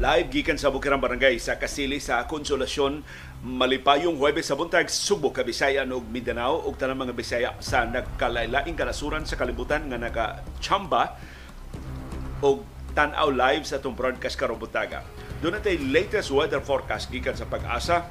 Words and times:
Live 0.00 0.32
gikan 0.32 0.56
sa 0.56 0.72
Bukirang 0.72 0.96
Barangay 0.96 1.36
sa 1.36 1.60
Kasili 1.60 2.00
sa 2.00 2.24
Konsolasyon 2.24 3.04
malipayong 3.44 4.16
Huwebes 4.16 4.48
sa 4.48 4.56
buntag 4.56 4.88
Subo, 4.88 5.28
Kabisayan 5.28 5.92
ug 5.92 6.08
Mindanao 6.08 6.64
ug 6.64 6.72
tanang 6.80 7.04
mga 7.04 7.12
Bisaya 7.12 7.52
sa 7.60 7.84
nagkalailaing 7.84 8.80
kanasuran 8.80 9.28
sa 9.28 9.36
kalibutan 9.36 9.92
nga 9.92 10.00
naka-chamba 10.00 11.20
og 12.40 12.64
tan-aw 12.96 13.28
live 13.28 13.68
sa 13.68 13.76
itong 13.76 13.92
broadcast 13.92 14.40
karong 14.40 14.56
buntaga. 14.56 15.04
Doon 15.44 15.60
natin 15.60 15.92
latest 15.92 16.32
weather 16.32 16.64
forecast 16.64 17.12
gikan 17.12 17.36
sa 17.36 17.44
pag-asa 17.44 18.08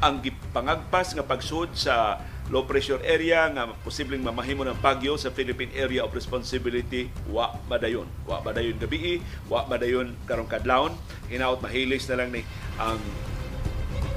ang 0.00 0.24
gipangagpas 0.24 1.12
nga 1.12 1.28
pagsud 1.28 1.76
sa 1.76 2.16
low 2.50 2.66
pressure 2.66 2.98
area 3.06 3.46
nga 3.54 3.70
posibleng 3.86 4.26
mamahimo 4.26 4.66
ng 4.66 4.78
pagyo 4.82 5.14
sa 5.14 5.30
Philippine 5.30 5.70
Area 5.78 6.02
of 6.02 6.10
Responsibility 6.10 7.06
wa 7.30 7.54
madayon 7.70 8.10
wa 8.26 8.42
madayon 8.42 8.74
gabi? 8.76 9.22
Wa 9.46 9.70
madayon 9.70 10.18
karong 10.26 10.50
kadlawon? 10.50 10.92
Hinaot 11.30 11.62
mahilis 11.62 12.10
na 12.10 12.18
lang 12.18 12.34
ni 12.34 12.42
ang 12.76 12.98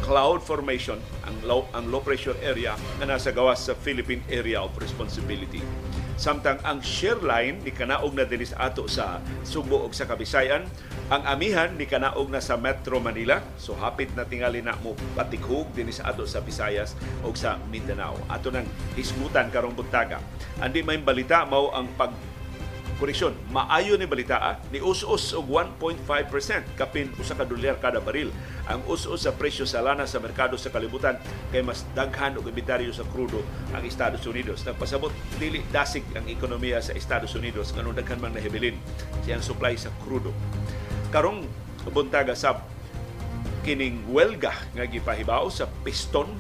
cloud 0.04 0.44
formation 0.44 1.00
ang 1.24 1.38
low 1.48 1.64
ang 1.72 1.88
low 1.88 2.04
pressure 2.04 2.36
area 2.44 2.76
nga 3.00 3.08
nasa 3.08 3.32
gawas 3.32 3.64
sa 3.64 3.72
Philippine 3.78 4.20
Area 4.28 4.60
of 4.60 4.76
Responsibility 4.76 5.64
samtang 6.16 6.62
ang 6.62 6.80
shear 6.80 7.20
line 7.22 7.62
ni 7.62 7.72
kanaog 7.74 8.14
na 8.14 8.26
dinis 8.28 8.54
ato 8.58 8.86
sa 8.86 9.20
Subo 9.42 9.84
ug 9.84 9.94
sa 9.94 10.06
Kabisayan 10.06 10.66
ang 11.12 11.24
amihan 11.28 11.74
ni 11.76 11.86
kanaog 11.86 12.32
na 12.32 12.40
sa 12.40 12.56
Metro 12.56 12.98
Manila. 13.04 13.44
So 13.60 13.76
hapit 13.76 14.14
na 14.16 14.24
tingali 14.24 14.64
na 14.64 14.78
mo 14.80 14.96
patikhog 15.18 15.70
dinis 15.76 16.00
ato 16.00 16.24
sa 16.26 16.40
Visayas 16.40 16.96
ug 17.26 17.36
sa 17.36 17.60
Mindanao. 17.68 18.16
Ato 18.32 18.54
nang 18.54 18.66
hisgutan 18.98 19.50
karong 19.50 19.76
buntaga 19.76 20.22
andi 20.62 20.86
may 20.86 21.02
balita 21.02 21.44
mao 21.44 21.74
ang 21.74 21.90
pag 21.98 22.14
koreksyon, 23.04 23.36
maayo 23.52 24.00
ni 24.00 24.08
balita 24.08 24.40
ah, 24.40 24.56
ni 24.72 24.80
us-us 24.80 25.36
og 25.36 25.52
1.5% 25.52 26.08
kapin 26.80 27.12
usa 27.20 27.36
ka 27.36 27.44
dolyar 27.44 27.76
kada 27.76 28.00
baril. 28.00 28.32
Ang 28.72 28.80
us-us 28.88 29.28
sa 29.28 29.36
presyo 29.36 29.68
sa 29.68 29.84
lana 29.84 30.08
sa 30.08 30.24
merkado 30.24 30.56
sa 30.56 30.72
kalibutan 30.72 31.20
kay 31.52 31.60
mas 31.60 31.84
daghan 31.92 32.40
og 32.40 32.48
inventaryo 32.48 32.96
sa 32.96 33.04
krudo 33.12 33.44
ang 33.76 33.84
Estados 33.84 34.24
Unidos. 34.24 34.64
Nagpasabot 34.64 35.12
dili 35.36 35.60
dasig 35.68 36.08
ang 36.16 36.24
ekonomiya 36.32 36.80
sa 36.80 36.96
Estados 36.96 37.36
Unidos 37.36 37.76
nganong 37.76 38.00
daghan 38.00 38.24
man 38.24 38.32
nahibilin 38.40 38.80
siyang 39.28 39.44
supply 39.44 39.76
sa 39.76 39.92
krudo. 40.08 40.32
Karong 41.12 41.44
buntaga 41.92 42.32
sab 42.32 42.64
kining 43.68 44.00
welga 44.16 44.56
nga 44.72 44.88
gipahibaw 44.88 45.52
sa 45.52 45.68
piston 45.84 46.32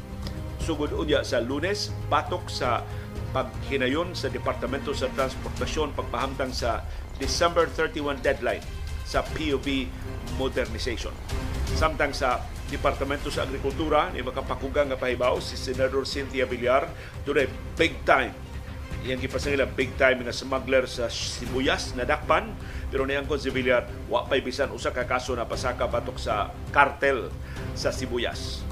sugod 0.63 0.95
unya 0.95 1.27
sa 1.27 1.43
Lunes 1.43 1.91
patok 2.07 2.47
sa 2.47 2.87
paghinayon 3.33 4.13
sa 4.13 4.29
Departamento 4.29 4.93
sa 4.93 5.09
Transportasyon 5.09 5.97
pagpahamtang 5.97 6.53
sa 6.53 6.85
December 7.17 7.65
31 7.73 8.21
deadline 8.21 8.61
sa 9.03 9.25
POV 9.25 9.89
modernization. 10.37 11.11
Samtang 11.73 12.13
sa 12.13 12.45
Departamento 12.69 13.33
sa 13.33 13.43
Agrikultura 13.43 14.13
ni 14.13 14.21
makapakugang 14.21 14.93
nga 14.93 14.97
pahibaw 14.97 15.41
si 15.41 15.57
Senador 15.57 16.05
Cynthia 16.05 16.45
Villar 16.47 16.87
dunay 17.25 17.49
big 17.75 18.01
time 18.07 18.33
iyang 19.03 19.19
gipasangila 19.19 19.67
big 19.67 19.91
time 19.99 20.23
nga 20.23 20.31
smuggler 20.31 20.87
sa 20.87 21.11
sibuyas 21.11 21.91
na 21.99 22.07
dakpan 22.07 22.55
pero 22.87 23.03
niangkon 23.03 23.35
si 23.35 23.51
Villar 23.51 23.83
wa 24.07 24.23
pay 24.23 24.39
bisan 24.39 24.71
usa 24.71 24.95
ka 24.95 25.03
kaso 25.03 25.35
na 25.35 25.43
pasaka 25.43 25.89
batok 25.91 26.17
sa 26.21 26.53
kartel 26.71 27.27
sa 27.75 27.91
sibuyas. 27.91 28.63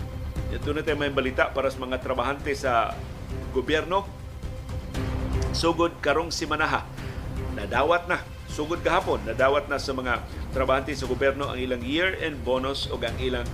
Ito 0.54 0.72
na 0.72 0.86
tayo 0.86 1.00
may 1.00 1.12
balita 1.12 1.52
para 1.52 1.68
sa 1.68 1.80
mga 1.84 2.00
trabahante 2.00 2.54
sa 2.56 2.96
gobyerno 3.52 4.21
sugod 5.52 5.92
karong 6.00 6.32
simanaha. 6.32 6.88
Nadawat 7.56 8.08
na 8.08 8.24
sugod 8.52 8.84
gahapon 8.84 9.24
nadawat 9.24 9.72
na 9.72 9.80
sa 9.80 9.96
mga 9.96 10.20
trabahante 10.52 10.92
sa 10.92 11.08
gobyerno 11.08 11.48
ang 11.48 11.56
ilang 11.56 11.80
year-end 11.80 12.44
bonus 12.44 12.92
o 12.92 13.00
ang 13.00 13.16
ilang 13.20 13.48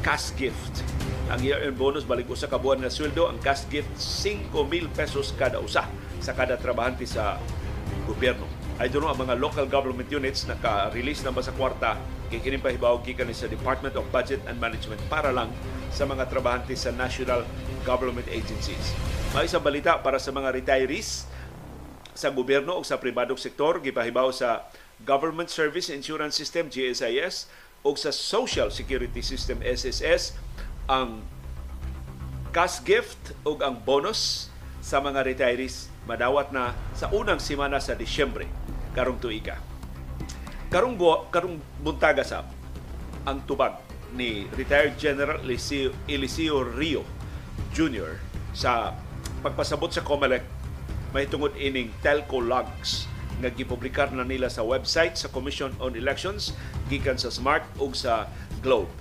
cash 0.00 0.32
gift. 0.36 0.80
Ang 1.28 1.44
year-end 1.44 1.76
bonus 1.76 2.08
balik 2.08 2.28
usa 2.28 2.48
ka 2.48 2.56
buwan 2.56 2.80
nga 2.80 2.92
sweldo, 2.92 3.28
ang 3.28 3.36
cash 3.44 3.68
gift 3.68 3.92
5,000 4.00 4.88
pesos 4.96 5.36
kada 5.36 5.60
usa 5.60 5.84
sa 6.20 6.32
kada 6.32 6.56
trabahante 6.56 7.04
sa 7.04 7.36
gobyerno. 8.08 8.48
I 8.80 8.88
don't 8.88 9.04
know, 9.04 9.12
ang 9.12 9.20
mga 9.20 9.36
local 9.36 9.68
government 9.68 10.08
units 10.08 10.48
naka-release 10.48 11.20
na 11.20 11.36
ba 11.36 11.44
sa 11.44 11.52
kwarta 11.52 12.00
kay 12.32 12.40
kining 12.40 12.64
pahibaw 12.64 12.96
gikan 13.04 13.28
sa 13.36 13.44
Department 13.44 13.92
of 13.92 14.08
Budget 14.08 14.40
and 14.48 14.56
Management 14.56 15.04
para 15.12 15.28
lang 15.28 15.52
sa 15.92 16.08
mga 16.08 16.32
trabahante 16.32 16.72
sa 16.72 16.88
national 16.88 17.44
government 17.82 18.26
agencies. 18.28 18.92
May 19.30 19.46
isang 19.46 19.62
balita 19.62 19.98
para 20.02 20.18
sa 20.18 20.34
mga 20.34 20.50
retirees 20.54 21.28
sa 22.14 22.28
gobyerno 22.34 22.76
o 22.76 22.82
sa 22.84 22.98
pribadong 22.98 23.38
sektor 23.38 23.78
gipahibaw 23.80 24.28
sa 24.34 24.68
Government 25.06 25.48
Service 25.48 25.88
Insurance 25.88 26.36
System 26.36 26.68
GSIS 26.68 27.48
o 27.80 27.96
sa 27.96 28.12
Social 28.12 28.68
Security 28.68 29.24
System 29.24 29.64
SSS 29.64 30.36
ang 30.90 31.24
cash 32.52 32.82
gift 32.84 33.32
o 33.46 33.56
ang 33.62 33.78
bonus 33.80 34.52
sa 34.82 34.98
mga 34.98 35.24
retirees 35.24 35.88
madawat 36.04 36.50
na 36.50 36.74
sa 36.92 37.08
unang 37.14 37.38
semana 37.38 37.78
sa 37.78 37.94
Disyembre 37.94 38.50
karong 38.92 39.22
tuiga. 39.22 39.56
Karong 40.68 40.98
buwa, 40.98 41.30
karong 41.30 41.56
buntaga 41.78 42.26
sa 42.26 42.42
ang 43.24 43.42
tubag 43.46 43.78
ni 44.14 44.50
retired 44.58 44.98
General 44.98 45.38
Eliseo, 45.38 45.94
Eliseo 46.10 46.66
Rio 46.66 47.19
Jr. 47.70 48.18
sa 48.52 48.94
pagpasabot 49.40 49.88
sa 49.88 50.04
COMELEC 50.04 50.42
may 51.10 51.26
tungod 51.26 51.54
ining 51.58 51.90
telco 52.04 52.38
logs 52.38 53.10
nga 53.40 53.48
gipublikar 53.48 54.12
na 54.12 54.22
nila 54.22 54.52
sa 54.52 54.60
website 54.60 55.16
sa 55.16 55.32
Commission 55.32 55.72
on 55.80 55.96
Elections 55.96 56.52
gikan 56.92 57.16
sa 57.16 57.32
Smart 57.32 57.64
ug 57.80 57.96
sa 57.96 58.28
Globe. 58.60 58.92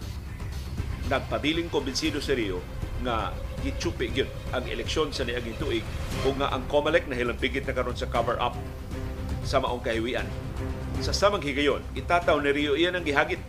Nagpabiling 1.11 1.67
kumbinsido 1.67 2.23
si 2.23 2.33
Rio 2.33 2.63
nga 3.03 3.35
gitsupi 3.59 4.07
gyud 4.15 4.31
ang 4.55 4.63
eleksyon 4.63 5.11
sa 5.11 5.27
niaging 5.27 5.59
tuig 5.59 5.83
ug 6.23 6.39
nga 6.39 6.55
ang 6.55 6.63
COMELEC 6.71 7.11
nahilampigit 7.11 7.67
na 7.67 7.75
karon 7.75 7.97
sa 7.97 8.07
cover 8.07 8.39
up 8.39 8.55
sa 9.43 9.59
maong 9.59 9.83
kahiwian. 9.83 10.27
Sa 11.03 11.15
samang 11.15 11.43
higayon, 11.43 11.83
itataw 11.95 12.39
ni 12.39 12.51
Rio 12.51 12.75
iyan 12.75 12.95
ang 12.99 13.05
gihagit. 13.07 13.39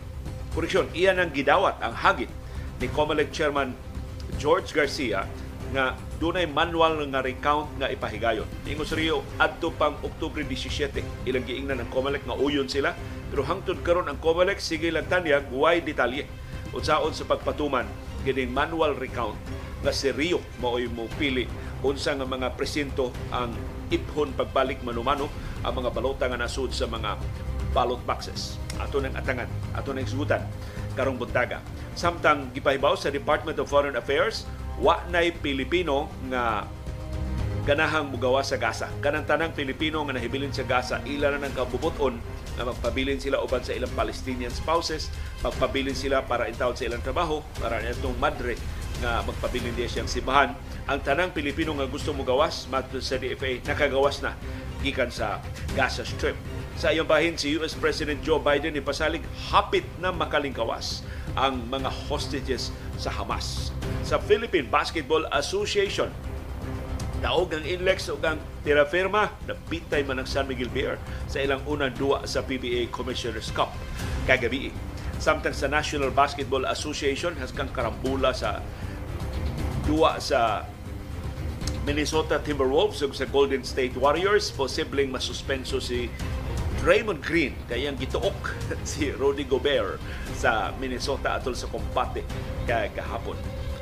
Koreksyon, 0.51 0.91
iyan 0.91 1.19
ang 1.19 1.31
gidawat 1.31 1.79
ang 1.79 1.95
hagit 1.95 2.31
ni 2.83 2.91
COMELEC 2.91 3.31
Chairman 3.31 3.71
George 4.41 4.73
Garcia 4.73 5.29
nga 5.69 5.93
dunay 6.17 6.49
manual 6.49 6.97
nga 7.13 7.21
recount 7.21 7.69
nga 7.77 7.93
ipahigayon. 7.93 8.49
Ingon 8.65 8.89
sa 8.89 8.97
Rio, 8.97 9.21
adto 9.37 9.69
pang 9.69 9.93
Oktubre 10.01 10.41
17, 10.41 11.29
ilang 11.29 11.45
giingnan 11.45 11.85
ng 11.85 11.89
COMELEC 11.93 12.25
nga 12.25 12.33
uyon 12.33 12.65
sila, 12.65 12.97
pero 13.29 13.45
hangtod 13.45 13.85
karon 13.85 14.09
ang 14.09 14.17
COMELEC 14.17 14.57
sige 14.57 14.89
lang 14.89 15.05
tanyag, 15.05 15.45
way 15.53 15.79
detalye. 15.85 16.25
Unsaon 16.73 17.13
sa 17.13 17.29
pagpatuman, 17.29 17.85
gining 18.25 18.49
manual 18.49 18.97
recount 18.97 19.37
nga 19.81 19.93
si 19.93 20.09
Rio 20.13 20.41
mao'y 20.61 20.85
mo 20.89 21.09
pili 21.17 21.49
unsa 21.81 22.13
nga 22.13 22.25
mga 22.25 22.53
presinto 22.53 23.09
ang 23.33 23.49
iphon 23.89 24.37
pagbalik 24.37 24.85
manumano 24.85 25.25
ang 25.65 25.73
mga 25.73 25.89
balota 25.89 26.29
nga 26.29 26.37
nasud 26.37 26.69
sa 26.69 26.85
mga 26.85 27.17
ballot 27.71 27.99
boxes. 28.03 28.59
Ato 28.79 28.99
nang 28.99 29.15
atangan, 29.15 29.47
ato 29.75 29.91
nang 29.91 30.03
isugutan 30.03 30.43
karong 30.95 31.15
buntaga. 31.15 31.63
Samtang 31.95 32.51
gipahibaw 32.51 32.95
sa 32.99 33.11
Department 33.11 33.59
of 33.59 33.67
Foreign 33.71 33.95
Affairs, 33.95 34.47
wa 34.79 34.99
nay 35.07 35.31
Pilipino 35.31 36.11
nga 36.31 36.67
ganahang 37.61 38.09
mugawa 38.09 38.41
sa 38.41 38.57
Gaza. 38.57 38.89
Kanang 38.99 39.27
tanang 39.29 39.53
Pilipino 39.53 40.01
nga 40.01 40.17
nahibilin 40.17 40.49
sa 40.49 40.65
Gaza, 40.65 40.97
ila 41.05 41.29
na 41.37 41.45
ng 41.45 41.53
kabubuton 41.53 42.17
na 42.57 42.65
magpabilin 42.67 43.21
sila 43.21 43.39
uban 43.39 43.61
sa 43.61 43.71
ilang 43.77 43.93
Palestinian 43.93 44.49
spouses, 44.49 45.13
magpabilin 45.45 45.93
sila 45.93 46.25
para 46.25 46.49
intawd 46.49 46.75
sa 46.75 46.89
ilang 46.89 47.05
trabaho, 47.05 47.45
para 47.61 47.79
itong 47.85 48.17
madre 48.17 48.57
nga 48.99 49.21
magpabilin 49.23 49.77
diya 49.77 49.89
siyang 49.89 50.09
sibahan. 50.09 50.57
Ang 50.89 50.99
tanang 51.05 51.31
Pilipino 51.31 51.77
nga 51.77 51.85
gusto 51.85 52.11
mo 52.17 52.25
gawas, 52.25 52.65
matod 52.67 52.99
sa 53.05 53.21
DFA, 53.21 53.61
nakagawas 53.61 54.25
na 54.25 54.33
gikan 54.81 55.13
sa 55.13 55.37
Gaza 55.77 56.01
Strip. 56.01 56.35
Sa 56.79 56.93
iyong 56.93 57.07
bahin, 57.07 57.35
si 57.35 57.55
US 57.59 57.75
President 57.75 58.21
Joe 58.23 58.39
Biden 58.39 58.75
ipasalig 58.77 59.23
hapit 59.51 59.83
na 59.99 60.13
makalingkawas 60.13 61.03
ang 61.35 61.63
mga 61.67 61.91
hostages 62.07 62.71
sa 62.95 63.11
Hamas. 63.11 63.75
Sa 64.03 64.19
Philippine 64.19 64.67
Basketball 64.67 65.27
Association, 65.31 66.11
Daog 67.21 67.53
ang 67.53 67.61
Inlex 67.61 68.09
o 68.09 68.17
ang 68.25 68.41
Terafirma 68.65 69.29
na 69.45 69.53
bitay 69.69 70.01
man 70.01 70.17
ang 70.17 70.25
San 70.25 70.49
Miguel 70.49 70.73
Bear 70.73 70.97
sa 71.29 71.37
ilang 71.37 71.61
unang 71.69 71.93
duwa 71.93 72.25
sa 72.25 72.41
PBA 72.41 72.89
Commissioner's 72.89 73.53
Cup 73.53 73.69
kagabi. 74.25 74.73
Samtang 75.21 75.53
sa 75.53 75.69
National 75.69 76.09
Basketball 76.09 76.65
Association 76.65 77.37
has 77.37 77.53
kang 77.53 77.69
karambula 77.69 78.33
sa 78.33 78.65
duwa 79.85 80.17
sa 80.17 80.65
Minnesota 81.85 82.41
Timberwolves 82.41 83.05
ug 83.05 83.13
sa 83.13 83.29
Golden 83.29 83.61
State 83.61 83.93
Warriors 84.01 84.49
posibleng 84.49 85.13
masuspenso 85.13 85.77
si 85.77 86.09
Draymond 86.81 87.21
Green 87.21 87.53
kayang 87.69 87.95
gituok 87.95 88.57
si 88.89 89.13
Rudy 89.13 89.45
Gobert 89.45 90.01
sa 90.33 90.73
Minnesota 90.81 91.37
atol 91.37 91.53
sa 91.53 91.69
kumpate 91.69 92.25
kahapon 92.65 93.37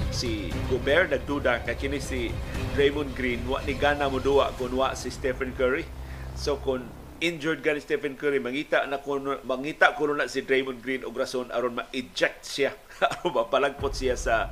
si 0.10 0.50
Gobert 0.68 1.13
nagduda 1.13 1.62
kay 1.63 1.78
kini 1.78 2.01
si 2.01 2.34
Draymond 2.74 3.13
Green. 3.13 3.46
Wa 3.46 3.62
ni 3.63 3.78
gana 3.78 4.10
mo 4.10 4.18
duwa 4.18 4.50
kun 4.57 4.74
wa 4.74 4.94
si 4.98 5.13
Stephen 5.13 5.54
Curry. 5.54 5.86
So 6.34 6.57
kung 6.57 6.86
injured 7.22 7.62
gani 7.62 7.80
Stephen 7.81 8.18
Curry 8.18 8.42
mangita 8.42 8.86
na 8.90 8.98
kuno 9.00 9.38
mangita 9.45 9.94
kuno 9.94 10.18
na 10.18 10.25
si 10.25 10.42
Draymond 10.42 10.81
Green 10.81 11.06
og 11.06 11.16
rason 11.16 11.54
aron 11.54 11.78
ma-eject 11.78 12.42
siya. 12.45 12.74
Aron 13.00 13.31
mapalagpot 13.31 13.95
siya 13.95 14.19
sa 14.19 14.52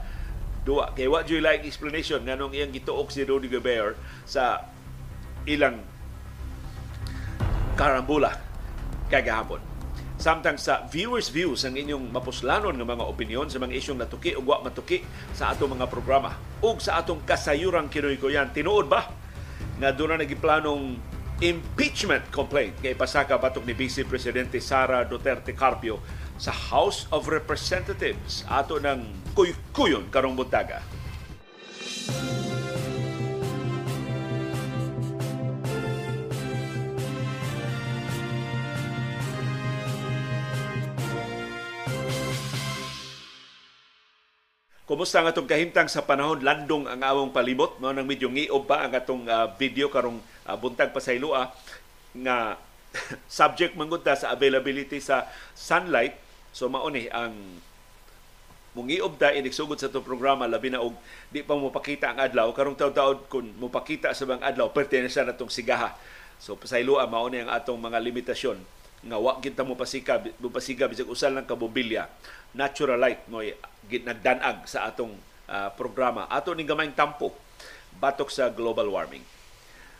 duwa. 0.63 0.93
Kay 0.93 1.09
wa 1.09 1.25
joy 1.25 1.41
like 1.41 1.65
explanation 1.65 2.23
nganong 2.23 2.53
iyang 2.55 2.71
gituok 2.71 3.09
si 3.09 3.25
Rudy 3.25 3.49
Gobert 3.49 3.97
sa 4.23 4.71
ilang 5.49 5.81
karambula 7.77 8.33
kagahapon 9.07 9.61
samtang 10.17 10.57
sa 10.57 10.89
viewers 10.89 11.29
views 11.29 11.61
ang 11.61 11.77
inyong 11.77 12.09
mapuslanon 12.09 12.73
nga 12.73 12.89
mga 12.89 13.05
opinion 13.05 13.45
sa 13.45 13.61
mga 13.61 13.77
isyong 13.77 14.01
natuki 14.01 14.33
o 14.33 14.41
wa 14.41 14.65
matuki 14.65 15.05
sa 15.37 15.53
atong 15.53 15.77
mga 15.77 15.85
programa 15.85 16.33
ug 16.65 16.81
sa 16.81 16.97
atong 16.97 17.21
kasayurang 17.21 17.85
kinoy 17.85 18.17
ko 18.17 18.33
tinuod 18.33 18.89
ba 18.89 19.05
nga 19.77 19.93
doon 19.93 20.17
na 20.17 20.25
nagiplanong 20.25 20.97
impeachment 21.37 22.25
complaint 22.33 22.73
kay 22.81 22.97
pasaka 22.97 23.37
batok 23.37 23.61
ni 23.61 23.77
Vice 23.77 24.01
Presidente 24.09 24.57
Sara 24.57 25.05
Duterte 25.05 25.53
Carpio 25.53 26.01
sa 26.41 26.49
House 26.49 27.05
of 27.13 27.29
Representatives 27.29 28.41
ato 28.49 28.81
ng 28.81 29.33
kuy-kuyon 29.37 30.09
karong 30.09 30.33
buntaga. 30.33 30.81
Kumusta 44.87 45.19
ang 45.19 45.27
atong 45.27 45.51
kahimtang 45.51 45.91
sa 45.91 46.07
panahon? 46.07 46.39
Landong 46.39 46.87
ang 46.87 47.03
awong 47.03 47.35
palibot. 47.35 47.75
No 47.83 47.91
nang 47.91 48.07
medyo 48.07 48.31
ngiob 48.31 48.71
pa 48.71 48.87
ang 48.87 48.95
atong 48.95 49.27
uh, 49.27 49.51
video 49.59 49.91
karong 49.91 50.15
uh, 50.47 50.55
buntag 50.55 50.95
pasaylua 50.95 51.51
nga 52.15 52.55
subject 53.27 53.75
manggod 53.75 54.07
sa 54.07 54.31
availability 54.31 55.03
sa 55.03 55.27
sunlight. 55.51 56.15
So 56.55 56.71
mao 56.71 56.87
ni 56.87 57.11
ang 57.11 57.35
mungiob 58.79 59.19
ta 59.19 59.35
inigsugod 59.35 59.75
sa 59.75 59.91
itong 59.91 60.07
programa 60.07 60.47
labi 60.47 60.71
na 60.71 60.79
og 60.79 60.95
di 61.35 61.43
pa 61.43 61.59
mo 61.59 61.67
pakita 61.67 62.15
ang 62.15 62.23
adlaw. 62.23 62.47
Karong 62.55 62.79
taud-taud 62.79 63.27
kun 63.27 63.59
mo 63.59 63.67
pakita 63.67 64.15
sa 64.15 64.23
bang 64.23 64.39
adlaw 64.39 64.71
pertene 64.71 65.11
sa 65.11 65.27
natong 65.27 65.51
sigaha. 65.51 65.99
So 66.39 66.55
pasaylua 66.55 67.11
mao 67.11 67.27
ni 67.27 67.43
ang 67.43 67.51
atong 67.51 67.75
mga 67.75 67.99
limitasyon. 68.07 68.55
Nga 69.03 69.17
wa 69.19 69.35
kita 69.43 69.67
mo 69.67 69.75
pasika 69.75 70.23
mo 70.39 70.47
pasiga 70.47 70.87
bisag 70.87 71.11
usal 71.11 71.35
ng 71.35 71.43
kabobilya 71.43 72.07
natural 72.55 72.99
light 72.99 73.23
mo 73.27 73.43
nagdanag 73.89 74.67
sa 74.67 74.87
atong 74.91 75.15
uh, 75.47 75.69
programa. 75.75 76.27
Ato 76.27 76.51
ning 76.51 76.67
gamayng 76.67 76.95
tampo 76.95 77.31
batok 77.97 78.29
sa 78.29 78.51
global 78.51 78.91
warming. 78.91 79.23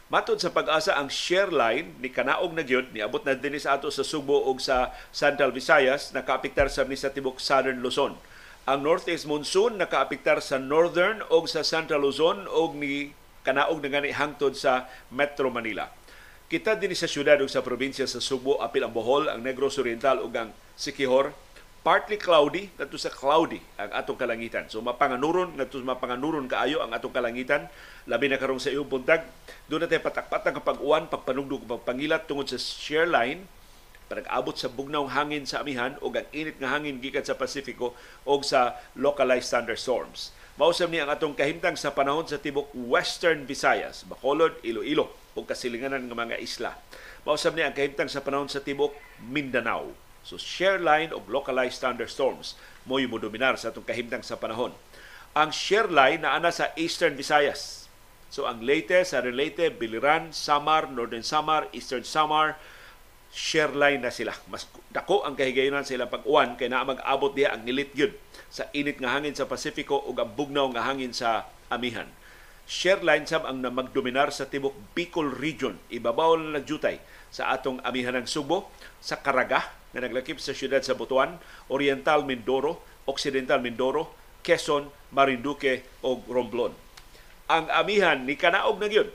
Matod 0.08 0.40
sa 0.40 0.56
pag-asa 0.56 0.96
ang 0.96 1.12
share 1.12 1.52
line 1.52 1.92
ni 2.00 2.08
kanaog 2.08 2.56
na 2.56 2.64
gyud 2.64 2.96
ni 2.96 3.04
abot 3.04 3.20
na 3.28 3.36
dinhi 3.36 3.60
sa 3.60 3.76
ato 3.76 3.92
sa 3.92 4.08
Subo 4.08 4.40
ug 4.48 4.56
sa 4.64 4.96
Central 5.12 5.52
Visayas 5.52 6.16
nakaapektar 6.16 6.72
sa 6.72 6.88
ni 6.88 6.96
sa 6.96 7.12
tibok 7.12 7.44
Southern 7.44 7.84
Luzon. 7.84 8.16
Ang 8.64 8.88
northeast 8.88 9.28
monsoon 9.28 9.76
nakaapektar 9.76 10.40
sa 10.40 10.56
northern 10.56 11.20
ug 11.28 11.44
sa 11.52 11.60
Central 11.60 12.08
Luzon 12.08 12.48
ug 12.48 12.80
ni 12.80 13.12
kanaog 13.44 13.84
na 13.84 13.92
gani 13.92 14.16
hangtod 14.16 14.56
sa 14.56 14.88
Metro 15.12 15.52
Manila. 15.52 15.92
Kita 16.48 16.80
din 16.80 16.96
sa 16.96 17.12
syudad 17.12 17.36
ug 17.44 17.52
sa 17.52 17.60
probinsya 17.60 18.08
sa 18.08 18.24
Subo, 18.24 18.64
apil 18.64 18.88
ang 18.88 18.96
Bohol, 18.96 19.28
ang 19.28 19.44
Negros 19.44 19.76
Oriental 19.76 20.24
ug 20.24 20.32
ang 20.32 20.56
Siquijor 20.80 21.36
partly 21.86 22.20
cloudy 22.20 22.70
ngadto 22.76 22.98
sa 23.00 23.12
cloudy 23.12 23.60
ang 23.80 23.92
atong 23.94 24.20
kalangitan. 24.20 24.68
So 24.68 24.84
mapanganuron 24.84 25.56
ngadto 25.56 25.80
mapanganuron 25.82 26.46
kaayo 26.46 26.84
ang 26.84 26.92
atong 26.92 27.14
kalangitan 27.14 27.70
labi 28.08 28.28
na 28.28 28.40
karong 28.40 28.60
sa 28.60 28.72
iyong 28.72 28.88
buntag. 28.88 29.24
Doon 29.68 29.88
natin 29.88 30.04
patak-patang 30.04 30.56
kapag 30.58 30.80
uwan, 30.80 31.12
pagpanugdog, 31.12 31.68
pagpangilat 31.68 32.28
tungod 32.28 32.48
sa 32.48 32.60
shear 32.60 33.08
line 33.08 33.44
pag-abot 34.08 34.56
sa 34.56 34.72
bugnaw 34.72 35.04
hangin 35.12 35.44
sa 35.44 35.60
amihan 35.60 36.00
o 36.00 36.08
ang 36.08 36.24
init 36.32 36.56
nga 36.64 36.72
hangin 36.72 37.04
gikan 37.04 37.28
sa 37.28 37.36
Pasifiko 37.36 37.92
o 38.24 38.40
sa 38.40 38.80
localized 38.96 39.52
thunderstorms. 39.52 40.32
Mausam 40.56 40.90
ni 40.90 40.98
ang 40.98 41.12
atong 41.12 41.36
kahimtang 41.38 41.76
sa 41.78 41.94
panahon 41.94 42.26
sa 42.26 42.42
tibok 42.42 42.72
Western 42.74 43.46
Visayas, 43.46 44.08
Bacolod, 44.08 44.58
Iloilo 44.66 45.12
o 45.38 45.46
kasilinganan 45.46 46.08
ng 46.08 46.18
mga 46.18 46.40
isla. 46.42 46.74
Mausam 47.28 47.54
ni 47.54 47.62
ang 47.62 47.76
kahimtang 47.76 48.10
sa 48.10 48.24
panahon 48.24 48.50
sa 48.50 48.64
tibok 48.64 48.96
Mindanao 49.22 50.07
So 50.28 50.36
share 50.36 50.76
line 50.76 51.16
of 51.16 51.32
localized 51.32 51.80
thunderstorms 51.80 52.60
mo 52.84 53.00
yung 53.00 53.16
dominar 53.16 53.56
sa 53.56 53.72
itong 53.72 53.88
kahimtang 53.88 54.28
sa 54.28 54.36
panahon. 54.36 54.76
Ang 55.32 55.56
share 55.56 55.88
line 55.88 56.28
na 56.28 56.36
ana 56.36 56.52
sa 56.52 56.76
Eastern 56.76 57.16
Visayas. 57.16 57.88
So 58.28 58.44
ang 58.44 58.60
Leyte, 58.60 59.08
sa 59.08 59.24
Relate, 59.24 59.72
Biliran, 59.72 60.36
Samar, 60.36 60.92
Northern 60.92 61.24
Samar, 61.24 61.72
Eastern 61.72 62.04
Samar, 62.04 62.60
share 63.32 63.72
line 63.72 64.04
na 64.04 64.12
sila. 64.12 64.36
Mas 64.52 64.68
dako 64.92 65.24
ang 65.24 65.40
kahigayonan 65.40 65.88
sa 65.88 65.96
ilang 65.96 66.12
pag-uwan 66.12 66.60
kay 66.60 66.68
naa 66.68 66.84
mag-abot 66.84 67.32
diha 67.32 67.56
ang 67.56 67.64
nilit 67.64 67.96
gyud 67.96 68.12
sa 68.52 68.68
init 68.76 69.00
nga 69.00 69.16
hangin 69.16 69.32
sa 69.32 69.48
Pasifiko 69.48 69.96
ug 70.12 70.20
ang 70.20 70.36
bugnaw 70.36 70.68
nga 70.76 70.92
hangin 70.92 71.16
sa 71.16 71.48
amihan. 71.72 72.12
Share 72.68 73.00
line 73.00 73.24
sab 73.24 73.48
ang 73.48 73.64
magdominar 73.64 74.36
sa 74.36 74.44
tibok 74.44 74.76
Bicol 74.92 75.32
region. 75.32 75.80
Ibabaw 75.88 76.36
na 76.36 76.60
nagjutay 76.60 77.00
sa 77.32 77.56
atong 77.56 77.80
amihan 77.88 78.12
ng 78.20 78.28
Subo, 78.28 78.76
sa 79.00 79.24
Caraga, 79.24 79.72
na 79.98 80.06
naglakip 80.06 80.38
sa 80.38 80.54
siyudad 80.54 80.86
sa 80.86 80.94
Butuan, 80.94 81.42
Oriental 81.74 82.22
Mindoro, 82.22 82.86
Occidental 83.10 83.58
Mindoro, 83.58 84.14
Quezon, 84.46 84.94
Marinduque 85.10 85.82
o 86.06 86.22
Romblon. 86.30 86.70
Ang 87.50 87.66
amihan 87.74 88.22
ni 88.22 88.38
kanaog 88.38 88.78
na 88.78 88.94
gyud 88.94 89.10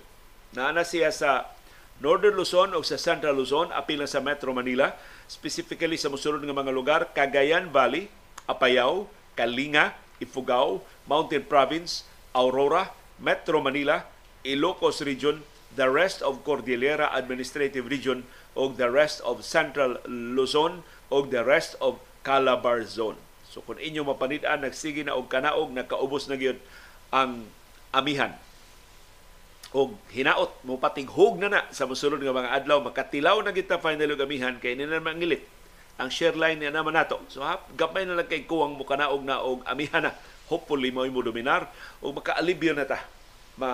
na 0.50 0.74
siya 0.82 1.14
sa 1.14 1.54
Northern 2.02 2.34
Luzon 2.34 2.74
o 2.74 2.82
sa 2.82 2.98
Central 2.98 3.38
Luzon, 3.38 3.70
apil 3.70 4.02
na 4.02 4.10
sa 4.10 4.18
Metro 4.18 4.50
Manila, 4.50 4.90
specifically 5.30 5.94
sa 5.94 6.10
musulod 6.10 6.42
ng 6.42 6.50
mga 6.50 6.74
lugar, 6.74 7.00
Cagayan 7.14 7.70
Valley, 7.70 8.10
Apayao, 8.50 9.06
Kalinga, 9.38 9.94
Ifugao, 10.18 10.82
Mountain 11.06 11.46
Province, 11.46 12.02
Aurora, 12.34 12.90
Metro 13.22 13.62
Manila, 13.62 14.02
Ilocos 14.42 14.98
Region, 15.06 15.46
the 15.78 15.86
rest 15.86 16.26
of 16.26 16.42
Cordillera 16.42 17.14
Administrative 17.14 17.86
Region 17.86 18.26
o 18.52 18.72
the 18.72 18.88
rest 18.88 19.24
of 19.24 19.44
Central 19.44 20.00
Luzon 20.08 20.84
o 21.08 21.24
the 21.24 21.40
rest 21.44 21.76
of 21.80 22.00
Calabar 22.22 22.84
Zone. 22.86 23.18
So 23.52 23.60
kung 23.60 23.76
inyo 23.76 24.06
mapanid-an 24.06 24.64
nagsige 24.64 25.04
na 25.04 25.16
og 25.16 25.28
kanaog 25.28 25.76
nakaubos 25.76 26.28
na 26.28 26.40
gyud 26.40 26.56
ang 27.12 27.48
amihan 27.92 28.32
og 29.72 29.96
hinaot 30.12 30.52
mo 30.68 30.76
patighog 30.80 31.40
na 31.40 31.48
na 31.48 31.60
sa 31.72 31.88
mosulod 31.88 32.20
nga 32.20 32.32
mga 32.32 32.52
adlaw 32.60 32.80
makatilaw 32.80 33.40
na 33.40 33.52
kita 33.52 33.80
final 33.80 34.16
og 34.16 34.24
amihan 34.24 34.56
kay 34.56 34.76
na 34.76 35.00
mangilit 35.00 35.44
ang 36.00 36.08
share 36.08 36.36
line 36.36 36.60
niya 36.64 36.72
naman 36.72 36.96
nato. 36.96 37.20
So 37.28 37.44
ha, 37.44 37.60
gapay 37.76 38.08
na 38.08 38.16
lang 38.16 38.28
kay 38.28 38.48
kuwang 38.48 38.76
mo 38.80 38.88
kanaog 38.88 39.20
na 39.20 39.44
og 39.44 39.60
amihan 39.68 40.08
na. 40.08 40.16
Hopefully 40.48 40.88
mo 40.88 41.04
mo 41.08 41.20
dominar 41.20 41.68
o 42.00 42.12
makaalibyo 42.12 42.72
na 42.72 42.88
ta 42.88 43.04
ma 43.60 43.70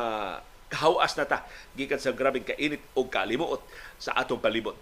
kahawas 0.68 1.16
na 1.16 1.24
ta 1.24 1.44
gikan 1.74 2.00
sa 2.00 2.12
grabing 2.12 2.44
kainit 2.44 2.80
o 2.92 3.08
kalimuot 3.08 3.60
sa 3.96 4.14
atong 4.16 4.40
palibot. 4.40 4.76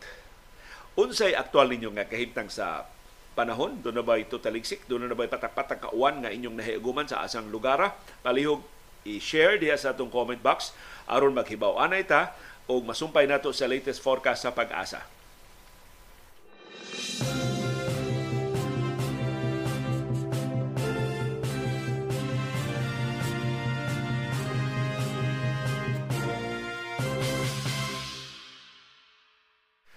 Unsay 0.99 1.37
aktual 1.37 1.71
ninyo 1.71 1.93
nga 1.95 2.09
kahimtang 2.09 2.51
sa 2.51 2.89
panahon? 3.37 3.79
Doon 3.85 4.01
na 4.01 4.05
ba 4.05 4.17
ito 4.17 4.41
taligsik? 4.41 4.89
Doon 4.89 5.07
na 5.07 5.15
ba 5.15 5.29
patak-patak 5.29 5.89
kauwan 5.89 6.25
nga 6.25 6.33
inyong 6.33 6.57
nahiaguman 6.57 7.05
sa 7.05 7.21
asang 7.21 7.53
lugara? 7.53 7.93
Palihog 8.25 8.65
i-share 9.07 9.61
diha 9.61 9.79
sa 9.79 9.95
atong 9.95 10.11
comment 10.11 10.41
box 10.41 10.75
aron 11.07 11.37
maghibaw 11.37 11.79
anay 11.79 12.03
ta 12.03 12.35
o 12.67 12.83
masumpay 12.83 13.31
nato 13.31 13.55
sa 13.55 13.71
latest 13.71 14.03
forecast 14.03 14.43
sa 14.43 14.51
pag-asa. 14.51 15.07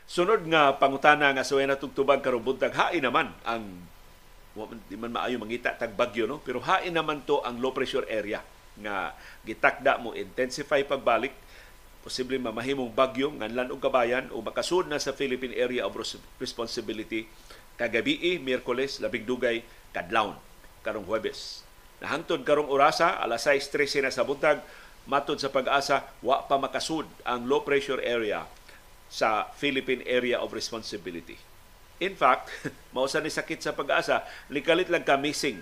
Sunod 0.10 0.42
nga 0.50 0.74
pangutana 0.74 1.30
nga 1.38 1.46
suway 1.46 1.70
na 1.70 1.78
tugtubag 1.78 2.26
karong 2.26 2.42
buntag 2.42 2.74
hain 2.74 3.06
naman 3.06 3.30
ang 3.46 3.62
di 4.90 4.98
man 4.98 5.14
maayo 5.14 5.38
mangita 5.38 5.70
tag 5.78 5.94
bagyo 5.94 6.26
no 6.26 6.42
pero 6.42 6.58
hain 6.66 6.98
naman 6.98 7.22
to 7.30 7.38
ang 7.46 7.62
low 7.62 7.70
pressure 7.70 8.10
area 8.10 8.42
nga 8.82 9.14
gitakda 9.46 10.02
mo 10.02 10.18
intensify 10.18 10.82
pagbalik 10.82 11.30
posible 12.02 12.42
mamahimong 12.42 12.90
bagyo 12.90 13.30
nganlan 13.38 13.70
og 13.70 13.78
kabayan 13.78 14.34
o 14.34 14.42
makasud 14.42 14.90
na 14.90 14.98
sa 14.98 15.14
Philippine 15.14 15.54
Area 15.54 15.86
of 15.86 15.94
Responsibility 16.42 17.30
kagabi 17.78 18.42
Miyerkules 18.42 18.98
labing 18.98 19.30
dugay 19.30 19.62
kadlawon 19.94 20.42
karong 20.82 21.06
Huwebes. 21.06 21.62
Nahangtod 22.02 22.42
karong 22.42 22.74
orasa 22.74 23.14
alas 23.22 23.46
6:13 23.46 24.10
na 24.10 24.12
sa 24.12 24.26
buntag 24.26 24.66
matod 25.06 25.38
sa 25.38 25.54
pag-asa 25.54 26.10
wa 26.26 26.42
pa 26.50 26.58
makasud 26.58 27.06
ang 27.30 27.46
low 27.46 27.62
pressure 27.62 28.02
area 28.02 28.50
sa 29.10 29.50
Philippine 29.58 30.06
Area 30.06 30.38
of 30.38 30.54
Responsibility. 30.54 31.36
In 32.00 32.16
fact, 32.16 32.48
mausa 32.96 33.20
ni 33.20 33.34
sakit 33.34 33.60
sa 33.60 33.76
pag-asa, 33.76 34.24
likalit 34.48 34.88
lang 34.88 35.04
ka 35.04 35.20
missing 35.20 35.60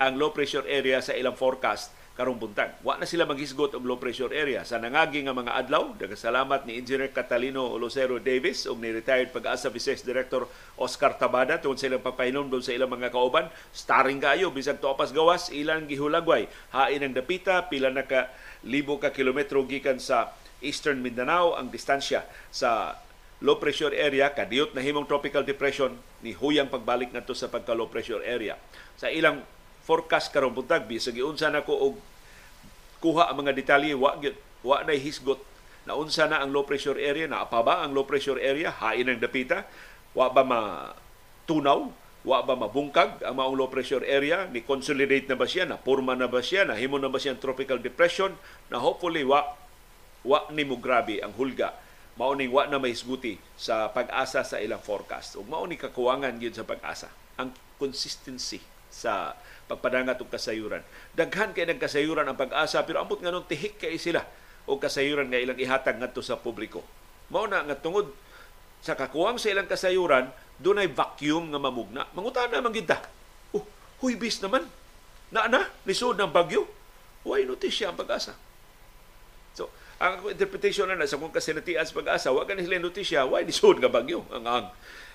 ang 0.00 0.16
low 0.16 0.32
pressure 0.32 0.64
area 0.64 1.02
sa 1.04 1.12
ilang 1.12 1.36
forecast 1.36 1.92
karong 2.16 2.40
buntag. 2.40 2.72
Wa 2.80 2.96
na 2.96 3.04
sila 3.04 3.28
maghisgot 3.28 3.76
og 3.76 3.84
low 3.84 4.00
pressure 4.00 4.32
area 4.32 4.64
sa 4.64 4.80
nangagi 4.80 5.20
nga 5.28 5.36
mga 5.36 5.52
adlaw. 5.52 5.92
Dagasalamat 6.00 6.64
ni 6.64 6.80
Engineer 6.80 7.12
Catalino 7.12 7.76
Lucero 7.76 8.16
Davis 8.16 8.64
ug 8.64 8.80
ni 8.80 8.88
retired 8.88 9.36
pag-asa 9.36 9.68
Vice 9.68 10.00
Director 10.00 10.48
Oscar 10.80 11.20
Tabada 11.20 11.60
tungod 11.60 11.76
sa 11.76 11.92
ilang 11.92 12.00
pagpahinom 12.00 12.48
sa 12.64 12.72
ilang 12.72 12.88
mga 12.88 13.12
kauban. 13.12 13.52
Starring 13.76 14.24
kayo 14.24 14.48
bisag 14.48 14.80
tuapas 14.80 15.12
gawas 15.12 15.52
ilang 15.52 15.84
gihulagway. 15.84 16.48
Hain 16.72 17.04
ang 17.04 17.12
dapita 17.12 17.68
pila 17.68 17.92
na 17.92 18.08
ka 18.08 18.32
libo 18.64 18.96
ka 18.96 19.12
kilometro 19.12 19.60
gikan 19.68 20.00
sa 20.00 20.32
Eastern 20.64 21.04
Mindanao 21.04 21.56
ang 21.56 21.68
distansya 21.68 22.24
sa 22.48 23.00
low 23.44 23.60
pressure 23.60 23.92
area 23.92 24.32
kadiyot 24.32 24.72
na 24.72 24.80
himong 24.80 25.04
tropical 25.04 25.44
depression 25.44 25.92
ni 26.24 26.32
huyang 26.32 26.72
pagbalik 26.72 27.12
ngadto 27.12 27.36
sa 27.36 27.52
pagka 27.52 27.76
low 27.76 27.88
pressure 27.88 28.24
area. 28.24 28.56
Sa 28.96 29.12
ilang 29.12 29.44
forecast 29.84 30.32
karong 30.32 30.56
buntag 30.56 30.88
bisag 30.88 31.20
giunsa 31.20 31.52
nako 31.52 31.74
og 31.76 31.94
kuha 33.04 33.28
ang 33.28 33.44
mga 33.44 33.52
detalye 33.52 33.92
wa 33.92 34.16
wa 34.64 34.82
na 34.82 34.96
hisgot. 34.96 35.38
Na 35.86 35.94
unsa 35.94 36.26
na 36.26 36.42
ang 36.42 36.50
low 36.50 36.66
pressure 36.66 36.98
area 36.98 37.30
na 37.30 37.46
apa 37.46 37.62
ba 37.62 37.86
ang 37.86 37.94
low 37.94 38.02
pressure 38.02 38.40
area? 38.40 38.74
Hain 38.82 39.06
ang 39.06 39.22
dapita. 39.22 39.62
Wa 40.16 40.32
ba 40.32 40.42
ma 40.42 40.90
tunaw 41.46 41.92
wa 42.26 42.42
ba 42.42 42.58
mabungkag 42.58 43.22
ang 43.22 43.38
maong 43.38 43.54
low 43.54 43.70
pressure 43.70 44.02
area? 44.02 44.50
Ni 44.50 44.66
consolidate 44.66 45.30
na 45.30 45.38
ba 45.38 45.46
siya? 45.46 45.68
Na 45.68 45.78
porma 45.78 46.18
na 46.18 46.26
ba 46.26 46.42
siya? 46.42 46.66
Na 46.66 46.74
himo 46.74 46.98
na 46.98 47.06
ba 47.06 47.22
siya 47.22 47.38
tropical 47.38 47.78
depression? 47.78 48.34
Na 48.72 48.82
hopefully 48.82 49.22
wa 49.22 49.46
wa 50.26 50.50
ni 50.50 50.66
mo 50.66 50.82
grabe 50.82 51.22
ang 51.22 51.30
hulga 51.38 51.70
mao 52.18 52.34
ning 52.34 52.50
wa 52.50 52.66
na 52.66 52.82
mahisguti 52.82 53.38
sa 53.54 53.92
pag-asa 53.94 54.42
sa 54.42 54.58
ilang 54.58 54.82
forecast 54.82 55.38
ug 55.38 55.46
mao 55.46 55.62
ni 55.64 55.78
kakuwangan 55.78 56.42
gyud 56.42 56.58
sa 56.58 56.66
pag-asa 56.66 57.08
ang 57.38 57.54
consistency 57.78 58.58
sa 58.88 59.36
pagpadangat 59.68 60.16
og 60.22 60.30
kasayuran. 60.32 60.80
Daghan 61.12 61.52
kay 61.52 61.68
nang 61.68 61.76
kasayuran 61.76 62.24
ang 62.24 62.38
pag-asa 62.38 62.80
pero 62.88 63.02
ambot 63.02 63.20
nganon 63.20 63.44
tihik 63.44 63.76
kay 63.76 64.00
sila 64.00 64.24
o 64.64 64.80
kasayuran 64.80 65.28
nga 65.28 65.42
ilang 65.42 65.58
ihatag 65.58 66.00
ngadto 66.00 66.24
sa 66.24 66.40
publiko. 66.40 66.80
Mao 67.28 67.44
na 67.44 67.60
nga 67.66 67.76
tungod 67.76 68.08
sa 68.80 68.94
kakuwang 68.94 69.36
sa 69.36 69.50
ilang 69.50 69.66
kasayuran, 69.66 70.30
dunay 70.62 70.86
vacuum 70.86 71.50
nga 71.50 71.60
mamugna. 71.60 72.06
Mangutana 72.14 72.62
man 72.62 72.70
gid. 72.70 72.88
Oh, 73.50 73.66
huybis 74.00 74.38
naman. 74.40 74.64
Na 75.34 75.50
na 75.50 75.66
lisod 75.82 76.14
ng 76.14 76.30
bagyo. 76.30 76.70
Why 77.26 77.42
notisya 77.42 77.90
ang 77.90 77.98
pag-asa? 77.98 78.38
Ang 79.96 80.28
interpretation 80.28 80.92
na 80.92 81.08
sa 81.08 81.16
kung 81.16 81.32
kasinatian 81.32 81.80
sa 81.88 81.96
pag-asa, 81.96 82.28
wa 82.28 82.44
ganin 82.44 82.68
sila 82.68 82.76
notisya, 82.76 83.24
why 83.24 83.40
lisod 83.40 83.80
nga 83.80 83.88
bagyo? 83.88 84.28
Ang, 84.28 84.44
ang 84.44 84.66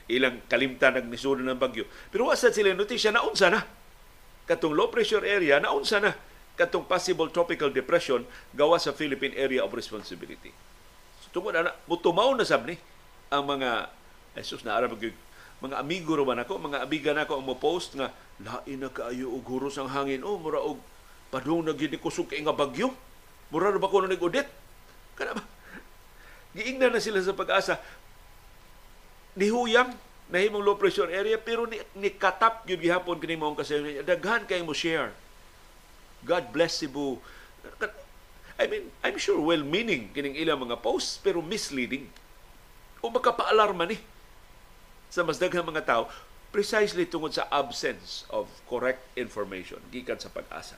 ilang 0.09 0.41
kalimtan 0.49 0.97
ng 0.97 1.13
nisod 1.13 1.37
ng 1.37 1.53
bagyo. 1.57 1.85
Pero 2.09 2.29
wa 2.29 2.35
sila 2.35 2.73
notisya 2.73 3.13
na 3.13 3.21
unsa 3.21 3.53
na 3.53 3.61
katong 4.49 4.73
low 4.73 4.89
pressure 4.89 5.23
area 5.23 5.61
naunsa 5.61 6.01
na 6.01 6.11
katong 6.59 6.83
possible 6.83 7.29
tropical 7.31 7.71
depression 7.71 8.25
gawa 8.51 8.81
sa 8.81 8.91
Philippine 8.91 9.37
Area 9.37 9.63
of 9.63 9.71
Responsibility. 9.71 10.51
So, 11.23 11.31
tungod 11.31 11.55
na, 11.55 11.71
mutumaw 11.87 12.33
na 12.35 12.43
sab 12.43 12.67
ni 12.67 12.75
ang 13.31 13.47
mga 13.47 13.87
Jesus 14.35 14.65
na 14.67 14.75
arab 14.75 14.97
mga 15.61 15.77
amigo 15.77 16.17
man 16.25 16.41
ako, 16.41 16.57
mga 16.57 16.79
abiga 16.81 17.11
na 17.13 17.23
ako 17.29 17.37
ang 17.37 17.45
mo-post 17.45 17.93
nga 17.93 18.09
lain 18.41 18.81
na 18.81 18.89
kaayo 18.89 19.29
og 19.29 19.45
huros 19.45 19.77
ang 19.77 19.93
hangin 19.93 20.25
oh 20.25 20.41
mura 20.41 20.57
og 20.57 20.81
padung 21.29 21.61
na 21.61 21.77
gid 21.77 21.93
kusog 22.01 22.33
nga 22.33 22.49
bagyo. 22.49 22.89
Mura 23.53 23.69
ba 23.69 23.85
ko 23.85 24.01
na 24.01 24.09
nag-audit? 24.09 24.60
Kana 25.21 25.37
ba? 25.37 25.45
Giingna 26.57 26.89
na 26.89 26.97
sila 26.97 27.21
sa 27.21 27.37
pag-asa. 27.37 27.77
Nihuyang 29.37 29.93
nahimong 30.33 30.65
low 30.65 30.81
pressure 30.81 31.13
area 31.13 31.37
pero 31.37 31.69
ni, 31.69 31.77
ni 31.93 32.09
katap 32.09 32.65
gyud 32.65 32.81
gihapon 32.81 33.21
kini 33.21 33.37
mao 33.37 33.53
kasi 33.53 34.01
daghan 34.01 34.49
kay 34.49 34.65
mo 34.65 34.73
share. 34.73 35.13
God 36.25 36.49
bless 36.49 36.81
Cebu. 36.81 37.21
I 38.57 38.65
mean 38.65 38.89
I'm 39.05 39.21
sure 39.21 39.37
well 39.37 39.61
meaning 39.61 40.09
kining 40.09 40.33
ilang 40.33 40.65
mga 40.65 40.81
posts 40.81 41.21
pero 41.21 41.45
misleading. 41.45 42.09
O 43.05 43.13
makapaalarma 43.13 43.85
ni 43.85 44.01
sa 45.13 45.21
mas 45.21 45.37
daghang 45.37 45.67
mga 45.67 45.85
tao 45.85 46.09
precisely 46.49 47.05
tungod 47.07 47.31
sa 47.31 47.47
absence 47.47 48.27
of 48.33 48.49
correct 48.65 49.05
information 49.13 49.79
gikan 49.93 50.17
sa 50.17 50.33
pag-asa. 50.33 50.75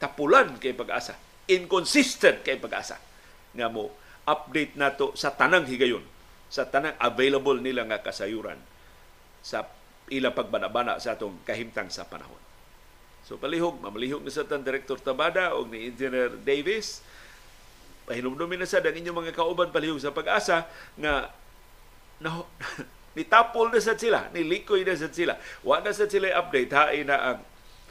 Tapulan 0.00 0.56
kay 0.56 0.72
pag-asa. 0.72 1.14
Inconsistent 1.46 2.42
kay 2.42 2.58
pag-asa 2.58 3.09
nga 3.56 3.68
mo 3.68 3.90
update 4.28 4.78
nato 4.78 5.14
sa 5.18 5.34
tanang 5.34 5.66
higayon 5.66 6.04
sa 6.50 6.66
tanang 6.66 6.98
available 6.98 7.62
nila 7.62 7.86
nga 7.86 8.02
kasayuran 8.02 8.58
sa 9.40 9.64
ilang 10.10 10.34
pagbanabana 10.34 10.98
sa 10.98 11.14
atong 11.14 11.38
kahimtang 11.46 11.86
sa 11.88 12.02
panahon. 12.02 12.42
So 13.22 13.38
palihog, 13.38 13.78
mamalihog 13.78 14.26
na 14.26 14.34
sa 14.34 14.42
tan 14.42 14.66
Director 14.66 14.98
Tabada 14.98 15.54
o 15.54 15.62
ni 15.62 15.94
Engineer 15.94 16.34
Davis, 16.42 16.98
pahinumdumin 18.10 18.58
na 18.58 18.66
sa 18.66 18.82
ang 18.82 18.90
inyong 18.90 19.18
mga 19.22 19.38
kauban 19.38 19.70
palihog 19.70 20.02
sa 20.02 20.10
pag-asa 20.10 20.66
nga 20.98 21.30
na, 22.18 22.42
nitapol 23.16 23.70
na 23.70 23.78
sa 23.78 23.94
sila, 23.94 24.26
nilikoy 24.34 24.82
na 24.82 24.98
sa 24.98 25.06
sila. 25.06 25.38
Wa 25.62 25.78
na 25.78 25.94
sa 25.94 26.10
sila 26.10 26.34
update, 26.34 26.74
hain 26.74 27.06
na 27.06 27.16
ang 27.22 27.38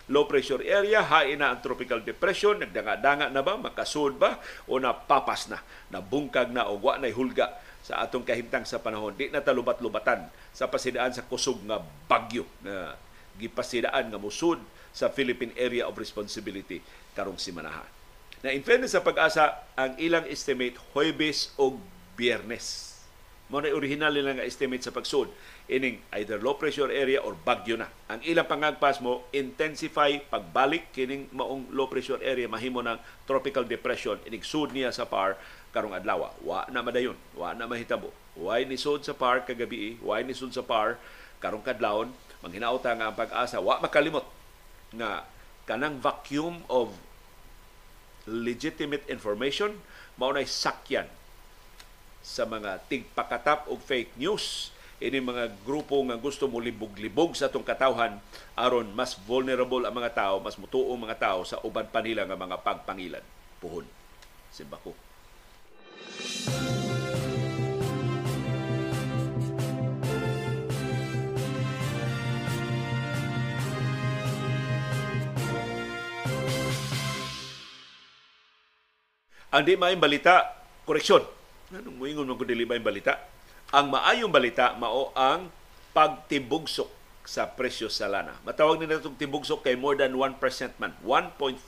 low 0.09 0.25
pressure 0.25 0.59
area, 0.65 1.05
hain 1.05 1.37
na 1.39 1.53
ang 1.53 1.61
tropical 1.61 2.01
depression, 2.01 2.57
nagdanga-danga 2.57 3.29
na 3.29 3.45
ba, 3.45 3.55
makasud 3.55 4.17
ba, 4.17 4.41
o 4.65 4.81
napapas 4.81 5.47
na, 5.47 5.61
nabungkag 5.93 6.49
na, 6.49 6.65
o 6.65 6.81
wa 6.81 6.97
na 6.97 7.07
hulga 7.13 7.53
sa 7.85 8.03
atong 8.03 8.25
kahimtang 8.25 8.65
sa 8.65 8.81
panahon. 8.81 9.13
Di 9.13 9.29
na 9.29 9.39
talubat-lubatan 9.39 10.27
sa 10.51 10.67
pasidaan 10.67 11.13
sa 11.13 11.23
kusog 11.25 11.61
nga 11.63 11.79
bagyo 12.09 12.43
na 12.65 12.97
gipasidaan 13.39 14.11
nga 14.11 14.19
musud 14.19 14.59
sa 14.91 15.07
Philippine 15.07 15.53
Area 15.55 15.85
of 15.85 15.95
Responsibility 15.95 16.81
karong 17.13 17.39
simanaha. 17.39 17.85
Na 18.41 18.51
in 18.51 18.65
fairness 18.65 18.97
sa 18.97 19.05
pag-asa, 19.05 19.61
ang 19.77 19.95
ilang 20.01 20.25
estimate 20.27 20.75
Huwebes 20.91 21.55
o 21.55 21.77
Biyernes. 22.19 22.97
Mao 23.49 23.61
na 23.61 23.73
original 23.73 24.13
nila 24.13 24.37
nga 24.37 24.45
estimate 24.45 24.85
sa 24.85 24.93
pagsud 24.93 25.29
ining 25.69 26.01
either 26.17 26.41
low 26.41 26.57
pressure 26.57 26.89
area 26.89 27.21
or 27.21 27.37
bagyo 27.37 27.77
na. 27.77 27.87
Ang 28.09 28.25
ilang 28.25 28.49
pangagpas 28.49 28.97
mo 28.99 29.29
intensify 29.29 30.17
pagbalik 30.17 30.89
kining 30.89 31.29
maong 31.29 31.69
low 31.69 31.85
pressure 31.85 32.19
area. 32.25 32.49
Mahimo 32.49 32.81
ng 32.81 32.97
tropical 33.29 33.63
depression. 33.63 34.17
Inig 34.25 34.43
sud 34.43 34.73
niya 34.73 34.89
sa 34.89 35.05
par 35.05 35.37
karong 35.69 35.93
adlaw. 35.93 36.33
Wa 36.41 36.65
na 36.73 36.81
madayon, 36.81 37.15
wa 37.37 37.53
na 37.53 37.69
mahitabo. 37.69 38.09
Why 38.33 38.65
ni 38.65 38.81
sud 38.81 39.05
sa 39.05 39.13
par 39.13 39.45
kagabi, 39.45 40.01
why 40.01 40.25
ni 40.25 40.33
sud 40.33 40.51
sa 40.51 40.65
par 40.65 40.97
karong 41.39 41.63
kadlawon, 41.63 42.11
manghinauta 42.41 42.91
nga 42.97 43.13
ang 43.13 43.15
pag-asa, 43.15 43.61
wa 43.61 43.79
makalimot 43.79 44.25
nga 44.91 45.23
kanang 45.69 46.01
vacuum 46.01 46.65
of 46.65 46.97
legitimate 48.25 49.05
information 49.05 49.77
mao 50.17 50.33
nay 50.33 50.49
sakyan 50.49 51.05
sa 52.25 52.43
mga 52.43 52.83
tigpakatap 52.89 53.69
og 53.69 53.79
fake 53.79 54.11
news 54.19 54.73
ini 54.99 55.23
mga 55.23 55.63
grupo 55.63 55.95
nga 56.03 56.19
gusto 56.19 56.51
mo 56.51 56.59
libog-libog 56.59 57.31
sa 57.31 57.47
atong 57.47 57.63
katawhan 57.63 58.19
aron 58.51 58.91
mas 58.91 59.15
vulnerable 59.15 59.87
ang 59.87 59.95
mga 59.95 60.11
tao, 60.11 60.35
mas 60.43 60.59
mutuo 60.59 60.91
ang 60.91 61.07
mga 61.07 61.15
tao 61.15 61.39
sa 61.47 61.63
uban 61.63 61.87
pa 61.87 62.03
nila 62.03 62.27
nga 62.27 62.35
mga 62.35 62.59
pagpangilan. 62.59 63.23
Puhon. 63.63 63.87
Simbako. 64.51 64.91
Ang 79.49 79.65
di 79.65 79.73
maayong 79.73 80.03
balita, 80.03 80.45
koreksyon. 80.85 81.25
Anong 81.73 81.97
muingon 81.97 82.27
mo 82.27 82.37
kung 82.37 82.45
dili 82.45 82.69
maayong 82.69 82.85
balita? 82.85 83.38
Ang 83.69 83.93
maayong 83.93 84.33
balita 84.33 84.73
mao 84.81 85.13
ang 85.13 85.53
pagtibugsok 85.93 86.89
sa 87.21 87.45
presyo 87.53 87.85
sa 87.85 88.09
lana. 88.09 88.33
Matawag 88.41 88.81
nila 88.81 88.97
itong 88.97 89.13
tibugsok 89.13 89.61
kay 89.61 89.77
more 89.77 89.93
than 89.93 90.17
1% 90.17 90.41
man. 90.81 90.97
1.5% 91.05 91.61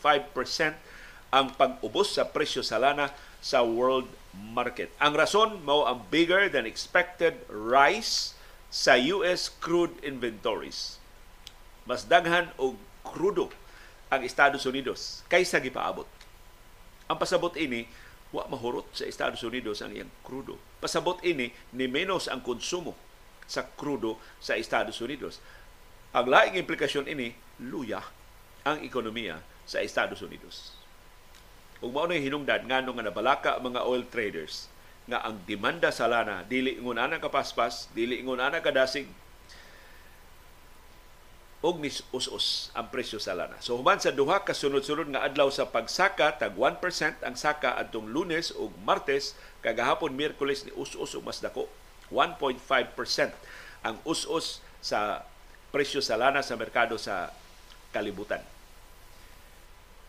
ang 1.29 1.53
pag-ubos 1.53 2.17
sa 2.17 2.25
presyo 2.25 2.65
sa 2.65 2.81
lana 2.81 3.13
sa 3.37 3.61
world 3.61 4.09
market. 4.33 4.89
Ang 4.97 5.13
rason 5.13 5.61
mao 5.61 5.85
ang 5.85 6.01
bigger 6.09 6.49
than 6.49 6.65
expected 6.65 7.37
rise 7.45 8.33
sa 8.73 8.97
US 9.21 9.53
crude 9.61 9.93
inventories. 10.01 10.97
Mas 11.85 12.09
daghan 12.09 12.49
og 12.57 12.81
krudo 13.05 13.53
ang 14.09 14.25
Estados 14.25 14.65
Unidos 14.65 15.21
kaysa 15.29 15.61
gipaabot. 15.61 16.09
Ang 17.05 17.21
pasabot 17.21 17.53
ini 17.61 17.85
wa 18.33 18.49
mahurot 18.49 18.89
sa 18.89 19.05
Estados 19.05 19.45
Unidos 19.45 19.85
ang 19.85 19.93
iyang 19.93 20.09
krudo. 20.25 20.70
Pasabot 20.81 21.21
ini 21.21 21.53
ni 21.77 21.85
menos 21.85 22.25
ang 22.25 22.41
konsumo 22.41 22.97
sa 23.45 23.61
krudo 23.63 24.17
sa 24.41 24.57
Estados 24.57 24.97
Unidos. 24.97 25.37
Ang 26.11 26.27
laing 26.27 26.57
implikasyon 26.57 27.05
ini 27.05 27.37
luya 27.61 28.01
ang 28.65 28.81
ekonomiya 28.81 29.39
sa 29.63 29.79
Estados 29.85 30.19
Unidos. 30.25 30.73
Ug 31.81 31.93
mao 31.93 32.09
hinungdan 32.09 32.65
ngano 32.65 32.97
nga 32.97 33.05
nabalaka 33.05 33.51
mga 33.61 33.85
oil 33.85 34.05
traders 34.09 34.69
nga 35.05 35.21
ang 35.25 35.37
demanda 35.45 35.89
sa 35.89 36.05
lana 36.05 36.45
dili 36.45 36.77
ingon 36.77 36.97
ana 36.97 37.17
kapaspas, 37.17 37.89
dili 37.93 38.21
ingon 38.21 38.41
ana 38.41 38.61
kadasig 38.61 39.09
og 41.61 41.77
ni 41.77 41.93
us-us 41.93 42.73
ang 42.73 42.89
presyo 42.89 43.21
sa 43.21 43.37
lana. 43.37 43.53
So 43.61 43.77
human 43.77 44.01
sa 44.01 44.09
duha 44.09 44.41
ka 44.41 44.57
sunod-sunod 44.57 45.13
nga 45.13 45.21
adlaw 45.21 45.53
sa 45.53 45.69
pagsaka 45.69 46.41
tag 46.41 46.57
1% 46.57 47.21
ang 47.21 47.35
saka 47.37 47.77
adtong 47.77 48.09
Lunes 48.09 48.49
ug 48.57 48.73
Martes 48.81 49.37
kagahapon 49.61 50.17
Miyerkules 50.17 50.65
ni 50.65 50.73
us-us 50.73 51.13
ug 51.13 51.21
mas 51.21 51.37
dako 51.37 51.69
1.5% 52.09 52.57
ang 53.85 53.95
us-us 54.09 54.57
sa 54.81 55.21
presyo 55.69 56.01
sa 56.01 56.17
lana 56.17 56.41
sa 56.41 56.57
merkado 56.57 56.97
sa 56.97 57.29
kalibutan. 57.93 58.41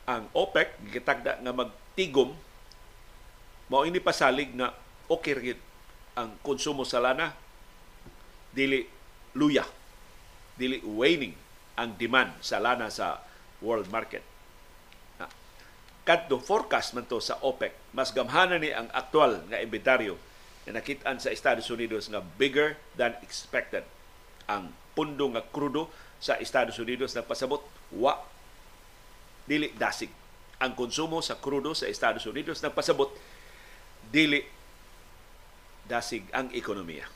Ang 0.09 0.33
OPEC 0.33 0.81
gitagda 0.89 1.37
nga 1.37 1.53
magtigom 1.53 2.33
mao 3.69 3.85
ini 3.85 4.01
pasalig 4.01 4.57
na 4.57 4.73
okay 5.05 5.37
rin 5.37 5.61
ang 6.17 6.33
konsumo 6.41 6.89
sa 6.89 7.01
lana 7.01 7.37
dili 8.53 8.85
luya 9.37 9.65
dili 10.57 10.81
waning 10.85 11.42
ang 11.79 11.97
demand 11.97 12.37
sa 12.45 12.61
lana 12.61 12.93
sa 12.93 13.23
world 13.63 13.89
market. 13.89 14.23
Kadto 16.03 16.43
forecast 16.43 16.99
man 16.99 17.07
to 17.07 17.23
sa 17.23 17.39
OPEC, 17.47 17.95
mas 17.95 18.11
gamhanan 18.11 18.59
ni 18.59 18.75
ang 18.75 18.91
aktual 18.91 19.39
nga 19.47 19.63
inventaryo 19.63 20.19
na 20.67 20.83
nakitaan 20.83 21.23
sa 21.23 21.31
Estados 21.31 21.71
Unidos 21.71 22.11
nga 22.11 22.19
bigger 22.19 22.75
than 22.99 23.15
expected. 23.23 23.87
Ang 24.51 24.75
pundo 24.99 25.31
nga 25.31 25.47
krudo 25.47 25.87
sa 26.19 26.39
Estados 26.43 26.75
Unidos 26.83 27.15
na 27.15 27.23
pasabot 27.23 27.63
wa 27.95 28.19
dili 29.47 29.71
dasig. 29.79 30.11
Ang 30.59 30.75
konsumo 30.75 31.23
sa 31.23 31.39
krudo 31.39 31.71
sa 31.71 31.87
Estados 31.87 32.27
Unidos 32.27 32.59
na 32.63 32.75
pasabot 32.75 33.11
dili 34.11 34.43
dasig 35.87 36.27
ang 36.35 36.51
ekonomiya. 36.51 37.07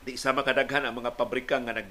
Di 0.00 0.16
sama 0.16 0.40
kadaghan 0.40 0.88
ang 0.88 0.96
mga 0.96 1.12
pabrika 1.16 1.60
nga 1.60 1.84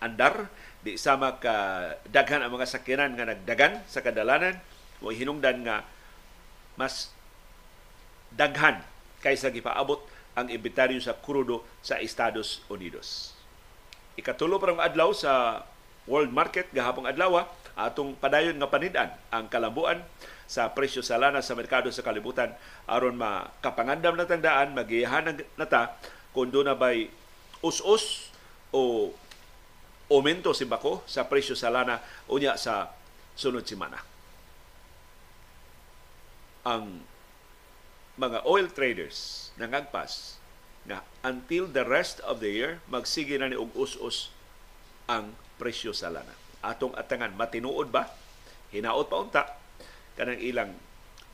nag-andar, 0.00 0.52
di 0.84 0.94
sama 1.00 1.40
ka 1.40 1.96
daghan 2.06 2.44
ang 2.44 2.52
mga 2.52 2.68
sakyanan 2.68 3.16
nga 3.16 3.26
nagdagan 3.26 3.80
sa 3.88 4.04
kadalanan, 4.04 4.60
o 5.00 5.12
hinungdan 5.12 5.64
nga 5.64 5.84
mas 6.76 7.12
daghan 8.32 8.80
kaysa 9.24 9.48
gipaabot 9.52 10.00
ang 10.36 10.52
inventaryo 10.52 11.00
sa 11.00 11.16
krudo 11.16 11.64
sa 11.80 11.96
Estados 12.00 12.60
Unidos. 12.68 13.32
Ikatulo 14.16 14.60
parang 14.60 14.80
adlaw 14.80 15.12
sa 15.16 15.64
world 16.04 16.32
market 16.32 16.68
gahapong 16.72 17.08
adlaw 17.08 17.44
atong 17.76 18.16
padayon 18.16 18.56
nga 18.56 18.72
panidan 18.72 19.10
ang 19.32 19.48
kalambuan 19.52 20.00
sa 20.48 20.72
presyo 20.72 21.04
sa 21.04 21.20
lana 21.20 21.44
sa 21.44 21.58
merkado 21.58 21.90
sa 21.92 22.06
kalibutan 22.06 22.54
aron 22.88 23.18
makapangandam 23.18 24.16
na 24.16 24.24
tandaan 24.24 24.72
magiyahan 24.72 25.36
nata 25.58 25.98
kung 26.32 26.48
doon 26.48 26.72
na 26.72 26.78
ba'y 26.78 27.10
us-us 27.60 28.30
o 28.72 29.12
aumento 30.06 30.54
si 30.54 30.64
bako 30.66 31.02
sa 31.06 31.26
presyo 31.26 31.58
sa 31.58 31.70
lana 31.70 31.98
unya 32.30 32.54
sa 32.54 32.94
sunod 33.34 33.66
simana. 33.66 33.98
Ang 36.66 37.02
mga 38.16 38.42
oil 38.48 38.66
traders 38.72 39.50
nangagpas 39.60 40.40
na 40.86 41.02
until 41.26 41.66
the 41.66 41.82
rest 41.82 42.22
of 42.22 42.38
the 42.38 42.50
year 42.50 42.72
magsige 42.86 43.34
na 43.36 43.50
ni 43.50 43.58
og 43.58 43.74
us-us 43.74 44.30
ang 45.10 45.34
presyo 45.58 45.90
sa 45.90 46.10
lana. 46.10 46.32
Atong 46.62 46.94
atangan 46.94 47.34
matinuod 47.34 47.90
ba? 47.90 48.10
Hinaot 48.70 49.06
pa 49.10 49.16
unta 49.18 49.42
kanang 50.16 50.40
ilang 50.40 50.72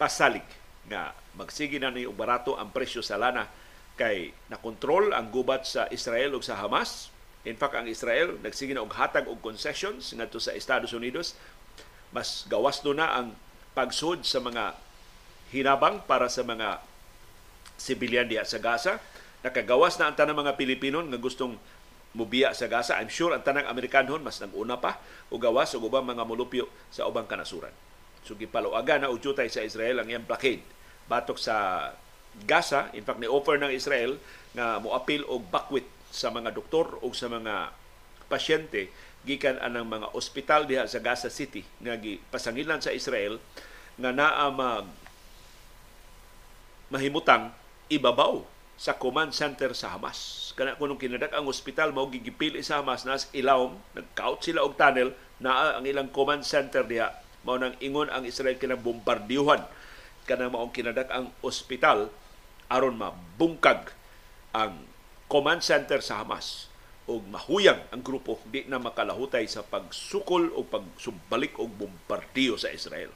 pasalig 0.00 0.44
nga 0.88 1.14
magsige 1.38 1.78
na 1.78 1.92
ni 1.94 2.08
og 2.08 2.16
barato 2.16 2.58
ang 2.58 2.74
presyo 2.74 3.04
sa 3.04 3.20
lana 3.20 3.46
kay 3.94 4.32
nakontrol 4.48 5.12
ang 5.12 5.28
gubat 5.28 5.68
sa 5.68 5.86
Israel 5.92 6.34
ug 6.34 6.42
sa 6.42 6.56
Hamas. 6.58 7.11
In 7.42 7.58
fact, 7.58 7.74
ang 7.74 7.90
Israel 7.90 8.38
nagsige 8.38 8.70
na 8.70 8.86
og 8.86 8.94
hatag 8.94 9.26
og 9.26 9.42
concessions 9.42 10.14
ngadto 10.14 10.38
sa 10.38 10.54
Estados 10.54 10.94
Unidos. 10.94 11.34
Mas 12.14 12.46
gawas 12.46 12.78
do 12.84 12.94
na 12.94 13.10
ang 13.10 13.34
pagsud 13.74 14.22
sa 14.22 14.38
mga 14.38 14.78
hinabang 15.50 16.04
para 16.06 16.30
sa 16.30 16.46
mga 16.46 16.78
sibilyan 17.74 18.30
diha 18.30 18.46
sa 18.46 18.62
Gaza. 18.62 19.02
Nakagawas 19.42 19.98
na 19.98 20.12
ang 20.12 20.14
tanang 20.14 20.38
mga 20.38 20.54
Pilipino 20.54 21.02
nga 21.02 21.18
gustong 21.18 21.58
mubiya 22.14 22.54
sa 22.54 22.70
Gaza. 22.70 23.00
I'm 23.00 23.10
sure 23.10 23.34
ang 23.34 23.42
tanang 23.42 23.66
Amerikanhon 23.66 24.22
mas 24.22 24.38
nag-una 24.38 24.78
pa 24.78 25.02
o 25.32 25.40
gawas 25.40 25.74
o 25.74 25.82
ubang 25.82 26.06
mga 26.06 26.22
mulupyo 26.22 26.70
sa 26.94 27.08
ubang 27.10 27.26
kanasuran. 27.26 27.72
So 28.22 28.38
gipaluagan 28.38 29.02
na 29.02 29.10
udyutay 29.10 29.50
sa 29.50 29.66
Israel 29.66 29.98
ang 29.98 30.06
iyang 30.06 30.22
blockade 30.22 30.62
batok 31.10 31.42
sa 31.42 31.90
Gaza. 32.46 32.88
In 32.94 33.02
fact, 33.02 33.18
ni-offer 33.18 33.58
ng 33.58 33.72
Israel 33.74 34.16
nga 34.54 34.78
moapil 34.78 35.26
og 35.26 35.42
bakwit 35.50 35.84
sa 36.12 36.28
mga 36.28 36.52
doktor 36.52 37.00
o 37.00 37.08
sa 37.16 37.32
mga 37.32 37.72
pasyente 38.28 38.92
gikan 39.24 39.56
anang 39.64 39.88
mga 39.88 40.12
ospital 40.12 40.68
diha 40.68 40.84
sa 40.84 41.00
Gaza 41.00 41.32
City 41.32 41.64
nga 41.80 41.96
gipasangilan 41.96 42.84
sa 42.84 42.92
Israel 42.92 43.40
nga 43.96 44.12
naa 44.12 44.46
mag 44.52 44.86
mahimutang 46.92 47.48
ibabaw 47.88 48.44
sa 48.76 48.98
command 48.98 49.32
center 49.32 49.72
sa 49.72 49.96
Hamas. 49.96 50.50
Kana 50.52 50.76
kunong 50.76 51.00
kinadak 51.00 51.32
ang 51.32 51.48
ospital 51.48 51.94
mao 51.96 52.10
gigipili 52.12 52.60
sa 52.60 52.84
Hamas 52.84 53.08
nas 53.08 53.32
ilawom, 53.32 53.78
nagkaut 53.96 54.44
sila 54.44 54.60
og 54.60 54.76
tunnel 54.76 55.16
na 55.40 55.80
ang 55.80 55.84
ilang 55.88 56.12
command 56.12 56.44
center 56.44 56.84
diha 56.84 57.08
mao 57.42 57.56
nang 57.56 57.74
ingon 57.82 58.12
ang 58.12 58.22
Israel 58.28 58.58
kina 58.58 58.78
bombardiyuhan 58.78 59.64
kana 60.26 60.46
maong 60.46 60.70
kinadak 60.70 61.10
ang 61.10 61.34
ospital 61.42 62.10
aron 62.70 62.94
mabungkag 62.94 63.90
ang 64.54 64.91
command 65.32 65.64
center 65.64 66.04
sa 66.04 66.20
Hamas 66.20 66.68
o 67.08 67.16
mahuyang 67.16 67.88
ang 67.88 68.04
grupo 68.04 68.36
di 68.52 68.68
na 68.68 68.76
makalahutay 68.76 69.48
sa 69.48 69.64
pagsukol 69.64 70.52
o 70.52 70.60
pagsumbalik 70.60 71.56
o 71.56 71.64
bombardiyo 71.64 72.60
sa 72.60 72.68
Israel. 72.68 73.08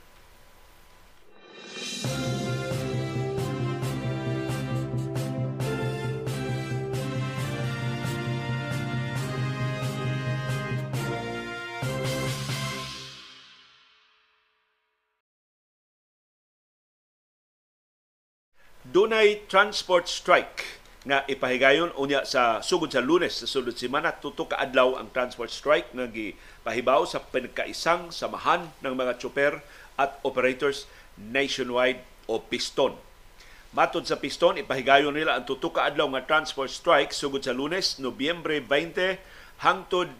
Dunay 18.89 19.45
transport 19.53 20.09
strike 20.09 20.86
nga 21.07 21.23
ipahigayon 21.31 21.95
unya 21.95 22.27
sa 22.27 22.59
sugod 22.59 22.91
sa 22.91 22.99
Lunes 22.99 23.39
sa 23.39 23.47
sulod 23.47 23.79
semana 23.79 24.11
tuto 24.11 24.51
ka 24.51 24.59
adlaw 24.59 24.99
ang 24.99 25.07
transport 25.15 25.55
strike 25.55 25.95
nga 25.95 26.11
gipahibaw 26.11 27.07
sa 27.07 27.23
pinagkaisang 27.23 28.11
samahan 28.11 28.67
ng 28.83 28.95
mga 28.99 29.15
tsoper 29.23 29.63
at 29.95 30.19
operators 30.27 30.91
nationwide 31.15 32.03
o 32.27 32.43
piston. 32.43 32.99
Matod 33.71 34.03
sa 34.03 34.19
piston, 34.19 34.59
ipahigayon 34.59 35.15
nila 35.15 35.39
ang 35.39 35.47
tuto 35.47 35.71
ka 35.71 35.87
adlaw 35.87 36.11
nga 36.11 36.27
transport 36.27 36.75
strike 36.75 37.15
sugod 37.15 37.47
sa 37.47 37.55
Lunes, 37.55 38.03
Nobyembre 38.03 38.59
20 38.59 39.63
hangtod 39.63 40.11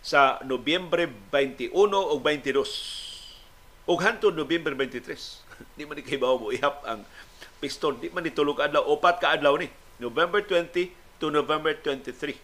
sa 0.00 0.40
Nobyembre 0.48 1.12
21 1.28 1.76
o 1.92 2.16
22 2.16 2.56
ug 3.84 3.98
hangtod 4.00 4.32
Nobyembre 4.32 4.72
23. 4.72 5.12
Di 5.76 5.84
man 5.84 6.00
ikahibaw 6.00 6.40
mo 6.40 6.48
ihap 6.56 6.80
ang 6.88 7.04
piston. 7.58 7.98
Di 7.98 8.08
man 8.10 8.24
nitulog 8.24 8.62
adlaw. 8.62 8.86
Opat 8.86 9.22
ka 9.22 9.34
adlaw 9.34 9.58
ni. 9.58 9.68
November 9.98 10.42
20 10.42 11.18
to 11.18 11.26
November 11.28 11.74
23. 11.74 12.38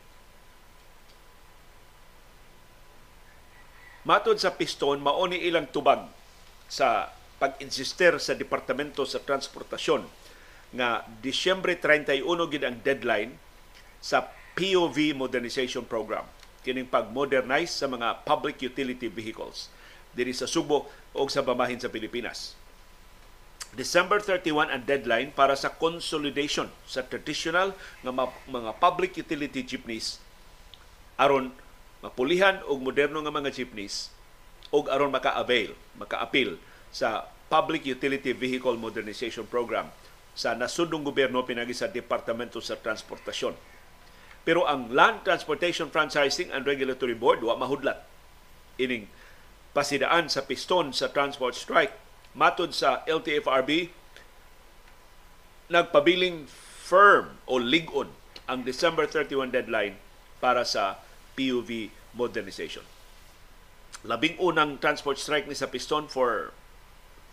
Matod 4.05 4.37
sa 4.37 4.53
piston, 4.53 5.01
mauni 5.01 5.41
ilang 5.49 5.71
tubag 5.73 6.05
sa 6.69 7.09
pag-insister 7.41 8.21
sa 8.21 8.37
Departamento 8.37 9.09
sa 9.09 9.23
Transportasyon 9.23 10.05
nga 10.75 11.07
Disyembre 11.23 11.79
31 11.81 12.21
gid 12.51 12.63
ang 12.67 12.77
deadline 12.85 13.33
sa 14.03 14.29
POV 14.59 15.17
Modernization 15.17 15.87
Program 15.87 16.27
kining 16.65 16.89
pag-modernize 16.89 17.73
sa 17.73 17.87
mga 17.89 18.25
public 18.25 18.61
utility 18.65 19.09
vehicles 19.09 19.69
diri 20.17 20.33
sa 20.33 20.49
Subo 20.49 20.89
o 21.13 21.21
sa 21.29 21.45
bamahin 21.45 21.77
sa 21.77 21.93
Pilipinas. 21.93 22.57
December 23.75 24.23
31 24.23 24.71
ang 24.71 24.83
deadline 24.87 25.31
para 25.35 25.59
sa 25.59 25.75
consolidation 25.75 26.71
sa 26.87 27.03
traditional 27.03 27.75
nga 28.07 28.13
mga 28.47 28.71
public 28.79 29.19
utility 29.19 29.67
jeepneys 29.67 30.23
aron 31.19 31.51
mapulihan 32.03 32.63
og 32.71 32.83
moderno 32.83 33.19
nga 33.23 33.35
mga 33.35 33.51
jeepneys 33.51 34.15
og 34.75 34.91
aron 34.91 35.15
maka-avail, 35.15 35.75
maka-appeal 35.99 36.59
sa 36.91 37.31
Public 37.47 37.87
Utility 37.87 38.35
Vehicle 38.35 38.75
Modernization 38.75 39.47
Program 39.47 39.87
sa 40.35 40.59
nasudong 40.59 41.07
gobyerno 41.07 41.47
pinagi 41.47 41.71
sa 41.71 41.87
Departamento 41.87 42.59
sa 42.59 42.75
Transportasyon. 42.75 43.55
Pero 44.43 44.67
ang 44.67 44.91
Land 44.91 45.23
Transportation 45.23 45.89
Franchising 45.89 46.51
and 46.51 46.67
Regulatory 46.67 47.15
Board 47.15 47.47
wa 47.47 47.55
mahudlat 47.55 48.03
ining 48.77 49.07
pasidaan 49.71 50.27
sa 50.27 50.43
piston 50.43 50.91
sa 50.91 51.15
transport 51.15 51.55
strike 51.55 52.04
matod 52.35 52.75
sa 52.75 53.07
LTFRB, 53.07 53.89
nagpabiling 55.71 56.45
firm 56.85 57.41
o 57.49 57.57
ligon 57.57 58.13
ang 58.45 58.61
December 58.67 59.09
31 59.09 59.49
deadline 59.49 59.97
para 60.43 60.67
sa 60.67 61.01
PUV 61.39 61.89
modernization. 62.13 62.85
Labing 64.05 64.37
unang 64.37 64.77
transport 64.77 65.17
strike 65.17 65.49
ni 65.49 65.57
sa 65.57 65.71
Piston 65.71 66.13
for 66.13 66.53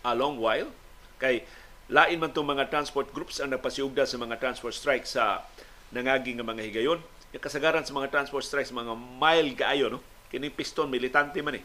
a 0.02 0.16
long 0.16 0.40
while 0.40 0.72
kay 1.20 1.44
lain 1.92 2.18
man 2.18 2.32
tong 2.32 2.48
mga 2.48 2.72
transport 2.72 3.12
groups 3.12 3.38
ang 3.38 3.52
nagpasiugda 3.52 4.08
sa 4.08 4.16
mga 4.16 4.40
transport 4.40 4.72
strike 4.72 5.04
sa 5.04 5.44
nangaging 5.92 6.40
nga 6.40 6.46
mga 6.48 6.64
higayon. 6.72 6.98
Yung 7.36 7.44
kasagaran 7.44 7.84
sa 7.84 7.92
mga 7.92 8.08
transport 8.08 8.42
strikes 8.42 8.72
mga 8.72 8.96
mild 8.96 9.52
kaayo 9.54 9.92
no. 9.92 10.00
Kini 10.32 10.48
Piston 10.48 10.88
militante 10.88 11.44
man 11.44 11.60
eh. 11.60 11.64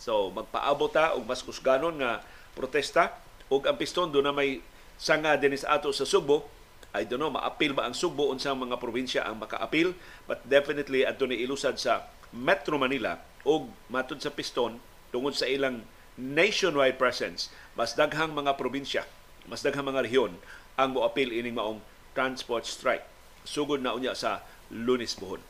So 0.00 0.32
magpaabot 0.32 0.88
ta 0.88 1.12
og 1.12 1.28
mas 1.28 1.44
kusganon 1.44 2.00
nga 2.00 2.24
protesta 2.58 3.14
ug 3.46 3.62
ang 3.70 3.78
Piston 3.78 4.10
do 4.10 4.18
na 4.18 4.34
may 4.34 4.58
sanga 4.98 5.38
dinis 5.38 5.62
ato 5.62 5.94
sa 5.94 6.02
Subo. 6.02 6.50
I 6.90 7.06
don't 7.06 7.22
know, 7.22 7.30
maapil 7.30 7.76
ba 7.76 7.86
ang 7.86 7.94
Sugbo 7.94 8.34
unsang 8.34 8.58
mga 8.58 8.82
probinsya 8.82 9.22
ang 9.22 9.38
makaapil 9.38 9.94
but 10.26 10.42
definitely 10.42 11.06
adto 11.06 11.30
ni 11.30 11.38
ilusad 11.38 11.78
sa 11.78 12.10
Metro 12.34 12.74
Manila 12.74 13.22
o 13.46 13.70
matud 13.86 14.18
sa 14.18 14.34
Piston 14.34 14.82
tungod 15.14 15.38
sa 15.38 15.46
ilang 15.46 15.86
nationwide 16.18 16.98
presence. 16.98 17.54
Mas 17.78 17.94
daghang 17.94 18.34
mga 18.34 18.58
probinsya 18.58 19.06
mas 19.48 19.64
daghang 19.64 19.86
mga 19.88 20.04
rehiyon 20.04 20.36
ang 20.76 20.92
moapil 20.92 21.32
ining 21.32 21.56
maong 21.56 21.80
transport 22.12 22.68
strike. 22.68 23.06
Sugod 23.48 23.80
na 23.80 23.96
unya 23.96 24.12
sa 24.12 24.44
Lunes 24.68 25.16
buhon 25.16 25.40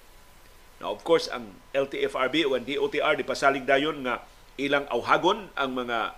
Now, 0.79 0.95
of 0.95 1.03
course, 1.03 1.27
ang 1.27 1.59
LTFRB 1.75 2.47
o 2.47 2.55
ang 2.55 2.63
DOTR 2.63 3.19
di 3.19 3.27
pasalig 3.27 3.67
dayon 3.67 4.07
nga 4.07 4.23
ilang 4.55 4.87
awhagon 4.95 5.51
ang 5.59 5.75
mga 5.75 6.15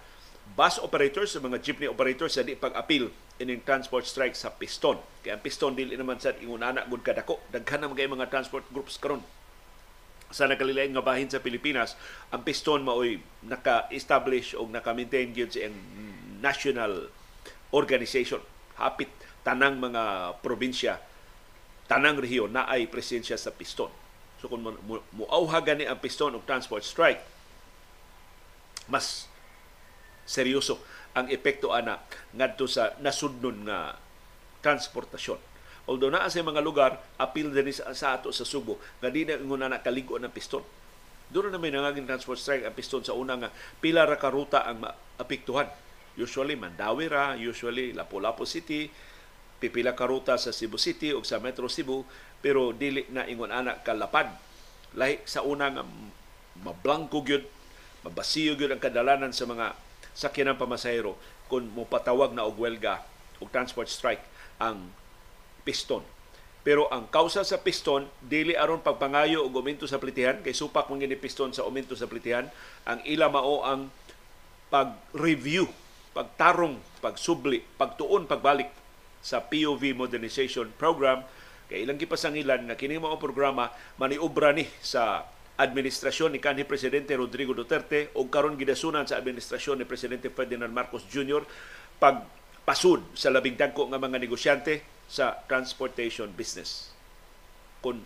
bus 0.56 0.82
operators, 0.82 1.36
sa 1.36 1.40
mga 1.40 1.62
jeepney 1.62 1.88
operators 1.88 2.36
sa 2.36 2.42
di 2.42 2.58
pag-apil 2.58 3.10
ining 3.40 3.64
transport 3.64 4.04
strike 4.04 4.36
sa 4.36 4.52
Piston. 4.52 5.00
Kaya 5.24 5.38
ang 5.38 5.42
Piston 5.42 5.72
dili 5.72 5.96
naman 5.96 6.20
sa 6.20 6.36
ingunana 6.36 6.84
gud 6.86 7.00
kadako. 7.00 7.40
Daghan 7.48 7.86
na 7.86 7.90
mga 7.90 8.28
transport 8.28 8.66
groups 8.68 9.00
karon 9.00 9.24
sa 10.30 10.46
nakalilain 10.46 10.94
nga 10.94 11.02
bahin 11.02 11.26
sa 11.26 11.42
Pilipinas, 11.42 11.98
ang 12.30 12.46
Piston 12.46 12.86
maoy 12.86 13.18
naka-establish 13.42 14.54
o 14.54 14.62
naka-maintain 14.70 15.34
gyud 15.34 15.50
sa 15.50 15.66
national 16.38 17.10
organization. 17.74 18.38
Hapit 18.78 19.10
tanang 19.42 19.82
mga 19.82 20.36
probinsya, 20.38 21.02
tanang 21.90 22.22
rehiyon 22.22 22.54
na 22.54 22.70
ay 22.70 22.86
presensya 22.86 23.34
sa 23.34 23.50
Piston. 23.50 23.90
So 24.38 24.46
kung 24.48 24.62
muawha 25.12 25.58
gani 25.60 25.84
ang 25.84 25.98
Piston 25.98 26.38
og 26.38 26.46
transport 26.46 26.86
strike, 26.86 27.20
mas 28.86 29.29
seryoso 30.30 30.78
ang 31.18 31.26
epekto 31.26 31.74
ana 31.74 31.98
ngadto 32.38 32.70
sa 32.70 32.94
nasudnon 33.02 33.66
nga 33.66 33.98
transportasyon. 34.62 35.42
Although 35.90 36.14
naa 36.14 36.30
sa 36.30 36.46
mga 36.46 36.62
lugar 36.62 37.02
apil 37.18 37.50
din 37.50 37.74
sa, 37.74 38.14
ato 38.14 38.30
sa 38.30 38.46
Subo 38.46 38.78
nga 39.02 39.10
di 39.10 39.26
na 39.26 39.42
nguna 39.42 39.66
na 39.66 39.82
kaligo 39.82 40.14
ng 40.22 40.30
piston. 40.30 40.62
Doon 41.30 41.50
na 41.50 41.58
may 41.58 41.74
nangaging 41.74 42.06
transport 42.06 42.38
strike 42.38 42.62
ang 42.62 42.74
piston 42.74 43.02
sa 43.02 43.14
una 43.14 43.34
nga 43.34 43.50
pila 43.82 44.06
ra 44.06 44.14
ka 44.14 44.30
ruta 44.30 44.62
ang 44.66 44.86
maapektuhan. 44.86 45.66
Usually 46.14 46.54
Mandawi 46.54 47.10
ra, 47.10 47.34
usually 47.38 47.94
Lapu-Lapu 47.94 48.46
City, 48.46 48.90
pipila 49.58 49.94
ka 49.94 50.06
ruta 50.06 50.38
sa 50.38 50.50
Cebu 50.54 50.78
City 50.78 51.14
o 51.14 51.22
sa 51.22 51.42
Metro 51.42 51.66
Cebu 51.66 52.06
pero 52.38 52.70
dili 52.74 53.06
na 53.10 53.26
ingon 53.26 53.50
ana 53.50 53.78
kalapad. 53.82 54.30
Lahi 54.94 55.22
sa 55.26 55.46
una 55.46 55.70
nga 55.70 55.86
mablangko 56.66 57.22
gyud, 57.22 57.46
mabasiyo 58.02 58.58
gyud 58.58 58.74
ang 58.74 58.82
kadalanan 58.82 59.30
sa 59.30 59.46
mga 59.46 59.89
sakyanan 60.14 60.58
pamasahero 60.58 61.14
kung 61.50 61.66
mopatawag 61.74 62.30
na 62.34 62.46
og 62.46 62.58
welga 62.58 63.02
o 63.40 63.48
transport 63.48 63.90
strike 63.90 64.22
ang 64.60 64.92
piston. 65.64 66.04
Pero 66.60 66.92
ang 66.92 67.08
kausa 67.08 67.40
sa 67.40 67.56
piston 67.56 68.04
dili 68.20 68.52
aron 68.52 68.84
pagpangayo 68.84 69.48
og 69.48 69.56
aumento 69.56 69.88
sa 69.88 69.96
plitihan 69.96 70.44
kay 70.44 70.52
supak 70.52 70.92
man 70.92 71.00
gini 71.00 71.16
piston 71.16 71.56
sa 71.56 71.64
aumento 71.64 71.96
sa 71.96 72.04
plitihan 72.04 72.52
ang 72.84 73.00
ila 73.08 73.32
mao 73.32 73.64
ang 73.64 73.88
pag-review, 74.68 75.66
pagtarong, 76.14 76.78
pagsubli, 77.02 77.64
pagtuon, 77.80 78.28
pagbalik 78.28 78.70
sa 79.24 79.40
POV 79.40 79.96
Modernization 79.96 80.68
Program 80.76 81.24
kay 81.72 81.82
ilang 81.86 81.96
gipasangilan 81.96 82.68
nga 82.68 82.76
kini 82.76 83.00
mao 83.00 83.16
programa 83.16 83.72
maniobra 83.96 84.52
ni 84.52 84.68
sa 84.84 85.24
administrasyon 85.60 86.32
ni 86.32 86.40
kanhi 86.40 86.64
presidente 86.64 87.12
Rodrigo 87.12 87.52
Duterte 87.52 88.08
o 88.16 88.24
karon 88.32 88.56
gidasunan 88.56 89.04
sa 89.04 89.20
administrasyon 89.20 89.80
ni 89.80 89.86
presidente 89.86 90.32
Ferdinand 90.32 90.72
Marcos 90.72 91.04
Jr. 91.12 91.44
pagpasud 92.00 93.04
sa 93.12 93.28
labing 93.28 93.60
dagko 93.60 93.92
nga 93.92 94.00
mga 94.00 94.16
negosyante 94.16 94.80
sa 95.04 95.36
transportation 95.44 96.32
business. 96.32 96.96
Kung 97.84 98.00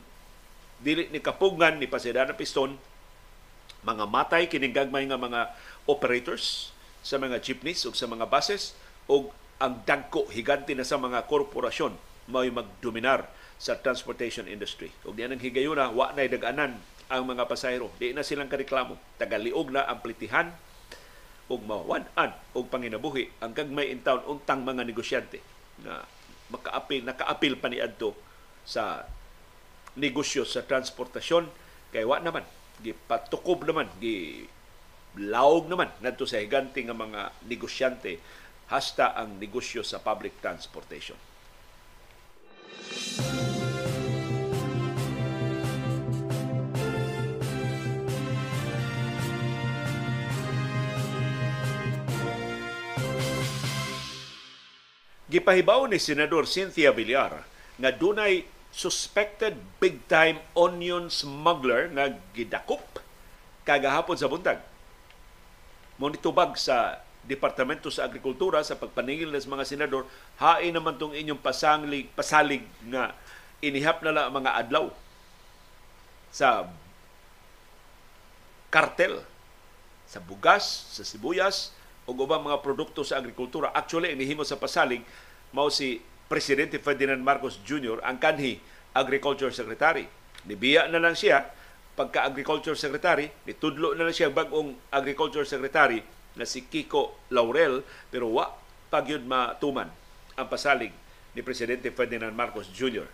dili 0.83 1.07
ni 1.15 1.23
kapugngan 1.23 1.79
ni 1.79 1.87
Pasidana 1.87 2.35
Piston 2.35 2.75
mga 3.85 4.05
matay 4.09 4.51
kining 4.51 4.75
gagmay 4.75 5.07
nga 5.07 5.21
mga 5.21 5.55
operators 5.87 6.75
sa 7.05 7.21
mga 7.21 7.39
jeepneys 7.39 7.85
o 7.85 7.93
sa 7.93 8.09
mga 8.09 8.27
buses 8.27 8.73
o 9.07 9.31
ang 9.61 9.85
dagko 9.87 10.27
higante 10.33 10.73
na 10.75 10.83
sa 10.83 10.99
mga 10.99 11.29
korporasyon 11.31 11.95
may 12.27 12.49
magdominar 12.49 13.29
sa 13.61 13.77
transportation 13.79 14.49
industry. 14.49 14.91
Ug 15.05 15.15
diyan 15.15 15.37
ang 15.37 15.43
higayuna 15.45 15.93
wa 15.93 16.11
nay 16.17 16.27
daganan 16.27 16.81
ang 17.15 17.25
mga 17.25 17.47
pasahero. 17.47 17.91
Di 17.97 18.11
na 18.11 18.27
silang 18.27 18.51
kareklamo. 18.51 18.99
Tagaliog 19.19 19.71
na 19.71 19.87
ang 19.87 20.03
plitihan 20.03 20.51
ug 21.49 21.61
mawan-an 21.61 22.33
og 22.57 22.73
panginabuhi 22.73 23.29
ang 23.45 23.53
gagmay 23.53 23.93
in 23.93 24.01
town 24.01 24.25
untang 24.25 24.65
mga 24.65 24.81
negosyante 24.81 25.45
na 25.85 26.01
makaapil 26.49 27.05
nakaapil 27.05 27.61
pa 27.61 27.69
ni 27.69 27.85
adto 27.85 28.17
sa 28.65 29.05
negosyo 30.01 30.49
sa 30.49 30.65
transportasyon 30.65 31.45
kay 31.93 32.09
wa 32.09 32.17
naman 32.17 32.49
gipatukob 32.81 33.69
naman 33.69 33.93
gi 34.01 34.49
laog 35.21 35.69
naman 35.69 35.93
nadto 36.01 36.25
sa 36.25 36.41
higante 36.41 36.81
nga 36.81 36.97
mga 36.97 37.45
negosyante 37.45 38.19
hasta 38.73 39.13
ang 39.13 39.37
negosyo 39.37 39.85
sa 39.85 40.01
public 40.01 40.41
transportation. 40.41 41.21
Gipahibaw 55.35 55.91
ni 55.91 55.99
Senador 55.99 56.47
Cynthia 56.47 56.95
Villar 56.95 57.43
nga 57.75 57.91
dunay 57.91 58.47
suspected 58.71 59.59
big 59.83 59.99
time 60.07 60.39
onion 60.55 61.11
smuggler 61.11 61.91
nga 61.91 62.15
gidakop 62.31 63.03
kagahapon 63.67 64.15
sa 64.15 64.31
buntag. 64.31 64.63
Monitubag 65.99 66.55
sa 66.55 67.03
Departamento 67.27 67.91
sa 67.91 68.07
Agrikultura 68.07 68.63
sa 68.63 68.79
pagpaningil 68.79 69.35
ng 69.35 69.51
mga 69.51 69.67
senador, 69.67 70.07
hain 70.39 70.71
naman 70.71 70.95
tong 71.03 71.19
inyong 71.19 71.43
pasanglig, 71.43 72.07
pasalig 72.15 72.63
nga 72.87 73.11
inihap 73.59 74.07
na 74.07 74.15
lang 74.15 74.31
mga 74.31 74.55
adlaw 74.55 74.87
sa 76.31 76.71
kartel 78.71 79.19
sa 80.07 80.23
bugas, 80.23 80.63
sa 80.95 81.03
sibuyas, 81.03 81.75
o 82.05 82.13
ubang 82.13 82.45
mga 82.45 82.61
produkto 82.61 83.01
sa 83.01 83.17
agrikultura. 83.17 83.73
Actually, 83.73 84.13
inihimo 84.13 84.45
sa 84.45 84.61
pasalig 84.61 85.01
mao 85.55 85.71
si 85.71 86.03
Presidente 86.27 86.83
Ferdinand 86.83 87.23
Marcos 87.23 87.63
Jr. 87.63 88.03
ang 88.03 88.19
kanhi 88.19 88.59
Agriculture 88.91 89.55
Secretary. 89.55 90.03
Nibiya 90.51 90.91
na 90.91 90.99
lang 90.99 91.15
siya 91.15 91.47
pagka 91.95 92.27
Agriculture 92.27 92.75
Secretary, 92.75 93.31
nitudlo 93.47 93.95
na 93.95 94.11
lang 94.11 94.15
siya 94.15 94.35
bagong 94.35 94.75
Agriculture 94.91 95.47
Secretary 95.47 96.03
na 96.35 96.43
si 96.43 96.67
Kiko 96.67 97.15
Laurel 97.31 97.87
pero 98.11 98.35
wa 98.35 98.51
pagyud 98.91 99.23
matuman 99.23 99.87
ang 100.35 100.47
pasalig 100.51 100.91
ni 101.39 101.41
Presidente 101.47 101.95
Ferdinand 101.95 102.35
Marcos 102.35 102.67
Jr. 102.75 103.07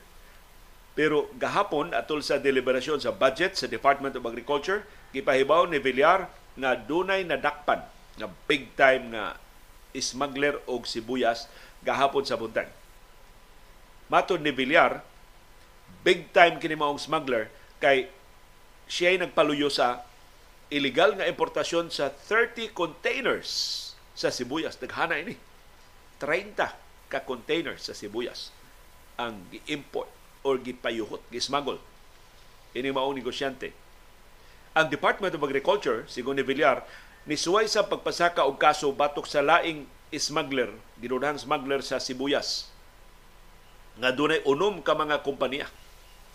Pero 0.97 1.29
gahapon 1.37 1.93
atol 1.93 2.25
sa 2.25 2.41
deliberasyon 2.41 3.05
sa 3.05 3.13
budget 3.13 3.57
sa 3.57 3.69
Department 3.69 4.17
of 4.17 4.25
Agriculture, 4.25 4.89
gipahibaw 5.13 5.69
ni 5.69 5.77
Villar 5.77 6.33
na 6.57 6.73
dunay 6.73 7.25
nadakpan 7.25 7.85
na 8.17 8.27
big 8.49 8.73
time 8.77 9.13
nga 9.13 9.37
smuggler 9.97 10.61
og 10.71 10.87
sibuyas 10.87 11.51
gahapon 11.85 12.25
sa 12.27 12.37
buntag. 12.37 12.69
Matod 14.11 14.43
ni 14.43 14.51
Villar, 14.51 15.01
big 16.03 16.33
time 16.35 16.59
kini 16.59 16.75
maong 16.75 16.99
smuggler 16.99 17.49
kay 17.79 18.11
siya 18.91 19.15
ay 19.15 19.19
nagpaluyo 19.23 19.71
sa 19.71 20.03
illegal 20.71 21.15
nga 21.19 21.31
importasyon 21.31 21.91
sa 21.91 22.11
30 22.11 22.75
containers 22.75 23.51
sa 24.15 24.29
sibuyas. 24.35 24.77
Daghana 24.77 25.19
ini. 25.19 25.39
30 26.19 27.11
ka 27.11 27.19
containers 27.25 27.89
sa 27.89 27.97
sibuyas 27.97 28.53
ang 29.21 29.37
gi-import 29.53 30.09
or 30.47 30.57
gipayuhot, 30.57 31.21
gismagol. 31.29 31.77
Ini 32.73 32.89
maong 32.89 33.13
negosyante. 33.13 33.77
Ang 34.73 34.89
Department 34.89 35.35
of 35.37 35.45
Agriculture, 35.45 36.09
sigon 36.09 36.41
ni 36.41 36.45
Villar, 36.47 36.87
nisuway 37.29 37.69
sa 37.69 37.85
pagpasaka 37.85 38.47
og 38.49 38.57
kaso 38.57 38.89
batok 38.95 39.29
sa 39.29 39.45
laing 39.45 39.85
smuggler, 40.19 40.75
ginunahang 40.99 41.39
smuggler 41.39 41.87
sa 41.87 42.03
Sibuyas 42.03 42.67
nga 44.01 44.11
dunay 44.11 44.41
unom 44.49 44.81
ka 44.81 44.97
mga 44.97 45.23
kompanya. 45.23 45.69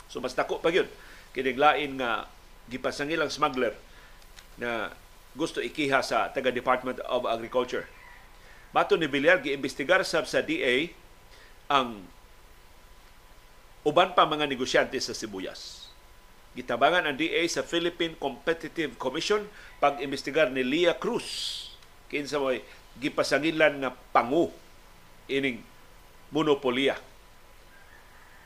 So 0.07 0.21
mas 0.21 0.37
dako 0.37 0.61
pa 0.61 0.69
gyud 0.69 0.87
kining 1.35 1.59
lain 1.59 1.89
nga 1.99 2.29
gipasangil 2.71 3.19
ang 3.19 3.33
smuggler 3.33 3.75
na 4.55 4.93
gusto 5.35 5.59
ikiha 5.59 5.99
sa 5.99 6.31
taga 6.31 6.53
Department 6.53 7.03
of 7.03 7.27
Agriculture. 7.27 7.89
Bato 8.71 8.95
ni 8.95 9.09
Villar 9.09 9.43
giimbestigar 9.43 10.03
sab 10.07 10.29
sa 10.29 10.39
DA 10.39 10.93
ang 11.67 12.05
uban 13.83 14.15
pa 14.15 14.23
mga 14.23 14.47
negosyante 14.47 14.95
sa 15.03 15.11
sibuyas. 15.11 15.91
Gitabangan 16.55 17.11
ang 17.11 17.19
DA 17.19 17.43
sa 17.51 17.67
Philippine 17.67 18.15
Competitive 18.15 18.95
Commission 18.95 19.43
pag-imbestigar 19.83 20.47
ni 20.55 20.63
Lia 20.63 20.95
Cruz 20.95 21.67
kinsa 22.07 22.37
mo'y 22.39 22.61
gipasangilan 22.99 23.83
nga 23.83 23.91
pangu 23.91 24.51
ining 25.27 25.59
monopolya 26.31 26.95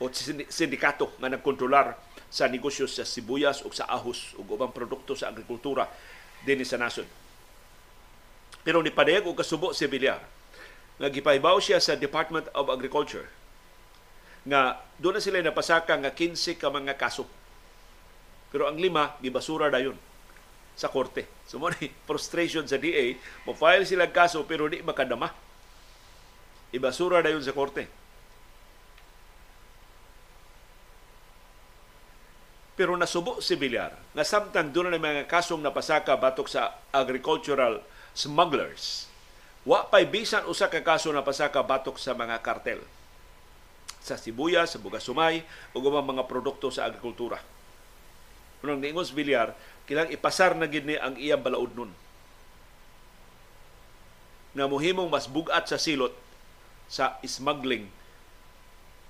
o 0.00 0.08
sindikato 0.48 1.12
nga 1.20 1.28
nagkontrolar 1.28 1.94
sa 2.32 2.48
negosyo 2.48 2.88
sa 2.88 3.04
sibuyas 3.04 3.62
o 3.62 3.70
sa 3.70 3.86
ahos 3.86 4.32
o 4.38 4.46
ubang 4.46 4.72
produkto 4.72 5.12
sa 5.12 5.28
agrikultura 5.28 5.84
dinhi 6.46 6.64
sa 6.64 6.80
nasod. 6.80 7.04
Pero 8.64 8.80
ni 8.80 8.92
padayag 8.92 9.28
og 9.28 9.36
kasubo 9.36 9.76
si 9.76 9.84
Villar 9.88 10.20
nga 11.00 11.08
gipahibaw 11.08 11.56
siya 11.60 11.80
sa 11.80 11.96
Department 11.96 12.48
of 12.56 12.68
Agriculture 12.72 13.28
nga 14.48 14.80
doon 14.96 15.20
na 15.20 15.22
sila 15.22 15.44
napasaka 15.44 15.96
nga 16.00 16.10
15 16.12 16.56
ka 16.56 16.72
mga 16.72 16.96
kaso. 16.96 17.28
Pero 18.48 18.66
ang 18.66 18.80
lima 18.80 19.14
gibasura 19.20 19.68
dayon 19.68 19.96
sa 20.80 20.88
korte. 20.88 21.28
So 21.44 21.60
mo 21.60 21.68
ni 21.76 21.92
frustration 22.08 22.64
sa 22.64 22.80
DA, 22.80 23.20
mo 23.44 23.52
file 23.52 23.84
sila 23.84 24.08
kaso 24.08 24.48
pero 24.48 24.64
di 24.64 24.80
makadama. 24.80 25.28
Ibasura 26.72 27.20
dayon 27.20 27.44
sa 27.44 27.52
korte. 27.52 27.84
Pero 32.80 32.96
nasubo 32.96 33.44
si 33.44 33.60
Villar 33.60 33.92
nga 34.16 34.24
samtang 34.24 34.72
doon 34.72 34.88
na 34.88 34.96
mga 34.96 35.28
kasong 35.28 35.60
napasaka 35.60 36.16
batok 36.16 36.48
sa 36.48 36.80
agricultural 36.88 37.84
smugglers. 38.16 39.04
Wa 39.68 39.84
pay 39.92 40.08
bisan 40.08 40.48
usa 40.48 40.72
ka 40.72 40.80
kaso 40.80 41.12
na 41.12 41.20
pasaka 41.20 41.60
batok 41.60 42.00
sa 42.00 42.16
mga 42.16 42.40
kartel 42.40 42.80
sa 44.00 44.16
sibuyas, 44.16 44.72
sa 44.72 44.80
bugas-sumay 44.80 45.44
ug 45.76 45.84
mga 45.84 46.24
produkto 46.24 46.72
sa 46.72 46.88
agrikultura. 46.88 47.36
Unang 48.64 48.80
niingos 48.80 49.12
Villar, 49.12 49.52
kilang 49.90 50.06
ipasar 50.14 50.54
na 50.54 50.70
gid 50.70 50.86
ni 50.86 50.94
ang 50.94 51.18
iyang 51.18 51.42
balaod 51.42 51.74
nun. 51.74 51.90
Na 54.54 54.70
muhimong 54.70 55.10
mas 55.10 55.26
bugat 55.26 55.66
sa 55.66 55.82
silot 55.82 56.14
sa 56.86 57.18
smuggling 57.26 57.90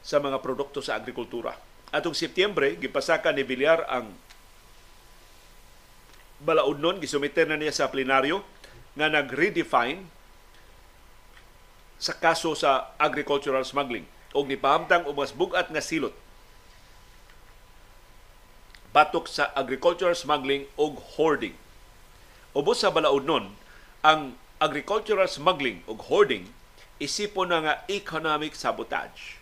sa 0.00 0.16
mga 0.24 0.40
produkto 0.40 0.80
sa 0.80 0.96
agrikultura. 0.96 1.52
Atong 1.92 2.16
Setyembre, 2.16 2.80
gipasaka 2.80 3.28
ni 3.28 3.44
Villar 3.44 3.84
ang 3.92 4.08
balaod 6.40 6.80
nun, 6.80 6.96
gisumiter 6.96 7.44
na 7.44 7.60
niya 7.60 7.76
sa 7.76 7.92
plenaryo 7.92 8.40
nga 8.96 9.12
nag-redefine 9.12 10.00
sa 12.00 12.16
kaso 12.16 12.56
sa 12.56 12.96
agricultural 12.96 13.68
smuggling 13.68 14.08
o 14.32 14.40
nipahamtang 14.48 15.04
og 15.04 15.12
mas 15.12 15.36
bugat 15.36 15.68
nga 15.68 15.84
silot 15.84 16.16
batok 18.90 19.30
sa 19.30 19.54
agricultural 19.54 20.18
smuggling 20.18 20.66
o 20.74 20.90
hoarding. 21.14 21.54
Ubos 22.50 22.82
sa 22.82 22.90
balaod 22.90 23.26
nun, 23.26 23.54
ang 24.02 24.34
agricultural 24.58 25.30
smuggling 25.30 25.86
o 25.86 25.94
hoarding 25.94 26.50
isipon 26.98 27.48
na 27.54 27.58
nga 27.62 27.74
economic 27.86 28.52
sabotage. 28.58 29.38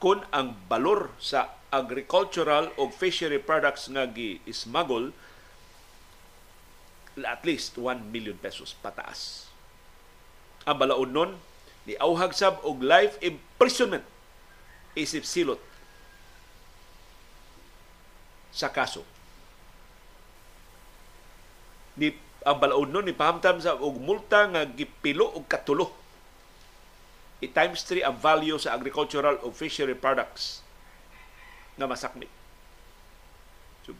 Kung 0.00 0.24
ang 0.32 0.56
balor 0.66 1.12
sa 1.20 1.54
agricultural 1.68 2.72
o 2.80 2.88
fishery 2.88 3.38
products 3.40 3.90
nga 3.90 4.08
gi-smuggle 4.08 5.14
at 7.22 7.46
least 7.46 7.78
1 7.78 8.10
million 8.10 8.34
pesos 8.34 8.74
pataas. 8.82 9.46
Ang 10.66 10.82
balaod 10.82 11.14
nun, 11.14 11.30
ni 11.86 11.94
auhag 12.00 12.32
sab 12.32 12.58
og 12.64 12.80
life 12.80 13.20
imprisonment 13.20 14.02
isip 14.96 15.22
silot 15.28 15.60
sa 18.54 18.70
kaso. 18.70 19.02
Ni 21.98 22.14
ang 22.44 22.60
balaod 22.60 22.92
nun 22.92 23.08
ni 23.08 23.16
pahamtam 23.16 23.58
sa 23.58 23.74
og 23.74 23.98
multa 23.98 24.46
nga 24.46 24.62
gipilo 24.68 25.26
og 25.34 25.48
katulo. 25.50 25.90
I 27.42 27.50
times 27.50 27.82
3 27.82 28.06
ang 28.06 28.16
value 28.16 28.56
sa 28.60 28.76
agricultural 28.78 29.42
o 29.42 29.50
fishery 29.50 29.96
products 29.98 30.62
nga 31.74 31.90
masakmit. 31.90 32.30
So, 33.84 33.92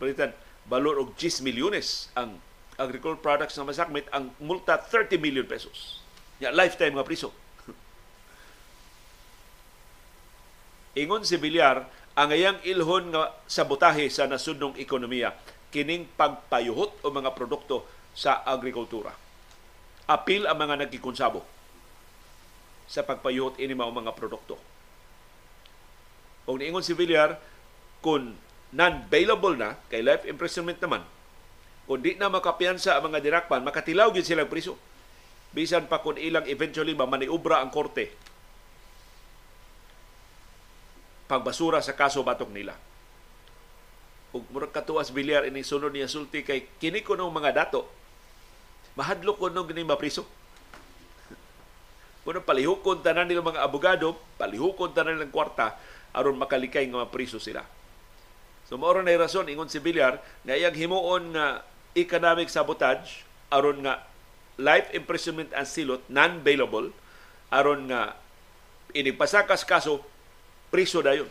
balor 0.64 0.96
og 1.02 1.12
10 1.20 1.44
milyones 1.44 2.08
ang 2.16 2.40
agricultural 2.80 3.20
products 3.20 3.54
na 3.58 3.68
masakmit, 3.68 4.08
ang 4.10 4.32
multa 4.40 4.80
30 4.80 5.20
million 5.20 5.46
pesos. 5.46 6.00
Ya, 6.40 6.50
lifetime 6.50 6.96
nga 6.96 7.06
priso. 7.06 7.30
Ingon 11.00 11.22
si 11.22 11.36
Villar, 11.38 11.86
ang 12.14 12.30
ayang 12.30 12.58
ilhon 12.62 13.10
nga 13.10 13.34
sabotahe 13.50 14.06
sa 14.06 14.30
nasudnong 14.30 14.78
ekonomiya 14.78 15.34
kining 15.74 16.06
pagpayuhot 16.14 17.02
o 17.02 17.10
mga 17.10 17.34
produkto 17.34 17.82
sa 18.14 18.46
agrikultura. 18.46 19.10
Apil 20.06 20.46
ang 20.46 20.54
mga 20.54 20.86
nagkikonsabo 20.86 21.42
sa 22.86 23.02
pagpayuhot 23.02 23.58
ini 23.58 23.74
mga 23.74 24.14
produkto. 24.14 24.54
O 26.46 26.54
niingon 26.54 26.86
si 26.86 26.94
Villar, 26.94 27.34
kung 27.98 28.38
non-bailable 28.70 29.58
na, 29.58 29.74
kay 29.90 30.04
life 30.04 30.28
imprisonment 30.28 30.78
naman, 30.78 31.02
kung 31.88 31.98
di 32.04 32.14
na 32.14 32.30
makapiyansa 32.30 32.94
ang 32.94 33.10
mga 33.10 33.24
dirakpan, 33.24 33.64
makatilaw 33.64 34.12
gid 34.14 34.28
silang 34.28 34.46
priso. 34.46 34.78
Bisan 35.50 35.90
pa 35.90 36.04
kung 36.04 36.20
ilang 36.20 36.46
eventually 36.46 36.94
mamaniubra 36.94 37.64
ang 37.64 37.72
korte 37.74 38.12
pagbasura 41.30 41.80
sa 41.80 41.96
kaso 41.96 42.20
batok 42.20 42.50
nila. 42.52 42.76
Ug 44.34 44.42
murag 44.50 44.74
katuwas 44.74 45.14
bilyar 45.14 45.46
ini 45.46 45.62
sunod 45.62 45.94
niya 45.94 46.10
sulti 46.10 46.42
kay 46.42 46.66
kini 46.82 47.06
ko 47.06 47.14
mga 47.14 47.54
dato 47.54 47.86
mahadlok 48.94 49.36
ko 49.38 49.46
nung 49.50 49.66
gini 49.66 49.82
mapriso. 49.82 50.26
Kuno 52.24 52.40
palihukon 52.40 53.04
tanan 53.04 53.28
nila 53.28 53.44
mga 53.44 53.60
abogado, 53.60 54.16
palihukon 54.40 54.96
tanan 54.96 55.20
nilang 55.20 55.34
kwarta 55.34 55.76
aron 56.16 56.40
makalikay 56.40 56.88
nga 56.88 57.04
mapriso 57.04 57.36
sila. 57.36 57.60
So 58.64 58.80
mao 58.80 58.96
na 58.96 59.12
rason 59.12 59.44
ingon 59.50 59.68
si 59.68 59.76
Villar 59.76 60.24
nga 60.40 60.56
iyang 60.56 60.72
himuon 60.72 61.36
nga 61.36 61.60
economic 61.92 62.48
sabotage 62.48 63.28
aron 63.52 63.84
nga 63.84 64.08
life 64.56 64.88
imprisonment 64.96 65.52
and 65.52 65.68
silot 65.68 66.00
non-bailable 66.08 66.96
aron 67.52 67.92
nga 67.92 68.16
inipasakas 68.96 69.66
kaso 69.68 70.00
priso 70.74 70.98
dayon 70.98 71.30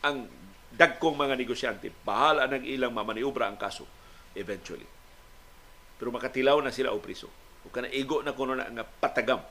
ang 0.00 0.24
dagkong 0.72 1.12
mga 1.12 1.36
negosyante 1.36 1.92
bahala 1.92 2.48
nang 2.48 2.64
ilang 2.64 2.96
mamaniubra 2.96 3.44
ang 3.44 3.60
kaso 3.60 3.84
eventually 4.32 4.88
pero 6.00 6.08
makatilaw 6.08 6.56
na 6.64 6.72
sila 6.72 6.96
o 6.96 6.98
priso 7.04 7.28
o 7.60 7.68
kana 7.68 7.92
igo 7.92 8.24
na 8.24 8.32
kuno 8.32 8.56
na 8.56 8.72
nga 8.72 8.88
patagam 8.88 9.44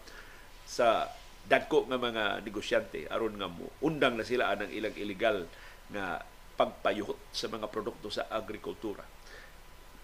sa 0.66 1.06
dagko 1.46 1.86
nga 1.86 2.02
mga 2.02 2.42
negosyante 2.42 3.06
aron 3.14 3.38
nga 3.38 3.46
mo 3.46 3.70
undang 3.86 4.18
na 4.18 4.26
sila 4.26 4.50
anang 4.50 4.74
ilang 4.74 4.98
illegal 4.98 5.46
nga 5.94 6.18
pagpayuhot 6.58 7.30
sa 7.30 7.46
mga 7.54 7.70
produkto 7.70 8.10
sa 8.10 8.26
agrikultura 8.34 9.06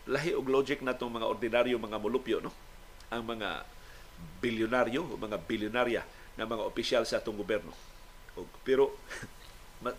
lahi 0.09 0.33
og 0.33 0.49
logic 0.49 0.81
na 0.81 0.97
itong 0.97 1.21
mga 1.21 1.29
ordinaryo 1.29 1.77
mga 1.77 2.01
mulupyo, 2.01 2.41
no? 2.41 2.51
Ang 3.13 3.37
mga 3.37 3.61
bilyonaryo 4.41 5.05
o 5.05 5.15
mga 5.15 5.37
bilyonarya 5.45 6.01
na 6.35 6.49
mga 6.49 6.65
opisyal 6.65 7.03
sa 7.05 7.21
atong 7.21 7.37
gobyerno. 7.37 7.71
O, 8.37 8.45
pero 8.61 8.93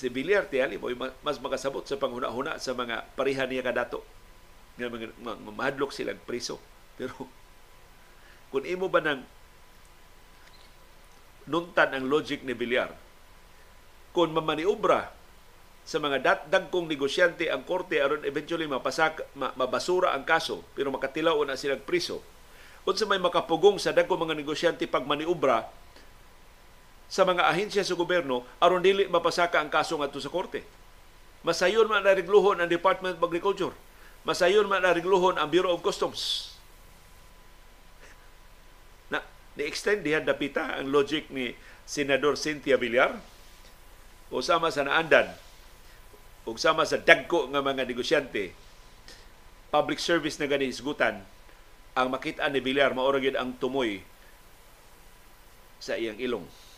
si 0.00 0.08
Villar 0.08 0.48
tiyali 0.48 0.80
mo 0.80 0.88
mas 1.20 1.36
makasabot 1.42 1.84
sa 1.84 2.00
panghuna-huna 2.00 2.56
sa 2.56 2.72
mga 2.72 3.04
parihan 3.18 3.50
niya 3.50 3.66
kadato 3.66 4.00
nga 4.80 4.88
mahadlok 5.36 5.92
silang 5.92 6.20
priso. 6.24 6.56
Pero 6.96 7.12
kung 8.52 8.64
imo 8.64 8.88
ba 8.88 9.04
nang 9.04 9.22
nuntan 11.50 11.92
ang 11.92 12.06
logic 12.08 12.46
ni 12.46 12.56
Villar, 12.56 12.94
kung 14.16 14.32
mamaniubra 14.32 15.12
sa 15.84 15.98
mga 15.98 16.18
dat 16.22 16.40
dagkong 16.46 16.86
negosyante 16.86 17.50
ang 17.50 17.66
korte 17.66 17.98
aron 17.98 18.22
eventually 18.22 18.68
mapasak 18.68 19.26
ma, 19.34 19.50
mabasura 19.58 20.14
ang 20.14 20.22
kaso 20.22 20.62
pero 20.76 20.92
makatilaw 20.92 21.34
na 21.42 21.58
silang 21.58 21.82
priso 21.82 22.20
unsa 22.84 23.08
may 23.08 23.18
makapugong 23.18 23.80
sa 23.80 23.90
dagkong 23.90 24.28
mga 24.28 24.38
negosyante 24.38 24.84
pag 24.86 25.08
maniubra 25.08 25.66
sa 27.10 27.26
mga 27.26 27.42
ahensya 27.50 27.82
sa 27.82 27.98
gobyerno 27.98 28.46
aron 28.62 28.86
dili 28.86 29.10
mapasaka 29.10 29.58
ang 29.58 29.66
kaso 29.66 29.98
ngadto 29.98 30.22
sa 30.22 30.30
korte. 30.30 30.62
Masayon 31.42 31.90
man 31.90 32.06
narigluhon 32.06 32.62
ang 32.62 32.70
Department 32.70 33.18
of 33.18 33.26
Agriculture. 33.26 33.74
Masayon 34.22 34.70
man 34.70 34.86
narigluhon 34.86 35.34
ang 35.34 35.50
Bureau 35.50 35.74
of 35.74 35.82
Customs. 35.82 36.54
Na 39.10 39.26
ni-extend 39.58 40.06
dihan 40.06 40.22
dapita 40.22 40.78
ang 40.78 40.94
logic 40.94 41.26
ni 41.34 41.58
Senador 41.82 42.38
Cynthia 42.38 42.78
Villar. 42.78 43.18
O 44.30 44.38
sama 44.38 44.70
sa 44.70 44.86
naandan. 44.86 45.34
O 46.46 46.54
sama 46.54 46.86
sa 46.86 47.02
dagko 47.02 47.50
nga 47.50 47.58
mga 47.58 47.90
negosyante. 47.90 48.54
Public 49.74 49.98
service 49.98 50.38
na 50.38 50.46
gani 50.46 50.70
isgutan. 50.70 51.26
Ang 51.98 52.14
makita 52.14 52.46
ni 52.46 52.62
Villar 52.62 52.94
mao 52.94 53.10
ra 53.10 53.18
gyud 53.18 53.34
ang 53.34 53.58
tumoy 53.58 53.98
sa 55.82 55.98
iyang 55.98 56.20
ilong. 56.22 56.69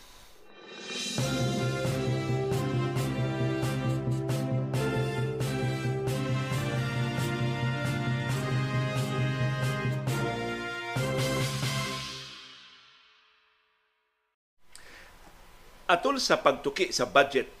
Atol 15.83 16.15
sa 16.19 16.39
pagtuki 16.39 16.95
sa 16.95 17.03
budget 17.03 17.51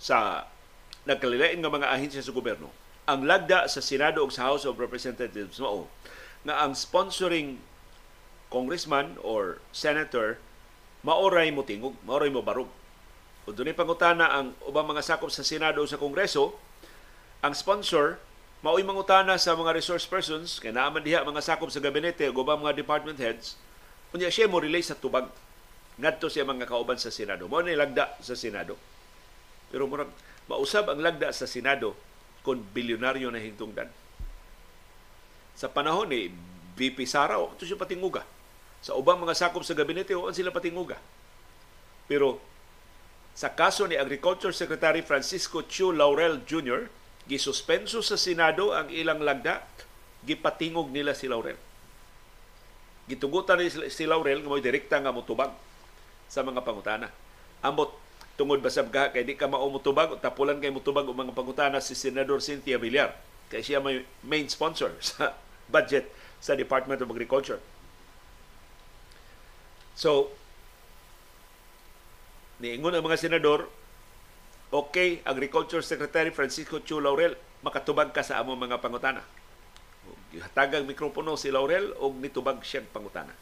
sa 0.00 0.48
nagkalilain 1.04 1.60
nga 1.60 1.68
mga 1.68 1.90
ahensya 1.92 2.24
sa 2.24 2.32
gobyerno, 2.32 2.72
ang 3.04 3.24
lagda 3.28 3.68
sa 3.68 3.84
Senado 3.84 4.24
ug 4.24 4.32
sa 4.32 4.48
House 4.48 4.64
of 4.64 4.80
Representatives 4.80 5.60
mao 5.60 5.88
nga 6.44 6.64
ang 6.64 6.72
sponsoring 6.72 7.60
congressman 8.48 9.20
or 9.20 9.60
senator 9.72 10.40
maoray 11.04 11.52
mo 11.52 11.60
tingog, 11.64 11.96
maoray 12.08 12.32
mo 12.32 12.40
barog. 12.40 12.68
O 13.44 13.52
doon 13.52 13.72
pangutana 13.72 14.28
ang 14.28 14.56
ubang 14.64 14.88
mga 14.88 15.04
sakop 15.04 15.32
sa 15.32 15.44
Senado 15.44 15.80
sa 15.84 16.00
Kongreso, 16.00 16.56
ang 17.40 17.52
sponsor 17.52 18.20
mao'y 18.64 18.82
mangutana 18.82 19.38
sa 19.38 19.54
mga 19.54 19.70
resource 19.78 20.02
persons 20.02 20.58
kay 20.58 20.74
naaman 20.74 21.04
diha 21.06 21.22
mga 21.22 21.44
sakop 21.44 21.70
sa 21.70 21.78
gabinete 21.78 22.26
o 22.26 22.34
ubang 22.34 22.58
mga 22.58 22.74
department 22.74 23.18
heads 23.22 23.54
unya 24.10 24.26
siya 24.26 24.50
mo 24.50 24.58
relay 24.58 24.82
sa 24.82 24.98
tubag 24.98 25.30
ngadto 25.98 26.30
siya 26.30 26.46
mga 26.46 26.70
kauban 26.70 26.96
sa 26.98 27.10
Senado. 27.10 27.50
Mo 27.50 27.58
ni 27.60 27.74
lagda 27.74 28.14
sa 28.22 28.38
Senado. 28.38 28.78
Pero 29.68 29.90
murag 29.90 30.10
mausab 30.48 30.88
ang 30.88 31.02
lagda 31.02 31.34
sa 31.34 31.44
Senado 31.44 31.92
kung 32.46 32.62
bilyonaryo 32.72 33.28
na 33.28 33.42
hingtungdan 33.42 33.90
sa 35.58 35.66
panahon 35.66 36.06
ni 36.06 36.30
VP 36.78 37.02
Sara 37.02 37.42
o 37.42 37.50
ito 37.50 37.66
siya 37.66 37.74
patinguga. 37.74 38.22
Sa 38.78 38.94
ubang 38.94 39.18
mga 39.18 39.34
sakop 39.34 39.66
sa 39.66 39.74
gabinete 39.74 40.14
o 40.14 40.30
sila 40.30 40.54
patinguga. 40.54 40.94
Pero 42.06 42.38
sa 43.34 43.50
kaso 43.58 43.90
ni 43.90 43.98
Agriculture 43.98 44.54
Secretary 44.54 45.02
Francisco 45.02 45.66
Chu 45.66 45.90
Laurel 45.90 46.46
Jr., 46.46 46.86
gisuspenso 47.26 48.06
sa 48.06 48.14
Senado 48.14 48.70
ang 48.70 48.86
ilang 48.94 49.18
lagda, 49.18 49.66
gipatingog 50.22 50.94
nila 50.94 51.10
si 51.10 51.26
Laurel. 51.26 51.58
Gitugutan 53.10 53.58
ni 53.58 53.66
si 53.90 54.06
Laurel 54.06 54.46
nga 54.46 54.62
direkta 54.62 55.02
nga 55.02 55.10
motubag 55.10 55.50
sa 56.28 56.44
mga 56.44 56.62
pangutana. 56.62 57.08
Ambot 57.64 57.90
tungod 58.38 58.62
basab 58.62 58.92
ka 58.94 59.10
kay 59.10 59.26
di 59.26 59.34
ka 59.34 59.50
mao 59.50 59.66
motubag 59.66 60.14
tapulan 60.22 60.62
kay 60.62 60.70
motubag 60.70 61.08
og 61.10 61.18
mga 61.18 61.34
pangutana 61.34 61.82
si 61.82 61.98
Senador 61.98 62.38
Cynthia 62.38 62.78
Villar 62.78 63.10
kay 63.50 63.66
siya 63.66 63.82
may 63.82 64.06
main 64.22 64.46
sponsor 64.46 64.94
sa 65.08 65.34
budget 65.66 66.06
sa 66.38 66.54
Department 66.54 67.02
of 67.02 67.10
Agriculture. 67.10 67.58
So, 69.98 70.30
niingon 72.62 72.94
ang 72.94 73.02
mga 73.02 73.18
senador, 73.18 73.66
okay, 74.70 75.18
Agriculture 75.26 75.82
Secretary 75.82 76.30
Francisco 76.30 76.78
Chu 76.78 77.02
Laurel, 77.02 77.34
makatubag 77.66 78.14
ka 78.14 78.22
sa 78.22 78.38
among 78.38 78.70
mga 78.70 78.78
pangutana. 78.78 79.26
Hatagang 80.38 80.86
mikropono 80.86 81.34
si 81.34 81.50
Laurel 81.50 81.90
o 81.98 82.14
nitubag 82.14 82.62
siyang 82.62 82.86
pangutana. 82.94 83.34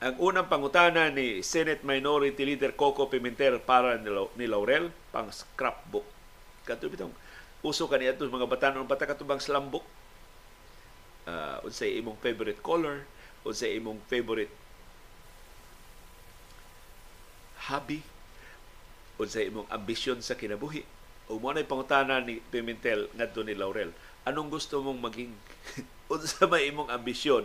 Ang 0.00 0.16
unang 0.16 0.48
pangutana 0.48 1.12
ni 1.12 1.44
Senate 1.44 1.84
Minority 1.84 2.40
Leader 2.40 2.72
Coco 2.72 3.12
Pimentel 3.12 3.60
para 3.60 4.00
ni 4.00 4.48
Laurel, 4.48 4.88
pang 5.12 5.28
scrapbook. 5.28 6.08
Kato 6.64 6.88
bitong 6.88 7.12
uso 7.60 7.84
kaniya 7.84 8.16
ito 8.16 8.24
mga 8.24 8.48
batanon 8.48 8.88
bata 8.88 9.04
katubang 9.04 9.44
slambok. 9.44 9.84
Uh, 11.28 11.60
unsay 11.68 12.00
imong 12.00 12.16
favorite 12.16 12.64
color, 12.64 13.04
unsay 13.44 13.76
imong 13.76 14.00
favorite 14.08 14.48
hobby? 17.68 18.00
Unsay 19.20 19.52
imong 19.52 19.68
ambisyon 19.68 20.24
sa 20.24 20.32
kinabuhi? 20.32 20.80
O 21.28 21.36
pangutana 21.36 22.24
ni 22.24 22.40
Pimentel 22.48 23.12
ngadto 23.12 23.44
ni 23.44 23.52
Laurel? 23.52 23.92
Anong 24.24 24.48
gusto 24.48 24.80
mong 24.80 24.96
maging? 24.96 25.36
Unsa 26.10 26.48
may 26.48 26.72
imong 26.72 26.88
ambisyon 26.88 27.44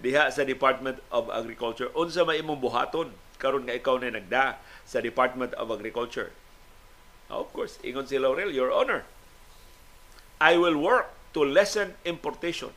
diha 0.00 0.32
sa 0.32 0.48
Department 0.48 0.98
of 1.12 1.28
Agriculture. 1.28 1.92
Unsa 1.92 2.24
may 2.24 2.40
imong 2.40 2.60
buhaton? 2.60 3.12
Karon 3.40 3.64
nga 3.68 3.76
ikaw 3.76 3.96
na 4.00 4.12
nagda 4.12 4.60
sa 4.84 5.00
Department 5.00 5.52
of 5.56 5.72
Agriculture. 5.72 6.32
Of 7.30 7.54
course 7.54 7.78
ingon 7.86 8.10
si 8.10 8.18
Laurel 8.18 8.50
your 8.50 8.74
honor 8.74 9.06
I 10.42 10.56
will 10.56 10.80
work 10.80 11.12
to 11.36 11.46
lessen 11.46 11.94
importation. 12.02 12.74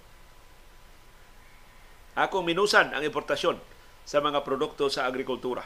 Ako 2.14 2.46
minusan 2.46 2.94
ang 2.94 3.02
importasyon 3.02 3.58
sa 4.06 4.22
mga 4.22 4.46
produkto 4.46 4.92
sa 4.92 5.10
agrikultura. 5.10 5.66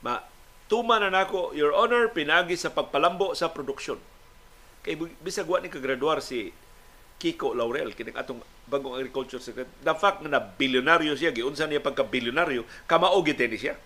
Ma 0.00 0.22
tuma 0.70 0.96
na 1.02 1.12
nako 1.12 1.52
your 1.52 1.74
honor 1.76 2.08
pinagi 2.08 2.56
sa 2.56 2.72
pagpalambo 2.72 3.36
sa 3.36 3.52
produksyon. 3.52 4.00
Kay 4.86 4.96
bisag 5.20 5.50
wa 5.50 5.60
ni 5.60 5.68
kagraduar 5.68 6.22
si 6.22 6.54
Kiko 7.16 7.56
Laurel 7.56 7.96
kini 7.96 8.12
atong 8.12 8.44
bagong 8.68 9.00
agriculture 9.00 9.40
secretary. 9.40 9.72
The 9.80 9.96
fact 9.96 10.20
na 10.26 10.36
bilyonaryo 10.36 11.16
siya 11.16 11.32
giunsa 11.32 11.64
niya 11.64 11.80
pagka 11.80 12.04
bilyonaryo 12.04 12.64
kamao 12.84 13.20
gid 13.24 13.40
siya. 13.56 13.76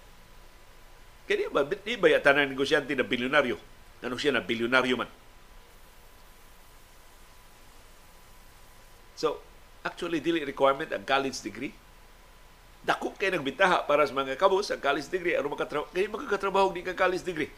Kaya 1.30 1.46
ba 1.46 1.62
di 1.62 1.94
ba 1.94 2.10
tanan 2.18 2.50
negosyante 2.50 2.90
na 2.98 3.06
bilyonaryo? 3.06 3.54
Ano 4.02 4.18
siya 4.18 4.34
na 4.34 4.42
bilyonaryo 4.42 4.98
man? 4.98 5.10
So, 9.14 9.38
actually 9.84 10.20
dili 10.20 10.44
requirement 10.44 10.90
ang 10.92 11.04
college 11.04 11.38
degree 11.40 11.72
dako 12.80 13.12
kay 13.12 13.28
nagbitaha 13.28 13.84
para 13.84 14.08
sa 14.08 14.16
mga 14.16 14.40
kabos 14.40 14.72
sa 14.72 14.80
college 14.80 15.08
degree 15.12 15.36
aron 15.36 15.52
makatrabaho 15.52 15.92
kay 15.92 16.08
magkatrabaho 16.08 16.68
di 16.72 16.80
ka 16.80 16.96
college 16.96 17.24
degree 17.24 17.52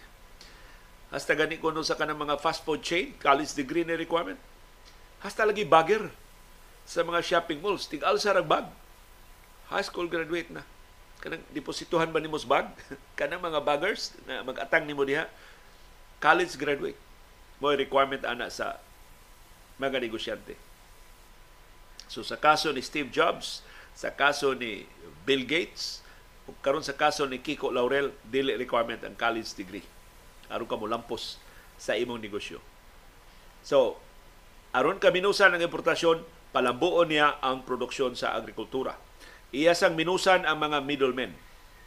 hasta 1.14 1.38
gani 1.38 1.62
kuno 1.62 1.86
sa 1.86 1.94
kanang 1.94 2.18
mga 2.18 2.42
fast 2.42 2.66
food 2.66 2.82
chain 2.82 3.14
college 3.22 3.54
degree 3.54 3.86
na 3.86 3.94
requirement 3.94 4.38
hasta 5.22 5.46
lagi 5.46 5.62
bagger 5.62 6.10
sa 6.82 7.06
mga 7.06 7.22
shopping 7.22 7.62
malls. 7.62 7.86
Tig-al 7.86 8.18
sa 8.18 8.42
bag. 8.42 8.66
High 9.70 9.86
school 9.86 10.10
graduate 10.10 10.50
na. 10.50 10.66
Kanang 11.22 11.40
deposituhan 11.54 12.10
ba 12.10 12.18
nimo 12.18 12.36
bag? 12.42 12.66
Kanang 13.18 13.40
mga 13.40 13.62
baggers 13.62 14.10
na 14.26 14.42
mag-atang 14.42 14.82
nimo 14.82 15.06
diha 15.06 15.30
college 16.18 16.58
graduate. 16.58 16.98
Mo 17.62 17.70
requirement 17.70 18.26
ana 18.26 18.50
sa 18.50 18.82
mga 19.78 20.02
negosyante. 20.02 20.58
So 22.10 22.26
sa 22.26 22.36
kaso 22.36 22.74
ni 22.74 22.82
Steve 22.82 23.08
Jobs 23.08 23.62
sa 23.94 24.10
kaso 24.10 24.52
ni 24.52 24.84
Bill 25.22 25.46
Gates 25.46 26.02
karon 26.60 26.82
sa 26.82 26.98
kaso 26.98 27.22
ni 27.24 27.38
Kiko 27.38 27.70
Laurel 27.70 28.10
dili 28.26 28.58
requirement 28.58 28.98
ang 29.06 29.14
college 29.14 29.54
degree. 29.54 29.86
Aron 30.50 30.66
ka 30.66 30.74
mo 30.74 30.90
lampos 30.90 31.38
sa 31.78 31.94
imong 31.94 32.18
negosyo. 32.18 32.58
So 33.62 33.96
aron 34.72 34.96
ka 34.96 35.12
minusan 35.12 35.52
ang 35.52 35.60
importasyon 35.60 36.24
palambuon 36.52 37.12
niya 37.12 37.40
ang 37.40 37.64
produksyon 37.64 38.16
sa 38.16 38.36
agrikultura. 38.36 38.96
Iya 39.52 39.76
sang 39.76 39.96
minusan 39.96 40.48
ang 40.48 40.60
mga 40.60 40.80
middlemen. 40.84 41.32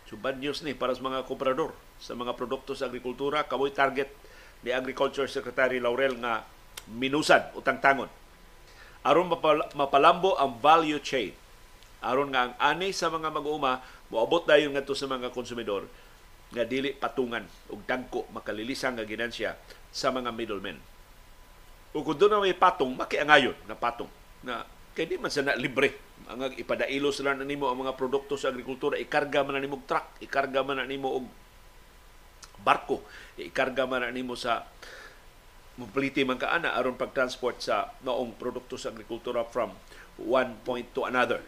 So 0.06 0.18
bad 0.18 0.38
news 0.38 0.62
ni 0.62 0.78
para 0.78 0.94
sa 0.94 1.02
mga 1.02 1.26
komprador 1.26 1.74
sa 1.98 2.14
mga 2.14 2.38
produkto 2.38 2.78
sa 2.78 2.86
agrikultura 2.86 3.50
kamoy 3.50 3.74
target 3.74 4.14
ni 4.62 4.70
Agriculture 4.70 5.26
Secretary 5.26 5.82
Laurel 5.82 6.18
nga 6.22 6.46
minusan 6.94 7.54
utang 7.58 7.82
tangon. 7.82 8.10
Aron 9.06 9.30
mapalambo 9.74 10.38
ang 10.38 10.58
value 10.62 11.02
chain. 11.02 11.34
Aron 12.06 12.34
nga 12.34 12.50
ang 12.50 12.54
ani 12.62 12.94
sa 12.94 13.10
mga 13.10 13.34
mag-uuma 13.34 13.82
moabot 14.14 14.46
dayon 14.46 14.74
ngadto 14.74 14.94
sa 14.94 15.10
mga 15.10 15.34
konsumidor 15.34 15.90
nga 16.54 16.62
dili 16.66 16.94
patungan 16.94 17.46
og 17.74 17.82
dagko 17.90 18.30
makalilisang 18.30 18.98
nga 18.98 19.06
ginansya 19.06 19.58
sa 19.90 20.14
mga 20.14 20.30
middlemen. 20.30 20.78
O 21.96 22.04
kung 22.04 22.20
doon 22.20 22.32
na 22.36 22.44
may 22.44 22.52
patong, 22.52 22.92
makiangayon 22.92 23.56
na 23.66 23.80
patong. 23.80 24.12
Na 24.44 24.68
kay 24.92 25.08
di 25.08 25.16
man 25.16 25.32
sa 25.32 25.48
na 25.48 25.56
libre. 25.56 25.96
Ang 26.28 26.52
ipadailo 26.60 27.16
sila 27.16 27.32
na 27.32 27.48
nimo 27.48 27.72
ang 27.72 27.80
mga 27.80 27.96
produkto 27.96 28.36
sa 28.36 28.52
agrikultura, 28.52 29.00
ikarga 29.00 29.48
man 29.48 29.56
na 29.56 29.64
nimo 29.64 29.80
truck, 29.88 30.20
ikarga 30.20 30.60
man 30.66 30.84
na 30.84 30.88
nimo 30.88 31.16
og 31.16 31.26
barko, 32.60 33.08
ikarga 33.40 33.88
man 33.88 34.12
nimo 34.12 34.36
sa 34.36 34.68
mupaliti 35.80 36.24
man 36.24 36.40
kaana 36.40 36.76
aron 36.76 36.96
pag-transport 36.96 37.60
sa 37.60 37.92
noong 38.04 38.40
produkto 38.40 38.80
sa 38.80 38.96
agrikultura 38.96 39.44
from 39.44 39.76
one 40.16 40.56
point 40.64 40.88
to 40.96 41.04
another 41.04 41.44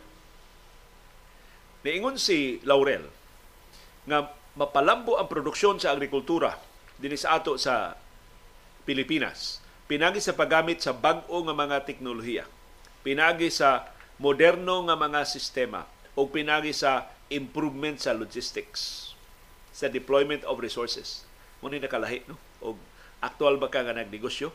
Niingon 1.87 2.19
si 2.19 2.59
Laurel 2.67 3.07
nga 4.03 4.27
mapalambo 4.59 5.15
ang 5.15 5.31
produksyon 5.31 5.79
sa 5.79 5.95
agrikultura 5.95 6.51
dinhi 6.99 7.15
sa 7.15 7.39
ato 7.39 7.55
sa 7.55 7.95
Pilipinas. 8.83 9.63
Pinagi 9.87 10.19
sa 10.19 10.35
paggamit 10.35 10.83
sa 10.83 10.91
bag-o 10.91 11.43
nga 11.47 11.55
mga 11.55 11.87
teknolohiya. 11.87 12.43
Pinagi 13.07 13.47
sa 13.47 13.87
moderno 14.19 14.83
nga 14.83 14.99
mga 14.99 15.23
sistema 15.23 15.87
o 16.13 16.27
pinagi 16.27 16.75
sa 16.75 17.07
improvement 17.31 17.95
sa 17.95 18.11
logistics 18.11 19.15
sa 19.71 19.87
deployment 19.87 20.43
of 20.43 20.59
resources. 20.59 21.23
Muna 21.61 21.79
nakalahi, 21.79 22.25
no? 22.27 22.35
O 22.59 22.75
Aktual 23.17 23.57
ba 23.57 23.69
ka 23.73 23.81
nga 23.81 23.97
nagnegosyo? 23.97 24.53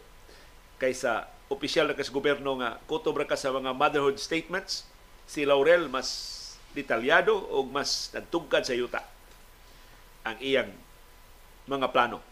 Kaysa 0.79 1.27
opisyal 1.51 1.91
na 1.91 1.99
kas 1.99 2.15
gobyerno 2.15 2.63
nga 2.63 2.79
kutob 2.87 3.19
ra 3.19 3.27
ka 3.27 3.35
sa 3.35 3.51
mga 3.51 3.75
motherhood 3.75 4.23
statements, 4.23 4.87
si 5.27 5.43
Laurel 5.43 5.91
mas 5.91 6.39
detalyado 6.73 7.35
o 7.35 7.67
mas 7.67 8.15
nagtugkad 8.15 8.65
sa 8.65 8.75
yuta 8.75 9.03
ang 10.23 10.39
iyang 10.39 10.71
mga 11.67 11.91
plano. 11.91 12.23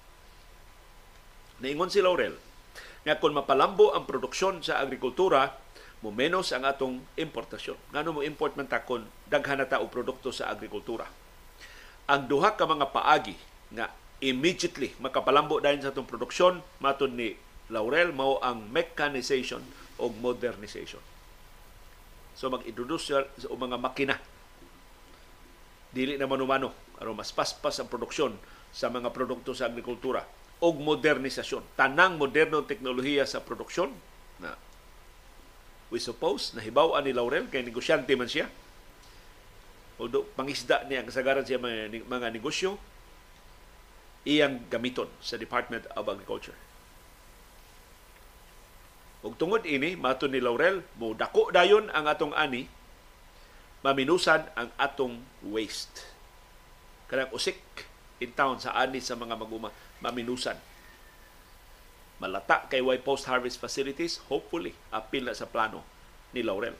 Naingon 1.58 1.90
si 1.90 1.98
Laurel 1.98 2.38
nga 3.04 3.16
kung 3.16 3.32
mapalambo 3.32 3.96
ang 3.96 4.04
produksyon 4.04 4.60
sa 4.60 4.80
agrikultura, 4.80 5.56
mo 6.00 6.08
menos 6.12 6.52
ang 6.52 6.64
atong 6.64 7.00
importasyon. 7.16 7.76
Ngano 7.92 8.16
mo 8.16 8.20
import 8.24 8.56
man 8.56 8.68
ta 8.68 8.84
kung 8.84 9.04
daghan 9.28 9.60
na 9.60 9.68
ta 9.68 9.84
og 9.84 9.92
produkto 9.92 10.32
sa 10.32 10.48
agrikultura. 10.48 11.04
Ang 12.08 12.28
duha 12.28 12.56
ka 12.56 12.64
mga 12.64 12.88
paagi 12.92 13.36
nga 13.72 13.92
immediately 14.20 14.92
makapalambo 15.00 15.60
dahil 15.60 15.80
sa 15.80 15.92
atong 15.92 16.08
produksyon 16.08 16.60
matud 16.80 17.12
ni 17.12 17.36
Laurel 17.70 18.10
mao 18.10 18.42
ang 18.42 18.68
mechanization 18.68 19.62
o 20.00 20.10
modernization. 20.10 21.00
So 22.34 22.48
mag-introduce 22.48 23.12
sa 23.12 23.28
mga 23.48 23.76
makina 23.76 24.16
dili 25.90 26.16
na 26.16 26.26
manumano 26.26 26.72
aron 27.02 27.18
mas 27.18 27.34
paspas 27.34 27.82
ang 27.82 27.90
produksyon 27.90 28.36
sa 28.70 28.86
mga 28.86 29.10
produkto 29.10 29.50
sa 29.52 29.66
agrikultura 29.66 30.22
og 30.60 30.76
modernisasyon. 30.80 31.76
Tanang 31.76 32.20
modernong 32.20 32.68
teknolohiya 32.68 33.24
sa 33.24 33.40
produksyon 33.40 33.92
na 34.40 34.56
we 35.90 35.98
suppose 35.98 36.54
nahibaw 36.54 36.94
ni 37.02 37.10
Laurel 37.10 37.50
kay 37.50 37.64
negosyante 37.66 38.12
man 38.14 38.30
siya. 38.30 38.46
Although 40.00 40.24
pangisda 40.32 40.88
niya 40.88 41.04
kasagaran 41.04 41.44
siya 41.44 41.60
mga, 41.60 42.08
mga 42.08 42.28
negosyo, 42.32 42.80
iyang 44.24 44.64
gamiton 44.68 45.08
sa 45.20 45.36
Department 45.36 45.84
of 45.96 46.08
Agriculture. 46.08 46.56
Ug 49.20 49.36
tungod 49.36 49.68
ini, 49.68 50.00
mato 50.00 50.24
ni 50.24 50.40
Laurel, 50.40 50.80
mo 50.96 51.12
dako 51.12 51.52
dayon 51.52 51.92
ang 51.92 52.08
atong 52.08 52.32
ani, 52.32 52.64
maminusan 53.84 54.48
ang 54.56 54.72
atong 54.80 55.20
waste. 55.44 56.08
Kanang 57.04 57.28
usik 57.36 57.60
in 58.20 58.30
town 58.36 58.60
sa 58.60 58.76
ani 58.76 59.00
sa 59.00 59.16
mga 59.16 59.34
maguma 59.34 59.72
maminusan. 60.04 60.56
Malata 62.20 62.68
kay 62.68 62.84
way 62.84 63.00
post-harvest 63.00 63.56
facilities, 63.56 64.20
hopefully, 64.28 64.76
apil 64.92 65.24
na 65.24 65.32
sa 65.32 65.48
plano 65.48 65.80
ni 66.36 66.44
Laurel. 66.44 66.76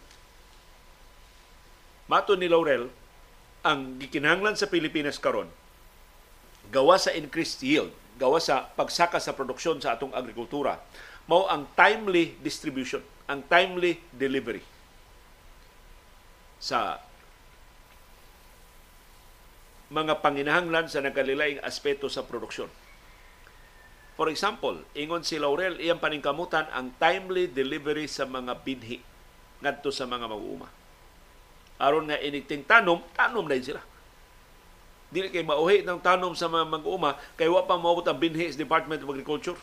Mato 2.12 2.36
ni 2.36 2.44
Laurel, 2.44 2.92
ang 3.64 3.96
gikinahanglan 3.96 4.56
sa 4.56 4.68
Pilipinas 4.68 5.16
karon 5.16 5.48
gawa 6.68 7.00
sa 7.00 7.10
increased 7.16 7.64
yield, 7.64 7.90
gawa 8.20 8.38
sa 8.38 8.68
pagsaka 8.76 9.16
sa 9.16 9.32
produksyon 9.32 9.80
sa 9.80 9.96
atong 9.96 10.12
agrikultura, 10.12 10.76
mao 11.24 11.48
ang 11.48 11.64
timely 11.72 12.36
distribution, 12.44 13.00
ang 13.24 13.40
timely 13.48 13.98
delivery 14.12 14.62
sa 16.60 17.00
mga 19.90 20.22
panginahanglan 20.22 20.86
sa 20.86 21.02
nagkalilaing 21.02 21.58
aspeto 21.66 22.06
sa 22.06 22.22
produksyon. 22.22 22.70
For 24.14 24.30
example, 24.30 24.86
ingon 24.94 25.26
si 25.26 25.40
Laurel, 25.40 25.82
iyang 25.82 25.98
paningkamutan 25.98 26.70
ang 26.70 26.94
timely 27.00 27.50
delivery 27.50 28.06
sa 28.06 28.28
mga 28.28 28.54
binhi 28.62 29.02
ngadto 29.60 29.90
sa 29.90 30.06
mga 30.06 30.30
mag-uuma. 30.30 30.68
Aron 31.80 32.06
nga 32.06 32.20
initing 32.20 32.62
tanom, 32.68 33.00
tanom 33.16 33.48
na 33.48 33.56
sila. 33.58 33.82
Dili 35.10 35.26
kay 35.32 35.42
mauhi 35.42 35.82
ng 35.82 35.98
tanom 35.98 36.36
sa 36.38 36.46
mga 36.46 36.70
mag-uuma 36.70 37.18
kay 37.34 37.50
wa 37.50 37.66
pa 37.66 37.74
maabot 37.74 38.06
ang 38.06 38.20
binhi 38.20 38.46
sa 38.46 38.60
Department 38.60 39.02
of 39.02 39.10
Agriculture. 39.10 39.58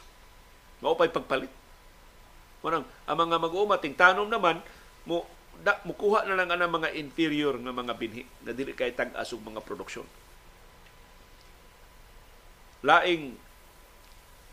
Mao 0.83 0.97
pay 0.97 1.07
pagpalit. 1.07 1.53
Manang 2.65 2.83
ang 3.07 3.17
mga 3.17 3.37
mag-uuma 3.39 3.79
ting 3.79 3.95
tanom 3.95 4.27
naman 4.27 4.59
mo 5.07 5.23
da, 5.63 5.81
mukuha 5.85 6.25
na 6.25 6.37
lang 6.37 6.49
ang 6.53 6.69
mga 6.69 6.93
inferior 6.97 7.57
nga 7.57 7.73
mga 7.73 7.93
binhi 7.97 8.23
na 8.45 8.53
dili 8.53 8.73
kay 8.73 8.93
tag-asog 8.93 9.41
mga 9.41 9.61
produksyon. 9.65 10.05
Laing 12.85 13.33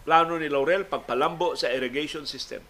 plano 0.04 0.36
ni 0.36 0.48
Laurel 0.48 0.84
pagpalambo 0.84 1.56
sa 1.56 1.72
irrigation 1.72 2.28
system. 2.28 2.60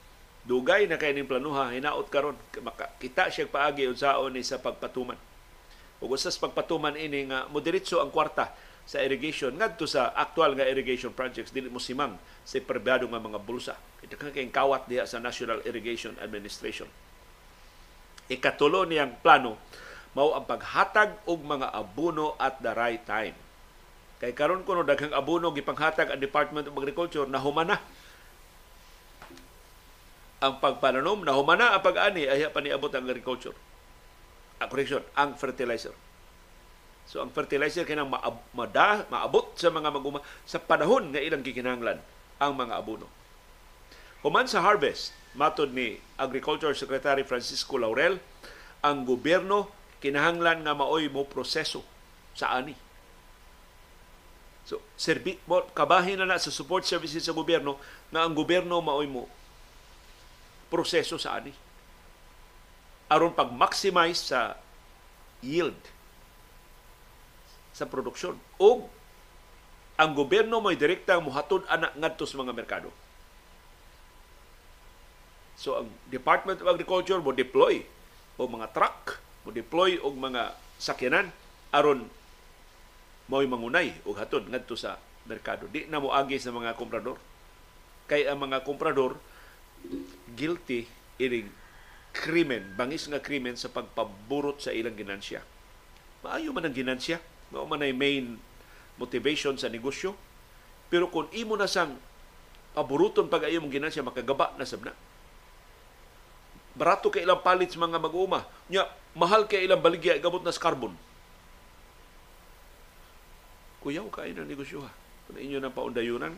Dugay 0.45 0.87
na 0.87 1.01
kay 1.01 1.17
ning 1.17 1.27
planuha 1.27 1.73
hinaot 1.73 2.13
karon 2.13 2.37
kita 3.01 3.33
siya 3.33 3.49
paagi 3.49 3.89
unsaon 3.89 4.37
ni 4.37 4.45
sa 4.45 4.61
pagpatuman. 4.61 5.17
Ug 6.05 6.13
usas 6.13 6.37
pagpatuman 6.37 6.95
ini 7.01 7.33
nga 7.33 7.49
moderitso 7.49 7.99
ang 8.05 8.13
kwarta 8.13 8.53
sa 8.85 9.01
irrigation 9.01 9.57
ngadto 9.57 9.89
sa 9.89 10.13
actual 10.13 10.53
nga 10.53 10.69
irrigation 10.69 11.17
projects 11.17 11.49
dili 11.49 11.73
mo 11.73 11.81
simang 11.81 12.21
sa 12.45 12.61
pribado 12.61 13.09
nga 13.09 13.17
mga 13.17 13.41
bulsa. 13.41 13.75
Ito 14.05 14.21
ka 14.21 14.29
kay 14.29 14.53
kawat 14.53 14.85
diha 14.85 15.09
sa 15.09 15.17
National 15.17 15.65
Irrigation 15.65 16.13
Administration. 16.21 16.87
Ikatulo 18.31 18.89
niyang 18.89 19.21
plano 19.21 19.61
mao 20.15 20.33
ang 20.39 20.47
paghatag 20.47 21.27
og 21.27 21.43
mga 21.43 21.75
abono 21.75 22.39
at 22.39 22.63
the 22.63 22.71
right 22.73 23.03
time 23.03 23.35
Kay 24.23 24.33
karon 24.33 24.63
kuno 24.63 24.87
daghang 24.87 25.13
abono 25.13 25.51
gipanghatag 25.51 26.15
ang 26.15 26.21
Department 26.23 26.71
of 26.71 26.79
Agriculture 26.79 27.27
na 27.27 27.43
humana 27.43 27.77
ang 30.45 30.61
pagpananom 30.61 31.25
na 31.25 31.33
humana 31.37 31.73
ang 31.73 31.83
pag-ani 31.85 32.29
ay 32.29 32.45
pa 32.53 32.61
niabot 32.61 32.93
ang 32.93 33.09
agriculture. 33.09 33.57
Ah, 34.61 34.69
correction, 34.69 35.01
ang 35.17 35.33
fertilizer. 35.41 35.97
So 37.09 37.25
ang 37.25 37.33
fertilizer 37.33 37.89
kinang 37.89 38.13
maab, 38.13 38.45
mada, 38.53 39.09
maabot 39.09 39.57
sa 39.57 39.73
mga 39.73 39.89
maguma 39.89 40.21
sa 40.45 40.61
panahon 40.61 41.13
nga 41.13 41.21
ilang 41.25 41.41
gikinahanglan 41.41 41.97
ang 42.37 42.53
mga 42.57 42.77
abono. 42.77 43.09
Human 44.21 44.45
sa 44.45 44.61
harvest, 44.61 45.17
matod 45.35 45.71
ni 45.75 45.99
Agriculture 46.19 46.75
Secretary 46.75 47.27
Francisco 47.27 47.79
Laurel, 47.79 48.19
ang 48.83 49.03
gobyerno 49.03 49.71
kinahanglan 49.99 50.63
nga 50.63 50.75
maoy 50.77 51.09
mo 51.09 51.27
proseso 51.27 51.83
sa 52.35 52.55
ani 52.55 52.75
So, 54.65 54.81
serbi, 54.97 55.37
kabahin 55.77 56.17
na 56.17 56.25
na 56.25 56.41
sa 56.41 56.49
support 56.49 56.89
services 56.89 57.21
sa 57.21 57.37
gobyerno 57.37 57.77
na 58.09 58.25
ang 58.25 58.33
gobyerno 58.33 58.81
maoy 58.81 59.05
mo 59.05 59.29
proseso 60.73 61.21
sa 61.21 61.37
ani. 61.37 61.53
aron 63.13 63.37
pag-maximize 63.37 64.33
sa 64.33 64.57
yield 65.45 65.77
sa 67.77 67.85
produksyon. 67.85 68.41
O 68.57 68.89
ang 70.01 70.11
gobyerno 70.17 70.59
mo'y 70.59 70.75
direktang 70.75 71.21
muhatod 71.21 71.69
anak 71.69 71.93
ngadto 72.01 72.25
sa 72.25 72.41
mga 72.41 72.57
merkado. 72.57 72.89
So 75.55 75.83
ang 75.83 75.89
Department 76.11 76.61
of 76.63 76.71
Agriculture 76.71 77.23
mo 77.23 77.31
deploy 77.31 77.87
o 78.35 78.47
mga 78.51 78.75
truck, 78.75 79.23
mo 79.47 79.55
deploy 79.55 79.99
og 80.03 80.19
mga 80.19 80.55
sakyanan 80.79 81.31
aron 81.71 82.11
mao'y 83.31 83.49
mangunay 83.49 83.97
o 84.05 84.13
hatod 84.13 84.47
ngadto 84.51 84.77
sa 84.77 85.01
merkado. 85.25 85.65
Di 85.71 85.89
na 85.89 86.03
mo 86.03 86.13
agi 86.13 86.37
sa 86.37 86.53
mga 86.53 86.77
komprador. 86.77 87.17
Kay 88.05 88.29
ang 88.29 88.45
mga 88.45 88.61
komprador 88.69 89.17
guilty 90.37 90.85
ining 91.17 91.49
krimen, 92.15 92.77
bangis 92.77 93.09
nga 93.09 93.19
krimen 93.19 93.57
sa 93.57 93.73
pagpaburot 93.73 94.61
sa 94.61 94.71
ilang 94.71 94.95
ginansya. 94.95 95.41
Maayo 96.23 96.53
man 96.53 96.69
ang 96.69 96.77
ginansya, 96.77 97.19
mao 97.51 97.67
man 97.67 97.83
ay 97.83 97.97
main 97.97 98.37
motivation 99.01 99.57
sa 99.59 99.73
negosyo. 99.73 100.15
Pero 100.93 101.11
kung 101.11 101.27
imo 101.35 101.59
na 101.59 101.67
sang 101.67 101.97
paburuton 102.77 103.27
pag 103.31 103.49
ayo 103.49 103.59
mong 103.63 103.73
ginansya 103.73 104.07
makagaba 104.07 104.53
na 104.61 104.69
sabna. 104.69 104.93
Barato 106.75 107.11
kay 107.11 107.23
ilang 107.23 107.43
palit 107.43 107.71
sa 107.71 107.79
mga 107.79 108.03
mag-uuma. 108.03 108.47
Nya, 108.67 108.87
mahal 109.15 109.47
kay 109.47 109.67
ilang 109.67 109.83
baligya 109.83 110.19
gabot 110.19 110.43
na 110.43 110.51
sa 110.51 110.63
carbon 110.63 110.95
kuyaw 113.85 114.09
kayo 114.09 114.33
ng 114.33 114.49
negosyo 114.49 114.81
ha. 114.81 114.91
Kung 115.29 115.37
inyo 115.37 115.61
ng 115.61 115.77
paundayunan, 115.77 116.33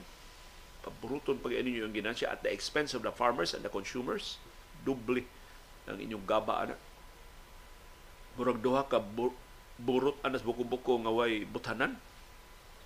paburuton 0.83 1.39
pag 1.39 1.55
inyo 1.55 1.87
yung 1.87 1.95
ginansya 1.95 2.35
at 2.35 2.43
the 2.43 2.51
expense 2.51 2.91
of 2.99 3.07
the 3.07 3.15
farmers 3.15 3.55
and 3.55 3.63
the 3.63 3.71
consumers, 3.71 4.43
doble 4.83 5.23
ang 5.87 6.03
inyong 6.03 6.27
gaba 6.27 6.67
ana. 6.67 6.77
Murag 8.35 8.59
duha 8.59 8.83
ka 8.91 8.99
burot 9.79 10.19
anas 10.27 10.43
buko-buko 10.43 10.99
nga 11.07 11.15
way 11.15 11.47
butanan. 11.47 11.95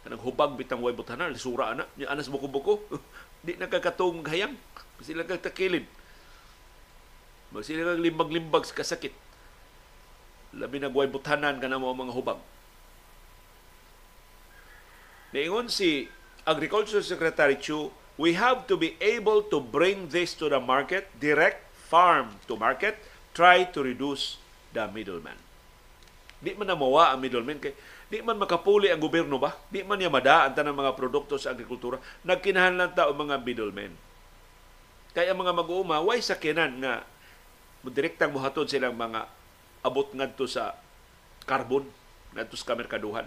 Kanang 0.05 0.21
hubag 0.21 0.57
bitang 0.61 0.85
way 0.85 0.93
butanan, 0.93 1.33
sura 1.41 1.73
ana, 1.73 1.89
ni 1.97 2.05
anas 2.05 2.29
buko-buko. 2.29 2.85
Di 3.45 3.57
nakakatong 3.57 4.29
hayang, 4.29 4.61
sila 5.01 5.25
kag 5.25 5.41
takilid. 5.41 5.89
Mag 7.51 7.67
kag 7.67 7.99
limbag-limbag 7.99 8.63
sa 8.63 8.79
kasakit. 8.79 9.15
Labi 10.55 10.79
nagway 10.79 11.11
butanan 11.11 11.63
kana 11.63 11.79
mo 11.79 11.95
mga 11.95 12.15
hubag 12.15 12.43
Niingon 15.31 15.71
si 15.71 16.11
Agriculture 16.43 17.07
Secretary 17.07 17.55
Chu, 17.55 17.95
we 18.19 18.35
have 18.35 18.67
to 18.67 18.75
be 18.75 18.99
able 18.99 19.47
to 19.47 19.63
bring 19.63 20.11
this 20.11 20.35
to 20.35 20.51
the 20.51 20.59
market, 20.59 21.07
direct 21.23 21.63
farm 21.87 22.35
to 22.51 22.59
market, 22.59 22.99
try 23.31 23.63
to 23.63 23.79
reduce 23.79 24.43
the 24.75 24.83
middleman. 24.91 25.39
Di 26.43 26.59
man 26.59 26.67
namawa 26.67 27.15
ang 27.15 27.23
middleman 27.23 27.63
kay 27.63 27.77
di 28.11 28.19
man 28.27 28.43
makapuli 28.43 28.91
ang 28.91 28.99
gobyerno 28.99 29.39
ba? 29.39 29.55
Di 29.71 29.87
man 29.87 30.03
niya 30.03 30.11
madaan 30.11 30.51
tanang 30.51 30.75
mga 30.75 30.99
produkto 30.99 31.39
sa 31.39 31.55
agrikultura. 31.55 32.03
Nagkinahanglan 32.27 32.91
ta 32.99 33.07
og 33.07 33.15
mga 33.15 33.39
middlemen. 33.47 33.95
Kaya 35.15 35.31
mga 35.31 35.55
mag-uuma, 35.55 36.03
why 36.03 36.19
sakinan 36.19 36.83
nga 36.83 37.07
direktang 37.89 38.37
muhatod 38.37 38.69
silang 38.69 38.93
mga 38.93 39.25
abot 39.81 40.09
ngadto 40.13 40.45
sa 40.45 40.77
carbon 41.49 41.89
ngadto 42.37 42.57
sa 42.61 42.77
merkaduhan. 42.77 43.25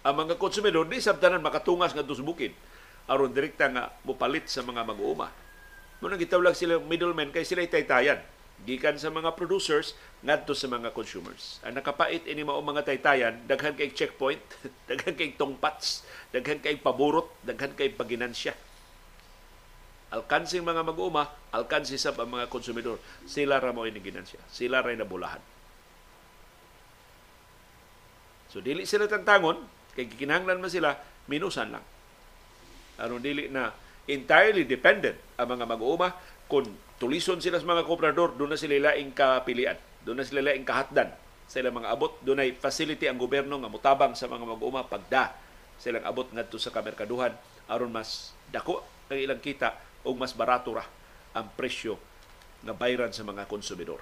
Ang 0.00 0.14
mga 0.16 0.40
konsumidor 0.40 0.88
di 0.88 0.96
sabtanan 0.96 1.44
makatungas 1.44 1.92
ngadto 1.92 2.16
sa 2.16 2.24
bukid 2.24 2.56
aron 3.04 3.34
direkta 3.34 3.68
nga 3.68 3.92
mupalit 4.06 4.48
sa 4.48 4.64
mga 4.64 4.86
mag-uuma. 4.86 5.28
Muna 6.00 6.16
gitawag 6.16 6.56
sila 6.56 6.80
middlemen 6.80 7.28
kay 7.28 7.44
sila 7.44 7.60
taytayan 7.68 8.22
gikan 8.64 8.96
sa 9.00 9.08
mga 9.08 9.36
producers 9.36 9.96
ngadto 10.20 10.52
sa 10.52 10.68
mga 10.68 10.92
consumers. 10.92 11.60
Ang 11.64 11.80
nakapait 11.80 12.20
ini 12.28 12.44
mao 12.44 12.60
mga 12.60 12.84
taytayan, 12.84 13.34
daghan 13.48 13.72
kay 13.72 13.92
checkpoint, 13.92 14.40
daghan 14.88 15.16
kay 15.16 15.32
tongpats, 15.36 16.04
daghan 16.28 16.60
kay 16.60 16.76
paburot, 16.76 17.28
daghan 17.40 17.72
kay 17.72 17.88
paginansya. 17.92 18.52
Alkansing 20.10 20.66
mga 20.66 20.82
mag-uuma, 20.82 21.30
alkansi 21.54 21.94
sa 21.94 22.10
mga 22.10 22.50
konsumidor. 22.50 22.98
Sila 23.30 23.62
ra 23.62 23.70
mo 23.70 23.86
ini 23.86 24.02
ginansya. 24.02 24.42
Sila 24.50 24.82
ra 24.82 24.90
nabulahan. 24.90 25.38
So 28.50 28.58
dili 28.58 28.82
sila 28.82 29.06
tantangon, 29.06 29.62
kay 29.94 30.10
gikinahanglan 30.10 30.58
man 30.58 30.70
sila 30.70 30.98
minusan 31.30 31.70
lang. 31.70 31.84
Aron 32.98 33.22
dili 33.22 33.46
na 33.46 33.70
entirely 34.10 34.66
dependent 34.66 35.14
ang 35.38 35.54
mga 35.54 35.64
mag-uuma 35.70 36.10
kung 36.50 36.66
tulison 36.98 37.38
sila 37.38 37.62
sa 37.62 37.70
mga 37.70 37.86
komprador, 37.86 38.34
doon 38.34 38.54
na 38.54 38.58
sila 38.58 38.90
laing 38.90 39.14
kapilian. 39.14 39.78
Doon 40.02 40.18
na 40.18 40.26
sila 40.26 40.42
laing 40.42 40.66
kahatdan 40.66 41.14
sa 41.46 41.62
ilang 41.62 41.78
mga 41.78 41.94
abot. 41.94 42.18
Doon 42.26 42.42
ay 42.42 42.58
facility 42.58 43.06
ang 43.06 43.22
gobyerno 43.22 43.62
nga 43.62 43.70
mutabang 43.70 44.18
sa 44.18 44.26
mga 44.26 44.42
mag-uuma 44.42 44.82
pagda 44.82 45.38
silang 45.80 46.04
abot 46.04 46.28
ngadto 46.28 46.60
sa 46.60 46.68
kamerkaduhan 46.68 47.32
aron 47.64 47.88
mas 47.88 48.36
dako 48.52 48.84
ang 49.08 49.16
ilang 49.16 49.40
kita 49.40 49.72
o 50.04 50.16
mas 50.16 50.32
barato 50.32 50.72
ra 50.74 50.84
ang 51.36 51.46
presyo 51.54 52.00
nga 52.60 52.74
bayran 52.76 53.12
sa 53.12 53.24
mga 53.24 53.48
konsumidor. 53.48 54.00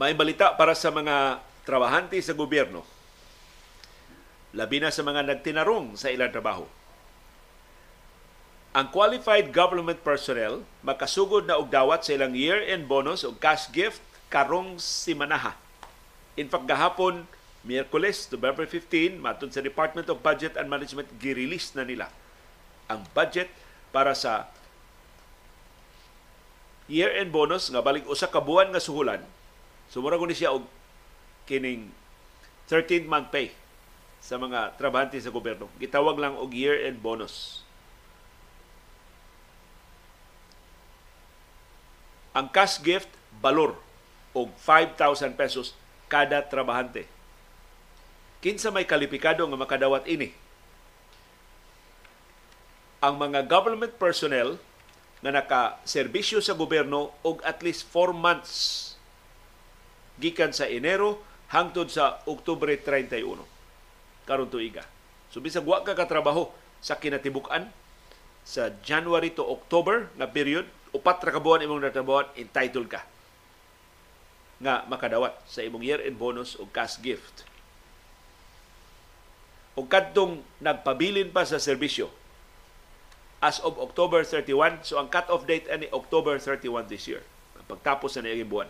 May 0.00 0.16
balita 0.16 0.56
para 0.56 0.72
sa 0.72 0.88
mga 0.88 1.44
trabahante 1.68 2.16
sa 2.24 2.32
gobyerno. 2.32 2.88
Labi 4.56 4.80
na 4.80 4.88
sa 4.88 5.04
mga 5.04 5.28
nagtinarong 5.28 5.92
sa 6.00 6.08
ilang 6.08 6.32
trabaho. 6.32 6.79
Ang 8.70 8.86
qualified 8.94 9.50
government 9.50 9.98
personnel 10.06 10.62
makasugod 10.86 11.46
na 11.46 11.58
og 11.58 11.74
dawat 11.74 12.06
sa 12.06 12.14
ilang 12.14 12.38
year-end 12.38 12.86
bonus 12.86 13.26
o 13.26 13.34
cash 13.34 13.66
gift 13.74 13.98
karong 14.30 14.78
simanaha. 14.78 15.58
In 16.38 16.46
fact, 16.46 16.70
gahapon, 16.70 17.26
Miyerkules, 17.66 18.30
November 18.30 18.64
15, 18.64 19.18
matun 19.18 19.50
sa 19.50 19.60
Department 19.60 20.06
of 20.08 20.22
Budget 20.22 20.54
and 20.54 20.70
Management, 20.70 21.10
girelease 21.18 21.74
na 21.74 21.82
nila 21.82 22.08
ang 22.86 23.06
budget 23.14 23.50
para 23.90 24.14
sa 24.14 24.50
year-end 26.90 27.30
bonus 27.30 27.70
nga 27.70 27.82
balik 27.82 28.06
usa 28.06 28.26
ka 28.26 28.42
buwan 28.42 28.74
nga 28.74 28.82
suhulan 28.82 29.22
Sumura 29.90 30.14
ko 30.14 30.22
ni 30.22 30.38
siya 30.38 30.54
og 30.54 30.70
kining 31.50 31.90
13th 32.70 33.10
month 33.10 33.34
pay 33.34 33.50
sa 34.22 34.38
mga 34.38 34.78
trabahante 34.78 35.18
sa 35.18 35.34
gobyerno. 35.34 35.66
Gitawag 35.82 36.14
lang 36.14 36.38
og 36.38 36.54
year-end 36.54 37.02
bonus. 37.02 37.66
Ang 42.36 42.46
cash 42.54 42.78
gift 42.78 43.10
balor 43.42 43.74
og 44.36 44.54
5,000 44.62 45.34
pesos 45.34 45.74
kada 46.06 46.42
trabahante. 46.46 47.06
Kinsa 48.38 48.70
may 48.70 48.86
kalipikado 48.86 49.44
nga 49.44 49.58
makadawat 49.58 50.06
ini? 50.06 50.32
Ang 53.00 53.16
mga 53.18 53.48
government 53.48 53.96
personnel 53.96 54.60
nga 55.20 55.32
naka-serbisyo 55.34 56.40
sa 56.40 56.56
gobyerno 56.56 57.12
og 57.20 57.44
at 57.44 57.60
least 57.60 57.88
4 57.92 58.16
months 58.16 58.52
gikan 60.20 60.52
sa 60.52 60.68
Enero 60.68 61.20
hangtod 61.52 61.90
sa 61.90 62.22
Oktubre 62.28 62.72
31 62.76 63.24
karon 64.28 64.48
tuiga. 64.48 64.86
So 65.34 65.42
bisag 65.42 65.66
wa 65.66 65.82
ka 65.82 65.98
katrabaho 65.98 66.52
sa 66.78 66.96
kinatibuk-an 66.96 67.68
sa 68.46 68.72
January 68.86 69.34
to 69.36 69.44
October 69.44 70.08
na 70.16 70.24
period, 70.24 70.64
upat 70.94 71.22
ra 71.22 71.34
ka 71.34 71.40
buwan 71.42 71.62
imong 71.62 71.82
natrabawan, 71.82 72.28
entitled 72.34 72.88
ka 72.90 73.02
nga 74.60 74.84
makadawat 74.92 75.32
sa 75.48 75.64
imong 75.64 75.80
year-end 75.80 76.20
bonus 76.20 76.52
o 76.60 76.68
cash 76.68 77.00
gift. 77.00 77.48
O 79.72 79.88
kadtong 79.88 80.44
nagpabilin 80.60 81.32
pa 81.32 81.48
sa 81.48 81.56
serbisyo 81.56 82.12
as 83.40 83.56
of 83.64 83.80
October 83.80 84.20
31, 84.20 84.84
so 84.84 85.00
ang 85.00 85.08
cut-off 85.08 85.48
date 85.48 85.64
ani 85.72 85.88
October 85.96 86.36
31 86.36 86.92
this 86.92 87.08
year. 87.08 87.24
Pagtapos 87.64 88.20
na 88.20 88.28
niaging 88.28 88.52
buwan. 88.52 88.68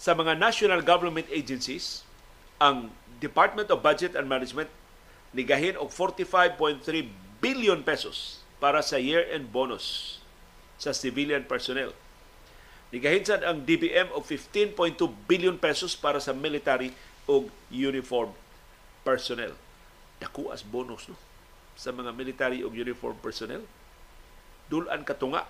sa 0.00 0.16
mga 0.16 0.32
national 0.40 0.80
government 0.80 1.28
agencies, 1.28 2.08
ang 2.56 2.88
Department 3.20 3.68
of 3.68 3.84
Budget 3.84 4.16
and 4.16 4.24
Management 4.24 4.72
nigahin 5.36 5.76
og 5.76 5.92
45.3 5.92 6.80
billion 7.40 7.80
pesos 7.80 8.44
para 8.60 8.84
sa 8.84 9.00
year-end 9.00 9.48
bonus 9.48 10.20
sa 10.76 10.92
civilian 10.92 11.44
personnel. 11.44 11.92
Nigahin 12.92 13.24
sad 13.24 13.44
ang 13.46 13.64
DBM 13.64 14.12
og 14.12 14.26
15.2 14.26 14.76
billion 15.28 15.56
pesos 15.56 15.96
para 15.96 16.20
sa 16.20 16.36
military 16.36 16.92
og 17.24 17.48
uniform 17.72 18.32
personnel. 19.04 19.54
Dako 20.20 20.52
as 20.52 20.60
bonus 20.60 21.08
no 21.08 21.16
sa 21.80 21.96
mga 21.96 22.12
military 22.12 22.60
og 22.60 22.76
uniform 22.76 23.16
personnel. 23.24 23.64
Dulan 24.68 25.00
katunga 25.00 25.48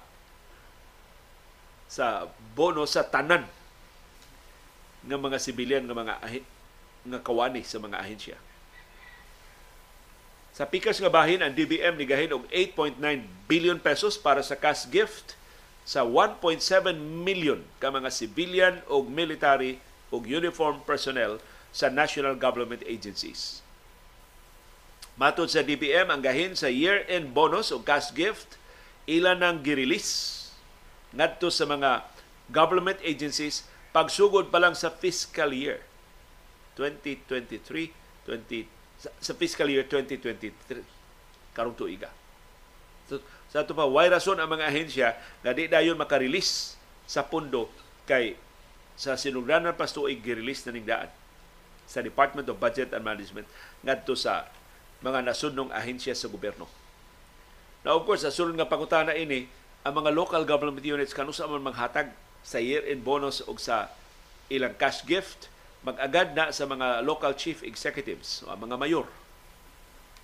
sa 1.91 2.31
bonus 2.55 2.95
sa 2.95 3.03
tanan 3.03 3.51
ng 5.03 5.19
mga 5.19 5.39
sibilyan 5.43 5.85
ng 5.89 5.97
mga 5.97 6.15
ahi, 6.23 6.41
nga 7.09 7.19
kawani 7.19 7.67
sa 7.67 7.83
mga 7.83 7.99
ahensya. 7.99 8.37
Sa 10.51 10.67
pikas 10.67 10.99
nga 10.99 11.13
bahin, 11.13 11.41
ang 11.41 11.55
DBM 11.55 11.95
nigahin 11.95 12.35
og 12.35 12.45
8.9 12.51 12.99
billion 13.47 13.79
pesos 13.79 14.19
para 14.19 14.43
sa 14.43 14.59
cash 14.59 14.91
gift 14.91 15.39
sa 15.87 16.03
1.7 16.07 16.61
million 16.99 17.63
ka 17.83 17.91
mga 17.91 18.11
civilian 18.11 18.75
o 18.91 19.03
military 19.03 19.79
o 20.11 20.19
uniform 20.23 20.83
personnel 20.87 21.39
sa 21.71 21.87
national 21.87 22.35
government 22.35 22.83
agencies. 22.87 23.63
Matod 25.15 25.51
sa 25.53 25.63
DBM, 25.63 26.11
ang 26.11 26.23
gahin 26.23 26.59
sa 26.59 26.71
year-end 26.71 27.31
bonus 27.31 27.71
o 27.71 27.79
cash 27.83 28.11
gift, 28.11 28.59
ilan 29.11 29.39
nang 29.43 29.59
girelease 29.63 30.39
ngadto 31.11 31.51
sa 31.51 31.67
mga 31.67 32.07
government 32.51 32.99
agencies 33.03 33.67
pagsugod 33.91 34.51
pa 34.51 34.63
lang 34.63 34.75
sa 34.79 34.91
fiscal 34.91 35.51
year 35.51 35.83
2023 36.79 37.91
20 38.27 38.80
sa 39.01 39.33
fiscal 39.33 39.69
year 39.69 39.89
2023 39.89 40.85
karong 41.57 41.75
tuiga 41.75 42.13
so, 43.09 43.17
sa 43.49 43.65
ato 43.65 43.73
pa 43.73 43.89
why 43.89 44.07
rason 44.07 44.37
ang 44.37 44.53
mga 44.53 44.69
ahensya 44.69 45.09
nga 45.41 45.51
di 45.57 45.67
dayon 45.67 45.97
makarelease 45.97 46.77
sa 47.09 47.25
pundo 47.27 47.67
kay 48.07 48.39
sa 49.01 49.17
sinugdanan 49.17 49.75
pa 49.75 49.89
tuig 49.89 50.21
gi-release 50.21 50.69
na 50.69 50.77
ning 50.77 50.85
daan 50.85 51.11
sa 51.91 51.99
Department 52.07 52.47
of 52.47 52.63
Budget 52.63 52.95
and 52.95 53.03
Management 53.03 53.51
ngadto 53.83 54.15
sa 54.15 54.47
mga 55.03 55.27
nasudnong 55.27 55.75
ahensya 55.75 56.15
sa 56.15 56.31
gobyerno. 56.31 56.71
Now 57.83 57.99
of 57.99 58.07
course, 58.07 58.23
sa 58.23 58.31
sulod 58.31 58.55
nga 58.55 58.71
pangutana 58.71 59.19
ini, 59.19 59.51
ang 59.83 59.99
mga 59.99 60.15
local 60.15 60.47
government 60.47 60.87
units 60.87 61.11
kanusa 61.11 61.51
man 61.51 61.67
maghatag 61.67 62.15
sa 62.47 62.63
year-end 62.63 63.03
bonus 63.03 63.43
o 63.43 63.59
sa 63.59 63.91
ilang 64.47 64.77
cash 64.79 65.03
gift 65.03 65.50
mag-agad 65.81 66.37
na 66.37 66.53
sa 66.53 66.69
mga 66.69 67.01
local 67.05 67.33
chief 67.37 67.65
executives 67.65 68.45
o 68.45 68.53
mga 68.53 68.77
mayor 68.77 69.07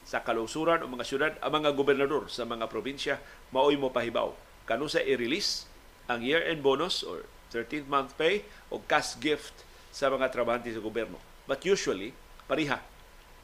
sa 0.07 0.23
kalusuran 0.23 0.85
o 0.85 0.91
mga 0.91 1.07
syudad 1.07 1.33
ang 1.43 1.53
mga 1.63 1.75
gobernador 1.75 2.29
sa 2.29 2.47
mga 2.47 2.69
probinsya 2.71 3.19
maoy 3.51 3.75
mo 3.75 3.91
pahibaw 3.91 4.31
kanu 4.69 4.87
sa 4.87 5.03
i-release 5.03 5.65
ang 6.07 6.23
year-end 6.23 6.63
bonus 6.63 7.03
or 7.03 7.27
13th 7.51 7.89
month 7.89 8.11
pay 8.19 8.43
o 8.71 8.83
cash 8.83 9.19
gift 9.19 9.67
sa 9.91 10.11
mga 10.11 10.29
trabahante 10.29 10.71
sa 10.71 10.83
gobyerno. 10.83 11.19
But 11.47 11.63
usually 11.65 12.13
pariha 12.47 12.83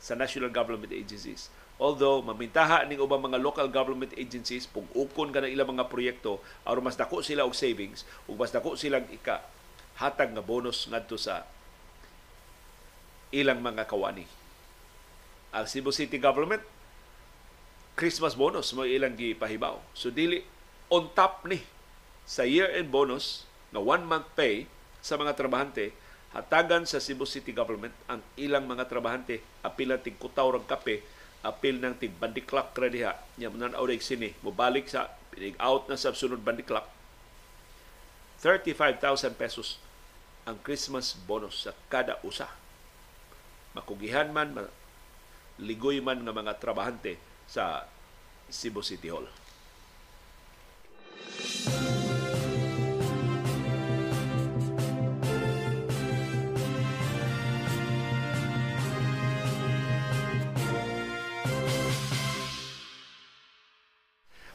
sa 0.03 0.19
national 0.19 0.51
government 0.51 0.91
agencies. 0.91 1.49
Although, 1.81 2.23
mamintaha 2.23 2.87
ning 2.87 3.03
ubang 3.03 3.25
mga 3.25 3.43
local 3.43 3.67
government 3.67 4.15
agencies, 4.15 4.71
pug 4.71 4.87
ukon 4.95 5.35
ka 5.35 5.43
ilang 5.43 5.75
mga 5.75 5.91
proyekto, 5.91 6.39
aron 6.63 6.85
mas 6.85 6.95
dako 6.95 7.25
sila 7.25 7.43
og 7.43 7.57
savings, 7.57 8.07
ug 8.31 8.39
mas 8.39 8.55
dako 8.55 8.79
silang 8.79 9.09
ika 9.11 9.43
hatag 9.99 10.31
nga 10.31 10.45
bonus 10.45 10.87
ngadto 10.87 11.19
sa 11.19 11.43
ilang 13.33 13.65
mga 13.65 13.89
kawani. 13.89 14.29
Ang 15.53 15.65
Cebu 15.67 15.91
City 15.91 16.21
Government 16.21 16.63
Christmas 17.93 18.33
bonus 18.33 18.73
mo 18.73 18.89
ilang 18.89 19.13
gipahibaw. 19.17 19.77
So 19.93 20.09
dili 20.09 20.45
on 20.89 21.13
top 21.13 21.45
ni 21.49 21.61
sa 22.25 22.45
year-end 22.49 22.89
bonus 22.89 23.45
na 23.73 23.81
one 23.81 24.05
month 24.05 24.29
pay 24.33 24.65
sa 25.05 25.21
mga 25.21 25.37
trabahante 25.37 25.93
hatagan 26.33 26.89
sa 26.89 27.01
Cebu 27.01 27.29
City 27.29 27.53
Government 27.53 27.93
ang 28.09 28.25
ilang 28.41 28.65
mga 28.65 28.89
trabahante. 28.89 29.45
Apil 29.61 29.93
ng 29.93 30.01
tigkutaw 30.01 30.57
ng 30.57 30.65
kape 30.65 31.05
apil 31.43 31.83
ng 31.83 31.99
tig 31.99 32.15
bandiklak 32.17 32.71
ra 32.79 32.87
diha. 32.87 33.13
Nya 33.37 33.51
man 33.51 33.75
audig 33.75 34.01
sini. 34.01 34.31
Mobalik 34.47 34.87
sa 34.87 35.11
pinig 35.35 35.59
out 35.59 35.91
na 35.91 35.99
sa 35.99 36.15
sunod 36.15 36.39
bandiklak. 36.39 36.87
35,000 38.41 39.35
pesos 39.35 39.79
ang 40.47 40.59
Christmas 40.63 41.15
bonus 41.15 41.67
sa 41.67 41.73
kada 41.87 42.19
usa 42.27 42.62
makugihan 43.73 44.29
man 44.33 44.69
ligoy 45.61 46.01
man 46.01 46.25
nga 46.25 46.33
mga 46.33 46.53
trabahante 46.61 47.17
sa 47.49 47.85
Cebu 48.49 48.85
City 48.85 49.09
Hall. 49.09 49.29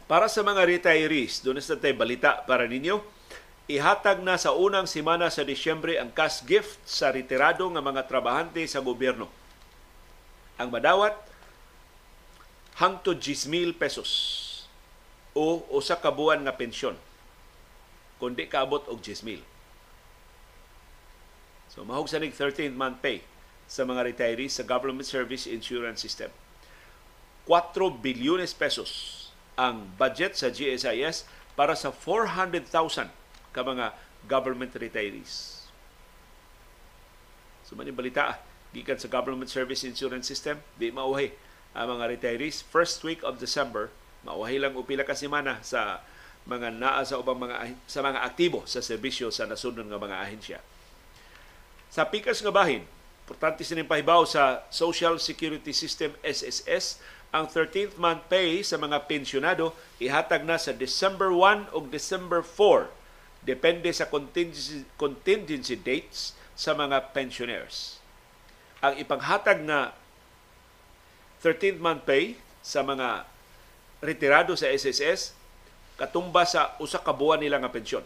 Para 0.07 0.31
sa 0.31 0.39
mga 0.39 0.63
retirees, 0.63 1.43
doon 1.43 1.59
sa 1.59 1.75
tayo 1.75 1.91
balita 1.99 2.39
para 2.47 2.63
ninyo, 2.63 3.03
ihatag 3.67 4.23
na 4.23 4.39
sa 4.39 4.55
unang 4.55 4.87
simana 4.87 5.27
sa 5.27 5.43
Disyembre 5.43 5.99
ang 5.99 6.07
cash 6.15 6.39
gift 6.47 6.79
sa 6.87 7.11
retirado 7.11 7.67
ng 7.67 7.83
mga 7.83 8.07
trabahante 8.07 8.63
sa 8.63 8.79
gobyerno. 8.79 9.27
Ang 10.55 10.71
madawat, 10.71 11.13
hangtod 12.79 13.19
10,000 13.19 13.75
pesos 13.75 14.09
o 15.35 15.67
usa 15.69 15.99
ka 15.99 16.09
nga 16.15 16.55
pensyon 16.55 16.95
kundi 18.17 18.49
kaabot 18.49 18.81
og 18.89 19.03
10,000. 19.03 19.43
So 21.69 21.85
mahog 21.85 22.09
sa 22.09 22.17
13th 22.17 22.73
month 22.73 23.03
pay 23.03 23.21
sa 23.69 23.85
mga 23.85 24.09
retirees 24.09 24.57
sa 24.57 24.65
Government 24.65 25.05
Service 25.05 25.45
Insurance 25.45 26.01
System. 26.01 26.31
4 27.45 27.77
bilyones 28.01 28.55
pesos 28.55 29.13
ang 29.59 29.91
budget 29.99 30.39
sa 30.39 30.49
GSIS 30.49 31.27
para 31.53 31.77
sa 31.77 31.93
400,000 31.93 33.26
ka 33.57 33.65
mga 33.65 33.97
government 34.29 34.77
retirees. 34.77 35.65
So 37.65 37.73
man 37.73 37.89
balita, 37.89 38.37
gikan 38.69 39.01
sa 39.01 39.09
Government 39.09 39.49
Service 39.49 39.81
Insurance 39.81 40.29
System, 40.29 40.61
di 40.77 40.93
mauhi 40.93 41.33
ang 41.73 41.97
mga 41.97 42.13
retirees 42.13 42.61
first 42.61 43.01
week 43.01 43.25
of 43.25 43.41
December, 43.41 43.89
mauhi 44.21 44.61
lang 44.61 44.77
upila 44.77 45.01
ka 45.01 45.17
semana 45.17 45.57
sa 45.65 46.05
mga 46.47 46.71
naa 46.79 47.03
sa 47.03 47.19
ubang 47.19 47.35
mga 47.35 47.75
sa 47.83 47.99
mga 47.99 48.23
aktibo 48.23 48.63
sa 48.63 48.79
serbisyo 48.79 49.33
sa 49.33 49.49
nasunod 49.49 49.83
nga 49.83 49.99
mga 49.99 50.17
ahensya. 50.21 50.59
Sa 51.91 52.07
pikas 52.07 52.39
nga 52.39 52.53
bahin, 52.53 52.87
importante 53.27 53.67
sining 53.67 53.89
pahibaw 53.89 54.23
sa 54.23 54.63
Social 54.71 55.19
Security 55.19 55.75
System 55.75 56.15
SSS 56.23 57.03
ang 57.35 57.51
13th 57.51 57.99
month 57.99 58.23
pay 58.31 58.63
sa 58.63 58.79
mga 58.79 59.03
pensyonado 59.11 59.75
ihatag 59.99 60.47
na 60.47 60.55
sa 60.55 60.71
December 60.71 61.35
1 61.35 61.75
o 61.75 61.83
December 61.83 62.39
4 62.39 62.96
depende 63.47 63.87
sa 63.95 64.11
contingency, 64.11 64.83
contingency 64.99 65.79
dates 65.79 66.35
sa 66.51 66.75
mga 66.75 67.15
pensioners. 67.15 68.03
Ang 68.83 68.99
ipanghatag 68.99 69.63
na 69.63 69.95
13th 71.39 71.79
month 71.79 72.03
pay 72.03 72.35
sa 72.59 72.83
mga 72.83 73.23
retirado 74.03 74.51
sa 74.59 74.67
SSS 74.67 75.31
katumba 75.95 76.43
sa 76.45 76.75
usa 76.77 76.99
ka 76.99 77.15
buwan 77.15 77.39
nila 77.41 77.57
nga 77.57 77.71
pensyon. 77.71 78.03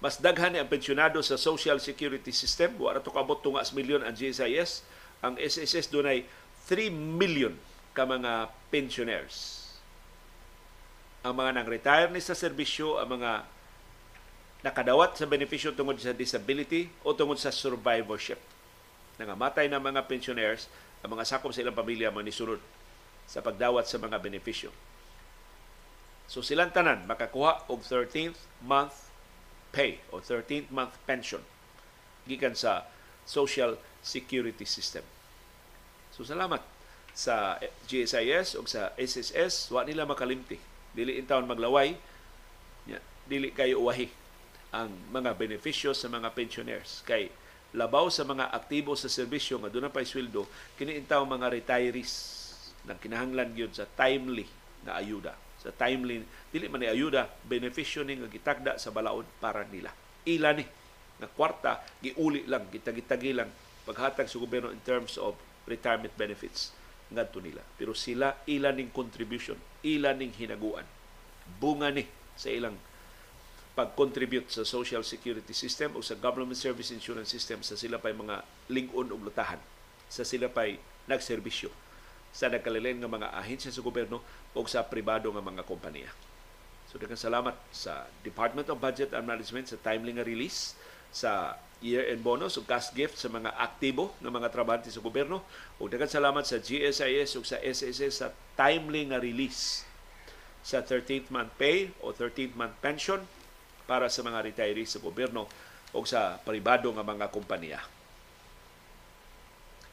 Mas 0.00 0.16
daghan 0.16 0.56
ang 0.56 0.66
pensyonado 0.66 1.20
sa 1.20 1.36
Social 1.36 1.76
Security 1.76 2.32
System, 2.32 2.80
wala 2.80 3.04
to 3.04 3.12
kabot 3.12 3.44
tungas 3.44 3.76
milyon 3.76 4.00
ang 4.00 4.16
GSIS, 4.16 4.80
ang 5.20 5.36
SSS 5.36 5.92
dunay 5.92 6.24
3 6.66 6.88
million 6.88 7.52
ka 7.92 8.08
mga 8.08 8.48
pensioners. 8.72 9.59
Ang 11.20 11.36
mga 11.36 11.50
nang-retire 11.60 12.08
ni 12.08 12.20
sa 12.24 12.32
serbisyo, 12.32 12.96
ang 12.96 13.20
mga 13.20 13.44
nakadawat 14.64 15.16
sa 15.16 15.28
benepisyo 15.28 15.76
tungod 15.76 16.00
sa 16.00 16.16
disability 16.16 16.88
o 17.04 17.12
tungod 17.12 17.36
sa 17.36 17.52
survivorship. 17.52 18.40
Nangamatay 19.20 19.68
na 19.68 19.80
mga 19.80 20.08
pensioners, 20.08 20.68
ang 21.04 21.12
mga 21.12 21.28
sakop 21.28 21.52
sa 21.52 21.60
ilang 21.60 21.76
pamilya 21.76 22.08
manisunod 22.08 22.60
sa 23.28 23.44
pagdawat 23.44 23.84
sa 23.84 24.00
mga 24.00 24.16
benepisyo. 24.20 24.72
So 26.24 26.40
silang 26.40 26.72
tanan 26.72 27.04
makakuha 27.10 27.66
og 27.66 27.82
13th 27.82 28.38
month 28.62 29.10
pay 29.74 29.98
o 30.14 30.22
13th 30.22 30.70
month 30.70 30.94
pension 31.02 31.42
gikan 32.24 32.54
sa 32.54 32.86
Social 33.26 33.76
Security 34.00 34.64
System. 34.64 35.02
So 36.14 36.24
salamat 36.24 36.62
sa 37.12 37.58
GSIS 37.90 38.54
o 38.56 38.64
sa 38.64 38.94
SSS, 38.94 39.74
wa 39.74 39.82
nila 39.82 40.06
makalimti. 40.06 40.69
Dili 40.94 41.18
in 41.18 41.26
taon 41.26 41.46
maglaway, 41.46 41.94
dili 43.30 43.54
kayo 43.54 43.86
uwahi 43.86 44.10
ang 44.74 44.90
mga 45.14 45.38
benepisyo 45.38 45.94
sa 45.94 46.10
mga 46.10 46.34
pensioners. 46.34 47.06
Kay 47.06 47.30
labaw 47.78 48.10
sa 48.10 48.26
mga 48.26 48.50
aktibo 48.50 48.98
sa 48.98 49.06
serbisyo 49.06 49.62
nga 49.62 49.70
doon 49.70 49.90
pa 49.90 50.02
sweldo, 50.02 50.50
kini 50.74 50.98
intaw 50.98 51.22
mga 51.22 51.46
retirees 51.50 52.42
na 52.82 52.98
kinahanglan 52.98 53.54
gyud 53.54 53.70
sa 53.70 53.86
timely 53.86 54.46
na 54.82 54.98
ayuda. 54.98 55.34
Sa 55.60 55.70
timely, 55.70 56.24
dili 56.50 56.66
man 56.66 56.82
ni 56.82 56.88
ayuda, 56.88 57.28
benepisyo 57.46 58.02
ni 58.02 58.16
nga 58.18 58.26
gitagda 58.26 58.72
sa 58.80 58.90
balaod 58.90 59.28
para 59.38 59.62
nila. 59.68 59.92
Ila 60.26 60.56
ni 60.56 60.64
na 61.20 61.28
kwarta 61.28 61.84
giuli 62.00 62.48
lang 62.48 62.66
gitagitagi 62.72 63.36
lang 63.36 63.52
paghatag 63.84 64.26
sa 64.26 64.40
gobyerno 64.40 64.72
in 64.72 64.80
terms 64.80 65.20
of 65.20 65.36
retirement 65.68 66.10
benefits 66.16 66.72
ngadto 67.12 67.44
nila 67.44 67.60
pero 67.76 67.92
sila 67.92 68.40
ila 68.48 68.72
ning 68.72 68.88
contribution 68.88 69.60
ila 69.86 70.12
ning 70.12 70.34
hinaguan 70.36 70.84
bunga 71.58 71.90
ni 71.90 72.04
sa 72.36 72.52
ilang 72.52 72.76
pag-contribute 73.74 74.50
sa 74.50 74.66
social 74.66 75.00
security 75.06 75.54
system 75.54 75.96
o 75.96 76.04
sa 76.04 76.18
government 76.18 76.58
service 76.58 76.92
insurance 76.92 77.32
system 77.32 77.64
sa 77.64 77.78
sila 77.78 77.96
pay 77.96 78.12
mga 78.12 78.44
lingon 78.68 79.08
ug 79.08 79.22
lutahan 79.24 79.58
sa 80.10 80.26
sila 80.26 80.50
pay 80.50 80.76
nagserbisyo 81.06 81.70
sa 82.30 82.46
nagkalilain 82.50 82.98
nga 82.98 83.10
mga 83.10 83.28
ahensya 83.34 83.74
sa 83.74 83.82
gobyerno 83.82 84.22
o 84.54 84.60
sa 84.66 84.86
pribado 84.86 85.30
nga 85.30 85.42
mga 85.42 85.66
kompanya. 85.66 86.10
So 86.90 86.98
daghang 86.98 87.18
salamat 87.18 87.54
sa 87.70 88.06
Department 88.26 88.66
of 88.70 88.82
Budget 88.82 89.14
and 89.14 89.26
Management 89.26 89.70
sa 89.70 89.78
timely 89.78 90.14
nga 90.14 90.26
release 90.26 90.74
sa 91.14 91.54
year-end 91.80 92.20
bonus 92.20 92.60
o 92.60 92.64
cash 92.64 92.92
gift 92.92 93.16
sa 93.16 93.32
mga 93.32 93.56
aktibo 93.56 94.12
ng 94.20 94.28
mga 94.28 94.52
trabahante 94.52 94.92
sa 94.92 95.00
gobyerno. 95.00 95.44
O 95.80 95.88
daghang 95.88 96.12
salamat 96.12 96.44
sa 96.44 96.60
GSIS 96.60 97.36
o 97.36 97.44
sa 97.44 97.56
SSS 97.60 98.24
sa 98.24 98.28
timely 98.56 99.08
nga 99.08 99.20
release 99.20 99.88
sa 100.60 100.84
13th 100.84 101.32
month 101.32 101.52
pay 101.56 101.88
o 102.04 102.12
13th 102.12 102.54
month 102.56 102.76
pension 102.84 103.24
para 103.88 104.12
sa 104.12 104.20
mga 104.20 104.44
retirees 104.44 104.92
sa 104.92 105.00
gobyerno 105.00 105.48
o 105.96 106.04
sa 106.04 106.38
pribado 106.44 106.92
nga 106.92 107.02
mga 107.02 107.32
kompanya. 107.32 107.80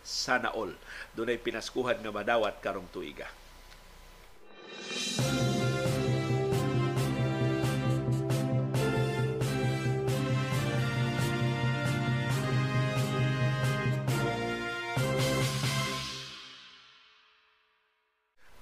Sana 0.04 0.54
all. 0.56 0.76
Doon 1.16 1.34
ay 1.36 1.40
pinaskuhan 1.42 2.00
nga 2.00 2.12
madawat 2.14 2.60
karong 2.64 2.88
tuiga. 2.92 3.28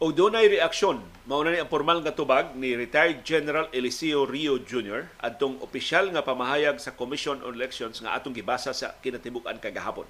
O 0.05 0.13
dunay 0.13 0.45
reaksyon, 0.45 1.01
mauna 1.25 1.49
ni 1.49 1.57
ang 1.57 1.65
formal 1.65 1.97
nga 2.05 2.13
tubag 2.13 2.53
ni 2.53 2.77
retired 2.77 3.25
General 3.25 3.65
Eliseo 3.73 4.29
Rio 4.29 4.61
Jr. 4.61 5.09
adtong 5.17 5.57
opisyal 5.65 6.13
nga 6.13 6.21
pamahayag 6.21 6.77
sa 6.77 6.93
Commission 6.93 7.41
on 7.41 7.57
Elections 7.57 8.05
nga 8.05 8.13
atong 8.13 8.37
gibasa 8.37 8.69
sa 8.69 8.93
kinatibuk-an 9.01 9.57
kagahapon. 9.57 10.05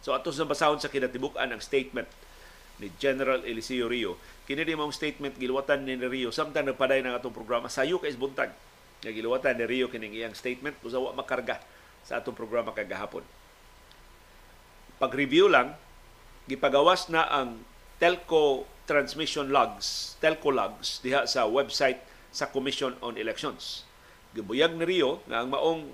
So 0.00 0.16
ato 0.16 0.32
sa 0.32 0.48
basahon 0.48 0.80
sa 0.80 0.88
kinatibuk-an 0.88 1.52
ang 1.52 1.60
statement 1.60 2.08
ni 2.80 2.88
General 2.96 3.44
Eliseo 3.44 3.84
Rio. 3.84 4.16
Kini 4.48 4.64
di 4.64 4.72
statement 4.72 5.36
giluwatan 5.36 5.84
ni 5.84 6.00
Rio 6.00 6.32
samtang 6.32 6.64
nagpaday 6.64 7.04
ng 7.04 7.20
atong 7.20 7.36
programa 7.36 7.68
sayo 7.68 8.00
kay 8.00 8.16
buntag. 8.16 8.48
Nga 9.04 9.12
giluwatan 9.12 9.60
ni 9.60 9.68
Rio 9.68 9.92
kining 9.92 10.16
iyang 10.16 10.32
statement 10.32 10.72
usa 10.80 10.96
wa 10.96 11.12
makarga 11.12 11.60
sa 12.00 12.24
atong 12.24 12.32
programa 12.32 12.72
kagahapon. 12.72 13.28
Pag-review 14.96 15.52
lang, 15.52 15.76
gipagawas 16.48 17.12
na 17.12 17.28
ang 17.28 17.60
telco 17.96 18.68
transmission 18.86 19.50
logs, 19.50 20.14
telco 20.22 20.52
logs 20.52 21.02
diha 21.02 21.26
sa 21.26 21.48
website 21.48 21.98
sa 22.30 22.52
Commission 22.52 22.94
on 23.00 23.16
Elections. 23.16 23.82
Gibuyag 24.36 24.76
ni 24.76 24.84
Rio 24.84 25.24
nga 25.26 25.40
ang 25.42 25.48
maong 25.48 25.90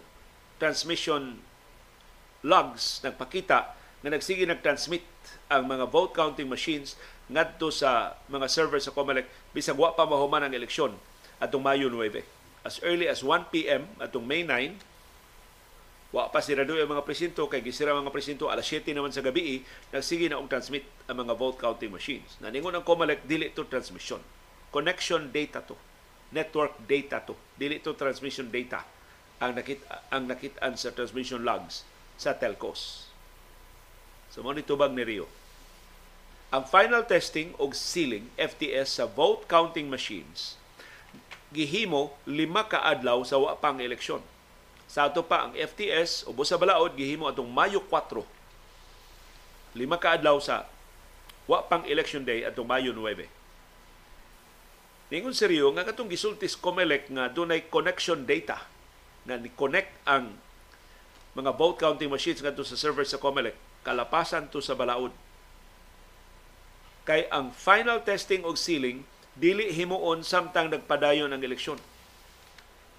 transmission 0.59 1.38
logs 2.42 3.00
nagpakita 3.07 3.59
nga 4.03 4.11
nagsige 4.11 4.42
nag-transmit 4.42 5.07
ang 5.46 5.70
mga 5.70 5.86
vote 5.86 6.11
counting 6.11 6.50
machines 6.50 6.98
ngadto 7.30 7.70
sa 7.70 8.18
mga 8.26 8.50
server 8.50 8.82
sa 8.82 8.90
COMELEC 8.90 9.30
bisag 9.55 9.78
wa 9.78 9.94
pa 9.94 10.03
mahuman 10.03 10.42
ang 10.42 10.53
eleksyon 10.53 10.98
atong 11.38 11.62
Mayo 11.62 11.86
9. 11.86 12.66
As 12.66 12.78
early 12.82 13.07
as 13.11 13.22
1 13.26 13.50
p.m. 13.50 13.86
atong 13.98 14.22
May 14.22 14.46
9, 14.46 14.78
wa 16.13 16.29
pa 16.29 16.45
sirado 16.45 16.77
ang 16.77 16.93
mga 16.93 17.09
presinto 17.09 17.49
kay 17.49 17.65
gisira 17.65 17.97
mga 17.97 18.13
presinto 18.13 18.53
alas 18.53 18.69
7 18.69 18.93
naman 18.93 19.11
sa 19.11 19.25
gabi 19.25 19.65
nagsige 19.89 20.29
na 20.29 20.37
og 20.37 20.53
transmit 20.53 20.85
ang 21.09 21.25
mga 21.25 21.33
vote 21.35 21.57
counting 21.57 21.89
machines. 21.89 22.37
Naningon 22.45 22.77
ang 22.77 22.85
COMELEC 22.85 23.25
dili 23.25 23.49
to 23.57 23.65
transmission. 23.65 24.21
Connection 24.69 25.33
data 25.33 25.65
to. 25.65 25.77
Network 26.37 26.77
data 26.85 27.25
to. 27.25 27.33
Dili 27.57 27.81
to 27.81 27.97
transmission 27.97 28.53
data 28.53 28.85
ang 29.41 29.57
nakit 29.57 29.81
ang 30.13 30.29
nakitaan 30.29 30.77
sa 30.77 30.93
transmission 30.93 31.43
logs 31.43 31.89
sa 32.21 32.37
telcos. 32.37 33.09
So 34.29 34.45
mo 34.45 34.53
ni 34.53 34.63
ni 34.63 35.03
Rio. 35.03 35.27
Ang 36.53 36.69
final 36.69 37.09
testing 37.09 37.57
og 37.57 37.73
sealing 37.73 38.29
FTS 38.37 39.01
sa 39.01 39.05
vote 39.09 39.49
counting 39.49 39.89
machines 39.89 40.61
gihimo 41.53 42.17
lima 42.25 42.65
ka 42.65 42.81
adlaw 42.81 43.21
sa 43.29 43.37
wa 43.37 43.53
pang 43.61 43.77
eleksyon. 43.79 44.25
Sa 44.93 45.09
ato 45.09 45.24
pa 45.24 45.49
ang 45.49 45.57
FTS 45.57 46.28
ubos 46.28 46.53
sa 46.53 46.61
balaod 46.61 46.93
gihimo 46.93 47.24
atong 47.24 47.49
Mayo 47.49 47.80
4. 47.88 48.20
Lima 49.72 49.97
ka 49.97 50.20
adlaw 50.20 50.36
sa 50.36 50.68
wa 51.49 51.64
pang 51.64 51.80
election 51.88 52.20
day 52.28 52.45
atong 52.45 52.68
Mayo 52.68 52.93
9. 52.93 53.24
Ningon 55.09 55.32
seryo 55.32 55.72
nga 55.72 55.88
katong 55.88 56.12
gisultis 56.12 56.61
COMELEC 56.61 57.09
nga 57.09 57.32
dunay 57.32 57.72
connection 57.72 58.28
data 58.28 58.68
na 59.24 59.40
ni-connect 59.40 59.97
ang 60.05 60.36
mga 61.32 61.57
vote 61.57 61.80
counting 61.80 62.12
machines 62.12 62.45
ngadto 62.45 62.61
sa 62.61 62.76
server 62.76 63.09
sa 63.09 63.16
COMELEC 63.16 63.57
kalapasan 63.88 64.53
to 64.53 64.61
sa 64.61 64.76
balaod. 64.76 65.16
Kay 67.09 67.32
ang 67.32 67.49
final 67.57 68.05
testing 68.05 68.45
og 68.45 68.61
sealing 68.61 69.09
dili 69.40 69.72
himuon 69.72 70.20
samtang 70.20 70.68
nagpadayon 70.68 71.32
ang 71.32 71.40
eleksyon. 71.40 71.80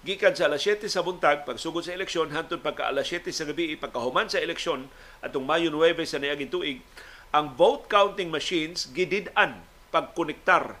Gikan 0.04 0.36
sa 0.36 0.52
alas 0.52 0.60
7 0.60 0.84
sa 0.84 1.00
buntag, 1.00 1.48
pagsugod 1.48 1.80
sa 1.80 1.96
eleksyon, 1.96 2.28
hantod 2.36 2.60
pagka 2.60 2.92
alas 2.92 3.08
7 3.08 3.32
sa 3.32 3.48
gabi, 3.48 3.72
pagkahuman 3.72 4.28
sa 4.28 4.36
eleksyon, 4.36 4.92
atong 5.24 5.48
Mayo 5.48 5.72
9 5.72 5.96
sa 6.04 6.20
niaging 6.20 6.52
tuig, 6.52 6.84
ang 7.32 7.56
vote 7.56 7.88
counting 7.88 8.28
machines 8.28 8.92
gidid-an 8.92 9.64
pagkonektar 9.88 10.76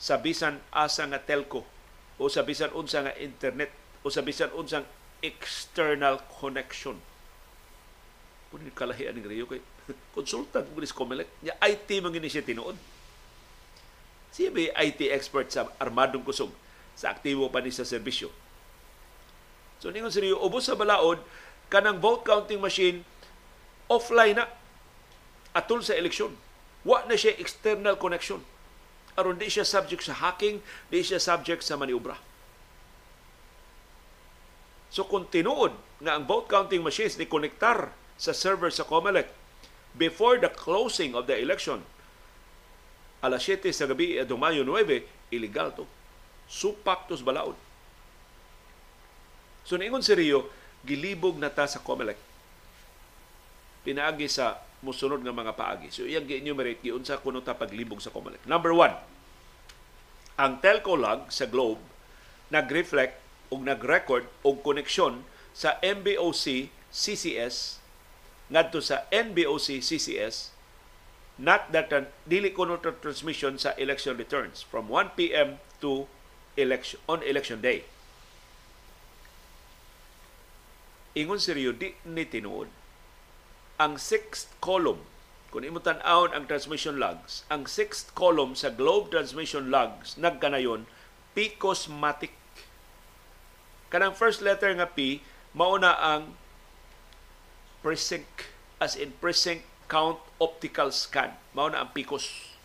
sa 0.00 0.16
bisan 0.16 0.56
asa 0.72 1.04
nga 1.04 1.20
telco 1.20 1.68
o 2.16 2.32
sa 2.32 2.48
bisan 2.48 2.72
unsa 2.72 3.04
nga 3.04 3.14
internet 3.20 3.68
o 4.00 4.08
sa 4.08 4.24
bisan 4.24 4.48
unsang 4.56 4.88
external 5.20 6.24
connection. 6.40 6.96
Kung 8.48 8.64
kalahian 8.72 9.20
ng 9.20 9.28
Rio 9.28 9.44
kay 9.52 9.60
consultant 10.16 10.64
mo 10.72 10.80
ni 10.80 10.88
Comelec, 10.88 11.28
niya 11.44 11.60
IT 11.60 11.92
man 12.00 12.08
gini 12.08 12.32
siya 12.32 12.40
tinuod. 12.40 12.80
Siya 14.32 14.48
IT 14.80 15.12
expert 15.12 15.52
sa 15.52 15.68
armadong 15.76 16.24
kusog 16.24 16.56
sa 16.96 17.12
aktibo 17.12 17.52
pa 17.52 17.60
ni 17.60 17.68
sa 17.68 17.84
serbisyo. 17.84 18.41
So 19.82 19.90
ningon 19.90 20.14
Rio, 20.14 20.38
ubos 20.38 20.70
sa 20.70 20.78
balaod, 20.78 21.18
kanang 21.66 21.98
vote 21.98 22.22
counting 22.22 22.62
machine 22.62 23.02
offline 23.90 24.38
na 24.38 24.46
atul 25.58 25.82
sa 25.82 25.98
eleksyon. 25.98 26.38
Wa 26.86 27.02
na 27.10 27.18
siya 27.18 27.34
external 27.34 27.98
connection. 27.98 28.46
Aron 29.18 29.42
di 29.42 29.50
siya 29.50 29.66
subject 29.66 30.06
sa 30.06 30.14
hacking, 30.22 30.62
di 30.86 31.02
siya 31.02 31.18
subject 31.18 31.66
sa 31.66 31.74
maniobra. 31.74 32.14
So 34.94 35.02
kung 35.02 35.26
tinuod 35.26 35.74
nga 35.98 36.14
ang 36.14 36.30
vote 36.30 36.46
counting 36.46 36.86
machines 36.86 37.18
ni 37.18 37.26
konektar 37.26 37.90
sa 38.14 38.30
server 38.30 38.70
sa 38.70 38.86
COMELEC 38.86 39.26
before 39.98 40.38
the 40.38 40.52
closing 40.54 41.18
of 41.18 41.26
the 41.26 41.34
election, 41.34 41.82
alas 43.18 43.50
7 43.50 43.66
sa 43.74 43.90
gabi 43.90 44.14
Mayo 44.30 44.62
9, 44.62 45.34
illegal 45.34 45.74
to. 45.74 45.84
Supak 46.46 47.10
to 47.10 47.18
sa 47.18 47.26
balaod. 47.26 47.71
So 49.62 49.78
niingon 49.78 50.02
si 50.02 50.14
Rio, 50.14 50.50
gilibog 50.82 51.38
na 51.38 51.50
ta 51.50 51.70
sa 51.70 51.78
COMELEC. 51.82 52.18
Pinaagi 53.86 54.26
sa 54.30 54.58
musunod 54.82 55.22
nga 55.22 55.34
mga 55.34 55.54
paagi. 55.54 55.88
So 55.94 56.06
iyang 56.06 56.26
gi-enumerate 56.26 56.82
giunsa 56.82 57.18
kuno 57.22 57.42
ta 57.42 57.54
paglibog 57.54 58.02
sa 58.02 58.10
COMELEC. 58.10 58.46
Number 58.50 58.74
one, 58.74 58.94
ang 60.38 60.58
telco 60.58 60.98
log 60.98 61.30
sa 61.30 61.46
Globe 61.46 61.78
nag-reflect 62.52 63.16
o 63.48 63.56
nag-record 63.56 64.28
og 64.44 64.60
koneksyon 64.60 65.24
sa 65.56 65.80
MBOC 65.80 66.68
CCS 66.92 67.80
ngadto 68.52 68.84
sa 68.84 69.08
NBOC 69.08 69.80
CCS 69.80 70.52
not 71.40 71.72
that 71.72 71.88
dili 72.28 72.52
kuno 72.52 72.76
transmission 72.76 73.56
sa 73.56 73.72
election 73.80 74.20
returns 74.20 74.60
from 74.60 74.92
1 74.92 75.16
PM 75.16 75.56
to 75.80 76.04
election 76.60 77.00
on 77.08 77.24
election 77.24 77.64
day. 77.64 77.88
Ingon 81.12 81.36
si 81.36 81.52
Rio, 81.52 81.76
di 81.76 81.92
ni 82.08 82.24
tinuod. 82.24 82.72
Ang 83.76 84.00
sixth 84.00 84.48
column, 84.64 85.04
kung 85.52 85.60
imo 85.60 85.76
tan-awon 85.76 86.32
ang 86.32 86.48
transmission 86.48 86.96
logs, 86.96 87.44
ang 87.52 87.68
sixth 87.68 88.16
column 88.16 88.56
sa 88.56 88.72
Globe 88.72 89.12
transmission 89.12 89.68
logs 89.68 90.16
nagkanayon 90.16 90.88
Picosmatic. 91.36 92.32
Kanang 93.92 94.16
first 94.16 94.40
letter 94.40 94.72
nga 94.72 94.88
P, 94.88 95.20
mauna 95.52 95.92
ang 96.00 96.36
precinct 97.84 98.48
as 98.80 98.96
in 98.96 99.12
precinct 99.20 99.68
count 99.92 100.16
optical 100.40 100.88
scan. 100.88 101.36
Mauna 101.52 101.84
ang 101.84 101.92
PICOS. 101.92 102.56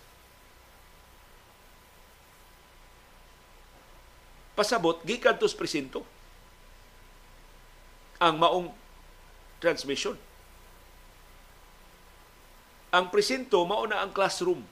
Pasabot, 4.55 5.03
gikan 5.03 5.35
tos 5.35 5.51
presinto 5.51 6.07
ang 8.17 8.35
maong 8.37 8.73
transmission. 9.61 10.17
Ang 12.93 13.11
presinto 13.13 13.61
mauna 13.67 14.01
ang 14.01 14.15
classroom 14.15 14.63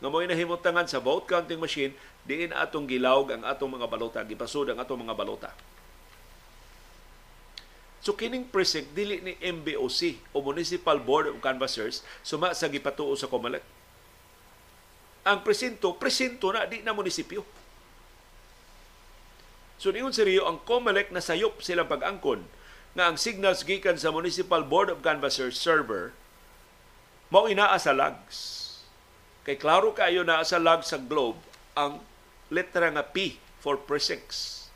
nga 0.00 0.08
mo 0.08 0.24
nahimutangan 0.24 0.88
sa 0.88 0.96
vote 0.98 1.28
counting 1.28 1.60
machine 1.60 1.92
diin 2.24 2.56
atong 2.56 2.88
gilawg 2.88 3.36
ang 3.36 3.44
atong 3.44 3.76
mga 3.76 3.84
balota 3.84 4.18
gipasud 4.24 4.72
ang 4.72 4.80
atong 4.80 5.04
mga 5.04 5.12
balota 5.12 5.52
So 8.00 8.16
kining 8.16 8.48
precinct 8.48 8.96
dili 8.96 9.20
ni 9.20 9.36
MBOC 9.36 10.32
o 10.32 10.40
Municipal 10.40 10.96
Board 10.96 11.28
of 11.28 11.36
Canvassers 11.44 12.00
suma 12.24 12.56
sa 12.56 12.64
gipatuo 12.72 13.12
sa 13.12 13.28
COMELEC. 13.28 13.60
Ang 15.28 15.44
presinto, 15.44 15.92
presinto 16.00 16.48
na 16.48 16.64
di 16.64 16.80
na 16.80 16.96
munisipyo. 16.96 17.44
So 19.80 19.88
niyon 19.88 20.12
si 20.12 20.20
Rio, 20.28 20.44
ang 20.44 20.60
COMELEC 20.68 21.08
na 21.08 21.24
sayop 21.24 21.64
silang 21.64 21.88
pag-angkon 21.88 22.44
nga 22.92 23.08
ang 23.08 23.16
signals 23.16 23.64
gikan 23.64 23.96
sa 23.96 24.12
Municipal 24.12 24.60
Board 24.60 24.92
of 24.92 25.00
Canvassers 25.00 25.56
server 25.56 26.12
mao 27.32 27.48
inaa 27.48 27.80
sa 27.80 27.96
logs. 27.96 28.68
Kay 29.48 29.56
klaro 29.56 29.96
kayo 29.96 30.20
na 30.20 30.44
sa 30.44 30.60
log 30.60 30.84
sa 30.84 31.00
globe 31.00 31.40
ang 31.72 32.04
letra 32.52 32.92
nga 32.92 33.08
P 33.08 33.40
for 33.56 33.80
precincts. 33.80 34.68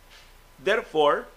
Therefore, 0.56 1.28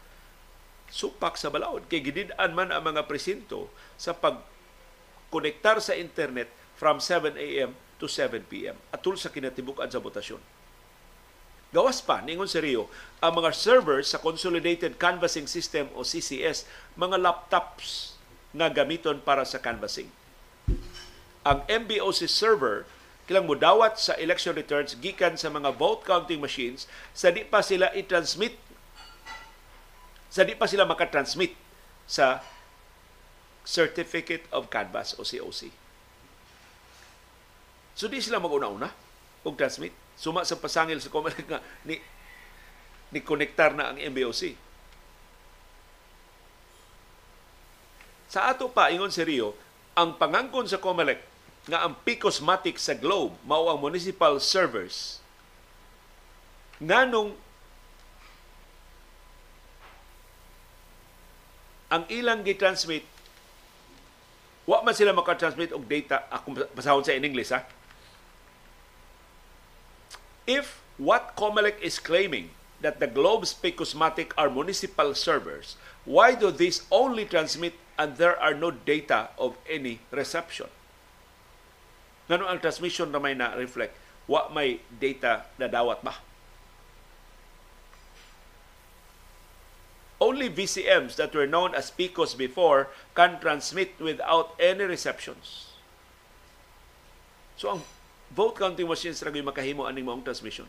supak 0.88 1.36
sa 1.36 1.51
balaod. 1.51 1.91
Kay 1.91 2.07
gidid-an 2.07 2.55
man 2.55 2.72
ang 2.72 2.88
mga 2.88 3.03
presinto 3.03 3.68
sa 3.99 4.15
pag-konektar 4.15 5.84
sa 5.84 5.91
internet 5.91 6.47
from 6.80 7.03
7 7.03 7.36
a.m. 7.36 7.76
to 7.99 8.07
7 8.07 8.47
p.m. 8.47 8.80
atul 8.95 9.20
sa 9.20 9.28
kinatibuk-an 9.28 9.91
sa 9.91 9.99
botasyon. 9.99 10.39
Gawas 11.76 11.99
pa, 11.99 12.24
ningon 12.24 12.47
si 12.47 12.63
Rio, 12.63 12.88
ang 13.20 13.43
mga 13.43 13.51
servers 13.51 14.15
sa 14.15 14.24
Consolidated 14.24 14.95
Canvassing 14.95 15.51
System 15.51 15.91
o 15.99 16.07
CCS, 16.07 16.63
mga 16.95 17.20
laptops 17.20 18.15
na 18.55 18.72
gamiton 18.72 19.20
para 19.20 19.43
sa 19.43 19.59
canvassing. 19.59 20.07
Ang 21.43 21.68
MBOC 21.68 22.28
server 22.28 22.88
kilang 23.28 23.43
mudawat 23.43 23.99
sa 23.99 24.15
election 24.15 24.55
returns 24.55 24.95
gikan 24.95 25.36
sa 25.36 25.51
mga 25.51 25.76
vote 25.76 26.07
counting 26.07 26.39
machines 26.39 26.88
sa 27.11 27.28
di 27.28 27.43
pa 27.43 27.59
sila 27.59 27.91
i-transmit 27.91 28.55
sa 30.32 30.47
di 30.47 30.55
pa 30.55 30.63
sila 30.63 30.88
makatransmit 30.88 31.51
sa 32.07 32.39
Certificate 33.68 34.47
of 34.55 34.72
Canvas 34.72 35.11
o 35.20 35.28
COC. 35.28 35.68
So 37.99 38.07
di 38.07 38.24
sila 38.24 38.39
mag-una-una 38.39 38.88
og 39.43 39.59
transmit. 39.59 40.07
Suma 40.18 40.41
sa 40.41 40.57
pasangil 40.57 40.97
sa 40.97 41.13
Comelec 41.13 41.45
nga 41.45 41.61
ni 41.86 42.01
ni 43.13 43.24
konektar 43.24 43.72
na 43.72 43.93
ang 43.93 43.97
MBOC. 44.01 44.57
Sa 48.28 48.51
ato 48.51 48.68
pa 48.68 48.91
ingon 48.91 49.13
si 49.13 49.24
Rio, 49.24 49.55
ang 49.95 50.20
pangangkon 50.20 50.68
sa 50.68 50.82
Comelec 50.82 51.24
nga 51.68 51.84
ang 51.84 51.95
Picosmatic 52.03 52.80
sa 52.80 52.95
Globe 52.95 53.36
mao 53.43 53.68
ang 53.68 53.80
municipal 53.80 54.39
servers 54.39 55.20
nganong 56.80 57.36
ang 61.91 62.03
ilang 62.07 62.43
gi-transmit 62.43 63.03
wa 64.68 64.80
man 64.84 64.95
sila 64.95 65.15
maka-transmit 65.15 65.76
og 65.76 65.84
data 65.88 66.28
ako 66.32 66.72
basahon 66.72 67.03
sa 67.03 67.15
in 67.15 67.28
English 67.28 67.51
ha 67.51 67.63
if 70.48 70.82
what 70.98 71.36
Comelec 71.36 71.78
is 71.84 72.00
claiming 72.00 72.50
that 72.82 73.00
the 73.00 73.08
Globe's 73.08 73.54
Picosmatic 73.54 74.32
are 74.38 74.50
municipal 74.50 75.14
servers, 75.14 75.76
why 76.06 76.34
do 76.34 76.50
these 76.50 76.88
only 76.89 77.26
transmit 77.26 77.76
and 78.00 78.16
there 78.16 78.39
are 78.39 78.54
no 78.54 78.72
data 78.72 79.30
of 79.38 79.58
any 79.70 80.00
reception? 80.10 80.68
Ngano 82.32 82.48
ang 82.48 82.60
transmission 82.60 83.12
na 83.12 83.20
may 83.20 83.36
na-reflect? 83.36 83.95
Wa 84.28 84.48
may 84.52 84.80
data 84.88 85.48
na 85.60 85.68
dawat 85.68 86.04
ba? 86.04 86.16
Only 90.18 90.50
VCMs 90.50 91.16
that 91.22 91.36
were 91.36 91.45
known 91.45 91.78
as 91.78 91.93
PICOs 91.93 92.34
before 92.34 92.89
can 93.14 93.39
transmit 93.39 93.93
without 94.02 94.58
any 94.58 94.84
receptions. 94.84 95.78
So 97.56 97.78
ang 97.78 97.82
vote 98.32 98.55
counting 98.57 98.88
machines 98.88 99.21
ra 99.23 99.32
makahimo 99.32 99.88
aning 99.88 100.05
maong 100.05 100.23
transmission. 100.23 100.65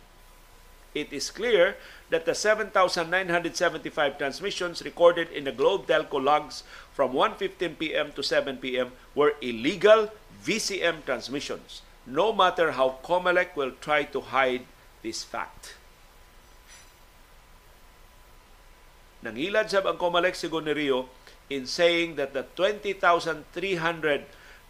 It 0.94 1.12
is 1.12 1.30
clear 1.30 1.76
that 2.10 2.24
the 2.24 2.34
7,975 2.34 4.18
transmissions 4.18 4.82
recorded 4.82 5.30
in 5.30 5.44
the 5.44 5.52
Globe 5.52 5.86
Telco 5.86 6.22
logs 6.22 6.64
from 6.96 7.12
1:15 7.12 7.78
p.m. 7.78 8.12
to 8.16 8.22
7 8.22 8.56
p.m. 8.56 8.92
were 9.14 9.36
illegal 9.40 10.10
VCM 10.42 11.04
transmissions, 11.04 11.82
no 12.06 12.32
matter 12.32 12.72
how 12.72 12.98
Comelec 13.04 13.54
will 13.54 13.72
try 13.84 14.02
to 14.08 14.20
hide 14.20 14.64
this 15.02 15.22
fact. 15.22 15.76
Nangilad 19.22 19.68
sab 19.68 19.84
ang 19.84 19.98
Comelec 20.00 20.38
sigon 20.38 20.64
ni 20.64 20.88
in 21.50 21.66
saying 21.66 22.16
that 22.16 22.32
the 22.32 22.44
20,300 22.56 24.24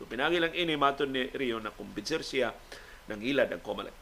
So 0.00 0.08
pinagi 0.08 0.40
lang 0.40 0.56
ini 0.56 0.80
maton 0.80 1.12
ni 1.12 1.28
Rio 1.36 1.60
na 1.60 1.68
kumbinser 1.68 2.24
siya 2.24 2.56
ng 3.12 3.20
ilad 3.20 3.52
ang 3.52 3.60
Comelec. 3.60 3.92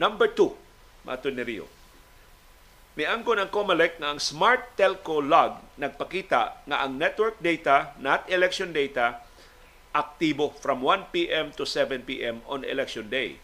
Number 0.00 0.32
two, 0.32 0.56
maton 1.04 1.36
ni 1.36 1.44
Rio. 1.44 1.68
Miangkon 2.96 3.36
ang 3.36 3.52
Comelec 3.52 4.00
nga 4.00 4.16
ang 4.16 4.20
Smart 4.22 4.72
Telco 4.80 5.20
Log 5.20 5.60
nagpakita 5.76 6.64
nga 6.64 6.76
ang 6.80 6.96
network 6.96 7.36
data, 7.36 7.92
not 8.00 8.24
election 8.32 8.72
data, 8.72 9.20
aktibo 9.92 10.56
from 10.56 10.80
1 10.80 11.12
p.m. 11.12 11.52
to 11.52 11.68
7 11.68 12.00
p.m. 12.08 12.40
on 12.48 12.64
election 12.64 13.12
day. 13.12 13.36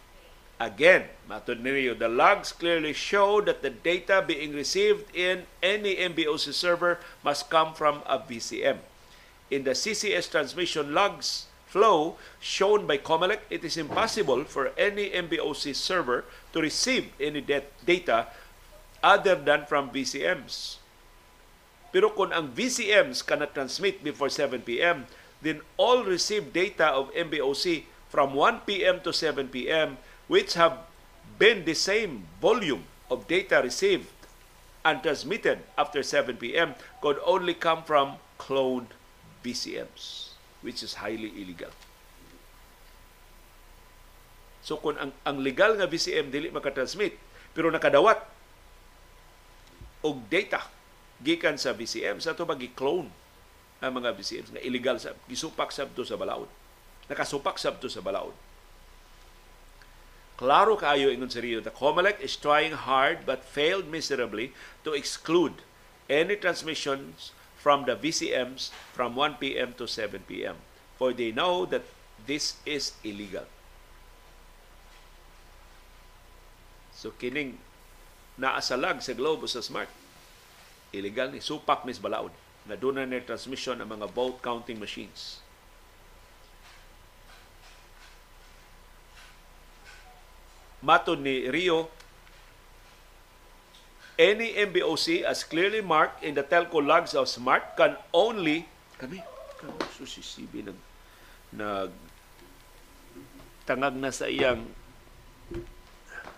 Again, 0.57 1.13
matod 1.29 1.61
ni 1.61 1.69
Rio, 1.69 1.93
the 1.93 2.09
logs 2.09 2.49
clearly 2.49 2.97
show 2.97 3.45
that 3.45 3.61
the 3.61 3.69
data 3.69 4.25
being 4.25 4.57
received 4.57 5.05
in 5.13 5.45
any 5.61 6.01
MBOC 6.01 6.49
server 6.57 6.97
must 7.21 7.53
come 7.53 7.77
from 7.77 8.01
a 8.09 8.17
VCM. 8.17 8.81
In 9.53 9.69
the 9.69 9.77
CCS 9.77 10.33
transmission 10.33 10.97
logs 10.97 11.53
flow 11.69 12.17
shown 12.41 12.89
by 12.89 12.97
Comelec, 12.97 13.45
it 13.53 13.69
is 13.69 13.77
impossible 13.77 14.49
for 14.49 14.73
any 14.81 15.13
MBOC 15.13 15.77
server 15.77 16.25
to 16.57 16.65
receive 16.65 17.13
any 17.21 17.45
data 17.45 18.33
other 19.05 19.37
than 19.37 19.69
from 19.69 19.93
VCMs. 19.93 20.81
Pero 21.93 22.09
kung 22.17 22.33
ang 22.33 22.49
VCMs 22.57 23.21
cannot 23.21 23.53
transmit 23.53 24.01
before 24.01 24.33
7 24.33 24.65
p.m., 24.65 25.05
then 25.45 25.61
all 25.77 26.01
received 26.01 26.57
data 26.57 26.97
of 26.97 27.13
MBOC 27.13 27.85
from 28.09 28.33
1 28.33 28.65
p.m. 28.65 29.05
to 29.05 29.13
7 29.13 29.53
p.m 29.53 30.01
which 30.27 30.55
have 30.55 30.83
been 31.39 31.65
the 31.65 31.75
same 31.75 32.27
volume 32.43 32.85
of 33.11 33.27
data 33.31 33.63
received 33.63 34.11
and 34.87 35.03
transmitted 35.03 35.63
after 35.79 36.03
7 36.03 36.39
p.m. 36.39 36.75
could 37.03 37.19
only 37.27 37.55
come 37.55 37.83
from 37.83 38.19
cloned 38.39 38.95
BCMs, 39.43 40.35
which 40.63 40.83
is 40.83 41.03
highly 41.03 41.31
illegal. 41.35 41.71
So 44.67 44.79
kung 44.83 44.99
ang, 44.99 45.15
ang 45.23 45.39
legal 45.43 45.79
nga 45.79 45.87
BCM 45.87 46.31
dili 46.35 46.51
makatransmit, 46.51 47.15
pero 47.55 47.71
nakadawat 47.71 48.19
og 50.03 50.27
data 50.27 50.67
gikan 51.23 51.55
sa 51.59 51.71
BCM 51.75 52.19
sa 52.19 52.35
to 52.35 52.43
gi-clone 52.43 53.11
ang 53.79 53.93
mga 53.95 54.15
BCMs 54.19 54.51
nga 54.55 54.63
illegal 54.63 54.99
sa 54.99 55.15
gisupak 55.31 55.71
sabto 55.71 56.03
sa 56.03 56.19
balaod. 56.19 56.51
Nakasupak 57.07 57.59
sabto 57.59 57.87
sa 57.87 58.03
balaod. 58.03 58.35
Klaro 60.37 60.77
kaayo 60.77 61.09
ingon 61.09 61.33
sa 61.33 61.41
Rio, 61.41 61.65
the 61.65 61.73
COMELEC 61.73 62.21
is 62.21 62.37
trying 62.37 62.77
hard 62.77 63.25
but 63.25 63.41
failed 63.41 63.89
miserably 63.89 64.53
to 64.85 64.93
exclude 64.93 65.65
any 66.13 66.37
transmissions 66.37 67.33
from 67.57 67.89
the 67.89 67.97
VCMs 67.97 68.69
from 68.93 69.17
1 69.17 69.41
p.m. 69.41 69.73
to 69.81 69.89
7 69.89 70.21
p.m. 70.29 70.61
For 71.01 71.17
they 71.17 71.33
know 71.33 71.65
that 71.67 71.89
this 72.29 72.61
is 72.69 72.93
illegal. 73.01 73.49
So 76.93 77.17
kining 77.17 77.57
naasalag 78.37 79.01
sa 79.01 79.17
Globo 79.17 79.49
sa 79.49 79.65
Smart, 79.65 79.89
illegal 80.93 81.33
ni 81.33 81.41
supak 81.41 81.89
mis 81.89 81.97
balaod 81.97 82.33
na 82.69 82.77
doon 82.77 83.01
na 83.01 83.21
transmission 83.25 83.81
ang 83.81 83.89
mga 83.89 84.13
vote 84.13 84.45
counting 84.45 84.77
machines. 84.77 85.41
Mato 90.87 91.19
ni 91.19 91.51
Rio, 91.51 91.91
any 94.15 94.55
MBOC 94.55 95.27
as 95.27 95.43
clearly 95.43 95.83
marked 95.83 96.23
in 96.23 96.39
the 96.39 96.47
telco 96.47 96.79
logs 96.79 97.11
of 97.19 97.27
SMART 97.27 97.75
can 97.75 97.99
only 98.15 98.71
kami 98.97 99.19
si 100.07 100.23
CB 100.23 100.71
nag 100.71 100.79
nag 101.59 101.91
tangag 103.67 103.99
na 103.99 104.15
sa 104.15 104.31
iyang 104.31 104.63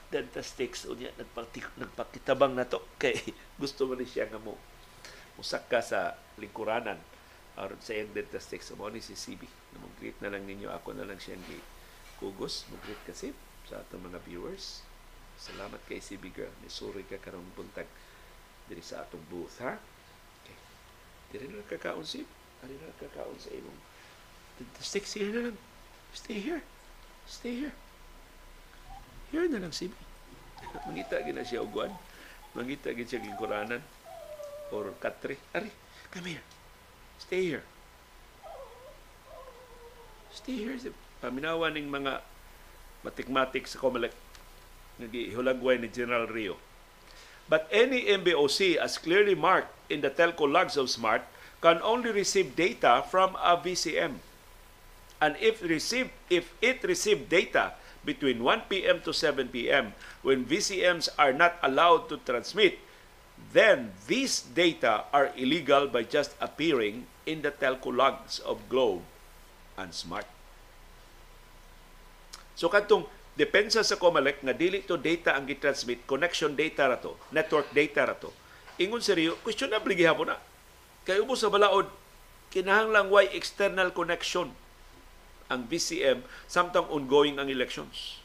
dentastics 0.09 0.89
unya 0.89 1.13
nagpakit 1.21 1.69
nagpakitabang 1.77 2.57
na 2.57 2.65
to. 2.65 2.81
Kay 2.97 3.21
gusto 3.61 3.85
man 3.85 4.01
siya 4.01 4.33
nga 4.33 4.41
mo 4.41 4.57
usak 5.37 5.69
ka 5.71 5.85
sa 5.85 6.17
lingkuranan 6.41 6.97
aron 7.61 7.79
sa 7.85 7.93
iyang 7.93 8.17
dentastics 8.17 8.73
mo 8.75 8.89
ni 8.89 9.05
si 9.05 9.13
CB 9.13 9.45
namang 9.77 9.95
greet 10.01 10.19
na 10.25 10.33
lang 10.33 10.49
ninyo. 10.49 10.73
Ako 10.73 10.97
na 10.97 11.05
lang 11.05 11.21
siyang 11.21 11.45
kugos. 12.17 12.65
Mo 12.73 12.81
greet 12.81 13.05
kasi 13.05 13.37
sa 13.69 13.85
atong 13.85 14.09
mga 14.09 14.25
viewers. 14.25 14.81
Salamat 15.37 15.79
kay 15.85 16.01
CB 16.01 16.33
Girl. 16.33 16.55
Nisuri 16.65 17.05
ka 17.05 17.21
karong 17.21 17.45
buntag 17.53 17.85
diri 18.65 18.81
sa 18.81 19.05
atong 19.05 19.21
booth, 19.29 19.61
ha? 19.61 19.77
Okay. 20.43 20.59
Diri 21.37 21.47
na 21.53 21.61
kakaon 21.69 22.09
si 22.09 22.25
Diri 22.65 22.75
na 22.81 22.91
kakaon 22.97 23.37
sa 23.37 23.53
imong 23.53 23.79
stick 24.83 25.07
here 25.07 25.31
na 25.31 25.53
lang. 25.53 25.59
Stay 26.11 26.43
here. 26.43 26.65
Stay 27.29 27.55
here. 27.63 27.75
Here 29.31 29.47
na 29.47 29.63
lang, 29.63 29.71
CB. 29.71 29.95
Mangita 30.89 31.23
gina 31.23 31.47
siya 31.47 31.63
ugwan. 31.63 31.95
Mangita 32.57 32.91
gina 32.91 33.07
siya 33.07 33.23
gingkuranan. 33.23 33.85
Or 34.75 34.91
katre. 34.99 35.39
Ari, 35.55 35.71
come 36.11 36.35
here. 36.35 36.45
Stay 37.23 37.55
here. 37.55 37.65
Stay 40.35 40.57
here. 40.59 40.75
Paminawa 41.23 41.71
ning 41.71 41.87
mga 41.87 42.25
matikmatik 43.09 43.65
sa 43.65 43.81
COMELEC 43.81 44.13
nagihulagway 45.01 45.81
ni 45.81 45.89
General 45.89 46.29
Rio. 46.29 46.61
But 47.49 47.65
any 47.73 48.05
MBOC 48.13 48.77
as 48.77 49.01
clearly 49.01 49.33
marked 49.33 49.73
in 49.89 50.05
the 50.05 50.13
telco 50.13 50.45
logs 50.45 50.77
of 50.77 50.93
SMART 50.93 51.25
can 51.65 51.81
only 51.81 52.13
receive 52.13 52.53
data 52.53 53.01
from 53.09 53.35
a 53.41 53.57
VCM. 53.57 54.21
And 55.19 55.33
if 55.41 55.65
receive 55.65 56.13
if 56.29 56.53
it 56.61 56.85
received 56.85 57.33
data 57.33 57.75
between 58.05 58.45
1 58.45 58.69
p.m. 58.69 59.01
to 59.03 59.17
7 59.17 59.49
p.m. 59.49 59.97
when 60.23 60.45
VCMs 60.45 61.09
are 61.19 61.33
not 61.33 61.57
allowed 61.65 62.13
to 62.13 62.21
transmit, 62.23 62.79
then 63.53 63.91
these 64.07 64.45
data 64.45 65.09
are 65.11 65.33
illegal 65.35 65.89
by 65.89 66.05
just 66.05 66.37
appearing 66.39 67.09
in 67.27 67.43
the 67.43 67.51
telco 67.51 67.91
logs 67.91 68.39
of 68.45 68.69
Globe 68.69 69.03
and 69.75 69.91
Smart. 69.91 70.29
So 72.59 72.67
katong 72.67 73.07
depensa 73.39 73.87
sa 73.87 73.95
COMELEC 73.95 74.43
nga 74.43 74.51
dili 74.51 74.83
to 74.83 74.99
data 74.99 75.39
ang 75.39 75.47
gitransmit, 75.47 76.03
connection 76.11 76.59
data 76.59 76.91
ra 76.91 76.99
to, 76.99 77.15
network 77.31 77.71
data 77.71 78.03
ra 78.03 78.19
to. 78.19 78.35
ingon 78.83 78.99
seryo, 78.99 79.39
questionable 79.47 79.95
gihapon 79.95 80.35
na. 80.35 80.43
Kay 81.07 81.23
ubos 81.23 81.47
sa 81.47 81.51
balaod, 81.55 81.87
kinahanglang 82.51 83.15
way 83.15 83.31
external 83.31 83.95
connection 83.95 84.51
ang 85.47 85.71
BCM 85.71 86.27
samtang 86.51 86.91
ongoing 86.91 87.39
ang 87.39 87.47
elections. 87.47 88.19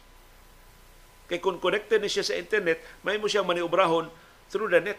Kay 1.30 1.38
kung 1.38 1.62
connected 1.62 2.02
na 2.02 2.10
siya 2.10 2.26
sa 2.26 2.34
internet, 2.34 2.82
may 3.06 3.22
mo 3.22 3.30
siyang 3.30 3.46
maniobrahon 3.46 4.10
through 4.50 4.70
the 4.74 4.82
net. 4.82 4.98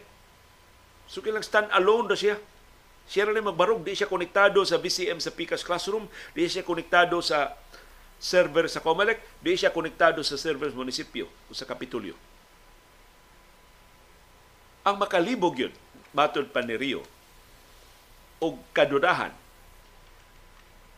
So 1.11 1.21
kilang 1.21 1.45
stand 1.45 1.69
alone 1.75 2.07
na 2.07 2.17
siya. 2.17 2.39
Siya 3.05 3.29
rin 3.29 3.45
magbarog, 3.45 3.85
di 3.85 3.93
siya 3.93 4.09
konektado 4.09 4.65
sa 4.65 4.81
BCM 4.81 5.21
sa 5.21 5.29
Picas 5.29 5.61
Classroom, 5.61 6.09
di 6.33 6.49
siya 6.49 6.65
konektado 6.65 7.21
sa 7.21 7.53
server 8.25 8.65
sa 8.73 8.81
Comelec, 8.81 9.21
di 9.45 9.53
siya 9.53 9.69
konektado 9.69 10.25
sa 10.25 10.41
server 10.41 10.73
sa 10.73 10.81
munisipyo 10.81 11.29
o 11.29 11.53
sa 11.53 11.69
Kapitulyo. 11.69 12.17
Ang 14.89 14.97
makalibog 14.97 15.61
yun, 15.61 15.77
matod 16.17 16.49
pa 16.49 16.65
ni 16.65 16.73
Rio, 16.81 17.05
o 18.41 18.57
kadudahan, 18.73 19.37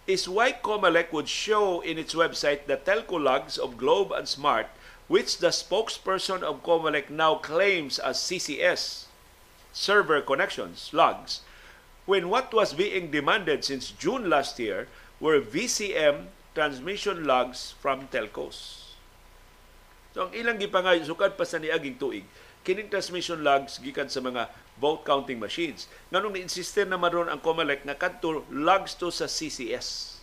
is 0.06 0.30
why 0.30 0.54
Comelec 0.54 1.10
would 1.10 1.26
show 1.26 1.82
in 1.82 1.98
its 1.98 2.14
website 2.14 2.70
the 2.70 2.78
telco 2.78 3.18
logs 3.18 3.58
of 3.58 3.74
Globe 3.74 4.14
and 4.14 4.30
Smart 4.30 4.70
which 5.10 5.38
the 5.38 5.50
spokesperson 5.50 6.42
of 6.42 6.62
Comelec 6.62 7.10
now 7.10 7.38
claims 7.42 7.98
as 7.98 8.22
CCS 8.22 9.06
server 9.74 10.22
connections 10.22 10.90
logs 10.94 11.42
when 12.06 12.30
what 12.30 12.54
was 12.54 12.74
being 12.74 13.10
demanded 13.10 13.66
since 13.66 13.90
June 13.90 14.30
last 14.30 14.58
year 14.62 14.86
were 15.18 15.42
VCM 15.42 16.30
transmission 16.56 17.28
logs 17.28 17.76
from 17.76 18.08
telcos. 18.08 18.88
So 20.16 20.24
ang 20.26 20.32
ilang 20.32 20.56
gipangay 20.56 21.04
sukad 21.04 21.36
pa 21.36 21.44
sa 21.44 21.60
niaging 21.60 22.00
tuig 22.00 22.24
kining 22.66 22.90
transmission 22.90 23.46
logs 23.46 23.78
gikan 23.78 24.10
sa 24.10 24.18
mga 24.18 24.50
vote 24.82 25.06
counting 25.06 25.38
machines. 25.38 25.86
Nganong 26.10 26.34
ni-insiste 26.34 26.82
na 26.82 26.98
maron 26.98 27.30
ang 27.30 27.38
COMELEC 27.38 27.86
na 27.86 27.94
kadto 27.94 28.42
logs 28.50 28.98
to 28.98 29.14
sa 29.14 29.30
CCS. 29.30 30.18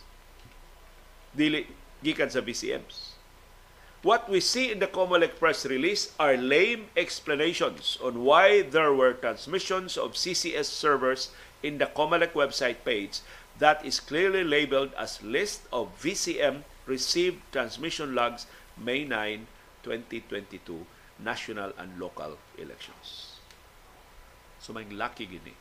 Dili 1.32 1.64
gikan 2.04 2.28
sa 2.28 2.44
VCMs. 2.44 3.16
What 4.04 4.28
we 4.28 4.44
see 4.44 4.68
in 4.68 4.84
the 4.84 4.92
COMELEC 4.92 5.40
press 5.40 5.64
release 5.64 6.12
are 6.20 6.36
lame 6.36 6.92
explanations 6.92 7.96
on 8.04 8.20
why 8.28 8.60
there 8.60 8.92
were 8.92 9.16
transmissions 9.16 9.96
of 9.96 10.12
CCS 10.12 10.68
servers 10.68 11.32
in 11.64 11.80
the 11.80 11.88
COMELEC 11.88 12.36
website 12.36 12.84
page 12.84 13.24
that 13.58 13.84
is 13.84 14.00
clearly 14.02 14.42
labeled 14.42 14.90
as 14.98 15.22
list 15.22 15.66
of 15.70 15.92
VCM 16.02 16.66
received 16.86 17.40
transmission 17.52 18.14
logs 18.14 18.46
May 18.74 19.04
9, 19.06 19.46
2022 19.82 20.86
national 21.22 21.70
and 21.78 21.94
local 21.98 22.34
elections. 22.58 23.38
So 24.58 24.74
may 24.74 24.88
lucky 24.90 25.30
gini 25.30 25.54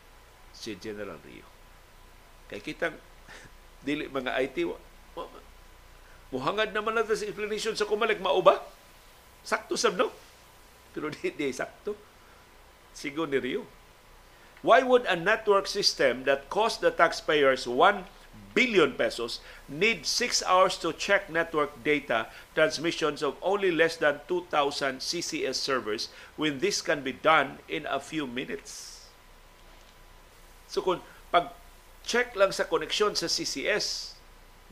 si 0.56 0.74
General 0.80 1.20
Rio. 1.22 1.46
Kay 2.50 2.64
kitang 2.64 2.98
dili 3.86 4.10
mga 4.10 4.34
IT 4.41 4.58
muhangad 6.34 6.74
naman 6.74 6.98
natin 6.98 7.14
sa 7.14 7.28
explanation 7.30 7.74
sa 7.78 7.86
kumalik 7.86 8.18
mauba. 8.18 8.64
Sakto 9.46 9.78
sab 9.78 10.00
no? 10.00 10.10
Pero 10.96 11.12
di, 11.14 11.30
di 11.30 11.52
sakto. 11.54 11.94
Sigo 12.96 13.30
ni 13.30 13.38
Rio. 13.38 13.82
Why 14.64 14.80
would 14.80 15.03
a 15.05 15.20
network 15.20 15.68
system 15.68 16.24
that 16.24 16.49
cost 16.49 16.80
the 16.80 16.89
taxpayers 16.89 17.68
1 17.68 18.07
billion 18.55 18.95
pesos 18.95 19.43
need 19.68 20.05
6 20.05 20.39
hours 20.47 20.80
to 20.80 20.95
check 20.95 21.28
network 21.28 21.84
data 21.84 22.32
transmissions 22.55 23.20
of 23.20 23.36
only 23.43 23.76
less 23.76 23.99
than 23.99 24.24
2,000 24.32 25.03
CCS 25.03 25.59
servers 25.59 26.07
when 26.39 26.64
this 26.64 26.80
can 26.80 27.03
be 27.03 27.11
done 27.11 27.59
in 27.68 27.84
a 27.91 27.99
few 27.99 28.24
minutes. 28.24 29.03
So 30.72 30.80
kung 30.80 31.03
pag 31.28 31.51
check 32.07 32.32
lang 32.39 32.55
sa 32.55 32.64
koneksyon 32.64 33.20
sa 33.20 33.28
CCS 33.28 34.16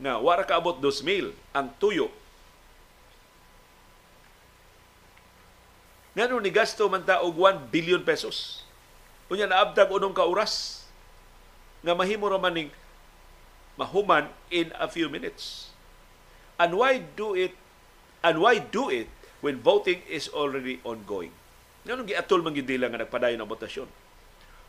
nga 0.00 0.16
wara 0.16 0.48
ka 0.48 0.56
abot 0.56 0.80
2,000 0.80 1.36
ang 1.52 1.68
tuyo 1.76 2.08
Ngano 6.12 6.44
ni 6.44 6.52
gasto 6.52 6.84
man 6.92 7.00
ta 7.08 7.24
og 7.24 7.40
1 7.40 7.72
billion 7.72 8.04
pesos. 8.04 8.68
Unya 9.32 9.48
naabdag 9.48 9.88
unong 9.88 10.12
ka 10.12 10.28
oras 10.28 10.84
nga 11.80 11.96
mahimo 11.96 12.28
ra 12.28 12.36
man 12.36 12.52
ning 12.52 12.70
mahuman 13.80 14.28
in 14.52 14.68
a 14.76 14.84
few 14.84 15.08
minutes. 15.08 15.72
And 16.60 16.76
why 16.76 17.00
do 17.00 17.32
it 17.32 17.56
and 18.20 18.44
why 18.44 18.60
do 18.60 18.92
it 18.92 19.08
when 19.40 19.64
voting 19.64 20.04
is 20.04 20.28
already 20.28 20.84
ongoing? 20.84 21.32
Ganun 21.88 22.04
giatol 22.04 22.44
man 22.44 22.52
gindi 22.52 22.76
nga 22.76 23.00
nagpadayon 23.00 23.40
ng 23.40 23.48
botasyon. 23.48 23.88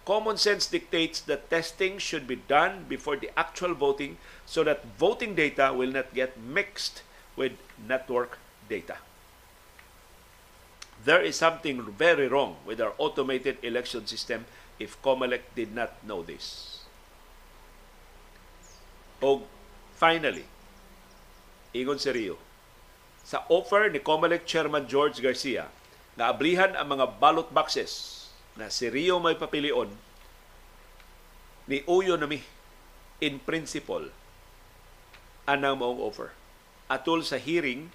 Common 0.08 0.40
sense 0.40 0.72
dictates 0.72 1.20
that 1.28 1.52
testing 1.52 2.00
should 2.00 2.24
be 2.24 2.40
done 2.48 2.88
before 2.88 3.20
the 3.20 3.32
actual 3.36 3.76
voting 3.76 4.16
so 4.48 4.64
that 4.64 4.88
voting 4.96 5.36
data 5.36 5.76
will 5.76 5.92
not 5.92 6.12
get 6.16 6.40
mixed 6.40 7.04
with 7.36 7.56
network 7.76 8.40
data. 8.72 9.00
There 11.04 11.20
is 11.20 11.36
something 11.36 11.84
very 12.00 12.32
wrong 12.32 12.64
with 12.64 12.80
our 12.80 12.96
automated 12.96 13.60
election 13.60 14.08
system 14.08 14.48
if 14.80 14.96
COMELEC 15.04 15.44
did 15.52 15.76
not 15.76 16.00
know 16.08 16.24
this. 16.24 16.80
O 19.20 19.44
finally, 20.00 20.48
ingon 21.76 22.00
si 22.00 22.12
Rio, 22.12 22.40
sa 23.24 23.44
offer 23.52 23.92
ni 23.92 24.00
COMELEC 24.00 24.48
Chairman 24.48 24.88
George 24.88 25.20
Garcia 25.20 25.68
na 26.16 26.32
ablihan 26.32 26.76
ang 26.76 26.96
mga 26.96 27.20
ballot 27.20 27.52
boxes 27.52 28.24
na 28.56 28.72
si 28.72 28.88
Rio 28.88 29.20
may 29.20 29.36
papilion, 29.36 29.92
ni 31.68 31.84
Uyo 31.88 32.20
nami 32.20 32.44
in 33.24 33.40
principle 33.44 34.12
anang 35.48 35.80
maong 35.80 36.00
offer. 36.00 36.32
Atol 36.92 37.24
sa 37.24 37.40
hearing 37.40 37.92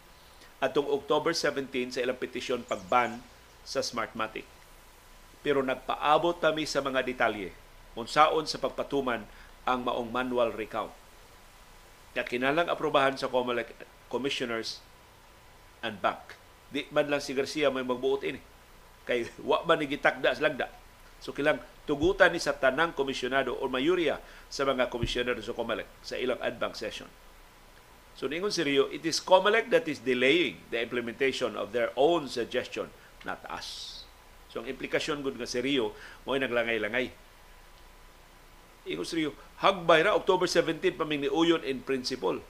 atong 0.58 0.90
October 0.90 1.30
17 1.30 1.94
sa 1.94 2.02
ilang 2.02 2.18
petisyon 2.18 2.66
pagban 2.66 3.22
sa 3.62 3.84
Smartmatic. 3.84 4.46
Pero 5.42 5.62
nagpaabot 5.62 6.42
kami 6.42 6.66
sa 6.66 6.82
mga 6.82 7.06
detalye 7.06 7.54
unsaon 7.98 8.46
sa 8.46 8.62
pagpatuman 8.62 9.26
ang 9.66 9.80
maong 9.82 10.10
manual 10.10 10.54
recount 10.54 10.94
na 12.14 12.22
kinalang 12.26 12.66
aprobahan 12.66 13.14
sa 13.14 13.30
COMELEC 13.30 13.74
commissioners 14.10 14.82
and 15.86 16.02
bank. 16.02 16.34
Di 16.70 16.86
man 16.90 17.06
lang 17.06 17.22
si 17.22 17.34
Garcia 17.34 17.70
may 17.70 17.86
magbuot 17.86 18.26
ini. 18.26 18.40
Kay 19.06 19.30
wa 19.46 19.62
man 19.62 19.78
ni 19.78 19.86
gitakda 19.86 20.34
sa 20.34 20.42
lagda. 20.42 20.66
So 21.22 21.30
kilang 21.30 21.62
tugutan 21.86 22.34
ni 22.34 22.42
sa 22.42 22.54
tanang 22.58 22.94
komisyonado 22.94 23.54
o 23.54 23.70
mayurya 23.70 24.18
sa 24.50 24.66
mga 24.66 24.90
komisyonado 24.90 25.38
sa 25.38 25.54
COMELEC 25.54 25.86
sa 26.02 26.18
ilang 26.18 26.42
adbank 26.42 26.74
session. 26.74 27.06
So 28.18 28.26
ningon 28.26 28.50
si 28.50 28.66
Rio, 28.66 28.90
it 28.90 29.06
is 29.06 29.22
COMELEC 29.22 29.70
that 29.70 29.86
is 29.86 30.02
delaying 30.02 30.58
the 30.74 30.82
implementation 30.82 31.54
of 31.54 31.70
their 31.70 31.94
own 31.94 32.26
suggestion, 32.26 32.90
not 33.22 33.38
us. 33.46 34.02
So 34.50 34.58
ang 34.58 34.66
implikasyon 34.66 35.22
gud 35.22 35.38
nga 35.38 35.46
si 35.46 35.62
Rio 35.62 35.94
mo 36.26 36.34
naglangay-langay 36.34 37.28
ingon 38.88 39.08
Rio, 39.12 39.30
hagbay 39.60 40.08
ra 40.08 40.16
October 40.16 40.48
17 40.48 40.96
paming 40.96 41.28
ni 41.28 41.30
Uyon 41.30 41.60
in 41.62 41.84
principle. 41.84 42.40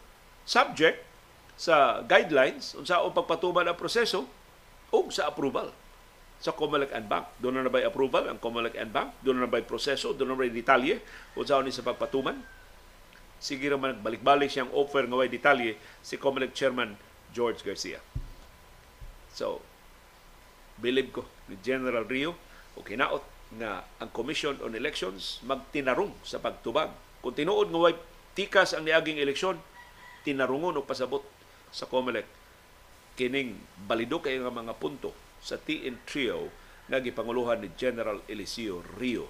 Subject 0.46 1.02
sa 1.58 2.06
guidelines 2.06 2.78
unsa 2.78 3.02
ang 3.02 3.12
pagpatuman 3.12 3.66
ang 3.66 3.74
proseso 3.74 4.30
o 4.94 4.98
sa 5.10 5.26
approval 5.28 5.74
sa 6.38 6.54
Comelec 6.54 6.94
and 6.94 7.10
Bank. 7.10 7.26
Doon 7.42 7.66
na 7.66 7.66
ba 7.66 7.82
approval 7.82 8.30
ang 8.30 8.38
Comelec 8.38 8.78
and 8.78 8.94
Bank? 8.94 9.10
Doon 9.26 9.42
na 9.42 9.50
ba 9.50 9.58
proseso? 9.66 10.14
Doon 10.14 10.32
na 10.32 10.38
ba 10.38 10.46
detalye? 10.46 11.02
Sa 11.34 11.58
ni 11.60 11.74
sa 11.74 11.82
pagpatuman? 11.82 12.38
Sige 13.38 13.70
naman 13.70 14.02
balik-balik 14.02 14.50
siyang 14.50 14.70
offer 14.74 15.06
nga 15.06 15.18
way 15.18 15.30
detalye 15.30 15.78
si 16.02 16.18
Comelec 16.18 16.54
Chairman 16.54 16.98
George 17.30 17.62
Garcia. 17.62 18.02
So, 19.30 19.62
believe 20.82 21.14
ko 21.14 21.22
ni 21.46 21.54
General 21.62 22.02
Rio 22.02 22.34
o 22.74 22.82
kinaot 22.82 23.22
nga 23.62 23.86
ang 24.02 24.10
Commission 24.10 24.58
on 24.60 24.74
Elections 24.74 25.38
magtinarong 25.46 26.12
sa 26.26 26.42
pagtubag. 26.42 26.90
Kung 27.22 27.34
tinuod 27.34 27.70
nga 27.70 27.80
way 27.88 27.94
tikas 28.34 28.74
ang 28.74 28.86
niaging 28.86 29.22
eleksyon, 29.22 29.58
tinarungon 30.26 30.78
o 30.78 30.86
pasabot 30.86 31.22
sa 31.70 31.86
COMELEC 31.86 32.26
kining 33.18 33.58
balido 33.86 34.22
kay 34.22 34.38
nga 34.38 34.54
mga 34.54 34.78
punto 34.78 35.10
sa 35.42 35.58
TN 35.58 36.06
Trio 36.06 36.50
nga 36.86 37.02
gipanguluhan 37.02 37.58
ni 37.58 37.68
General 37.74 38.22
Eliseo 38.30 38.82
Rio 38.98 39.26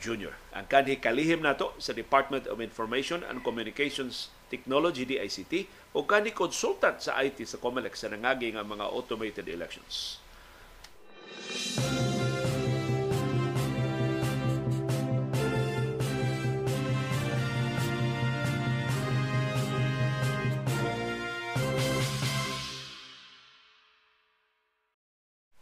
Jr. 0.00 0.34
Ang 0.52 0.66
kanhi 0.68 1.00
kalihim 1.00 1.40
nato 1.40 1.72
sa 1.80 1.96
Department 1.96 2.44
of 2.46 2.60
Information 2.60 3.24
and 3.24 3.40
Communications 3.40 4.28
Technology 4.46 5.02
DICT 5.08 5.66
o 5.96 6.06
kanhi 6.06 6.30
consultant 6.30 7.00
sa 7.02 7.18
IT 7.24 7.42
sa 7.48 7.58
COMELEC 7.58 7.96
sa 7.98 8.12
nangagi 8.12 8.54
nga 8.54 8.62
mga 8.62 8.86
automated 8.92 9.48
elections. 9.50 10.20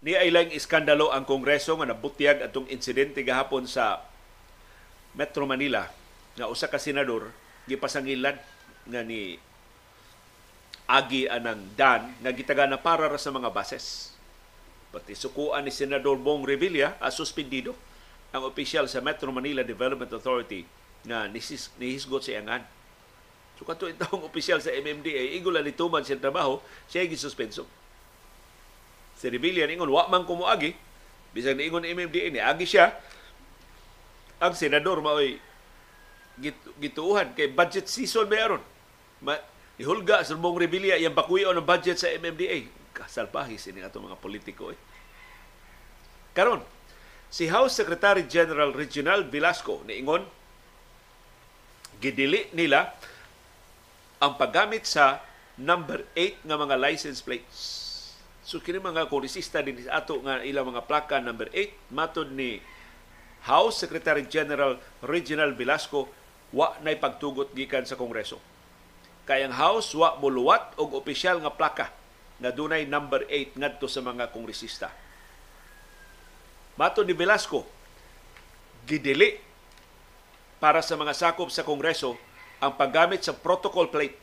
ni 0.05 0.13
ay 0.13 0.29
lang 0.29 0.53
iskandalo 0.53 1.09
ang 1.09 1.25
Kongreso 1.25 1.81
nga 1.81 1.89
nabutyag 1.89 2.45
atong 2.45 2.69
insidente 2.69 3.25
gahapon 3.25 3.65
sa 3.65 4.05
Metro 5.15 5.47
Manila 5.47 5.87
nga 6.35 6.51
usa 6.51 6.67
ka 6.67 6.79
senador 6.79 7.31
gipasangilan 7.71 8.37
nga 8.85 9.01
ni 9.07 9.39
agi 10.85 11.25
anang 11.31 11.65
dan 11.79 12.13
nga 12.21 12.31
gitagana 12.35 12.77
para 12.77 13.09
ra 13.09 13.17
sa 13.17 13.33
mga 13.33 13.49
bases. 13.49 14.13
Pati 14.93 15.17
sukuan 15.17 15.65
ni 15.67 15.73
Senador 15.75 16.21
Bong 16.21 16.45
Revilla 16.47 16.95
a 17.01 17.11
suspendido 17.11 17.75
ang 18.31 18.47
opisyal 18.47 18.87
sa 18.87 19.01
Metro 19.03 19.31
Manila 19.33 19.65
Development 19.65 20.11
Authority 20.13 20.67
nga 21.07 21.27
nisis, 21.31 21.73
nihisgot 21.81 22.23
sa 22.27 22.37
angan. 22.39 22.63
So 23.55 23.63
kato 23.63 23.87
itong 23.87 24.27
opisyal 24.29 24.59
sa 24.59 24.75
MMDA, 24.75 25.35
igula 25.39 25.63
ni 25.63 25.71
tuman 25.71 26.03
siya 26.03 26.19
trabaho, 26.19 26.59
siya 26.91 27.07
gisuspenso. 27.07 27.65
Si 29.15 29.31
Revilla 29.31 29.65
ingon 29.71 29.89
wa 29.89 30.11
man 30.11 30.27
kumuagi, 30.27 30.75
bisag 31.31 31.57
niingon 31.57 31.87
ni 31.87 31.95
MMDA 31.95 32.27
ni 32.35 32.41
agi 32.43 32.67
siya 32.67 32.95
ang 34.43 34.55
senador 34.55 34.99
maoy 35.03 35.39
gituuhan 36.83 37.31
kay 37.35 37.51
budget 37.51 37.87
season 37.87 38.27
mayroon. 38.27 38.63
Ma, 39.23 39.39
ihulga 39.79 40.27
sa 40.27 40.35
mong 40.35 40.59
Revilla 40.59 40.99
yung 40.99 41.15
bakuyo 41.15 41.55
ng 41.55 41.63
budget 41.63 41.99
sa 41.99 42.11
MMDA. 42.11 42.67
Kasalpahis 42.95 43.71
ini 43.71 43.83
ato 43.83 44.03
mga 44.03 44.19
politiko 44.19 44.75
eh. 44.75 44.79
Karon, 46.35 46.63
si 47.31 47.47
House 47.47 47.79
Secretary 47.79 48.27
General 48.27 48.75
Reginald 48.75 49.31
Velasco 49.31 49.83
niingon 49.87 50.27
gidili 52.03 52.51
nila 52.51 52.91
ang 54.19 54.35
paggamit 54.35 54.87
sa 54.87 55.23
number 55.55 56.03
8 56.19 56.43
nga 56.47 56.57
mga 56.59 56.77
license 56.79 57.23
plates. 57.23 57.59
So 58.43 58.59
kini 58.59 58.83
mga 58.83 59.07
kongresista 59.09 59.63
din 59.63 59.87
ato 59.89 60.21
nga 60.21 60.43
ilang 60.43 60.75
mga 60.75 60.85
plaka 60.85 61.23
number 61.23 61.49
8 61.55 61.95
matod 61.95 62.29
ni 62.35 62.59
House 63.45 63.77
Secretary 63.85 64.25
General 64.25 64.81
Reginald 65.05 65.57
Velasco 65.57 66.09
wa 66.55 66.73
nay 66.81 66.97
pagtugot 66.97 67.53
gikan 67.53 67.85
sa 67.85 67.99
Kongreso. 67.99 68.41
Kay 69.29 69.45
ang 69.45 69.57
House 69.57 69.93
wa 69.97 70.17
muluwat 70.21 70.77
og 70.81 70.97
opisyal 70.97 71.41
nga 71.41 71.53
plaka 71.53 71.87
na 72.41 72.53
dunay 72.53 72.89
number 72.89 73.25
8 73.29 73.57
ngadto 73.57 73.87
sa 73.89 74.05
mga 74.05 74.29
kongresista. 74.35 74.91
Mato 76.75 77.07
ni 77.07 77.15
Velasco, 77.15 77.63
gidili 78.85 79.39
para 80.59 80.83
sa 80.83 80.99
mga 80.99 81.15
sakop 81.15 81.49
sa 81.49 81.63
Kongreso 81.63 82.19
ang 82.59 82.75
paggamit 82.75 83.23
sa 83.23 83.37
protocol 83.37 83.89
plate 83.89 84.19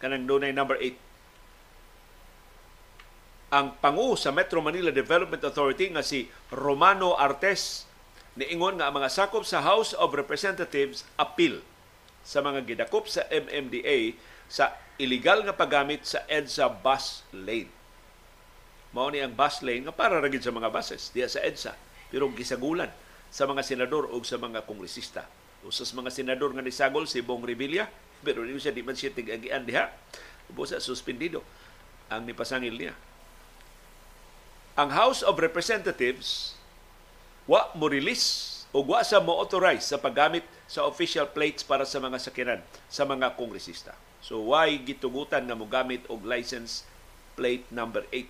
kanang 0.00 0.24
dunay 0.24 0.52
number 0.56 0.80
8. 0.80 1.09
Ang 3.50 3.74
pangu 3.82 4.14
sa 4.14 4.30
Metro 4.30 4.62
Manila 4.62 4.94
Development 4.94 5.42
Authority 5.42 5.90
nga 5.90 6.06
si 6.06 6.30
Romano 6.54 7.18
Artes 7.18 7.82
niingon 8.38 8.78
nga 8.78 8.86
ang 8.86 9.02
mga 9.02 9.10
sakop 9.10 9.42
sa 9.42 9.58
House 9.58 9.90
of 9.98 10.14
Representatives 10.14 11.02
appeal 11.18 11.58
sa 12.22 12.46
mga 12.46 12.62
gidakop 12.62 13.10
sa 13.10 13.26
MMDA 13.26 14.14
sa 14.46 14.78
illegal 15.02 15.42
nga 15.42 15.58
paggamit 15.58 16.06
sa 16.06 16.22
EDSA 16.30 16.70
bus 16.78 17.26
lane. 17.34 17.66
Mao 18.94 19.10
ni 19.10 19.18
ang 19.18 19.34
bus 19.34 19.66
lane 19.66 19.82
nga 19.82 19.98
para 19.98 20.22
ra 20.22 20.30
sa 20.30 20.54
mga 20.54 20.70
buses 20.70 21.10
diya 21.10 21.26
sa 21.26 21.42
EDSA 21.42 21.74
pero 22.06 22.30
gisagulan 22.30 22.94
sa 23.34 23.50
mga 23.50 23.66
senador 23.66 24.14
o 24.14 24.22
sa 24.22 24.38
mga 24.38 24.62
kongresista. 24.62 25.26
Usas 25.66 25.90
mga 25.90 26.14
senador 26.14 26.54
nga 26.54 26.62
nisagol 26.62 27.10
si 27.10 27.18
Bong 27.18 27.42
Revilla 27.42 27.90
pero 28.22 28.46
di 28.46 28.54
siya 28.62 28.70
di 28.70 28.86
man 28.86 28.94
siya 28.94 29.10
tigagian 29.10 29.66
diha. 29.66 29.90
Ubo 30.54 30.62
sa 30.70 30.78
suspendido 30.78 31.42
ang 32.06 32.22
nipasangil 32.30 32.78
niya. 32.78 33.09
Ang 34.80 34.96
House 34.96 35.20
of 35.20 35.36
Representatives 35.36 36.56
wa 37.44 37.68
mo 37.76 37.84
release 37.84 38.64
o 38.72 38.80
wa 38.80 39.04
sa 39.04 39.20
mo 39.20 39.36
authorize 39.36 39.84
sa 39.84 40.00
paggamit 40.00 40.40
sa 40.64 40.88
official 40.88 41.28
plates 41.28 41.60
para 41.60 41.84
sa 41.84 42.00
mga 42.00 42.16
sakyanan 42.16 42.64
sa 42.88 43.04
mga 43.04 43.36
kongresista. 43.36 43.92
So 44.24 44.40
why 44.40 44.80
gitugutan 44.80 45.44
nga 45.44 45.52
mogamit 45.52 46.08
og 46.08 46.24
license 46.24 46.88
plate 47.36 47.68
number 47.68 48.08
8? 48.08 48.24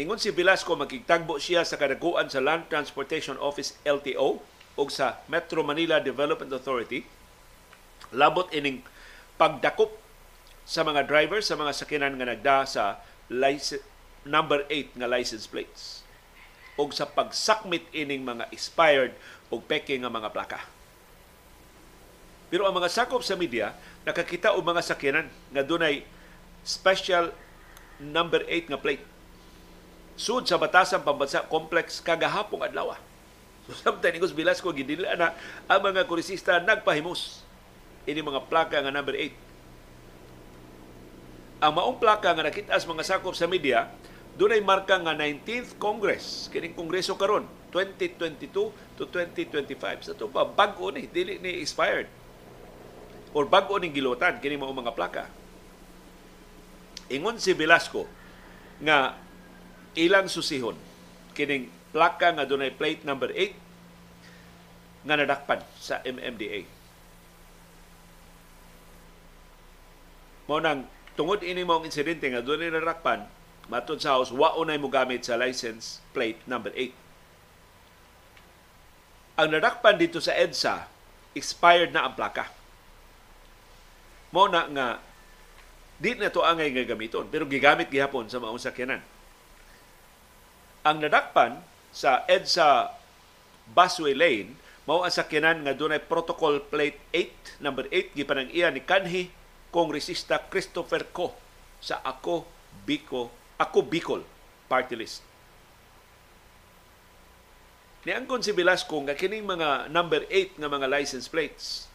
Ingon 0.00 0.16
si 0.16 0.32
Velasco 0.32 0.72
magkigtagbo 0.72 1.36
siya 1.36 1.60
sa 1.68 1.76
kadaguan 1.76 2.32
sa 2.32 2.40
Land 2.40 2.72
Transportation 2.72 3.36
Office 3.36 3.76
LTO 3.84 4.40
o 4.80 4.82
sa 4.88 5.20
Metro 5.28 5.60
Manila 5.60 6.00
Development 6.00 6.48
Authority 6.56 7.04
labot 8.16 8.48
ining 8.56 8.80
pagdakop 9.36 9.92
sa 10.64 10.88
mga 10.88 11.04
driver 11.04 11.44
sa 11.44 11.52
mga 11.60 11.76
sakyanan 11.76 12.16
nga 12.16 12.32
nagda 12.32 12.64
sa 12.64 12.96
license, 13.30 13.86
number 14.26 14.66
8 14.68 14.98
nga 15.00 15.08
license 15.08 15.48
plates 15.48 16.04
o 16.76 16.88
sa 16.92 17.08
pagsakmit 17.08 17.86
ining 17.94 18.26
mga 18.26 18.50
expired 18.52 19.14
o 19.48 19.62
peke 19.62 19.96
nga 19.96 20.12
mga 20.12 20.32
plaka. 20.34 20.60
Pero 22.50 22.66
ang 22.66 22.74
mga 22.74 22.90
sakop 22.90 23.22
sa 23.22 23.38
media, 23.38 23.76
nakakita 24.02 24.56
og 24.58 24.66
mga 24.66 24.82
sakyanan 24.82 25.28
nga 25.54 25.62
dunay 25.62 26.02
special 26.66 27.30
number 28.02 28.42
8 28.48 28.74
nga 28.74 28.80
plate. 28.80 29.04
Sud 30.18 30.44
sa 30.44 30.60
Batasan 30.60 31.06
Pambansa 31.06 31.46
Complex 31.46 32.02
kagahapong 32.02 32.66
adlaw. 32.66 32.98
So 33.68 33.76
samtang 33.76 34.18
Igos 34.18 34.34
Velasco 34.34 34.72
gidila 34.74 35.14
na 35.14 35.36
ang 35.70 35.80
mga 35.80 36.08
kurisista 36.08 36.58
nagpahimos 36.58 37.44
ini 38.08 38.24
mga 38.24 38.48
plaka 38.48 38.80
nga 38.80 38.92
number 38.92 39.14
8. 39.14 39.49
Ang 41.60 41.72
maong 41.76 42.00
plaka 42.00 42.32
nga 42.32 42.44
nakita 42.44 42.76
sa 42.76 42.88
mga 42.88 43.04
sakop 43.04 43.36
sa 43.36 43.44
media 43.44 43.92
Dunay 44.40 44.64
marka 44.64 44.96
nga 44.96 45.12
19th 45.12 45.76
Congress, 45.76 46.48
kining 46.48 46.72
kongreso 46.72 47.12
karon 47.18 47.44
2022 47.76 48.48
to 48.96 49.04
2025. 49.04 49.76
Sa 50.00 50.16
to 50.16 50.32
pa 50.32 50.48
bag-o 50.48 50.88
ni 50.88 51.04
dili 51.04 51.36
ni 51.44 51.60
expired. 51.60 52.08
Or 53.36 53.44
bag-o 53.44 53.76
ning 53.76 53.92
gilutan 53.92 54.40
kini 54.40 54.56
mao 54.56 54.72
mga 54.72 54.96
plaka. 54.96 55.28
Ingon 57.12 57.36
si 57.36 57.52
Velasco 57.52 58.08
nga 58.80 59.18
ilang 59.92 60.30
susihon 60.30 60.78
kining 61.36 61.68
plaka 61.92 62.32
nga 62.32 62.48
dunay 62.48 62.72
plate 62.72 63.04
number 63.04 63.28
8 63.36 65.04
nga 65.04 65.20
nadakpan 65.20 65.60
sa 65.76 66.00
MMDA. 66.00 66.64
Mo 70.48 70.56
nang 70.64 70.88
tungod 71.20 71.44
ini 71.44 71.60
mong 71.68 71.84
insidente 71.84 72.24
nga 72.32 72.40
dunay 72.40 72.72
nadakpan 72.72 73.28
Matod 73.68 74.00
sa 74.00 74.16
House, 74.16 74.32
wa 74.32 74.56
unay 74.56 74.80
mo 74.80 74.88
gamit 74.88 75.22
sa 75.22 75.36
license 75.36 76.00
plate 76.16 76.40
number 76.48 76.72
8. 76.74 76.90
Ang 79.38 79.48
nadakpan 79.54 80.00
dito 80.00 80.18
sa 80.18 80.34
EDSA, 80.34 80.90
expired 81.38 81.94
na 81.94 82.08
ang 82.08 82.18
plaka. 82.18 82.50
Mo 84.34 84.50
na 84.50 84.66
nga 84.66 84.98
di 86.02 86.18
na 86.18 86.34
to 86.34 86.42
angay 86.42 86.74
nga 86.74 86.88
gamiton, 86.88 87.30
pero 87.30 87.46
gigamit 87.46 87.92
gihapon 87.92 88.26
sa 88.26 88.42
maong 88.42 88.58
sakyanan. 88.58 89.04
Ang 90.82 90.96
nadakpan 91.04 91.62
sa 91.94 92.26
EDSA 92.26 92.90
busway 93.70 94.18
lane, 94.18 94.58
mao 94.82 95.06
ang 95.06 95.14
sakyanan 95.14 95.62
nga 95.62 95.78
dunay 95.78 96.02
protocol 96.02 96.58
plate 96.58 96.98
8, 97.14 97.62
number 97.62 97.86
8, 97.86 98.18
gipanang 98.18 98.50
iya 98.50 98.72
ni 98.74 98.82
kanhi 98.82 99.30
kongresista 99.70 100.38
Christopher 100.50 101.08
Co 101.10 101.34
sa 101.80 102.02
Ako 102.04 102.44
Biko 102.84 103.40
ako 103.60 103.84
Bicol 103.84 104.24
party 104.72 104.96
list. 104.96 105.20
Niangkon 108.08 108.40
si 108.40 108.56
Velasco 108.56 108.96
nga 109.04 109.12
kining 109.12 109.44
mga 109.44 109.92
number 109.92 110.24
8 110.32 110.56
nga 110.56 110.68
mga 110.72 110.88
license 110.88 111.28
plates 111.28 111.90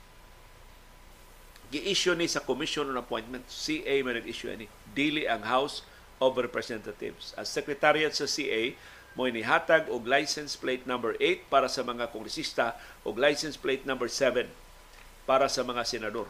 gi-issue 1.73 2.13
ni 2.13 2.29
sa 2.29 2.45
Commission 2.45 2.85
on 2.85 3.01
Appointments. 3.01 3.49
CA 3.49 3.95
man 4.05 4.21
nag-issue 4.21 4.53
ni. 4.53 4.69
Dili 4.93 5.25
ang 5.25 5.41
House 5.41 5.81
of 6.21 6.37
Representatives. 6.37 7.33
As 7.33 7.49
Secretariat 7.49 8.13
sa 8.13 8.29
CA, 8.29 8.77
mo 9.17 9.25
inihatag 9.25 9.89
og 9.89 10.05
license 10.05 10.53
plate 10.53 10.85
number 10.85 11.17
8 11.17 11.49
para 11.49 11.65
sa 11.65 11.81
mga 11.81 12.13
kongresista 12.13 12.77
og 13.01 13.17
license 13.17 13.57
plate 13.57 13.87
number 13.87 14.11
7 14.11 14.45
para 15.25 15.49
sa 15.49 15.65
mga 15.65 15.81
senador 15.87 16.29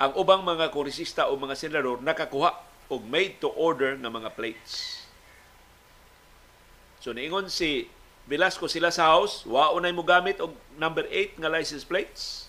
ang 0.00 0.16
ubang 0.16 0.40
mga 0.40 0.72
kongresista 0.72 1.28
o 1.28 1.36
mga 1.36 1.52
senador 1.52 2.00
nakakuha 2.00 2.56
og 2.88 3.04
made 3.04 3.36
to 3.36 3.52
order 3.52 4.00
nga 4.00 4.08
mga 4.08 4.32
plates. 4.32 5.04
So 7.04 7.12
niingon 7.12 7.52
si 7.52 7.84
Velasco 8.24 8.64
sila 8.64 8.88
sa 8.88 9.12
House, 9.12 9.44
wa 9.44 9.76
unay 9.76 9.92
mo 9.92 10.00
gamit 10.00 10.40
og 10.40 10.56
number 10.80 11.04
8 11.04 11.36
nga 11.36 11.52
license 11.52 11.84
plates 11.84 12.48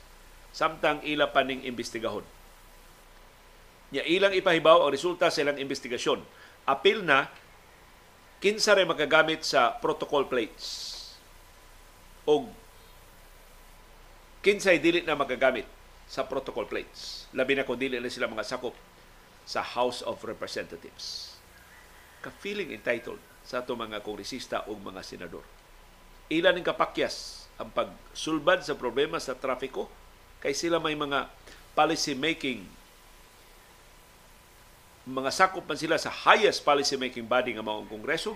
samtang 0.55 1.03
ila 1.03 1.27
pa 1.27 1.43
ning 1.43 1.67
imbestigahon. 1.67 2.23
Nya 3.91 4.07
ilang 4.07 4.31
ipahibaw 4.31 4.87
ang 4.87 4.91
resulta 4.95 5.27
sa 5.27 5.43
ilang 5.43 5.59
investigasyon. 5.59 6.23
Apil 6.63 7.03
na 7.03 7.27
kinsa 8.39 8.71
ray 8.71 8.87
makagamit 8.87 9.43
sa 9.43 9.75
protocol 9.75 10.31
plates. 10.31 10.87
Og 12.23 12.47
kinsay 14.39 14.79
dili 14.79 15.03
na 15.03 15.19
magagamit 15.19 15.67
sa 16.11 16.27
protocol 16.27 16.67
plates. 16.67 17.31
Labi 17.31 17.55
na 17.55 17.63
kung 17.63 17.79
dili 17.79 17.95
na 17.95 18.11
sila 18.11 18.27
mga 18.27 18.43
sakop 18.43 18.75
sa 19.47 19.63
House 19.63 20.03
of 20.03 20.19
Representatives. 20.27 21.39
Ka-feeling 22.19 22.75
entitled 22.75 23.23
sa 23.47 23.63
ato 23.63 23.71
mga 23.79 24.03
kongresista 24.03 24.67
o 24.67 24.75
mga 24.75 24.99
senador. 25.07 25.47
Ilan 26.27 26.59
ang 26.59 26.67
kapakyas 26.67 27.47
ang 27.55 27.71
pagsulbad 27.71 28.59
sa 28.59 28.75
problema 28.75 29.23
sa 29.23 29.39
trafiko 29.39 29.87
kay 30.43 30.51
sila 30.51 30.83
may 30.83 30.99
mga 30.99 31.31
policy 31.71 32.11
making 32.11 32.67
mga 35.07 35.31
sakop 35.31 35.65
man 35.65 35.79
sila 35.79 35.97
sa 35.97 36.11
highest 36.11 36.61
policy 36.61 36.97
making 36.97 37.25
body 37.25 37.55
nga 37.55 37.65
mao 37.65 37.81
ang 37.81 37.89
kongreso 37.89 38.35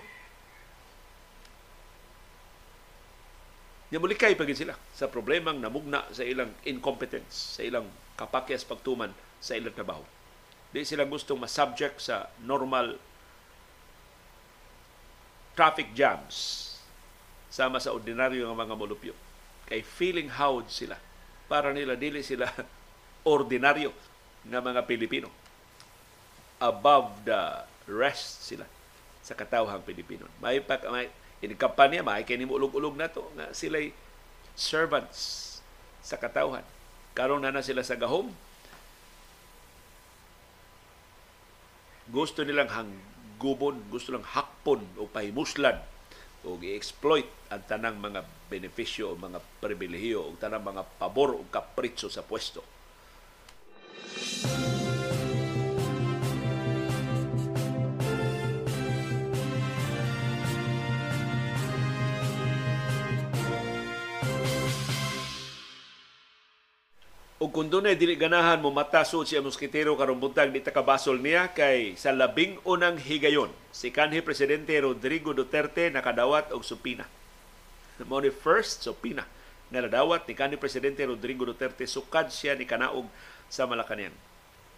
Namulikay 3.86 4.34
pa 4.34 4.42
sila 4.50 4.74
sa 4.90 5.06
problemang 5.06 5.62
namugna 5.62 6.02
sa 6.10 6.26
ilang 6.26 6.50
incompetence, 6.66 7.58
sa 7.58 7.62
ilang 7.62 7.86
kapakyas 8.18 8.66
pagtuman 8.66 9.14
sa 9.38 9.54
ilang 9.54 9.70
trabaho. 9.70 10.02
Di 10.74 10.82
sila 10.82 11.06
gustong 11.06 11.38
ma-subject 11.38 12.02
sa 12.02 12.26
normal 12.42 12.98
traffic 15.54 15.94
jams 15.94 16.66
sama 17.46 17.78
sa 17.78 17.94
ordinaryo 17.94 18.44
ng 18.50 18.58
mga 18.58 18.74
molupyo. 18.74 19.14
Kay 19.70 19.86
feeling 19.86 20.34
howd 20.34 20.66
sila. 20.66 20.98
Para 21.46 21.70
nila 21.70 21.94
dili 21.94 22.26
sila 22.26 22.50
ordinaryo 23.24 23.94
nga 24.50 24.58
mga 24.58 24.82
Pilipino. 24.82 25.30
Above 26.58 27.22
the 27.22 27.62
rest 27.86 28.42
sila 28.42 28.66
sa 29.22 29.38
katawhang 29.38 29.86
Pilipino. 29.86 30.26
May, 30.42 30.58
may 30.90 31.06
In 31.44 31.52
kampanya, 31.56 32.00
maay 32.00 32.24
ulog-ulog 32.24 32.96
na 32.96 33.12
to 33.12 33.26
nga 33.36 33.52
sila'y 33.52 33.92
servants 34.56 35.44
sa 36.00 36.16
katawhan. 36.16 36.64
Karon 37.12 37.44
na 37.44 37.52
na 37.52 37.64
sila 37.64 37.84
sa 37.84 37.96
gahom. 37.96 38.32
Gusto 42.06 42.46
nilang 42.46 42.70
hanggubon, 42.70 43.82
gusto 43.90 44.14
nilang 44.14 44.30
hakpon 44.30 44.80
o 44.96 45.10
pahimuslan 45.10 45.82
o 46.46 46.54
i-exploit 46.62 47.26
ang 47.50 47.66
tanang 47.66 47.98
mga 47.98 48.22
benepisyo 48.46 49.12
o 49.12 49.18
mga 49.18 49.42
pribilehiyo 49.58 50.22
o 50.22 50.38
tanang 50.38 50.62
mga 50.62 50.86
pabor 51.02 51.34
o 51.34 51.42
kapritso 51.50 52.06
sa 52.06 52.22
pwesto. 52.22 52.62
Música 54.16 54.75
ug 67.46 67.54
kung 67.54 67.70
dunay 67.70 67.94
dili 67.94 68.18
ganahan 68.18 68.58
mo 68.58 68.74
matasod 68.74 69.22
siya 69.22 69.38
moskitero 69.38 69.94
karong 69.94 70.18
buntag 70.18 70.50
di 70.50 70.58
takabasol 70.58 71.22
niya 71.22 71.54
kay 71.54 71.94
sa 71.94 72.10
labing 72.10 72.58
unang 72.66 72.98
higayon 72.98 73.54
si 73.70 73.94
kanhi 73.94 74.18
presidente 74.18 74.74
Rodrigo 74.82 75.30
Duterte 75.30 75.86
nakadawat 75.94 76.50
og 76.50 76.66
supina. 76.66 77.06
Mo 78.02 78.18
ni 78.18 78.34
first 78.34 78.82
supina 78.82 79.22
nga 79.70 79.78
nadawat 79.78 80.26
ni 80.26 80.34
kanhi 80.34 80.58
presidente 80.58 81.06
Rodrigo 81.06 81.46
Duterte 81.46 81.86
sukad 81.86 82.34
siya 82.34 82.58
ni 82.58 82.66
kanaog 82.66 83.06
sa 83.46 83.62
Malacañang. 83.62 84.18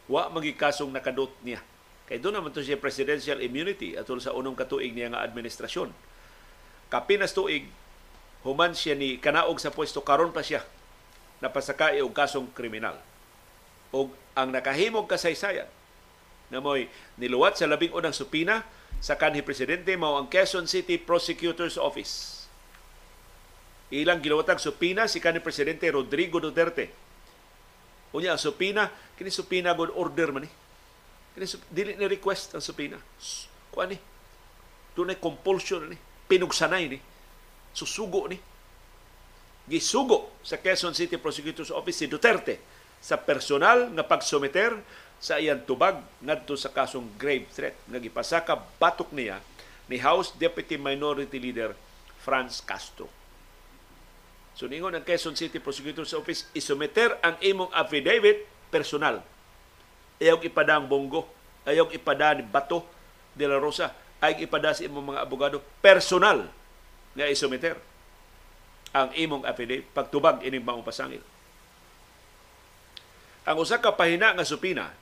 Wa 0.04 0.28
magikasong 0.28 0.92
nakadot 0.92 1.32
niya. 1.40 1.64
Kay 2.04 2.20
doon 2.20 2.36
naman 2.36 2.52
to 2.52 2.60
siya 2.60 2.76
presidential 2.76 3.40
immunity 3.40 3.96
atol 3.96 4.20
sa 4.20 4.36
unong 4.36 4.60
katuig 4.60 4.92
niya 4.92 5.16
nga 5.16 5.24
administrasyon. 5.24 5.88
Kapinas 6.92 7.32
tuig 7.32 7.64
human 8.44 8.76
siya 8.76 8.92
ni 8.92 9.16
kanaog 9.16 9.56
sa 9.56 9.72
pwesto 9.72 10.04
karon 10.04 10.36
pa 10.36 10.44
siya 10.44 10.68
napasakay 11.38 12.02
og 12.02 12.10
kasong 12.14 12.50
kriminal. 12.54 12.98
O 13.94 14.10
ang 14.34 14.50
nakahimog 14.50 15.08
kasaysayan 15.08 15.66
na 16.48 16.58
mo'y 16.60 16.88
niluwat 17.20 17.56
sa 17.60 17.68
labing 17.68 17.92
unang 17.92 18.16
supina 18.16 18.64
sa 18.98 19.14
kanhi 19.14 19.44
presidente 19.44 19.94
mao 19.94 20.18
ang 20.18 20.26
Quezon 20.26 20.66
City 20.66 20.98
Prosecutor's 20.98 21.78
Office. 21.78 22.46
Ilang 23.88 24.20
giluwatag 24.20 24.60
supina 24.60 25.08
si 25.08 25.22
kanhi 25.22 25.40
presidente 25.40 25.88
Rodrigo 25.88 26.42
Duterte. 26.42 26.92
Unya 28.12 28.36
ang 28.36 28.40
supina, 28.40 28.88
kini 29.16 29.32
supina 29.32 29.76
good 29.76 29.92
order 29.92 30.32
man 30.32 30.44
ni. 30.44 30.50
Kini 31.36 31.46
dili 31.68 31.92
ni 31.96 32.04
request 32.08 32.56
ang 32.56 32.64
supina. 32.64 32.96
Kuan 33.72 33.92
ni. 33.92 33.98
Compulsion 35.20 35.88
ni. 35.92 35.96
Pinugsanay 36.28 36.84
ni. 36.88 36.98
Susugo 37.72 38.26
ni 38.26 38.40
gisugo 39.68 40.32
sa 40.40 40.56
Quezon 40.56 40.96
City 40.96 41.20
Prosecutor's 41.20 41.68
Office 41.70 42.00
si 42.00 42.06
Duterte 42.08 42.56
sa 42.98 43.20
personal 43.20 43.92
nga 43.92 44.02
pagsometer 44.02 44.74
sa 45.20 45.36
iyang 45.36 45.62
tubag 45.62 46.00
ngadto 46.24 46.56
sa 46.56 46.72
kasong 46.72 47.14
grave 47.20 47.46
threat 47.52 47.76
nga 47.86 48.00
gipasaka 48.00 48.56
batok 48.80 49.12
niya 49.12 49.38
ni 49.86 50.00
House 50.00 50.32
Deputy 50.34 50.80
Minority 50.80 51.36
Leader 51.36 51.76
Franz 52.18 52.64
Castro. 52.64 53.06
So 54.58 54.66
ningon 54.66 54.96
ang 54.96 55.06
Quezon 55.06 55.38
City 55.38 55.62
Prosecutor's 55.62 56.16
Office 56.16 56.48
isometer 56.56 57.14
ang 57.22 57.38
imong 57.38 57.70
affidavit 57.70 58.48
personal. 58.72 59.22
Ayaw 60.18 60.42
ipada 60.42 60.74
ang 60.74 60.90
bonggo, 60.90 61.28
ayaw 61.62 61.94
ipada 61.94 62.34
ni 62.34 62.42
Bato 62.42 62.82
de 63.38 63.46
la 63.46 63.62
Rosa, 63.62 63.94
ayaw 64.18 64.42
ipada 64.42 64.74
sa 64.74 64.82
imong 64.82 65.14
mga 65.14 65.22
abogado 65.22 65.62
personal 65.78 66.50
nga 67.14 67.30
isometer 67.30 67.78
ang 68.92 69.12
imong 69.12 69.44
affidavit 69.44 69.88
pagtubag 69.92 70.44
ining 70.44 70.64
maong 70.64 70.84
pasangil. 70.84 71.20
Ang 73.48 73.56
usa 73.60 73.80
ka 73.80 73.96
pahina 73.96 74.36
nga 74.36 74.44
supina 74.44 74.92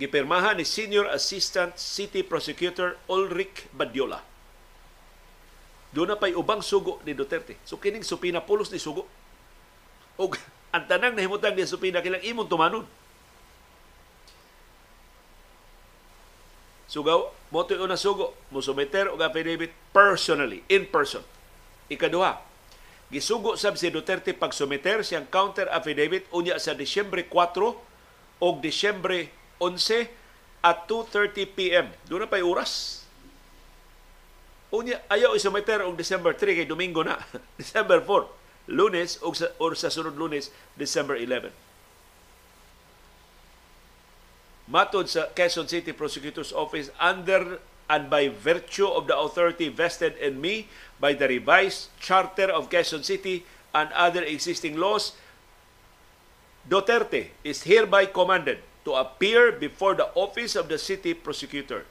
gipirmahan 0.00 0.56
ni 0.56 0.64
Senior 0.64 1.12
Assistant 1.12 1.76
City 1.76 2.24
Prosecutor 2.24 2.96
Ulrich 3.04 3.68
Badiola. 3.76 4.24
Doon 5.92 6.14
na 6.14 6.16
pa'y 6.16 6.32
ubang 6.32 6.64
sugo 6.64 7.04
ni 7.04 7.12
Duterte. 7.12 7.60
So 7.68 7.76
kining 7.76 8.06
supina 8.06 8.40
pulos 8.40 8.72
ni 8.72 8.80
sugo. 8.80 9.04
O 10.16 10.32
ang 10.74 10.84
tanang 10.88 11.12
nahimutang 11.12 11.52
ni 11.52 11.68
supina 11.68 12.00
kilang 12.00 12.24
imong 12.24 12.48
tumanon. 12.48 12.86
Sugaw, 16.90 17.30
mo 17.54 17.62
to 17.62 17.78
una 17.78 17.94
sugo, 17.94 18.34
mo 18.50 18.58
sumeter 18.58 19.06
og 19.14 19.22
affidavit 19.22 19.70
personally, 19.94 20.66
in 20.66 20.90
person. 20.90 21.22
Ikaduha, 21.86 22.49
Gisugo 23.10 23.58
sab 23.58 23.74
si 23.74 23.90
Duterte 23.90 24.30
pagsumiter 24.30 25.02
siyang 25.02 25.26
counter 25.26 25.66
affidavit 25.66 26.30
unya 26.30 26.62
sa 26.62 26.78
Disyembre 26.78 27.26
4 27.26 27.74
o 28.38 28.46
Disyembre 28.62 29.34
11 29.58 30.06
at 30.62 30.86
2.30 30.86 31.56
p.m. 31.58 31.86
Doon 32.06 32.24
na 32.24 32.28
pa'y 32.30 32.46
oras. 32.46 33.02
Unya, 34.70 35.02
ayaw 35.10 35.34
isumiter 35.34 35.82
og 35.82 35.98
December 35.98 36.38
3 36.38 36.62
kay 36.62 36.66
Domingo 36.70 37.02
na. 37.02 37.18
December 37.60 37.98
4, 38.06 38.70
lunes 38.70 39.18
o 39.26 39.34
sa, 39.34 39.50
or 39.58 39.74
sa 39.74 39.90
sunod 39.90 40.14
lunes, 40.14 40.54
December 40.78 41.18
11. 41.18 41.50
Matod 44.70 45.10
sa 45.10 45.26
Quezon 45.34 45.66
City 45.66 45.90
Prosecutor's 45.90 46.54
Office, 46.54 46.94
under 47.02 47.58
and 47.90 48.06
by 48.06 48.30
virtue 48.30 48.86
of 48.86 49.10
the 49.10 49.16
authority 49.18 49.66
vested 49.66 50.14
in 50.22 50.38
me 50.38 50.70
by 51.00 51.16
the 51.16 51.26
revised 51.26 51.88
Charter 51.98 52.52
of 52.52 52.68
Quezon 52.68 53.02
City 53.02 53.42
and 53.72 53.88
other 53.96 54.22
existing 54.22 54.76
laws, 54.76 55.16
Duterte 56.68 57.32
is 57.42 57.64
hereby 57.64 58.04
commanded 58.06 58.60
to 58.84 58.92
appear 58.94 59.50
before 59.50 59.96
the 59.96 60.12
office 60.12 60.54
of 60.54 60.68
the 60.68 60.76
city 60.76 61.16
prosecutor. 61.16 61.88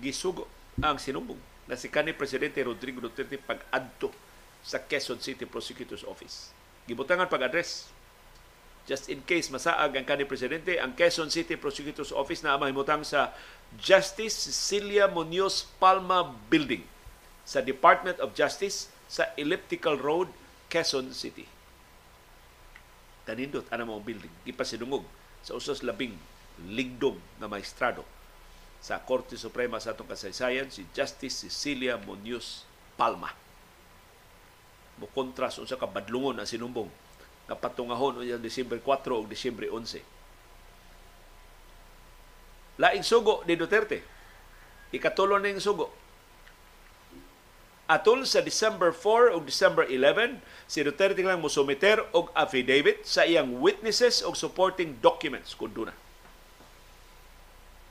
Gisugo 0.00 0.46
ang 0.80 0.96
sinumbong 0.96 1.38
na 1.66 1.76
si 1.76 1.90
kanhi 1.90 2.14
Presidente 2.16 2.62
Rodrigo 2.64 3.02
Duterte 3.02 3.36
pag-adto 3.36 4.14
sa 4.62 4.78
Quezon 4.80 5.20
City 5.20 5.44
Prosecutor's 5.44 6.06
Office. 6.06 6.54
Gibutangan 6.86 7.28
pag-address 7.28 7.90
just 8.88 9.08
in 9.12 9.20
case 9.24 9.52
masaag 9.52 9.96
ang 9.96 10.06
kanhi 10.06 10.24
presidente, 10.24 10.78
ang 10.78 10.96
Quezon 10.96 11.28
City 11.28 11.56
Prosecutor's 11.56 12.14
Office 12.14 12.40
na 12.44 12.56
mahimutang 12.56 13.04
sa 13.04 13.32
Justice 13.78 14.50
Cecilia 14.50 15.06
Munoz 15.06 15.68
Palma 15.78 16.26
Building 16.48 16.82
sa 17.46 17.62
Department 17.62 18.18
of 18.22 18.34
Justice 18.34 18.90
sa 19.10 19.26
Elliptical 19.34 19.98
Road, 19.98 20.30
Quezon 20.70 21.10
City. 21.10 21.46
Kanindot 23.26 23.66
ana 23.70 23.86
mo 23.86 23.98
building 23.98 24.30
gipasidungog 24.46 25.02
sa 25.42 25.54
usas 25.54 25.82
labing 25.82 26.14
ligdom 26.66 27.18
na 27.38 27.46
maestrado 27.46 28.02
sa 28.80 28.96
Korte 29.02 29.36
Suprema 29.36 29.76
sa 29.78 29.92
atong 29.92 30.08
kasaysayan 30.08 30.72
si 30.72 30.88
Justice 30.96 31.46
Cecilia 31.46 32.00
Munoz 32.00 32.64
Palma. 32.96 33.30
Mo 34.96 35.06
kontras 35.12 35.60
unsa 35.60 35.76
ka 35.76 35.86
badlungon 35.86 36.40
ang 36.40 36.48
sinumbong 36.48 36.88
nga 37.50 37.58
patungahon 37.58 38.22
unya 38.22 38.38
Disyembre 38.38 38.78
4 38.78 39.10
o 39.10 39.26
Disyembre 39.26 39.66
11. 39.66 40.06
Laing 42.78 43.02
sugo 43.02 43.42
ni 43.50 43.58
Duterte. 43.58 44.06
Ikatulo 44.94 45.34
na 45.42 45.50
yung 45.50 45.58
sugo. 45.58 45.90
Atol 47.90 48.22
sa 48.22 48.38
December 48.38 48.94
4 48.94 49.34
o 49.34 49.42
December 49.42 49.82
11, 49.90 50.38
si 50.70 50.78
Duterte 50.86 51.18
lang 51.26 51.42
musumiter 51.42 51.98
og 52.14 52.30
affidavit 52.38 53.02
sa 53.02 53.26
iyang 53.26 53.58
witnesses 53.58 54.22
og 54.22 54.38
supporting 54.38 54.94
documents 55.02 55.58
kung 55.58 55.74
doon 55.74 55.90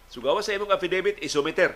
So 0.08 0.24
gawa 0.24 0.40
sa 0.40 0.56
imong 0.56 0.72
affidavit, 0.72 1.20
isumiter 1.20 1.76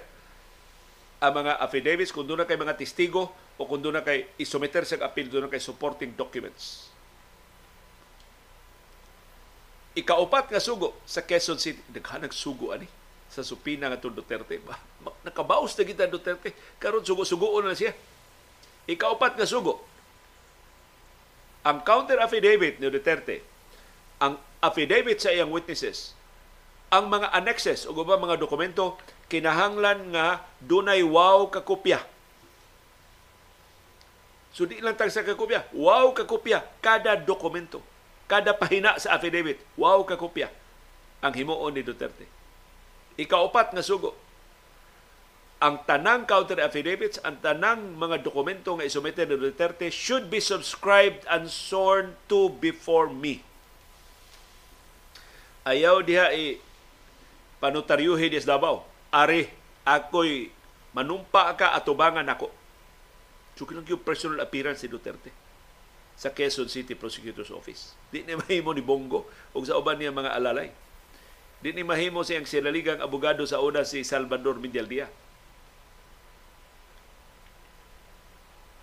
ang 1.19 1.35
mga 1.35 1.59
affidavits 1.59 2.15
kung 2.15 2.23
doon 2.23 2.43
na 2.43 2.47
kay 2.47 2.55
mga 2.55 2.79
testigo 2.79 3.31
o 3.59 3.67
kung 3.67 3.83
doon 3.83 3.99
na 3.99 4.07
kay 4.07 4.31
isumiter 4.39 4.87
sa 4.87 5.03
appeal 5.03 5.27
doon 5.27 5.47
na 5.47 5.51
kay 5.51 5.59
supporting 5.59 6.15
documents. 6.15 6.92
Ikaupat 9.93 10.49
nga 10.49 10.57
sugo 10.57 10.97
sa 11.05 11.21
Quezon 11.21 11.61
City, 11.61 11.77
naghanag 11.93 12.33
sugo 12.33 12.73
ani 12.73 12.89
sa 13.29 13.45
supina 13.45 13.93
nga 13.93 14.01
Duterte. 14.01 14.57
Ba, 14.61 14.77
nakabaos 15.21 15.77
na 15.77 15.85
kita 15.85 16.09
Duterte. 16.09 16.53
Karon 16.81 17.05
sugo-sugoon 17.05 17.69
na 17.69 17.77
siya. 17.77 17.93
Ikaupat 18.89 19.37
nga 19.37 19.45
sugo. 19.45 19.85
Ang 21.61 21.85
counter 21.85 22.17
affidavit 22.19 22.81
ni 22.81 22.89
Duterte, 22.89 23.45
ang 24.17 24.41
affidavit 24.65 25.21
sa 25.21 25.29
iyang 25.29 25.53
witnesses, 25.53 26.17
ang 26.89 27.13
mga 27.13 27.29
annexes 27.29 27.85
o 27.85 27.93
ba 27.93 28.17
mga 28.17 28.41
dokumento 28.41 28.97
kinahanglan 29.29 30.13
nga 30.13 30.41
dunay 30.61 31.05
wow 31.05 31.49
ka 31.53 31.61
kopya. 31.61 32.01
So 34.53 34.69
di 34.69 34.81
lang 34.81 34.93
tag 34.97 35.09
sa 35.09 35.25
kakopya, 35.25 35.65
wow 35.73 36.13
ka 36.13 36.25
kopya 36.25 36.61
kada 36.81 37.17
dokumento 37.17 37.92
kada 38.33 38.57
pahina 38.57 38.97
sa 38.97 39.13
affidavit, 39.13 39.61
wow 39.77 40.01
ka 40.01 40.17
kopya 40.17 40.49
ang 41.21 41.37
himuon 41.37 41.69
ni 41.69 41.85
Duterte. 41.85 42.25
Ikaupat 43.13 43.77
nga 43.77 43.85
sugo, 43.85 44.17
ang 45.61 45.85
tanang 45.85 46.25
counter 46.25 46.57
affidavits, 46.57 47.21
ang 47.21 47.37
tanang 47.45 47.93
mga 47.93 48.25
dokumento 48.25 48.73
nga 48.73 48.89
isumite 48.89 49.29
ni 49.29 49.37
Duterte 49.37 49.93
should 49.93 50.33
be 50.33 50.41
subscribed 50.41 51.21
and 51.29 51.45
sworn 51.45 52.17
to 52.25 52.49
before 52.57 53.05
me. 53.13 53.45
Ayaw 55.69 56.01
diha 56.01 56.33
i 56.33 56.57
panutaryuhi 57.61 58.33
dis 58.33 58.49
Davao. 58.49 58.81
Ari, 59.13 59.45
ako'y 59.85 60.49
manumpa 60.97 61.53
ka 61.53 61.77
atubangan 61.77 62.25
ako. 62.33 62.49
So, 63.53 63.69
kinang 63.69 63.85
yung 63.85 64.01
personal 64.01 64.41
appearance 64.41 64.81
si 64.81 64.89
Duterte 64.89 65.42
sa 66.13 66.29
Quezon 66.31 66.69
City 66.69 66.93
Prosecutor's 66.93 67.49
Office. 67.49 67.97
Di 68.13 68.21
ni 68.23 68.37
mahimo 68.37 68.71
ni 68.71 68.85
Bongo 68.85 69.25
o 69.51 69.61
sa 69.65 69.77
uban 69.77 69.97
niya 69.97 70.13
mga 70.13 70.33
alalay. 70.37 70.69
Di 71.63 71.71
ni 71.71 71.81
mahimo 71.81 72.21
siyang 72.21 72.45
silaligang 72.45 72.99
abogado 72.99 73.41
sa 73.47 73.63
una 73.63 73.87
si 73.87 74.03
Salvador 74.03 74.59
Medialdia. 74.59 75.07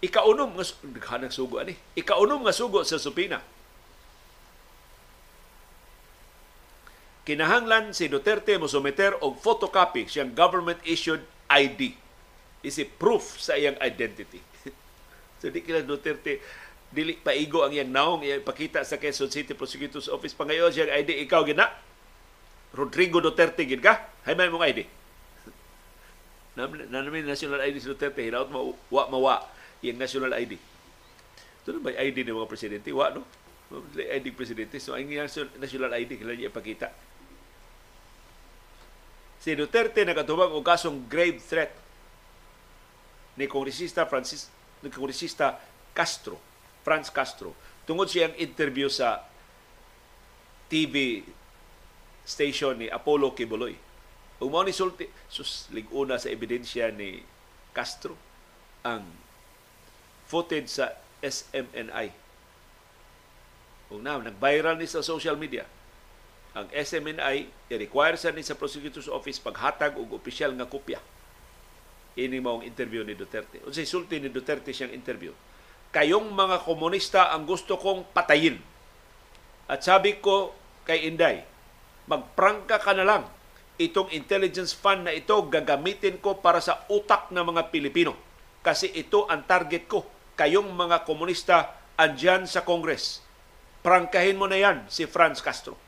Ikaunom 0.01 0.57
nga 0.57 0.65
naghanang 0.65 1.33
sugo 1.33 1.61
ani. 1.61 1.77
Ikaunom 1.93 2.41
nga 2.41 2.57
sugo 2.57 2.81
sa 2.89 2.97
supina. 2.97 3.45
Kinahanglan 7.29 7.93
si 7.93 8.09
Duterte 8.09 8.57
mo 8.57 8.65
sumiter 8.65 9.13
og 9.21 9.37
photocopy 9.45 10.09
siyang 10.09 10.33
government 10.33 10.81
issued 10.89 11.21
ID. 11.53 11.93
Isi 12.65 12.89
proof 12.89 13.37
sa 13.37 13.61
iyang 13.61 13.77
identity. 13.85 14.41
so 15.41 15.53
di 15.53 15.61
kila 15.61 15.85
Duterte 15.85 16.41
dili 16.91 17.15
paigo 17.15 17.63
ang 17.63 17.71
iyang 17.71 17.91
naong 17.91 18.23
ipakita 18.27 18.83
sa 18.83 18.99
Quezon 18.99 19.31
City 19.31 19.55
Prosecutor's 19.55 20.11
Office. 20.11 20.35
Pangayon 20.35 20.75
siya 20.75 20.91
ID 20.91 21.23
ikaw 21.27 21.47
gina. 21.47 21.71
Rodrigo 22.75 23.23
Duterte 23.23 23.63
gid 23.67 23.83
ka? 23.83 24.11
Hay 24.27 24.35
man 24.35 24.51
mong 24.51 24.67
ID 24.67 25.01
namin 26.59 27.25
national 27.25 27.63
ID 27.63 27.79
si 27.79 27.89
Duterte 27.89 28.21
hinaut 28.21 28.51
mo 28.51 28.75
wa 28.91 29.07
mawa 29.07 29.37
yung 29.81 29.97
national 29.97 30.35
ID 30.35 30.59
na 31.71 31.79
ba 31.79 31.95
ID 31.95 32.27
ng 32.27 32.35
mga 32.35 32.51
presidente 32.51 32.91
wa 32.91 33.15
no? 33.15 33.23
ID 33.95 34.35
presidente 34.35 34.83
so 34.83 34.99
ang 34.99 35.07
national 35.63 35.95
ID 35.95 36.19
kailan 36.19 36.35
niya 36.35 36.51
ipakita? 36.51 36.91
Si 39.39 39.55
Duterte 39.55 40.03
nakatubang 40.03 40.51
og 40.51 40.67
kasong 40.67 41.07
grave 41.07 41.39
threat 41.39 41.71
ni 43.39 43.47
kongresista 43.47 44.05
Francis 44.11 44.51
ni 44.83 44.91
kongresista 44.91 45.63
Castro 45.95 46.50
Franz 46.81 47.13
Castro 47.13 47.53
tungod 47.85 48.09
siyang 48.09 48.33
interview 48.39 48.89
sa 48.89 49.25
TV 50.71 51.27
station 52.23 52.79
ni 52.79 52.87
Apollo 52.87 53.35
Kibuloy. 53.35 53.75
Ug 54.41 54.49
mao 54.49 54.65
ni 54.65 54.73
sulti 54.73 55.11
sus 55.27 55.69
liguna 55.75 56.17
sa 56.17 56.31
ebidensya 56.31 56.95
ni 56.95 57.21
Castro 57.75 58.15
ang 58.87 59.05
footage 60.31 60.71
sa 60.71 60.95
SMNI. 61.21 62.15
Ug 63.91 64.01
na 64.01 64.23
nag-viral 64.23 64.79
ni 64.79 64.87
sa 64.87 65.05
social 65.05 65.35
media. 65.35 65.67
Ang 66.55 66.71
SMNI 66.71 67.69
i-require 67.69 68.17
sa 68.17 68.31
ni 68.31 68.47
sa 68.47 68.57
prosecutor's 68.57 69.11
office 69.11 69.43
paghatag 69.43 69.99
og 69.99 70.15
opisyal 70.15 70.55
nga 70.55 70.71
kopya. 70.71 71.03
Ini 72.15 72.39
mao 72.39 72.63
ang 72.63 72.67
interview 72.67 73.03
ni 73.03 73.19
Duterte. 73.19 73.61
Unsay 73.67 73.87
sulti 73.87 74.23
ni 74.23 74.31
Duterte 74.31 74.71
siyang 74.71 74.95
interview 74.95 75.35
kayong 75.91 76.31
mga 76.31 76.63
komunista 76.63 77.35
ang 77.35 77.47
gusto 77.47 77.75
kong 77.79 78.15
patayin. 78.15 78.59
At 79.71 79.83
sabi 79.83 80.19
ko 80.19 80.55
kay 80.87 81.07
Inday, 81.07 81.47
magprangka 82.11 82.83
ka 82.83 82.95
na 82.95 83.07
lang. 83.07 83.23
Itong 83.81 84.13
intelligence 84.13 84.77
fund 84.77 85.09
na 85.09 85.15
ito 85.15 85.35
gagamitin 85.47 86.21
ko 86.21 86.39
para 86.39 86.61
sa 86.61 86.85
utak 86.91 87.33
ng 87.33 87.43
mga 87.43 87.73
Pilipino. 87.73 88.13
Kasi 88.61 88.93
ito 88.93 89.25
ang 89.31 89.47
target 89.47 89.89
ko. 89.89 90.05
Kayong 90.37 90.69
mga 90.69 91.09
komunista 91.09 91.81
andyan 91.97 92.45
sa 92.45 92.61
Congress. 92.61 93.25
Prangkahin 93.81 94.37
mo 94.37 94.45
na 94.45 94.61
yan 94.61 94.85
si 94.93 95.09
Franz 95.09 95.41
Castro. 95.41 95.79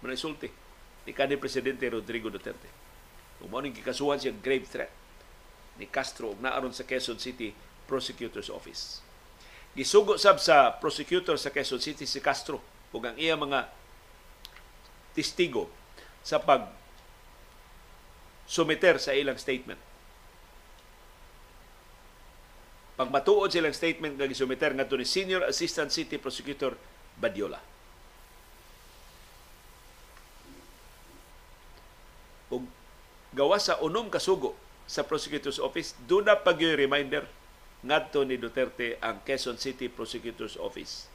Manaisulti 0.00 0.48
ni 1.04 1.12
kanhi 1.12 1.36
Presidente 1.36 1.84
Rodrigo 1.92 2.32
Duterte. 2.32 2.68
Umaning 3.44 3.76
kikasuhan 3.76 4.16
siya 4.16 4.32
grave 4.32 4.64
threat 4.64 4.92
ni 5.80 5.88
Castro 5.88 6.36
naaron 6.40 6.72
sa 6.76 6.84
Quezon 6.84 7.20
City 7.20 7.52
Prosecutor's 7.90 8.46
Office. 8.46 9.02
Gisugo 9.74 10.14
sab 10.14 10.38
sa 10.38 10.78
prosecutor 10.78 11.34
sa 11.34 11.50
Quezon 11.50 11.82
City 11.82 12.06
si 12.06 12.22
Castro 12.22 12.62
ug 12.94 13.02
ang 13.02 13.18
iya 13.18 13.34
mga 13.34 13.66
testigo 15.14 15.66
sa 16.22 16.38
pag 16.38 16.70
sumiter 18.46 18.98
sa 19.02 19.14
ilang 19.14 19.38
statement. 19.38 19.78
Pag 22.98 23.08
matuod 23.08 23.48
silang 23.48 23.72
statement 23.72 24.18
nga 24.18 24.28
gisumiter 24.28 24.76
ngadto 24.76 24.98
ni 24.98 25.08
Senior 25.08 25.46
Assistant 25.48 25.88
City 25.88 26.20
Prosecutor 26.20 26.76
Badiola. 27.16 27.62
Ug 32.50 32.66
gawa 33.32 33.56
sa 33.62 33.78
unom 33.80 34.10
kasugo 34.10 34.58
sa 34.90 35.06
prosecutor's 35.06 35.62
office, 35.62 35.94
doon 36.10 36.26
na 36.26 36.34
pag 36.34 36.58
reminder 36.58 37.24
ngadto 37.80 38.24
ni 38.28 38.36
Duterte 38.36 39.00
ang 39.00 39.24
Quezon 39.24 39.56
City 39.56 39.88
Prosecutor's 39.88 40.60
Office. 40.60 41.08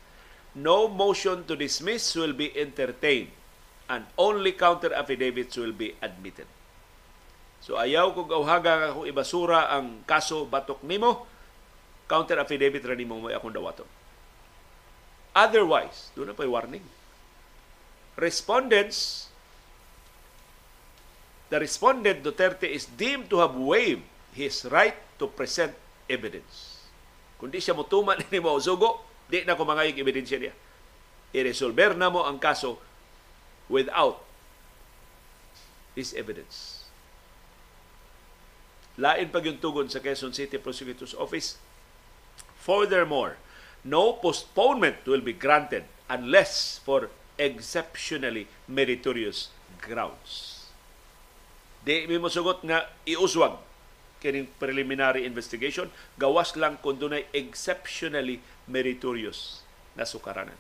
No 0.56 0.88
motion 0.88 1.44
to 1.46 1.54
dismiss 1.54 2.16
will 2.16 2.34
be 2.34 2.50
entertained 2.58 3.30
and 3.92 4.08
only 4.18 4.56
counter 4.58 4.90
affidavits 4.96 5.60
will 5.60 5.76
be 5.76 5.94
admitted. 6.02 6.50
So 7.62 7.78
ayaw 7.78 8.14
kog 8.14 8.30
gawhaga 8.30 8.94
kung 8.94 9.10
ibasura 9.10 9.70
ang 9.74 10.06
kaso 10.06 10.46
batok 10.46 10.82
nimo, 10.86 11.26
counter 12.10 12.38
affidavit 12.42 12.86
ra 12.86 12.94
nimo 12.98 13.18
mo 13.18 13.30
akong 13.30 13.54
dawaton. 13.54 13.90
Otherwise, 15.36 16.16
doon 16.16 16.32
na 16.32 16.38
pa'y 16.38 16.48
warning. 16.48 16.86
Respondents, 18.16 19.28
the 21.52 21.60
respondent 21.60 22.24
Duterte 22.24 22.72
is 22.72 22.88
deemed 22.88 23.28
to 23.28 23.44
have 23.44 23.52
waived 23.60 24.08
his 24.32 24.64
right 24.72 24.96
to 25.20 25.28
present 25.28 25.76
evidence. 26.08 26.86
Kung 27.36 27.52
di 27.52 27.60
siya 27.60 27.76
mutuman 27.76 28.18
ni 28.32 28.40
mo 28.40 28.58
sugo, 28.62 29.04
di 29.28 29.44
na 29.44 29.58
ko 29.58 29.66
mangayog 29.66 29.98
ebidensya 29.98 30.40
niya. 30.40 30.54
I-resolver 31.36 31.98
na 31.98 32.08
mo 32.08 32.24
ang 32.24 32.40
kaso 32.40 32.80
without 33.68 34.24
this 35.98 36.16
evidence. 36.16 36.88
Lain 38.96 39.28
pag 39.28 39.44
yung 39.44 39.60
tugon 39.60 39.92
sa 39.92 40.00
Quezon 40.00 40.32
City 40.32 40.56
Prosecutor's 40.56 41.12
Office. 41.20 41.60
Furthermore, 42.64 43.36
no 43.84 44.16
postponement 44.16 45.04
will 45.04 45.20
be 45.20 45.36
granted 45.36 45.84
unless 46.08 46.80
for 46.80 47.12
exceptionally 47.36 48.48
meritorious 48.72 49.52
grounds. 49.84 50.64
Di 51.84 52.08
mi 52.08 52.18
mo 52.18 52.32
sugot 52.32 52.64
nga 52.64 52.88
iuswag 53.04 53.60
kining 54.26 54.50
preliminary 54.58 55.22
investigation 55.22 55.86
gawas 56.18 56.58
lang 56.58 56.82
kung 56.82 56.98
dunay 56.98 57.30
exceptionally 57.30 58.42
meritorious 58.66 59.62
na 59.94 60.02
sukaranan. 60.02 60.58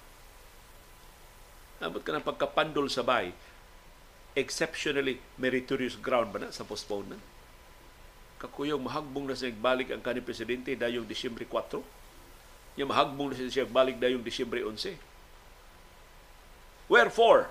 Amot 1.82 2.06
ka 2.06 2.14
ng 2.14 2.22
pagkapandol 2.22 2.86
sa 2.94 3.02
bay, 3.02 3.34
exceptionally 4.38 5.18
meritorious 5.42 5.98
ground 5.98 6.30
ba 6.30 6.46
na 6.46 6.54
sa 6.54 6.62
postponement? 6.62 7.20
Kakuyong 8.38 8.86
mahagbong 8.86 9.26
na 9.26 9.34
siya 9.34 9.50
balik 9.58 9.90
ang 9.90 10.06
kanil 10.06 10.22
presidente 10.22 10.78
dayong 10.78 11.10
Disyembre 11.10 11.50
4. 11.50 11.82
Yung 12.78 12.90
mahagbong 12.94 13.34
na 13.34 13.50
siya 13.50 13.66
balik 13.66 13.98
dayong 13.98 14.22
Disyembre 14.22 14.62
11. 14.62 15.02
Wherefore, 16.86 17.50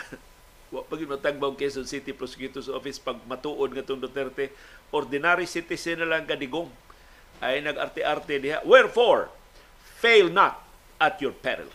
Wa 0.74 0.82
pagin 0.82 1.06
matagbaw 1.06 1.54
Quezon 1.54 1.86
City 1.86 2.10
Prosecutor's 2.10 2.66
Office 2.66 2.98
pag 2.98 3.22
matuod 3.30 3.70
nga 3.70 3.86
Duterte, 3.86 4.50
ordinary 4.94 5.50
citizen 5.50 5.98
na 5.98 6.06
lang 6.06 6.24
kadigong 6.24 6.70
ay 7.42 7.58
nag-arte-arte 7.60 8.38
diha. 8.38 8.62
Wherefore, 8.62 9.28
fail 9.98 10.30
not 10.30 10.62
at 11.02 11.18
your 11.18 11.34
peril. 11.34 11.68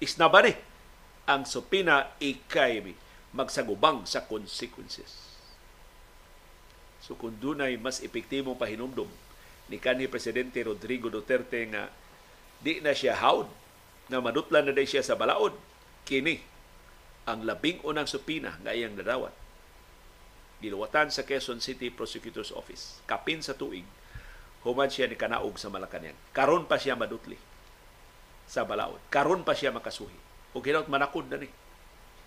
Isna 0.00 0.32
ba 0.32 0.40
ni 0.40 0.56
ang 1.28 1.44
supina 1.44 2.16
ikay 2.16 2.80
magsagubang 3.36 4.08
sa 4.08 4.24
consequences. 4.24 5.30
So 7.04 7.14
kung 7.14 7.36
dunay 7.36 7.76
mas 7.76 8.00
epektibong 8.00 8.56
pahinumdom 8.56 9.08
ni 9.70 9.76
kanhi 9.78 10.10
Presidente 10.10 10.58
Rodrigo 10.66 11.12
Duterte 11.12 11.62
nga 11.70 11.92
di 12.58 12.82
na 12.82 12.92
siya 12.92 13.16
hawd 13.16 13.46
na 14.10 14.18
madutlan 14.18 14.66
na 14.66 14.74
day 14.74 14.84
siya 14.84 15.06
sa 15.06 15.14
balaod, 15.14 15.54
kini 16.02 16.42
ang 17.24 17.46
labing 17.46 17.78
unang 17.86 18.10
supina 18.10 18.58
nga 18.60 18.74
iyang 18.74 18.98
nadawat. 18.98 19.30
Giluwatan 20.60 21.08
sa 21.08 21.24
Quezon 21.24 21.64
City 21.64 21.88
Prosecutor's 21.88 22.52
Office. 22.52 23.00
Kapin 23.08 23.40
sa 23.40 23.56
tuig, 23.56 23.88
human 24.62 24.92
siya 24.92 25.08
ni 25.08 25.16
Kanaog 25.16 25.56
sa 25.56 25.72
Malacanang. 25.72 26.16
Karon 26.36 26.68
pa 26.68 26.76
siya 26.76 27.00
madutli 27.00 27.40
sa 28.44 28.68
balaod. 28.68 29.00
Karon 29.08 29.40
pa 29.40 29.56
siya 29.56 29.72
makasuhi. 29.72 30.16
O 30.52 30.60
ginaot 30.60 30.90
manakod 30.92 31.26
na 31.32 31.40
ni. 31.40 31.48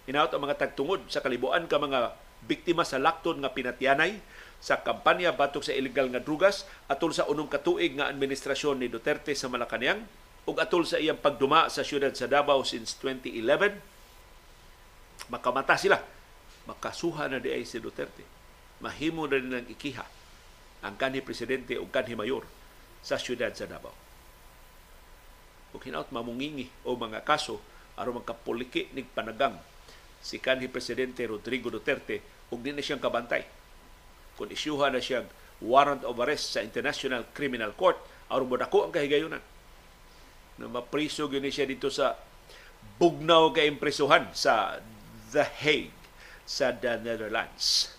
Hinaot 0.09 0.33
ang 0.33 0.41
mga 0.41 0.59
tagtungod 0.59 1.05
sa 1.07 1.21
kalibuan 1.21 1.69
ka 1.69 1.77
mga 1.77 2.17
biktima 2.43 2.83
sa 2.83 2.99
lakton 2.99 3.39
nga 3.39 3.53
pinatyanay 3.55 4.19
sa 4.63 4.79
kampanya 4.79 5.35
batok 5.35 5.63
sa 5.63 5.75
illegal 5.75 6.07
nga 6.11 6.23
drugas 6.23 6.67
atol 6.87 7.11
sa 7.11 7.27
unong 7.27 7.51
katuig 7.51 7.95
nga 7.99 8.07
administrasyon 8.11 8.79
ni 8.79 8.87
Duterte 8.87 9.35
sa 9.35 9.51
Malacañang 9.51 10.07
ug 10.43 10.55
atol 10.59 10.83
sa 10.83 10.99
iyang 10.99 11.19
pagduma 11.19 11.71
sa 11.71 11.83
siyudad 11.87 12.11
sa 12.15 12.27
Davao 12.27 12.63
since 12.67 12.95
2011 12.99 13.79
makamata 15.31 15.79
sila 15.79 15.99
makasuha 16.67 17.27
na 17.27 17.39
di 17.43 17.51
ay 17.51 17.67
si 17.67 17.79
Duterte. 17.79 18.23
Mahimo 18.83 19.27
na 19.27 19.39
nilang 19.39 19.67
ikiha 19.67 20.05
ang 20.83 20.95
kanhi 20.99 21.23
presidente 21.23 21.79
ug 21.79 21.87
kanhi 21.91 22.15
mayor 22.15 22.43
sa 22.99 23.15
siyudad 23.15 23.51
sa 23.55 23.67
Davao. 23.67 23.95
Ug 25.71 25.81
hinaut 25.83 26.11
mamungingi 26.11 26.67
o 26.87 26.95
mga 26.95 27.23
kaso 27.23 27.59
aron 27.95 28.19
magkapuliki 28.19 28.91
nig 28.91 29.07
panagang 29.11 29.59
si 30.19 30.39
kanhi 30.39 30.67
presidente 30.67 31.23
Rodrigo 31.23 31.71
Duterte 31.71 32.47
ug 32.51 32.59
di 32.59 32.75
na 32.75 32.83
siyang 32.83 33.03
kabantay. 33.03 33.43
Kung 34.35 34.51
isyuha 34.51 34.91
na 34.91 34.99
siyang 34.99 35.27
warrant 35.63 36.03
of 36.03 36.19
arrest 36.19 36.55
sa 36.55 36.59
International 36.59 37.23
Criminal 37.31 37.71
Court 37.75 37.95
aron 38.27 38.51
mo 38.51 38.59
dako 38.59 38.87
ang 38.87 38.93
kahigayunan. 38.95 39.43
Na 40.59 40.65
mapriso 40.67 41.31
gyud 41.31 41.47
siya 41.47 41.65
dito 41.65 41.87
sa 41.87 42.19
bugnaw 42.99 43.55
ka 43.55 43.63
impresuhan 43.63 44.31
sa 44.35 44.77
The 45.31 45.47
Hague 45.47 46.02
sa 46.43 46.75
the 46.75 46.99
Netherlands. 46.99 47.93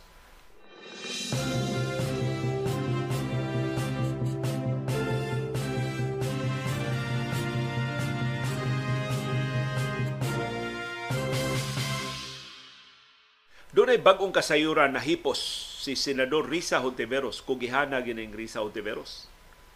Doon 13.75 13.91
ay 13.91 13.99
bagong 13.99 14.31
kasayuran 14.31 14.95
na 14.95 15.03
hipos 15.03 15.43
si 15.83 15.99
Senador 15.99 16.47
Risa 16.47 16.79
Hontiveros, 16.79 17.43
kugihana 17.43 17.99
gining 18.07 18.31
Risa 18.31 18.63
Hontiveros. 18.63 19.27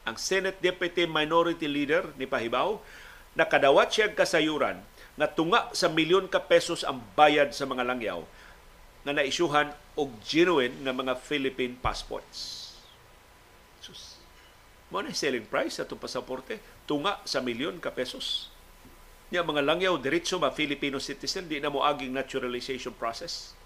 Ang 0.06 0.14
Senate 0.14 0.62
Deputy 0.62 1.02
Minority 1.02 1.66
Leader 1.66 2.14
ni 2.14 2.22
Pahibaw, 2.30 2.78
nakadawat 3.34 3.90
siya 3.90 4.14
kasayuran 4.14 4.78
na 5.18 5.26
tunga 5.26 5.66
sa 5.74 5.90
milyon 5.90 6.30
ka 6.30 6.46
pesos 6.46 6.86
ang 6.86 7.02
bayad 7.18 7.50
sa 7.50 7.66
mga 7.66 7.82
langyaw 7.82 8.22
na 9.06 9.14
naisyuhan 9.14 9.70
og 9.98 10.10
genuine 10.22 10.74
nga 10.82 10.94
mga 10.94 11.14
Philippine 11.18 11.74
passports. 11.78 12.72
Sus. 13.82 14.18
Mo 14.88 15.02
na 15.04 15.12
selling 15.12 15.46
price 15.46 15.78
sa 15.78 15.84
itong 15.86 16.00
pasaporte, 16.00 16.58
tunga 16.88 17.20
sa 17.28 17.38
milyon 17.44 17.78
ka 17.78 17.92
pesos. 17.94 18.48
Nya 19.28 19.44
mga 19.44 19.60
langyaw 19.60 20.00
diretso 20.00 20.40
ma 20.40 20.48
Filipino 20.48 20.96
citizen 20.96 21.46
di 21.46 21.60
na 21.60 21.68
mo 21.68 21.84
aging 21.84 22.16
naturalization 22.16 22.96
process 22.96 23.58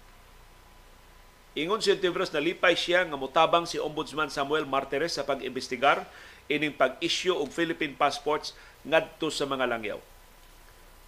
Ingon 1.53 1.85
si 1.85 1.93
Ontiveros 1.93 2.33
na 2.33 2.41
lipay 2.41 2.73
siya 2.73 3.05
nga 3.05 3.13
mutabang 3.13 3.69
si 3.69 3.77
Ombudsman 3.77 4.33
Samuel 4.33 4.65
Martires 4.65 5.13
sa 5.13 5.21
pag-imbestigar 5.21 6.01
ining 6.49 6.73
pag-issue 6.73 7.37
og 7.37 7.53
Philippine 7.53 7.93
passports 7.93 8.57
ngadto 8.81 9.29
sa 9.29 9.45
mga 9.45 9.69
langyaw. 9.69 10.01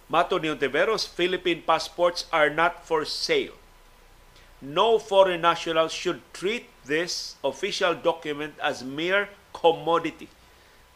Mato 0.06 0.38
ni 0.38 0.46
Ontiveros, 0.46 1.02
Philippine 1.02 1.66
passports 1.66 2.30
are 2.30 2.46
not 2.46 2.86
for 2.86 3.02
sale. 3.02 3.58
No 4.62 4.96
foreign 4.96 5.44
national 5.44 5.92
should 5.92 6.24
treat 6.32 6.68
this 6.88 7.36
official 7.44 7.92
document 7.92 8.56
as 8.62 8.80
mere 8.80 9.28
commodity 9.52 10.32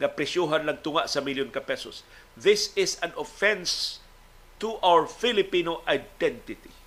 na 0.01 0.09
presyuhan 0.09 0.65
lang 0.65 0.81
tunga 0.81 1.05
sa 1.05 1.21
milyon 1.21 1.53
ka 1.53 1.61
pesos. 1.61 2.01
This 2.33 2.73
is 2.73 2.97
an 3.05 3.13
offense 3.21 4.01
to 4.57 4.81
our 4.81 5.05
Filipino 5.05 5.85
identity 5.85 6.81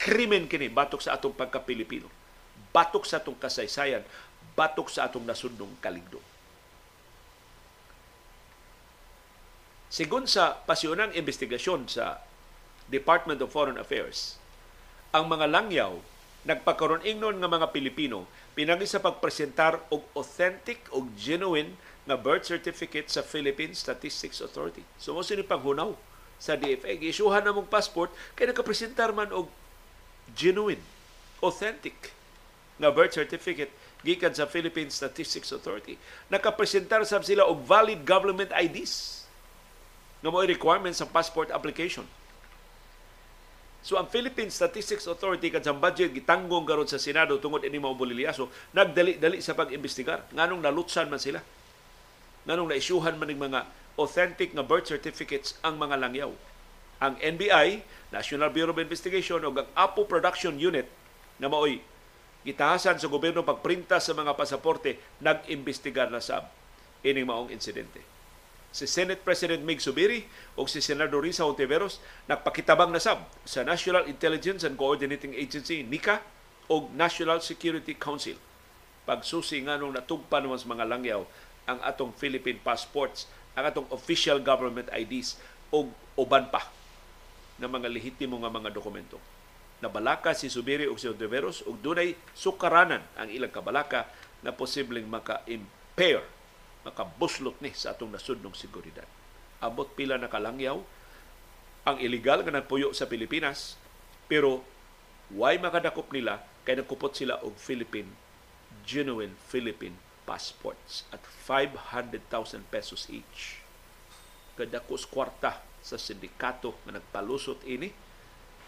krimen 0.00 0.48
kini 0.48 0.72
batok 0.72 1.04
sa 1.04 1.20
atong 1.20 1.36
pagka-Pilipino. 1.36 2.08
Batok 2.72 3.04
sa 3.04 3.20
atong 3.20 3.36
kasaysayan, 3.36 4.00
batok 4.56 4.88
sa 4.88 5.04
atong 5.04 5.28
nasundong 5.28 5.76
kaligdo. 5.84 6.16
Sigun 9.92 10.24
sa 10.24 10.56
pasyonang 10.64 11.12
investigasyon 11.12 11.84
sa 11.84 12.24
Department 12.88 13.44
of 13.44 13.52
Foreign 13.52 13.76
Affairs, 13.76 14.39
ang 15.10 15.26
mga 15.26 15.50
langyaw 15.50 15.98
nagpakaroon 16.46 17.04
ingnon 17.04 17.36
nga 17.36 17.50
mga 17.50 17.68
Pilipino 17.74 18.24
pinagi 18.54 18.86
sa 18.88 19.02
pagpresentar 19.02 19.82
og 19.90 20.06
authentic 20.16 20.86
og 20.94 21.10
genuine 21.18 21.74
nga 22.08 22.16
birth 22.16 22.48
certificate 22.48 23.12
sa 23.12 23.20
Philippine 23.20 23.76
Statistics 23.76 24.40
Authority. 24.40 24.80
So 24.96 25.12
mo 25.12 25.20
sini 25.20 25.44
panghunaw 25.44 25.92
sa 26.40 26.56
DFA, 26.56 26.96
giisuhan 26.96 27.44
na 27.44 27.52
mong 27.52 27.68
passport 27.68 28.08
kay 28.32 28.48
nakapresentar 28.48 29.12
man 29.12 29.28
og 29.28 29.52
genuine, 30.32 30.80
authentic 31.44 32.16
nga 32.80 32.88
birth 32.88 33.12
certificate 33.12 33.70
gikan 34.00 34.32
sa 34.32 34.48
Philippine 34.48 34.88
Statistics 34.88 35.52
Authority. 35.52 36.00
Nakapresentar 36.32 37.04
sab 37.04 37.26
sila 37.26 37.44
og 37.44 37.60
valid 37.68 38.00
government 38.08 38.48
IDs 38.56 39.26
nga 40.24 40.32
mo 40.32 40.40
requirements 40.40 41.04
sa 41.04 41.08
passport 41.08 41.52
application. 41.52 42.08
So 43.80 43.96
ang 43.96 44.12
Philippine 44.12 44.52
Statistics 44.52 45.08
Authority 45.08 45.48
kad 45.48 45.64
sa 45.64 45.72
budget 45.72 46.12
gitanggong 46.12 46.68
karon 46.68 46.84
sa 46.84 47.00
Senado 47.00 47.40
tungod 47.40 47.64
ini 47.64 47.80
mao 47.80 47.96
bolilyaso 47.96 48.52
nagdali-dali 48.76 49.40
sa 49.40 49.56
pag-imbestigar 49.56 50.28
nganong 50.36 50.60
nalutsan 50.60 51.08
man 51.08 51.20
sila. 51.20 51.40
Nganong 52.44 52.76
naisyuhan 52.76 53.16
man 53.16 53.28
ning 53.32 53.40
mga 53.40 53.64
authentic 53.96 54.52
nga 54.52 54.64
birth 54.64 54.92
certificates 54.92 55.56
ang 55.64 55.80
mga 55.80 55.96
langyaw. 55.96 56.32
Ang 57.00 57.16
NBI 57.16 57.80
National 58.12 58.52
Bureau 58.52 58.76
of 58.76 58.84
Investigation 58.84 59.40
o 59.40 59.48
ang 59.48 59.68
Apo 59.72 60.04
Production 60.04 60.60
Unit 60.60 60.84
na 61.40 61.48
maoy 61.48 61.80
gitahasan 62.44 63.00
sa 63.00 63.08
gobyerno 63.08 63.44
pagprinta 63.44 63.96
sa 63.96 64.12
mga 64.12 64.36
pasaporte 64.36 65.00
nag-imbestigar 65.24 66.12
na 66.12 66.20
sa 66.20 66.48
ining 67.00 67.24
maong 67.24 67.48
insidente. 67.48 68.19
Si 68.70 68.86
Senate 68.86 69.22
President 69.26 69.66
Mig 69.66 69.82
Subiri 69.82 70.26
o 70.54 70.66
si 70.70 70.78
Senador 70.78 71.26
Risa 71.26 71.42
Ontiveros 71.42 71.98
nagpakitabang 72.30 72.94
na 72.94 73.02
sab 73.02 73.26
sa 73.42 73.66
National 73.66 74.06
Intelligence 74.06 74.62
and 74.62 74.78
Coordinating 74.78 75.34
Agency 75.34 75.82
NICA 75.82 76.22
o 76.70 76.86
National 76.94 77.42
Security 77.42 77.98
Council 77.98 78.38
pagsusi 79.10 79.58
nga 79.66 79.74
nung 79.74 79.90
natugpa 79.90 80.38
naman 80.38 80.54
sa 80.60 80.70
mga 80.70 80.86
langyaw 80.86 81.26
ang 81.66 81.82
atong 81.82 82.14
Philippine 82.14 82.62
passports, 82.62 83.26
ang 83.58 83.66
atong 83.66 83.90
official 83.90 84.38
government 84.38 84.86
IDs 84.94 85.34
o 85.74 85.90
uban 86.14 86.46
pa 86.46 86.70
ng 87.58 87.66
mga 87.66 87.90
lehitimo 87.90 88.38
nga 88.38 88.52
mga 88.54 88.70
dokumento. 88.70 89.18
Nabalaka 89.82 90.36
si 90.36 90.46
Subiri 90.46 90.86
ug 90.86 91.00
si 91.00 91.10
Ontiveros 91.10 91.66
ug 91.66 91.74
dunay 91.82 92.14
sukaranan 92.36 93.02
ang 93.16 93.28
ilang 93.32 93.50
kabalaka 93.50 94.06
na 94.46 94.54
posibleng 94.54 95.08
maka-impair, 95.10 96.22
makabuslot 96.86 97.56
ni 97.60 97.72
sa 97.76 97.92
atong 97.92 98.12
nasudnong 98.12 98.56
seguridad. 98.56 99.06
Abot 99.60 99.88
pila 99.92 100.16
na 100.16 100.32
kalangyaw 100.32 100.80
ang 101.84 101.96
illegal 102.00 102.44
nga 102.44 102.52
nagpuyo 102.52 102.92
sa 102.96 103.08
Pilipinas 103.08 103.76
pero 104.28 104.64
why 105.32 105.56
makadakop 105.60 106.08
nila 106.12 106.40
kay 106.64 106.76
nagkupot 106.76 107.16
sila 107.16 107.40
og 107.44 107.56
Philippine 107.56 108.08
genuine 108.84 109.36
Philippine 109.48 109.96
passports 110.24 111.04
at 111.10 111.20
500,000 111.24 112.20
pesos 112.70 113.10
each. 113.10 113.58
Kadakos 114.54 115.08
kwarta 115.08 115.58
sa 115.80 115.96
sindikato 115.96 116.76
nga 116.84 117.00
nagpalusot 117.00 117.64
ini 117.64 117.90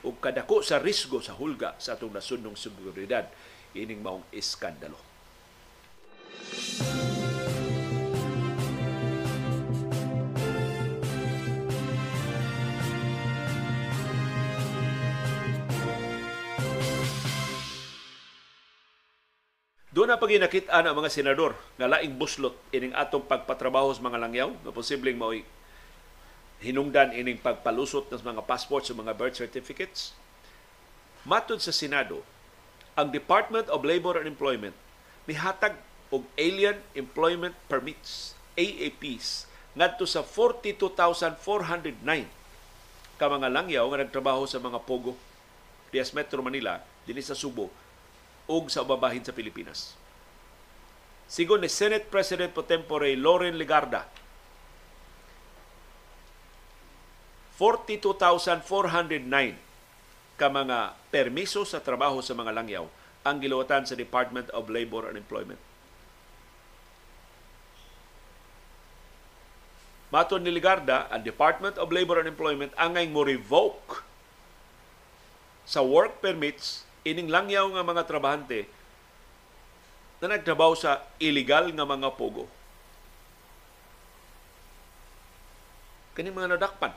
ug 0.03 0.19
kadako 0.19 0.65
sa 0.65 0.83
risgo 0.83 1.23
sa 1.23 1.37
hulga 1.39 1.79
sa 1.79 1.95
atong 1.95 2.11
nasudnong 2.11 2.59
seguridad 2.59 3.29
ining 3.77 4.03
maong 4.03 4.27
iskandalo. 4.35 4.99
Doon 19.93 20.09
na 20.09 20.17
paginakita 20.17 20.73
ang 20.73 20.97
mga 20.97 21.13
senador 21.13 21.53
nga 21.77 21.85
laing 21.85 22.17
buslot 22.17 22.57
ining 22.73 22.97
atong 22.97 23.29
pagpatrabaho 23.29 23.93
sa 23.93 24.01
mga 24.01 24.25
langyaw 24.25 24.49
nga 24.65 24.73
posibleng 24.73 25.21
mao'y 25.21 25.45
hinungdan 26.65 27.13
ining 27.13 27.37
pagpalusot 27.37 28.09
ng 28.09 28.25
mga 28.25 28.41
passports 28.49 28.89
sa 28.89 28.97
mga 28.97 29.13
birth 29.13 29.37
certificates. 29.37 30.17
Matod 31.29 31.61
sa 31.61 31.77
Senado, 31.77 32.25
ang 32.97 33.13
Department 33.13 33.69
of 33.69 33.85
Labor 33.85 34.17
and 34.17 34.25
Employment 34.25 34.73
mihatag 35.29 35.77
og 36.09 36.25
Alien 36.41 36.81
Employment 36.97 37.53
Permits, 37.69 38.33
AAPs, 38.57 39.45
ngadto 39.77 40.09
sa 40.09 40.25
42,409 40.25 42.01
ka 43.21 43.27
mga 43.29 43.49
langyaw 43.53 43.85
nga 43.93 44.01
nagtrabaho 44.09 44.49
sa 44.49 44.57
mga 44.57 44.81
pogo 44.89 45.21
dias 45.93 46.17
Metro 46.17 46.41
Manila 46.41 46.81
dinhi 47.05 47.21
sa 47.21 47.37
Subo 47.37 47.69
ug 48.51 48.71
sa 48.71 48.83
ubabahin 48.83 49.23
sa 49.23 49.35
Pilipinas. 49.35 49.95
Sigon 51.31 51.65
ni 51.65 51.71
Senate 51.71 52.07
President 52.13 52.53
pro 52.53 52.67
tempore 52.67 53.17
Loren 53.17 53.57
Ligarda, 53.57 54.05
42,409 57.57 59.55
ka 60.35 60.49
mga 60.51 60.99
permiso 61.15 61.63
sa 61.63 61.79
trabaho 61.79 62.19
sa 62.19 62.35
mga 62.35 62.51
langyaw 62.51 62.91
ang 63.23 63.39
giluwatan 63.39 63.87
sa 63.87 63.95
Department 63.95 64.51
of 64.51 64.67
Labor 64.67 65.07
and 65.07 65.15
Employment. 65.15 65.63
Maton 70.13 70.45
ni 70.45 70.53
Ligarda, 70.53 71.09
ang 71.09 71.25
Department 71.25 71.81
of 71.81 71.89
Labor 71.89 72.21
and 72.21 72.29
Employment 72.29 72.75
angay 72.77 73.09
mo 73.09 73.25
revoke 73.25 74.05
sa 75.65 75.81
work 75.81 76.19
permits 76.21 76.82
ining 77.03 77.31
langyaw 77.31 77.67
nga 77.71 77.83
mga 77.83 78.03
trabahante 78.07 78.67
na 80.23 80.39
nagtrabaho 80.39 80.79
sa 80.79 81.03
illegal 81.19 81.75
nga 81.75 81.83
mga 81.83 82.09
pogo. 82.15 82.47
Kani 86.15 86.31
mga 86.31 86.55
nadakpan 86.55 86.95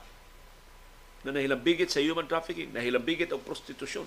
na 1.25 1.33
nahilambigit 1.33 1.89
sa 1.89 2.03
human 2.03 2.29
trafficking, 2.29 2.69
nahilambigit 2.69 3.33
og 3.33 3.41
prostitusyon. 3.41 4.05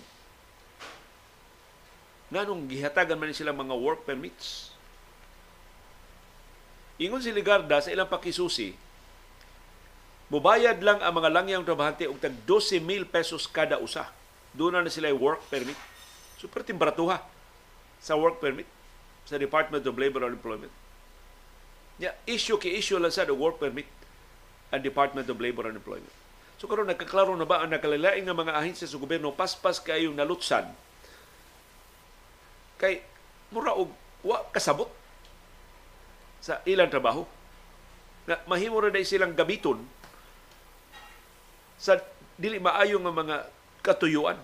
Nganong 2.31 2.71
gihatagan 2.71 3.19
man 3.19 3.35
sila 3.35 3.51
mga 3.51 3.75
work 3.75 4.07
permits. 4.07 4.71
Ingon 7.03 7.25
si 7.25 7.35
Ligarda 7.35 7.83
sa 7.83 7.91
ilang 7.91 8.07
pakisusi, 8.07 8.77
mubayad 10.31 10.79
lang 10.79 11.03
ang 11.03 11.15
mga 11.19 11.31
langyang 11.33 11.67
trabahante 11.67 12.07
og 12.07 12.23
tag 12.23 12.39
12 12.47 12.79
mil 12.85 13.03
pesos 13.09 13.51
kada 13.51 13.83
usa. 13.83 14.18
Doon 14.59 14.83
na 14.83 14.91
sila 14.91 15.15
work 15.15 15.47
permit. 15.47 15.79
Super 16.35 16.67
timbratuha 16.67 17.23
sa 18.03 18.19
work 18.19 18.43
permit 18.43 18.67
sa 19.23 19.39
Department 19.39 19.87
of 19.87 19.95
Labor 19.95 20.27
and 20.27 20.35
Employment. 20.35 20.75
Yeah, 22.03 22.19
issue 22.27 22.59
ki 22.59 22.75
issue 22.75 22.99
lang 22.99 23.15
sa 23.15 23.27
work 23.31 23.63
permit 23.63 23.87
ang 24.75 24.83
Department 24.83 25.31
of 25.31 25.39
Labor 25.39 25.71
and 25.71 25.79
Employment. 25.79 26.15
So 26.59 26.67
karon 26.67 26.91
nagkaklaro 26.91 27.39
na 27.39 27.47
ba 27.47 27.63
ang 27.63 27.71
nakalilain 27.71 28.27
nga 28.27 28.35
mga 28.35 28.59
ahensya 28.59 28.91
sa 28.91 28.99
gobyerno 28.99 29.31
paspas 29.31 29.79
kayong 29.79 30.19
nalutsan 30.19 30.75
kay 32.79 33.03
mura 33.55 33.75
og 33.75 33.91
wa 34.27 34.43
kasabot 34.51 34.91
sa 36.43 36.59
ilang 36.67 36.91
trabaho. 36.91 37.23
Na 38.27 38.43
mahimo 38.51 38.79
ra 38.83 38.91
silang 39.07 39.35
gabiton 39.39 39.83
sa 41.79 41.99
dili 42.35 42.59
maayo 42.59 42.99
nga 43.03 43.15
mga 43.15 43.37
katuyuan 43.89 44.37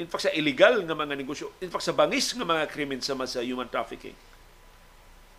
in 0.00 0.08
fact 0.08 0.26
sa 0.26 0.32
illegal 0.32 0.80
nga 0.82 0.96
mga 0.96 1.14
negosyo, 1.14 1.52
in 1.60 1.68
fact 1.68 1.84
sa 1.84 1.94
bangis 1.94 2.32
nga 2.32 2.42
mga 2.42 2.66
krimen 2.66 2.98
sama 2.98 3.28
sa 3.28 3.44
human 3.44 3.70
trafficking, 3.70 4.16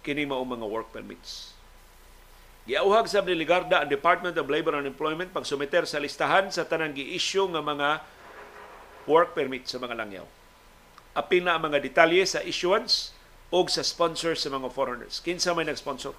kini 0.06 0.24
mao 0.24 0.45
mga 0.48 0.64
work 0.64 0.94
permits. 0.94 1.52
Giauhag 2.64 3.12
sa 3.12 3.20
ni 3.20 3.36
Ligarda 3.36 3.84
ang 3.84 3.91
Department 3.91 4.40
of 4.40 4.48
Labor 4.48 4.80
and 4.80 4.88
Employment 4.88 5.36
pag 5.36 5.44
sumiter 5.44 5.84
sa 5.84 6.00
listahan 6.00 6.48
sa 6.48 6.64
tanang 6.64 6.95
gi-issue 6.95 7.44
nga 7.52 7.60
mga 7.60 8.00
work 9.04 9.36
permit 9.36 9.68
sa 9.68 9.84
mga 9.84 10.00
langyaw. 10.00 10.24
Apil 11.12 11.44
na 11.44 11.60
ang 11.60 11.68
mga 11.68 11.84
detalye 11.84 12.24
sa 12.24 12.40
issuance 12.40 13.12
o 13.52 13.68
sa 13.68 13.84
sponsor 13.84 14.40
sa 14.40 14.48
mga 14.48 14.72
foreigners. 14.72 15.20
Kinsa 15.20 15.52
may 15.52 15.68
nag-sponsor? 15.68 16.16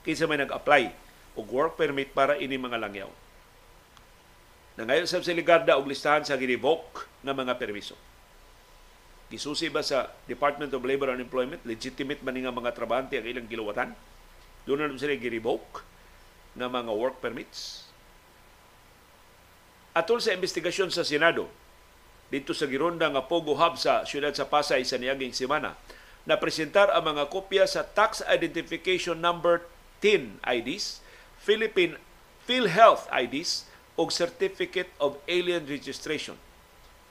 Kinsa 0.00 0.24
may 0.24 0.40
nag-apply 0.40 0.88
og 1.36 1.46
work 1.52 1.76
permit 1.76 2.16
para 2.16 2.40
ini 2.40 2.56
mga 2.56 2.80
langyaw? 2.80 3.12
Na 4.76 4.88
ngayon 4.88 5.04
sa 5.04 5.20
Siligarda 5.20 5.76
og 5.76 5.88
listahan 5.88 6.24
sa 6.24 6.40
ginivoke 6.40 7.04
nga 7.20 7.36
mga 7.36 7.60
permiso. 7.60 7.96
Gisusi 9.32 9.72
ba 9.72 9.80
sa 9.80 10.12
Department 10.28 10.72
of 10.76 10.84
Labor 10.84 11.12
and 11.12 11.24
Employment 11.24 11.64
legitimate 11.64 12.20
man 12.20 12.36
nga 12.36 12.52
mga 12.52 12.76
trabahante 12.76 13.16
ang 13.16 13.24
ilang 13.24 13.48
giluwatan? 13.48 13.96
Doon 14.68 14.92
na 14.92 15.00
sila 15.00 15.16
gi-revoke 15.16 15.80
nga 16.52 16.68
mga 16.68 16.92
work 16.92 17.16
permits. 17.24 17.88
Atol 19.96 20.20
sa 20.20 20.36
investigasyon 20.36 20.92
sa 20.92 21.04
Senado, 21.04 21.48
dito 22.32 22.56
sa 22.56 22.64
gironda 22.64 23.08
nga 23.12 23.24
Pogo 23.24 23.56
Hub 23.56 23.76
sa 23.76 24.08
siyudad 24.08 24.32
sa 24.32 24.48
Pasay 24.48 24.84
sa 24.88 24.96
niaging 24.96 25.36
semana, 25.36 25.76
na 26.22 26.38
presentar 26.38 26.88
ang 26.92 27.12
mga 27.12 27.28
kopya 27.28 27.64
sa 27.68 27.84
Tax 27.84 28.22
Identification 28.24 29.18
Number 29.18 29.64
10 30.00 30.40
IDs, 30.44 31.02
Philippine 31.40 31.98
PhilHealth 32.46 33.10
IDs, 33.10 33.68
og 34.02 34.10
Certificate 34.10 34.90
of 34.98 35.14
Alien 35.30 35.62
Registration, 35.62 36.34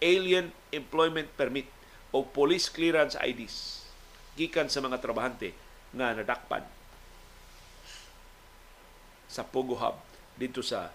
Alien 0.03 0.51
Employment 0.75 1.31
Permit 1.39 1.71
o 2.11 2.27
Police 2.27 2.67
Clearance 2.67 3.15
IDs 3.15 3.87
gikan 4.35 4.67
sa 4.67 4.83
mga 4.83 4.99
trabahante 4.99 5.55
nga 5.95 6.11
nadakpan 6.11 6.67
sa 9.31 9.47
Pogo 9.47 9.79
Hub 9.79 10.03
dito 10.35 10.59
sa 10.59 10.91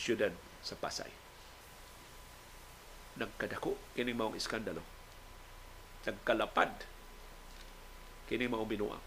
siyudad 0.00 0.32
sa 0.64 0.72
Pasay. 0.72 1.12
Nagkadako 3.20 3.76
kini 3.92 4.16
maong 4.16 4.40
iskandalo. 4.40 4.80
Nagkalapad 6.08 6.72
kini 8.24 8.48
maong 8.48 8.68
binuang. 8.68 9.04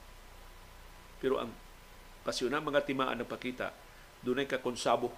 Pero 1.18 1.42
ang 1.42 1.50
pasyon 2.22 2.54
mga 2.54 2.86
timaan 2.86 3.18
na 3.18 3.26
pakita, 3.26 3.74
dunay 4.22 4.46
kakonsabo 4.46 5.10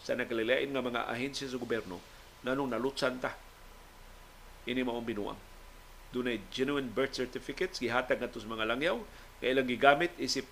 sa 0.00 0.14
nagkalilain 0.14 0.70
nga 0.70 0.82
mga 0.84 1.08
ahensya 1.08 1.50
sa 1.50 1.60
gobyerno 1.60 1.98
nanong 2.44 2.72
nalutsan 2.72 3.18
ta 3.18 3.34
ini 4.66 4.82
mao 4.82 5.00
binuang 5.02 5.38
dunay 6.14 6.40
genuine 6.50 6.88
birth 6.90 7.18
certificates 7.18 7.82
gihatag 7.82 8.22
ngadto 8.22 8.38
sa 8.38 8.48
mga 8.48 8.68
langyaw 8.68 8.96
kay 9.42 9.52
ilang 9.52 9.68
gigamit 9.68 10.12
isip 10.16 10.46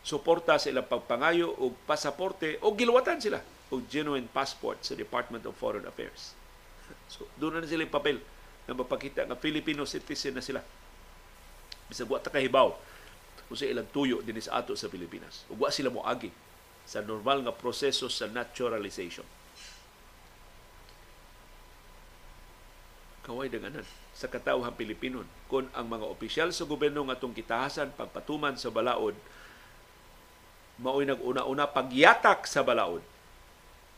suporta 0.00 0.56
sa 0.56 0.72
ilang 0.72 0.88
pagpangayo 0.88 1.52
og 1.60 1.76
pasaporte 1.84 2.56
o 2.64 2.72
giluwatan 2.72 3.20
sila 3.20 3.40
og 3.70 3.86
genuine 3.86 4.26
passport 4.26 4.82
sa 4.82 4.98
Department 4.98 5.46
of 5.46 5.54
Foreign 5.54 5.86
Affairs. 5.86 6.34
So, 7.06 7.30
doon 7.38 7.62
na 7.62 7.70
sila 7.70 7.86
yung 7.86 7.94
papel 7.94 8.18
na 8.66 8.74
mapakita 8.74 9.22
nga 9.22 9.38
Filipino 9.38 9.86
citizen 9.86 10.34
na 10.34 10.42
sila. 10.42 10.58
Bisag 11.86 12.10
wa 12.10 12.18
ta 12.18 12.34
kahibaw 12.34 12.74
kung 13.46 13.58
sa 13.58 13.66
ilang 13.66 13.86
tuyo 13.90 14.22
din 14.26 14.38
sa 14.42 14.58
ato 14.62 14.74
sa 14.74 14.90
Pilipinas. 14.90 15.46
Ug 15.46 15.62
wa 15.62 15.70
sila 15.70 15.90
mo 15.90 16.02
agi 16.02 16.30
sa 16.86 17.00
normal 17.04 17.44
nga 17.44 17.54
proseso 17.54 18.06
sa 18.06 18.28
naturalization. 18.28 19.26
Kaway 23.24 23.52
danganan 23.52 23.84
sa 24.16 24.26
katawhan 24.26 24.74
Pilipino 24.74 25.22
kung 25.46 25.68
ang 25.76 25.86
mga 25.86 26.08
opisyal 26.08 26.48
sa 26.50 26.66
gobyerno 26.66 27.06
nga 27.06 27.16
itong 27.16 27.36
kitahasan 27.36 27.94
pagpatuman 27.94 28.56
sa 28.56 28.72
balaod 28.72 29.14
mao'y 30.80 31.04
nag-una-una 31.04 31.68
pagyatak 31.68 32.48
sa 32.48 32.64
balaod 32.64 33.04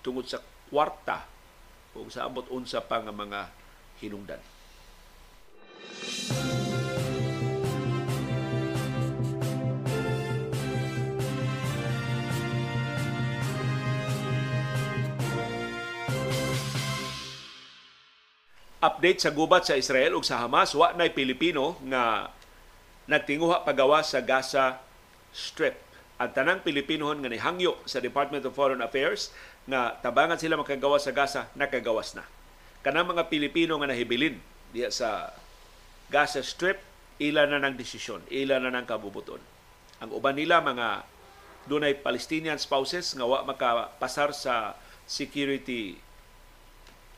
tungod 0.02 0.26
sa 0.26 0.42
kwarta 0.66 1.24
o 1.94 2.10
sa 2.10 2.26
ambot 2.26 2.50
unsa 2.50 2.82
pa 2.82 2.98
nga 2.98 3.14
mga 3.14 3.40
hinungdan. 4.02 4.42
Música 6.02 6.61
update 18.82 19.22
sa 19.22 19.30
gubat 19.30 19.62
sa 19.62 19.78
Israel 19.78 20.18
ug 20.18 20.26
sa 20.26 20.42
Hamas 20.42 20.74
wa 20.74 20.90
nay 20.98 21.14
Pilipino 21.14 21.78
nga 21.86 22.34
nagtinguha 23.06 23.62
pagawa 23.62 24.02
sa 24.02 24.18
Gaza 24.18 24.82
Strip. 25.30 25.78
Ang 26.18 26.34
tanang 26.34 26.66
Pilipinohon 26.66 27.22
nga 27.22 27.30
nihangyo 27.30 27.78
sa 27.86 28.02
Department 28.02 28.42
of 28.42 28.58
Foreign 28.58 28.82
Affairs 28.82 29.30
nga 29.70 29.94
tabangan 30.02 30.34
sila 30.34 30.58
makagawa 30.58 30.98
sa 30.98 31.14
Gaza 31.14 31.46
nakagawas 31.54 32.18
na. 32.18 32.26
Kanang 32.82 33.06
mga 33.06 33.30
Pilipino 33.30 33.78
nga 33.78 33.86
nahibilin 33.86 34.42
diya 34.74 34.90
sa 34.90 35.30
Gaza 36.10 36.42
Strip 36.42 36.82
ila 37.22 37.46
na 37.46 37.62
ng 37.62 37.78
desisyon, 37.78 38.26
ila 38.34 38.58
na 38.58 38.74
ng 38.74 38.86
kabubuton. 38.86 39.38
Ang 40.02 40.10
uban 40.10 40.34
nila 40.34 40.58
mga 40.58 41.06
dunay 41.70 41.94
Palestinian 41.94 42.58
spouses 42.58 43.14
nga 43.14 43.22
wa 43.22 43.46
makapasar 43.46 44.34
sa 44.34 44.74
security 45.06 46.02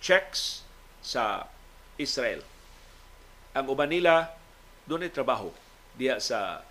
checks 0.04 0.68
sa 1.00 1.48
Israel. 1.96 2.42
Ang 3.54 3.70
uban 3.70 3.90
nila 3.90 4.34
doon 4.84 5.06
trabaho 5.08 5.54
diya 5.94 6.18
sa 6.18 6.66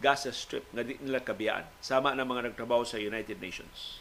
Gaza 0.00 0.32
Strip 0.32 0.64
nga 0.72 0.80
di 0.80 0.96
nila 1.00 1.20
kabiyaan 1.20 1.68
sama 1.84 2.16
ng 2.16 2.24
mga 2.24 2.52
nagtrabaho 2.52 2.84
sa 2.84 2.96
United 2.96 3.36
Nations. 3.40 4.00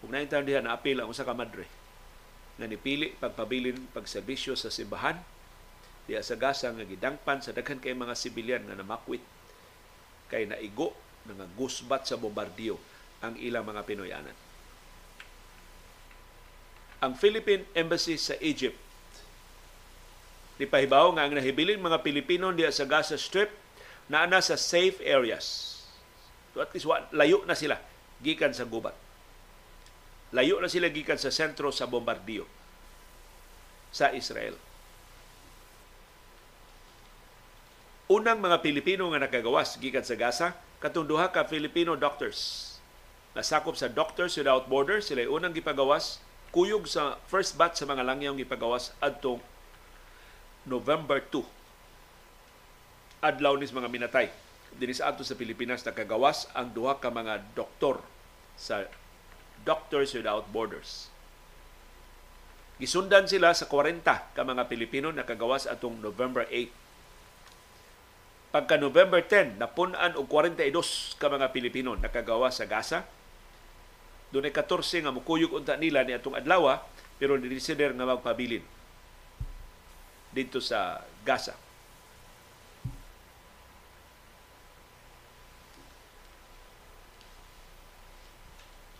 Kung 0.00 0.12
naintan 0.12 0.44
diha 0.44 0.60
na 0.60 0.76
apil 0.76 1.00
ang 1.00 1.08
usa 1.08 1.24
ka 1.24 1.36
madre 1.36 1.64
nga 2.60 2.68
nipili 2.68 3.12
pagpabilin 3.16 3.90
pagserbisyo 3.92 4.54
sa 4.54 4.68
simbahan 4.68 5.18
diya 6.04 6.20
sa 6.20 6.36
Gaza 6.36 6.68
nga 6.68 6.84
gidangpan 6.84 7.40
sa 7.40 7.56
daghan 7.56 7.80
kay 7.80 7.96
mga 7.96 8.12
sibilyan 8.12 8.62
nga 8.68 8.76
namakwit 8.76 9.24
kay 10.28 10.44
naigo 10.44 10.92
nga 11.24 11.48
gusbat 11.56 12.04
sa 12.04 12.20
bombardiyo 12.20 12.76
ang 13.24 13.40
ilang 13.40 13.64
mga 13.64 13.88
Pinoyanan. 13.88 14.36
Ang 17.00 17.12
Philippine 17.16 17.64
Embassy 17.72 18.20
sa 18.20 18.36
Egypt 18.40 18.83
Di 20.54 20.70
pahibaw 20.70 21.14
nga 21.18 21.26
ang 21.26 21.34
nahibilin 21.34 21.82
mga 21.82 22.06
Pilipino 22.06 22.54
diya 22.54 22.70
sa 22.70 22.86
Gaza 22.86 23.18
Strip 23.18 23.50
na 24.06 24.22
ana 24.22 24.38
sa 24.38 24.54
safe 24.54 25.02
areas. 25.02 25.78
So 26.54 26.62
at 26.62 26.70
least 26.70 26.86
layo 27.10 27.42
na 27.42 27.58
sila 27.58 27.80
gikan 28.22 28.54
sa 28.54 28.62
gubat. 28.62 28.94
Layo 30.30 30.62
na 30.62 30.70
sila 30.70 30.90
gikan 30.90 31.18
sa 31.18 31.34
sentro 31.34 31.74
sa 31.74 31.90
bombardiyo 31.90 32.46
sa 33.90 34.14
Israel. 34.14 34.54
Unang 38.10 38.38
mga 38.38 38.62
Pilipino 38.62 39.10
nga 39.10 39.22
nakagawas 39.22 39.74
gikan 39.80 40.06
sa 40.06 40.14
Gaza 40.14 40.54
katong 40.78 41.08
duha 41.08 41.30
ka 41.34 41.46
Filipino 41.48 41.98
doctors. 41.98 42.70
Nasakop 43.34 43.74
sa 43.74 43.90
Doctors 43.90 44.38
Without 44.38 44.70
Borders, 44.70 45.10
sila 45.10 45.26
unang 45.26 45.50
gipagawas 45.50 46.22
kuyog 46.54 46.86
sa 46.86 47.18
first 47.26 47.58
batch 47.58 47.82
sa 47.82 47.86
mga 47.90 48.06
langyang 48.06 48.38
gipagawas 48.38 48.94
adtong 49.02 49.42
November 50.64 51.20
2. 51.20 51.44
Adlaw 53.20 53.60
nis 53.60 53.72
mga 53.72 53.92
minatay. 53.92 54.32
Dinis 54.74 55.04
ato 55.04 55.20
sa 55.20 55.36
Pilipinas 55.36 55.84
nakagawas 55.84 56.48
ang 56.56 56.72
duha 56.72 56.96
ka 56.96 57.12
mga 57.12 57.44
doktor 57.52 58.00
sa 58.56 58.88
Doctors 59.62 60.16
Without 60.16 60.48
Borders. 60.48 61.12
Gisundan 62.80 63.28
sila 63.28 63.54
sa 63.54 63.68
40 63.68 64.02
ka 64.34 64.42
mga 64.42 64.66
Pilipino 64.66 65.12
nakagawas 65.12 65.68
atong 65.68 66.00
November 66.00 66.48
8. 66.48 66.72
Pagka 68.50 68.80
November 68.80 69.20
10, 69.20 69.60
napunan 69.60 70.16
og 70.16 70.26
42 70.32 71.20
ka 71.20 71.28
mga 71.28 71.52
Pilipino 71.52 71.92
nakagawas 71.94 72.58
sa 72.58 72.66
Gaza. 72.66 73.04
Doon 74.32 74.48
ay 74.48 74.54
14 74.56 75.04
nga 75.04 75.12
mukuyog 75.14 75.54
unta 75.54 75.76
nila 75.76 76.02
ni 76.02 76.16
atong 76.16 76.34
adlaw 76.34 76.80
pero 77.20 77.36
ni-consider 77.38 77.94
nga 77.94 78.08
magpabilin 78.08 78.73
dito 80.34 80.58
sa 80.58 80.98
Gaza. 81.22 81.54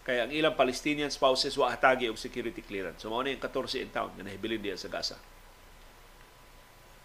Kaya 0.05 0.29
ang 0.29 0.33
ilang 0.37 0.53
Palestinian 0.53 1.09
spouses 1.09 1.57
wa 1.57 1.73
atagi 1.73 2.13
og 2.13 2.21
security 2.21 2.61
clearance. 2.61 3.01
So 3.01 3.09
mao 3.09 3.25
ni 3.25 3.35
14 3.41 3.83
in 3.83 3.91
town 3.91 4.13
nga 4.15 4.23
nahibilin 4.23 4.61
diya 4.61 4.77
sa 4.77 4.93
Gaza. 4.93 5.17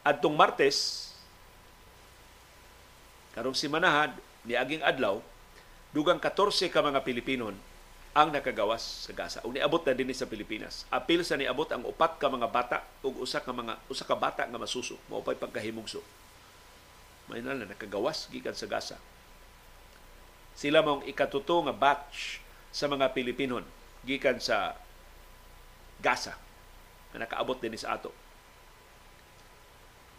Adtong 0.04 0.36
Martes 0.36 1.10
karong 3.34 3.56
simanahan 3.56 4.12
ni 4.44 4.54
aging 4.54 4.84
adlaw 4.84 5.24
dugang 5.96 6.20
14 6.20 6.68
ka 6.68 6.84
mga 6.84 7.00
Pilipino 7.02 7.56
ang 8.20 8.36
nakagawas 8.36 9.08
sa 9.08 9.12
Gaza. 9.16 9.40
Ug 9.48 9.56
niabot 9.56 9.80
na 9.80 9.96
dinhi 9.96 10.12
sa 10.12 10.28
Pilipinas. 10.28 10.84
Apil 10.92 11.24
sa 11.24 11.40
niabot 11.40 11.68
ang 11.72 11.88
upat 11.88 12.20
ka 12.20 12.28
mga 12.28 12.52
bata 12.52 12.84
ug 13.00 13.24
usa 13.24 13.40
ka 13.40 13.56
mga 13.56 13.80
usa 13.88 14.04
ka 14.04 14.20
bata 14.20 14.44
nga 14.44 14.60
masuso, 14.60 15.00
mao 15.08 15.24
pay 15.24 15.40
pagkahimugso. 15.40 16.04
May 17.32 17.40
na 17.40 17.56
nakagawas 17.56 18.28
gikan 18.28 18.58
sa 18.58 18.68
Gaza. 18.68 18.98
Sila 20.60 20.84
mong 20.84 21.08
ikatuto 21.08 21.64
nga 21.64 21.72
batch 21.72 22.44
sa 22.76 22.92
mga 22.92 23.16
Pilipino 23.16 23.64
gikan 24.04 24.44
sa 24.44 24.76
Gaza 26.04 26.36
nga 27.16 27.24
nakaabot 27.24 27.56
din 27.64 27.80
sa 27.80 27.96
ato. 27.96 28.12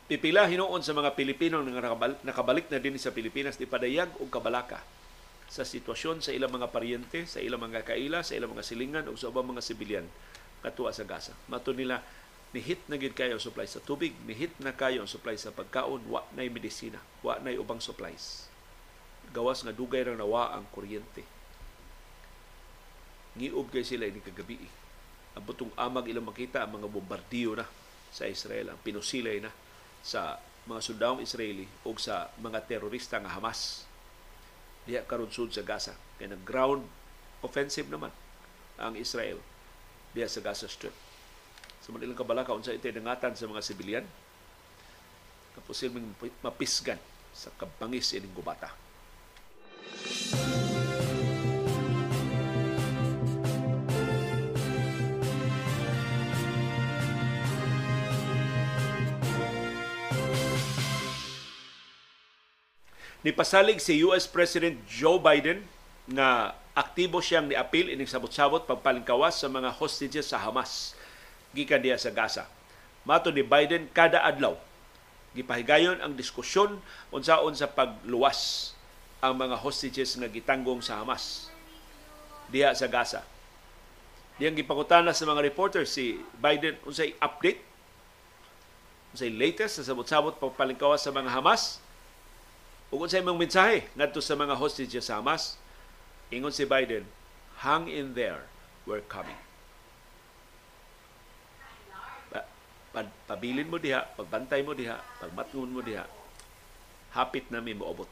Pipila 0.09 0.49
hinuon 0.49 0.83
sa 0.83 0.97
mga 0.97 1.15
Pilipino 1.15 1.63
nga 1.63 1.95
nakabalik 2.25 2.67
na 2.73 2.83
din 2.83 2.99
sa 2.99 3.15
Pilipinas 3.15 3.61
di 3.61 3.69
padayag 3.69 4.11
og 4.19 4.33
kabalaka 4.33 4.81
sa 5.51 5.67
sitwasyon 5.67 6.23
sa 6.23 6.31
ilang 6.31 6.55
mga 6.55 6.71
paryente, 6.71 7.27
sa 7.27 7.43
ilang 7.43 7.59
mga 7.59 7.83
kaila, 7.83 8.23
sa 8.23 8.39
ilang 8.39 8.55
mga 8.55 8.63
silingan 8.63 9.11
o 9.11 9.19
sa 9.19 9.35
ubang 9.35 9.51
mga 9.51 9.67
sibilyan 9.67 10.07
katuwa 10.63 10.95
sa 10.95 11.03
Gaza. 11.03 11.35
Mato 11.51 11.75
nila 11.75 12.07
nihit 12.55 12.87
na 12.87 12.95
gid 12.95 13.19
kayo 13.19 13.35
ang 13.35 13.43
supply 13.43 13.67
sa 13.67 13.83
tubig, 13.83 14.15
nihit 14.31 14.55
na 14.63 14.71
kayo 14.71 15.03
ang 15.03 15.11
supply 15.11 15.35
sa 15.35 15.51
pagkaon, 15.51 16.07
wa 16.07 16.23
nay 16.39 16.47
medisina, 16.47 17.03
wa 17.27 17.35
nay 17.43 17.59
ubang 17.59 17.83
supplies. 17.83 18.47
Gawas 19.35 19.67
nga 19.67 19.75
dugay 19.75 20.07
ra 20.07 20.15
nawa 20.15 20.55
ang 20.55 20.71
kuryente. 20.71 21.27
Ngiob 23.35 23.75
kay 23.75 23.83
sila 23.83 24.07
ini 24.07 24.23
kagabi. 24.23 24.59
Ang 25.35 25.45
butong 25.47 25.75
amag 25.75 26.07
ilang 26.11 26.31
makita 26.31 26.63
ang 26.63 26.79
mga 26.79 26.91
bombardiyo 26.91 27.59
na 27.59 27.67
sa 28.15 28.27
Israel, 28.27 28.75
ang 28.75 28.79
pinusilay 28.83 29.43
na 29.43 29.51
sa 30.03 30.39
mga 30.67 30.79
sundawong 30.83 31.23
Israeli 31.23 31.67
o 31.83 31.95
sa 31.99 32.31
mga 32.39 32.63
terorista 32.67 33.19
nga 33.19 33.35
Hamas 33.35 33.90
diha 34.91 35.07
karon 35.07 35.31
sud 35.31 35.55
sa 35.55 35.63
Gaza. 35.63 35.95
Kay 36.19 36.27
nag 36.27 36.43
ground 36.43 36.83
offensive 37.47 37.87
naman 37.87 38.11
ang 38.75 38.99
Israel 38.99 39.39
diha 40.11 40.27
sa 40.27 40.43
Gaza 40.43 40.67
Strip. 40.67 40.93
Sa 41.79 41.95
so, 41.95 41.97
ilang 42.03 42.19
kabalaka 42.19 42.51
unsa 42.51 42.75
ite 42.75 42.91
nangatan 42.91 43.39
sa 43.39 43.47
mga 43.47 43.63
sibilyan? 43.63 44.05
Kaposibleng 45.55 46.11
mapisgan 46.43 46.99
sa 47.31 47.55
kabangis 47.55 48.11
ining 48.19 48.35
gubata. 48.35 48.75
Nipasalig 63.21 63.85
si 63.85 64.01
US 64.09 64.25
President 64.25 64.81
Joe 64.89 65.21
Biden 65.21 65.61
na 66.09 66.57
aktibo 66.73 67.21
siyang 67.21 67.53
niapil 67.53 67.93
ining 67.93 68.09
sabot-sabot 68.09 68.65
pagpalingkawas 68.65 69.37
sa 69.37 69.53
mga 69.53 69.77
hostages 69.77 70.33
sa 70.33 70.41
Hamas 70.41 70.97
gikan 71.53 71.85
diya 71.85 72.01
sa 72.01 72.09
Gaza. 72.09 72.49
Mato 73.05 73.29
ni 73.29 73.45
Biden 73.45 73.93
kada 73.93 74.25
adlaw 74.25 74.57
gipahigayon 75.37 76.01
ang 76.01 76.17
diskusyon 76.17 76.81
unsaon 77.13 77.53
sa 77.53 77.69
pagluwas 77.69 78.73
ang 79.21 79.37
mga 79.37 79.61
hostages 79.61 80.17
nga 80.17 80.25
gitanggong 80.25 80.81
sa 80.81 81.05
Hamas 81.05 81.53
diha 82.49 82.73
sa 82.73 82.89
Gaza. 82.89 83.21
Diyang 84.41 84.57
gipangutana 84.57 85.13
sa 85.13 85.29
mga 85.29 85.45
reporters 85.45 85.93
si 85.93 86.17
Biden 86.41 86.81
unsay 86.89 87.13
update 87.21 87.61
unsay 89.13 89.29
latest 89.29 89.77
sa 89.77 89.93
sabot-sabot 89.93 90.41
pagpalingkawas 90.41 91.05
sa 91.05 91.13
mga 91.13 91.29
Hamas 91.37 91.85
Ug 92.91 93.07
unsay 93.07 93.23
imong 93.23 93.39
mensahe 93.39 93.87
ngadto 93.95 94.19
sa 94.19 94.35
mga 94.35 94.59
hostages 94.59 95.07
sa 95.07 95.23
Hamas, 95.23 95.55
ingon 96.35 96.51
si 96.51 96.67
Biden, 96.67 97.07
hang 97.63 97.87
in 97.87 98.19
there, 98.19 98.43
we're 98.83 99.03
coming. 99.07 99.39
Pa, 102.35 102.43
pa, 102.91 103.07
pabilin 103.31 103.71
mo 103.71 103.79
diha, 103.79 104.11
pagbantay 104.19 104.67
mo 104.67 104.75
diha, 104.75 104.99
pagmatngon 105.23 105.71
mo 105.71 105.79
diha, 105.87 106.03
hapit 107.15 107.47
na 107.47 107.63
mi 107.63 107.79
moabot. 107.79 108.11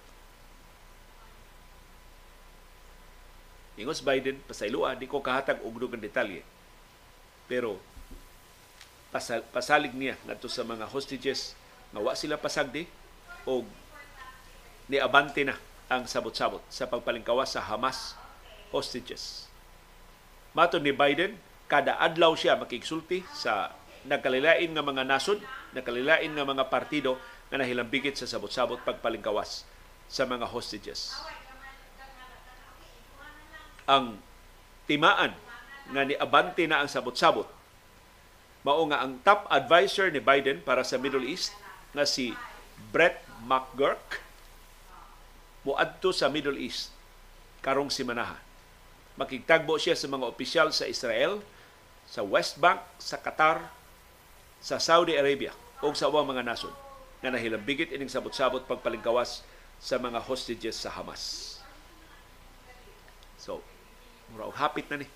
Ingon 3.79 3.99
si 3.99 4.07
Biden, 4.07 4.39
pasayloa, 4.47 4.95
di 4.95 5.11
ko 5.11 5.19
kahatag 5.19 5.59
og 5.63 5.75
dugang 5.75 6.03
detalye. 6.03 6.47
Pero 7.51 7.83
pasal, 9.11 9.43
pasalig 9.51 9.91
niya 9.91 10.15
ngadto 10.27 10.47
sa 10.47 10.63
mga 10.63 10.87
hostages 10.87 11.59
nga 11.91 12.03
wa 12.03 12.15
sila 12.15 12.39
pasagdi 12.39 12.87
og 13.43 13.67
ni 14.89 14.97
abante 14.97 15.45
na 15.45 15.57
ang 15.89 16.05
sabot-sabot 16.05 16.61
sa 16.69 16.89
pagpalingkawas 16.89 17.57
sa 17.57 17.65
Hamas 17.65 18.17
hostages. 18.73 19.49
Mato 20.53 20.81
ni 20.81 20.93
Biden, 20.93 21.37
kada 21.69 21.97
adlaw 22.01 22.33
siya 22.37 22.57
makigsulti 22.57 23.25
sa 23.33 23.73
nagkalilain 24.09 24.73
nga 24.73 24.85
mga 24.85 25.05
nasod, 25.05 25.41
nagkalilain 25.77 26.33
nga 26.33 26.45
mga 26.45 26.65
partido 26.73 27.21
nga 27.49 27.61
nahilambigit 27.61 28.17
sa 28.17 28.29
sabot-sabot 28.29 28.81
pagpalingkawas 28.85 29.65
sa 30.09 30.25
mga 30.25 30.49
hostages. 30.49 31.17
Ang 33.89 34.21
timaan 34.89 35.33
nga 35.93 36.03
ni 36.05 36.17
abante 36.17 36.65
na 36.69 36.85
ang 36.85 36.89
sabot-sabot 36.89 37.49
mao 38.67 38.83
nga 38.91 39.01
ang 39.01 39.17
top 39.25 39.49
advisor 39.49 40.13
ni 40.13 40.21
Biden 40.21 40.61
para 40.61 40.85
sa 40.85 41.01
Middle 41.01 41.25
East 41.25 41.55
nga 41.97 42.05
si 42.05 42.37
Brett 42.93 43.23
McGurk 43.41 44.21
muadto 45.69 46.17
sa 46.17 46.33
Middle 46.33 46.57
East 46.57 46.89
karong 47.61 47.93
simanaha. 47.93 48.41
Makigtagbo 49.21 49.77
siya 49.77 49.93
sa 49.93 50.09
mga 50.09 50.25
opisyal 50.25 50.73
sa 50.73 50.89
Israel, 50.89 51.45
sa 52.09 52.25
West 52.25 52.57
Bank, 52.57 52.81
sa 52.97 53.21
Qatar, 53.21 53.69
sa 54.65 54.81
Saudi 54.81 55.13
Arabia 55.21 55.53
o 55.85 55.93
sa 55.93 56.09
ubang 56.09 56.25
mga 56.25 56.47
nasod 56.47 56.73
nga 57.21 57.29
nahilambigit 57.29 57.93
ining 57.93 58.09
sabot-sabot 58.09 58.65
pagpalingkawas 58.65 59.45
sa 59.79 59.99
mga 59.99 60.23
hostages 60.23 60.79
sa 60.79 60.91
Hamas. 60.91 61.59
So, 63.39 63.63
mura 64.33 64.51
og 64.51 64.59
hapit 64.59 64.87
na 64.91 65.03
ni 65.03 65.07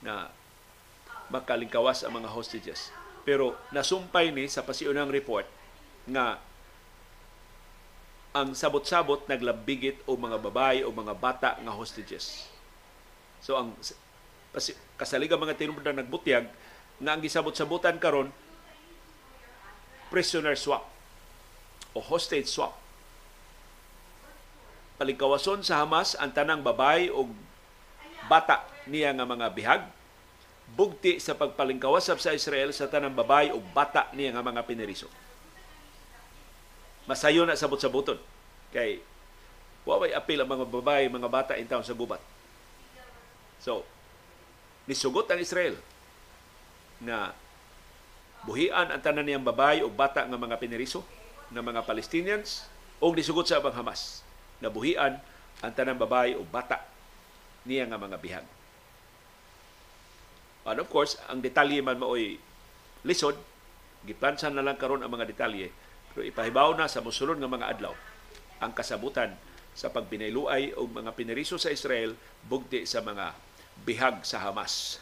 na 0.00 0.30
makalingkawas 1.28 2.06
ang 2.06 2.16
mga 2.16 2.32
hostages. 2.32 2.88
Pero 3.26 3.56
nasumpay 3.74 4.32
ni 4.32 4.48
sa 4.48 4.64
pasiunang 4.64 5.12
report 5.12 5.44
nga 6.08 6.40
ang 8.36 8.52
sabot-sabot 8.52 9.24
naglambigit 9.24 10.04
o 10.04 10.14
mga 10.14 10.38
babae 10.40 10.80
o 10.84 10.92
mga 10.92 11.14
bata 11.16 11.50
nga 11.56 11.72
hostages. 11.72 12.48
So 13.40 13.56
ang 13.56 13.72
kasaliga 15.00 15.38
mga 15.38 15.56
tinubdan 15.56 15.96
nagbutyag 16.02 16.48
nga 16.98 17.10
ang 17.14 17.20
gisabot-sabutan 17.22 17.96
karon 18.02 18.34
prisoner 20.12 20.56
swap 20.58 20.88
o 21.96 22.02
hostage 22.04 22.48
swap. 22.48 22.76
Palingkawason 24.98 25.62
sa 25.62 25.80
Hamas 25.84 26.18
ang 26.18 26.34
tanang 26.34 26.60
babay 26.60 27.06
o 27.08 27.30
bata 28.26 28.66
niya 28.84 29.14
nga 29.14 29.24
mga 29.24 29.46
bihag 29.54 29.82
bugti 30.68 31.16
sa 31.16 31.32
pagpalingkawasap 31.32 32.18
sa 32.20 32.34
Israel 32.36 32.74
sa 32.76 32.90
tanang 32.90 33.16
babay 33.16 33.54
o 33.54 33.62
bata 33.72 34.10
niya 34.12 34.36
nga 34.36 34.44
mga 34.44 34.66
pineriso. 34.68 35.08
Masayo 37.08 37.48
na 37.48 37.56
sabot-sabuton 37.56 38.20
kay 38.68 39.00
waway 39.88 40.12
apil 40.12 40.44
ang 40.44 40.50
mga 40.52 40.68
babay, 40.68 41.08
mga 41.08 41.28
bata 41.32 41.52
in 41.56 41.64
town 41.64 41.80
sa 41.80 41.96
gubat. 41.96 42.20
So, 43.64 43.88
nisugot 44.84 45.24
ang 45.32 45.40
Israel 45.40 45.80
na 47.00 47.32
buhian 48.44 48.92
ang 48.92 49.00
tanan 49.00 49.24
niyang 49.24 49.42
babay 49.42 49.80
o 49.80 49.88
bata 49.88 50.28
nga 50.28 50.36
mga 50.36 50.60
pineriso 50.60 51.00
ng 51.48 51.64
mga 51.64 51.88
Palestinians 51.88 52.68
o 53.00 53.08
nisugot 53.16 53.48
sa 53.48 53.56
abang 53.56 53.72
Hamas 53.72 54.20
na 54.60 54.68
buhian 54.68 55.16
ang 55.64 55.72
tanang 55.74 55.98
babay 55.98 56.36
o 56.36 56.44
bata 56.44 56.84
niya 57.66 57.88
nga 57.88 57.98
mga 57.98 58.20
bihag. 58.20 58.46
And 60.68 60.84
of 60.84 60.92
course, 60.92 61.16
ang 61.32 61.40
detalye 61.40 61.80
man 61.80 61.96
maoy 61.96 62.36
lisod, 63.00 63.40
giplansan 64.04 64.52
na 64.52 64.60
lang 64.60 64.76
karon 64.76 65.00
ang 65.00 65.08
mga 65.08 65.24
detalye, 65.24 65.72
pero 66.18 66.26
ipahibaw 66.26 66.74
na 66.74 66.90
sa 66.90 66.98
musulod 66.98 67.38
nga 67.38 67.46
mga 67.46 67.78
adlaw 67.78 67.94
ang 68.58 68.74
kasabutan 68.74 69.38
sa 69.70 69.86
pagbinayluay 69.86 70.74
o 70.74 70.82
mga 70.90 71.14
pineriso 71.14 71.62
sa 71.62 71.70
Israel 71.70 72.18
bugti 72.42 72.82
sa 72.90 72.98
mga 73.06 73.38
bihag 73.86 74.26
sa 74.26 74.42
Hamas. 74.42 74.98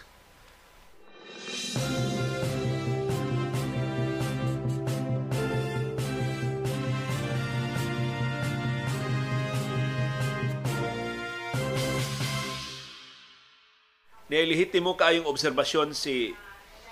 Nilihitimo 14.28 15.00
kaayong 15.00 15.24
obserbasyon 15.24 15.96
si 15.96 16.36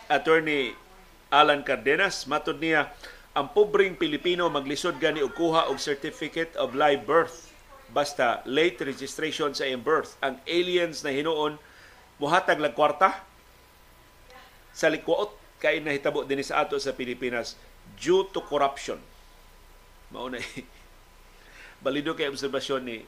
Attorney 0.08 0.72
Alan 1.34 1.66
Cardenas. 1.66 2.30
Matod 2.30 2.62
niya, 2.62 2.94
ang 3.34 3.50
pobreng 3.50 3.98
Pilipino 3.98 4.46
maglisod 4.46 5.02
gani 5.02 5.18
og 5.18 5.34
kuha 5.34 5.66
og 5.66 5.82
certificate 5.82 6.54
of 6.54 6.78
live 6.78 7.02
birth. 7.02 7.50
Basta 7.90 8.40
late 8.46 8.78
registration 8.86 9.50
sa 9.50 9.66
iyang 9.66 9.82
birth. 9.82 10.14
Ang 10.22 10.38
aliens 10.46 11.02
na 11.02 11.10
hinuon 11.10 11.58
muhatag 12.22 12.62
lag 12.62 12.78
kwarta. 12.78 13.26
Sa 14.70 14.86
likwaot 14.86 15.34
kay 15.58 15.82
nahitabo 15.82 16.22
din 16.22 16.46
sa 16.46 16.62
ato 16.62 16.78
sa 16.78 16.94
Pilipinas. 16.94 17.58
Due 17.98 18.22
to 18.30 18.38
corruption. 18.46 19.02
Mao 20.14 20.30
na 20.30 20.38
balido 21.84 22.14
kay 22.14 22.30
obserbasyon 22.30 22.86
ni 22.86 23.02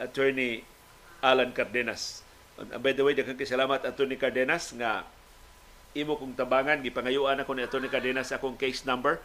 Attorney 0.00 0.64
Alan 1.20 1.52
Cardenas. 1.52 2.24
By 2.80 2.96
the 2.96 3.04
way, 3.04 3.14
daghang 3.14 3.38
salamat 3.38 3.84
Attorney 3.84 4.16
Cardenas 4.16 4.72
nga 4.74 5.04
imo 5.92 6.16
kong 6.16 6.36
tabangan 6.36 6.80
gipangayuan 6.80 7.36
ako 7.40 7.52
ni 7.52 7.62
Attorney 7.64 7.92
Cardenas 7.92 8.32
akong 8.32 8.56
case 8.56 8.84
number 8.88 9.20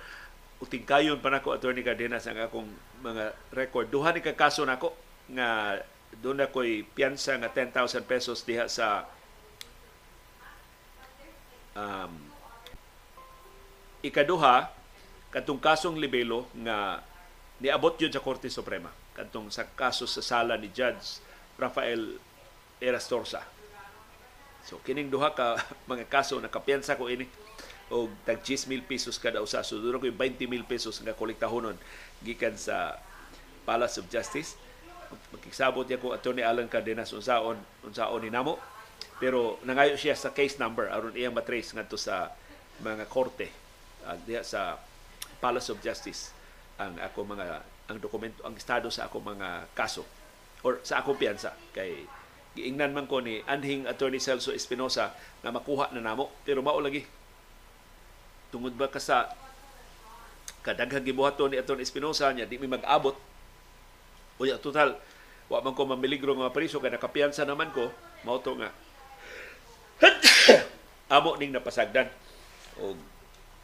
uting 0.63 0.87
kayon 0.87 1.19
pa 1.19 1.27
nako 1.27 1.51
Attorney 1.51 1.83
Cardenas 1.83 2.23
ang 2.23 2.39
akong 2.39 2.71
mga 3.03 3.35
record. 3.51 3.91
Duha 3.91 4.15
ni 4.15 4.23
ka 4.23 4.31
kaso 4.31 4.63
nako 4.63 4.95
nga 5.27 5.75
doon 6.23 6.47
ako'y 6.47 6.87
piyansa 6.87 7.35
nga 7.35 7.51
10,000 7.51 8.07
pesos 8.07 8.47
diha 8.47 8.71
sa 8.71 9.03
um, 11.75 12.13
ikaduha 13.99 14.71
katong 15.33 15.59
kasong 15.59 15.97
libelo 15.99 16.47
nga 16.63 17.01
niabot 17.59 17.97
yun 17.99 18.13
sa 18.13 18.23
Korte 18.23 18.47
Suprema 18.47 18.93
katong 19.17 19.51
sa 19.51 19.67
kaso 19.67 20.07
sa 20.07 20.23
sala 20.23 20.55
ni 20.55 20.71
Judge 20.71 21.19
Rafael 21.59 22.17
Erastorsa. 22.79 23.43
So 24.63 24.79
kining 24.79 25.11
duha 25.11 25.35
ka 25.35 25.59
mga 25.91 26.07
kaso 26.07 26.39
nakapiyansa 26.39 26.95
ko 26.95 27.11
ini 27.11 27.27
og 27.93 28.09
tag 28.25 28.41
10,000 28.41 28.81
pesos 28.89 29.21
kada 29.21 29.39
usa. 29.39 29.61
So 29.61 29.77
duro 29.77 30.01
ko 30.01 30.09
20,000 30.09 30.65
pesos 30.65 30.97
nga 30.97 31.13
kolektahonon 31.13 31.77
gikan 32.25 32.57
sa 32.57 32.97
Palace 33.63 34.01
of 34.01 34.09
Justice. 34.09 34.57
Magkisabot 35.29 35.85
niya 35.85 36.01
ko 36.01 36.17
Attorney 36.17 36.41
Alan 36.41 36.65
Cardenas 36.65 37.13
unsaon 37.13 37.61
unsaon 37.85 38.25
ni 38.25 38.33
namo. 38.33 38.57
Pero 39.21 39.61
nangayo 39.61 39.93
siya 39.93 40.17
sa 40.17 40.33
case 40.33 40.57
number 40.57 40.89
aron 40.89 41.13
iyang 41.13 41.37
matrace 41.37 41.77
ngadto 41.77 41.95
sa 41.95 42.33
mga 42.81 43.05
korte 43.05 43.53
uh, 44.09 44.17
sa 44.41 44.81
Palace 45.37 45.69
of 45.69 45.77
Justice 45.85 46.33
ang 46.81 46.97
ako 46.97 47.29
mga 47.29 47.45
ang 47.93 47.97
dokumento 48.01 48.41
ang 48.41 48.57
estado 48.57 48.89
sa 48.89 49.05
ako 49.05 49.21
mga 49.21 49.69
kaso 49.77 50.01
or 50.65 50.79
sa 50.81 51.03
akong 51.03 51.19
piyansa 51.19 51.53
kay 51.75 52.07
giingnan 52.57 52.95
man 52.95 53.05
ko 53.05 53.19
ni 53.19 53.43
anhing 53.45 53.85
attorney 53.85 54.21
Celso 54.21 54.55
Espinosa 54.55 55.13
na 55.43 55.51
makuha 55.51 55.91
na 55.91 56.01
namo 56.01 56.31
pero 56.47 56.63
mao 56.63 56.79
lagi 56.79 57.03
tungod 58.53 58.77
ba 58.77 58.85
ka 58.85 59.01
sa 59.01 59.33
kadaghang 60.61 61.01
gibuhaton 61.01 61.49
ni 61.49 61.57
attorney 61.57 61.81
Espinosa 61.81 62.29
niya 62.29 62.45
di 62.45 62.61
mi 62.61 62.69
mag-abot? 62.69 63.17
O 64.37 64.45
ya 64.45 64.61
total 64.61 64.93
wa 65.49 65.57
man 65.65 65.73
ko 65.73 65.89
mamiligro 65.89 66.37
nga 66.37 66.53
priso 66.53 66.77
kay 66.77 66.93
nakapiyansa 66.93 67.49
naman 67.49 67.73
ko 67.73 67.89
mao 68.21 68.37
to 68.45 68.53
nga 68.61 68.69
amo 71.17 71.33
ning 71.41 71.49
napasagdan. 71.49 72.13
O 72.77 72.93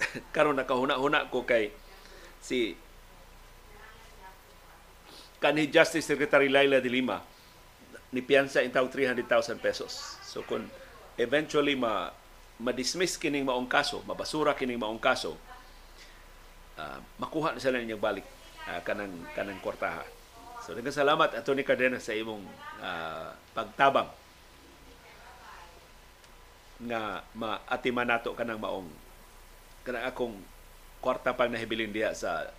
karon 0.35 0.57
nakahuna-huna 0.57 1.29
ko 1.29 1.45
kay 1.45 1.69
si 2.41 2.73
kanhi 5.37 5.69
Justice 5.69 6.09
Secretary 6.09 6.49
Laila 6.49 6.81
de 6.81 6.89
Lima 6.89 7.21
ni 8.09 8.25
piyansa 8.25 8.65
in 8.65 8.73
300,000 8.73 9.21
pesos. 9.61 10.17
So 10.25 10.41
kung 10.41 10.65
eventually 11.15 11.77
ma 11.77 12.09
ma-dismiss 12.59 13.15
kining 13.15 13.47
maong 13.47 13.71
kaso, 13.71 14.03
mabasura 14.03 14.51
kining 14.53 14.79
maong 14.79 14.99
kaso, 14.99 15.39
uh, 16.75 16.99
makuha 17.15 17.55
na 17.55 17.63
sila 17.63 17.79
ninyang 17.79 18.03
balik 18.03 18.27
uh, 18.67 18.83
kanang 18.83 19.15
kanang 19.31 19.59
kwartaha. 19.63 20.03
So 20.63 20.75
daghang 20.75 20.93
salamat 20.93 21.39
Attorney 21.39 21.63
Cardenas 21.63 22.03
sa 22.03 22.13
imong 22.13 22.43
uh, 22.83 23.31
pagtabang 23.55 24.11
nga 26.79 27.23
maatiman 27.35 28.07
nato 28.07 28.35
kanang 28.35 28.59
maong 28.59 28.87
kanang 29.87 30.05
akong 30.07 30.35
kwarta 30.99 31.31
pang 31.31 31.51
nahibilin 31.51 31.91
diha 31.95 32.11
sa 32.11 32.51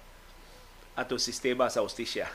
ato 0.96 1.20
sistema 1.20 1.68
sa 1.68 1.84
ustisya. 1.84 2.28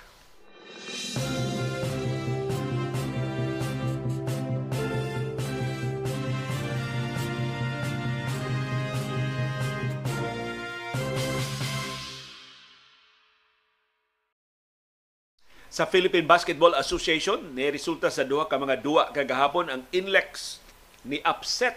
Sa 15.76 15.84
Philippine 15.84 16.24
Basketball 16.24 16.72
Association 16.80 17.52
ni 17.52 17.68
resulta 17.68 18.08
sa 18.08 18.24
duha 18.24 18.48
ka 18.48 18.56
mga 18.56 18.80
duwa 18.80 19.12
kagahapon 19.12 19.68
ang 19.68 19.84
Inlex 19.92 20.64
ni 21.04 21.20
upset 21.28 21.76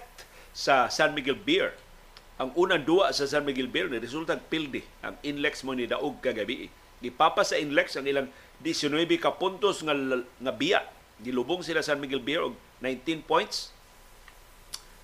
sa 0.54 0.86
San 0.86 1.18
Miguel 1.18 1.34
Beer. 1.34 1.74
Ang 2.38 2.54
unang 2.54 2.86
duwa 2.86 3.10
sa 3.10 3.26
San 3.26 3.42
Miguel 3.42 3.66
Beer 3.66 3.90
ni 3.90 3.98
resulta 3.98 4.38
pildi 4.38 4.86
ang 5.02 5.18
Inlex 5.26 5.66
mo 5.66 5.74
ni 5.74 5.90
daog 5.90 6.22
kagabi. 6.22 6.70
Gipapa 7.02 7.42
sa 7.42 7.58
Inlex 7.58 7.98
ang 7.98 8.06
ilang 8.06 8.30
19 8.62 9.02
ka 9.18 9.34
puntos 9.34 9.82
nga 9.82 9.98
nga 10.22 10.54
biya. 10.54 10.86
Gilubong 11.18 11.66
sila 11.66 11.82
San 11.82 11.98
Miguel 11.98 12.22
Beer 12.22 12.46
og 12.46 12.54
19 12.78 13.26
points. 13.26 13.74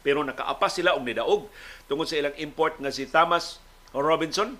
Pero 0.07 0.23
nakaapas 0.23 0.79
sila 0.79 0.95
og 0.95 1.03
nidaog 1.03 1.51
tungod 1.91 2.07
sa 2.07 2.15
ilang 2.15 2.39
import 2.39 2.79
nga 2.79 2.95
si 2.95 3.11
Thomas 3.11 3.59
Robinson 3.91 4.55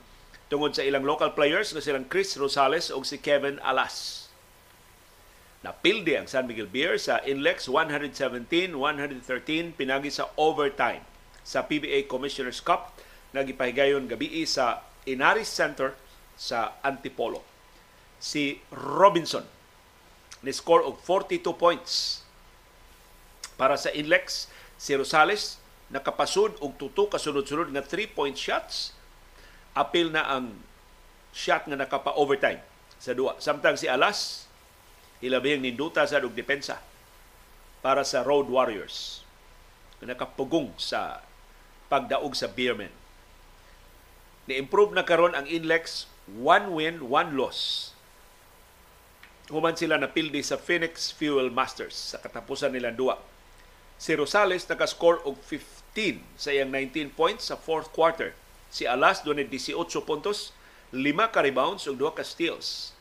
tungod 0.51 0.75
sa 0.75 0.83
ilang 0.83 1.07
local 1.07 1.39
players 1.39 1.71
nga 1.71 1.79
silang 1.79 2.11
Chris 2.11 2.35
Rosales 2.35 2.91
o 2.91 2.99
si 3.07 3.23
Kevin 3.23 3.63
Alas 3.63 4.24
Napildi 5.65 6.13
ang 6.13 6.29
San 6.29 6.45
Miguel 6.45 6.69
Beer 6.69 7.01
sa 7.01 7.25
Inlex 7.25 7.73
117-113 7.73 8.77
pinagi 9.73 10.13
sa 10.13 10.29
overtime 10.37 11.01
sa 11.41 11.65
PBA 11.65 12.05
Commissioner's 12.05 12.61
Cup 12.61 12.93
nagipahigayon 13.33 14.05
gabi 14.05 14.45
sa 14.45 14.85
Inaris 15.09 15.49
Center 15.49 15.97
sa 16.37 16.77
Antipolo. 16.85 17.41
Si 18.21 18.61
Robinson 18.77 19.49
ni 20.45 20.53
score 20.53 20.85
og 20.85 21.01
42 21.01 21.41
points 21.57 22.21
para 23.57 23.81
sa 23.81 23.89
Inlex. 23.97 24.53
Si 24.77 24.93
Rosales 24.93 25.57
nakapasud 25.89 26.61
og 26.61 26.77
tuto 26.77 27.09
kasunod-sunod 27.09 27.73
nga 27.73 27.81
3-point 27.81 28.37
shots. 28.37 28.93
Apil 29.73 30.13
na 30.13 30.29
ang 30.29 30.53
shot 31.33 31.65
nga 31.67 31.75
nakapa-overtime 31.81 32.61
sa 33.01 33.17
duwa. 33.17 33.35
Samtang 33.41 33.75
si 33.81 33.89
Alas, 33.91 34.47
hilabihang 35.25 35.65
ninduta 35.65 36.05
sa 36.05 36.21
og 36.21 36.37
depensa 36.37 36.85
para 37.81 38.05
sa 38.05 38.21
Road 38.21 38.53
Warriors. 38.53 39.25
Nakapugong 40.05 40.77
sa 40.77 41.25
pagdaog 41.89 42.37
sa 42.37 42.45
Beerman. 42.53 42.93
Ni-improve 44.45 44.93
na 44.93 45.09
karon 45.09 45.33
ang 45.33 45.49
Inlex, 45.49 46.05
one 46.29 46.77
win, 46.77 47.09
one 47.09 47.33
loss. 47.33 47.93
Human 49.49 49.77
sila 49.77 49.97
napildi 49.97 50.45
sa 50.45 50.61
Phoenix 50.61 51.13
Fuel 51.17 51.49
Masters 51.49 52.13
sa 52.13 52.21
katapusan 52.21 52.73
nilang 52.73 52.97
duwa. 52.97 53.21
Si 54.01 54.13
Rosales 54.17 54.69
nakascore 54.69 55.21
og 55.25 55.41
15 55.49 56.25
sa 56.37 56.53
iyang 56.53 56.73
19 56.73 57.13
points 57.13 57.49
sa 57.49 57.57
fourth 57.57 57.89
quarter. 57.93 58.37
Si 58.73 58.89
Alas 58.89 59.21
doon 59.21 59.41
18 59.41 59.77
puntos, 60.05 60.53
5 60.93 61.33
ka 61.33 61.45
rebounds 61.45 61.85
ug 61.89 62.01
2 62.01 62.17
ka 62.17 62.25
steals. 62.25 62.94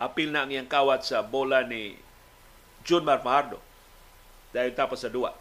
Apil 0.00 0.32
na 0.32 0.48
ang 0.48 0.50
iyang 0.50 0.66
kawat 0.66 1.04
sa 1.04 1.20
bola 1.20 1.60
ni 1.60 1.92
Junmar 2.82 3.20
Fajardo 3.20 3.60
dahil 4.50 4.72
tapos 4.72 5.04
sa 5.04 5.12
duwa. 5.12 5.36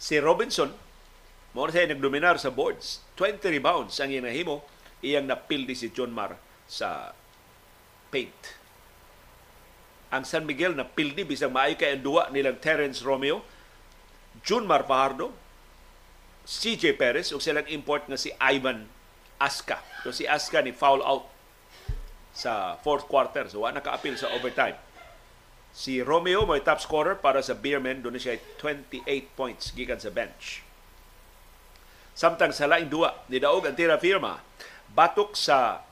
Si 0.00 0.16
Robinson, 0.16 0.70
mo 1.50 1.66
na 1.66 1.74
siya 1.74 1.90
nagdominar 1.90 2.38
sa 2.38 2.54
boards. 2.54 3.02
20 3.18 3.42
rebounds 3.50 3.98
ang 3.98 4.14
iyang 4.14 4.30
nahimo, 4.30 4.62
iyang 5.02 5.26
napildi 5.26 5.74
si 5.74 5.90
Junmar 5.90 6.38
sa 6.70 7.12
paint. 8.14 8.56
Ang 10.14 10.22
San 10.22 10.46
Miguel 10.46 10.78
na 10.78 10.86
pildi 10.86 11.26
bisang 11.26 11.50
maayo 11.50 11.74
kay 11.74 11.98
ang 11.98 12.02
duwa 12.06 12.30
nilang 12.30 12.62
Terence 12.62 13.02
Romeo, 13.02 13.42
Junmar 14.46 14.86
Fajardo, 14.86 15.34
CJ 16.46 16.98
Perez 16.98 17.30
ug 17.30 17.42
silang 17.42 17.66
import 17.70 18.06
nga 18.10 18.18
si 18.18 18.34
Ivan 18.38 18.86
Aska. 19.38 19.82
So 20.02 20.10
si 20.10 20.26
Aska 20.26 20.62
ni 20.62 20.74
foul 20.74 21.02
out 21.02 21.26
sa 22.34 22.78
fourth 22.80 23.06
quarter. 23.10 23.46
So 23.50 23.66
wala 23.66 23.78
naka-appeal 23.78 24.16
sa 24.16 24.30
overtime. 24.34 24.78
Si 25.70 26.02
Romeo 26.02 26.46
may 26.46 26.62
top 26.62 26.82
scorer 26.82 27.14
para 27.14 27.38
sa 27.42 27.54
Beermen. 27.54 28.02
Doon 28.02 28.18
siya 28.18 28.38
28 28.58 29.06
points 29.38 29.70
gikan 29.70 30.02
sa 30.02 30.10
bench. 30.10 30.66
Samtang 32.14 32.50
sa 32.52 32.66
laing 32.66 32.90
duwa, 32.90 33.14
ni 33.30 33.38
Daog 33.38 33.64
ang 33.64 33.78
tira 33.78 33.96
firma. 33.96 34.42
Batok 34.90 35.38
sa 35.38 35.86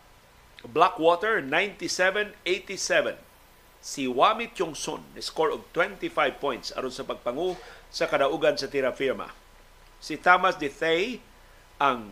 Blackwater, 0.67 1.39
97-87. 1.41 3.15
Si 3.79 4.11
Wami 4.11 4.51
Chongson 4.51 5.07
ni 5.15 5.23
score 5.23 5.55
og 5.55 5.71
25 5.71 6.43
points 6.43 6.75
aron 6.75 6.91
sa 6.91 7.07
pagpangu 7.07 7.55
sa 7.95 8.11
kadaugan 8.11 8.59
sa 8.59 8.67
tira 8.67 8.91
firma. 8.91 9.31
Si 10.03 10.19
Thomas 10.19 10.59
De 10.59 10.67
Thay 10.67 11.23
ang 11.79 12.11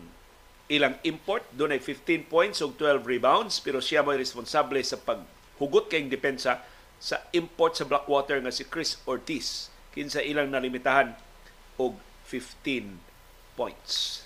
ilang 0.67 0.99
import 1.07 1.47
doon 1.55 1.75
ay 1.75 1.81
15 1.81 2.27
points 2.27 2.59
ug 2.59 2.75
12 2.75 3.07
rebounds 3.07 3.63
pero 3.63 3.79
siya 3.79 4.03
may 4.03 4.19
responsable 4.19 4.79
sa 4.83 4.99
paghugot 4.99 5.87
kayong 5.87 6.11
depensa 6.11 6.59
sa 6.99 7.23
import 7.31 7.79
sa 7.79 7.87
Blackwater 7.87 8.41
nga 8.43 8.51
si 8.51 8.67
Chris 8.67 8.99
Ortiz 9.07 9.71
kinsa 9.95 10.21
ilang 10.21 10.51
nalimitahan 10.51 11.15
og 11.81 11.97
15 12.29 13.01
points. 13.57 14.21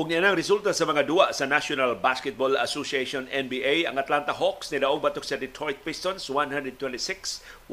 Og 0.00 0.08
niya 0.08 0.24
ang 0.24 0.32
resulta 0.32 0.72
sa 0.72 0.88
mga 0.88 1.04
duwa 1.04 1.28
sa 1.28 1.44
National 1.44 1.92
Basketball 1.92 2.56
Association 2.56 3.28
NBA, 3.28 3.84
ang 3.84 4.00
Atlanta 4.00 4.32
Hawks 4.32 4.72
ni 4.72 4.80
daog 4.80 5.04
batok 5.04 5.28
sa 5.28 5.36
Detroit 5.36 5.84
Pistons 5.84 6.24
126-120. 6.24 7.68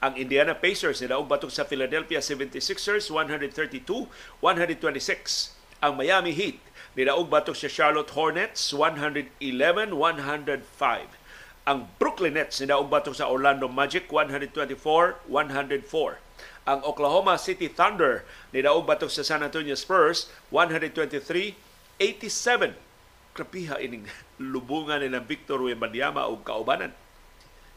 Ang 0.00 0.12
Indiana 0.16 0.56
Pacers 0.56 1.04
ni 1.04 1.12
daog 1.12 1.28
batok 1.28 1.52
sa 1.52 1.68
Philadelphia 1.68 2.24
76ers 2.24 3.12
132-126. 3.12 5.52
Ang 5.84 6.00
Miami 6.00 6.32
Heat 6.32 6.56
ni 6.96 7.04
daog 7.04 7.28
batok 7.28 7.52
sa 7.52 7.68
Charlotte 7.68 8.16
Hornets 8.16 8.72
111-105. 8.72 9.92
Ang 11.68 11.84
Brooklyn 12.00 12.40
Nets 12.40 12.64
ni 12.64 12.72
daog 12.72 12.88
batok 12.88 13.12
sa 13.12 13.28
Orlando 13.28 13.68
Magic 13.68 14.08
124-104 14.08 16.23
ang 16.64 16.80
Oklahoma 16.80 17.36
City 17.36 17.68
Thunder 17.68 18.24
ni 18.48 18.64
daog 18.64 18.88
batok 18.88 19.12
sa 19.12 19.20
San 19.20 19.44
Antonio 19.44 19.76
Spurs 19.76 20.32
123-87. 20.48 21.52
Krapiha 23.36 23.76
ining 23.84 24.08
lubungan 24.52 25.04
nila 25.04 25.20
Victor 25.20 25.60
Wembanyama 25.60 26.24
og 26.24 26.40
kaubanan. 26.40 26.96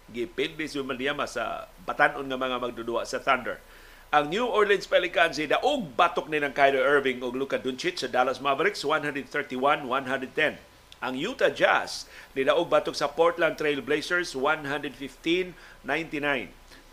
Gipildi 0.08 0.72
si 0.72 0.80
Wembanyama 0.80 1.28
sa 1.28 1.68
batanon 1.84 2.32
nga 2.32 2.40
mga 2.40 2.64
magdudua 2.64 3.04
sa 3.04 3.20
Thunder. 3.20 3.60
Ang 4.08 4.32
New 4.32 4.48
Orleans 4.48 4.88
Pelicans 4.88 5.36
ni 5.36 5.52
daog 5.52 5.92
batok 6.00 6.32
ni 6.32 6.40
ng 6.40 6.56
Kyrie 6.56 6.80
Irving 6.80 7.20
og 7.28 7.36
Luka 7.36 7.60
Doncic 7.60 8.00
sa 8.00 8.08
Dallas 8.08 8.40
Mavericks 8.40 8.88
131-110. 8.88 10.64
Ang 11.04 11.14
Utah 11.20 11.52
Jazz 11.52 12.08
ni 12.32 12.48
daog 12.48 12.72
batok 12.72 12.96
sa 12.96 13.12
Portland 13.12 13.60
Trail 13.60 13.84
Blazers 13.84 14.32
115-99. 14.32 15.52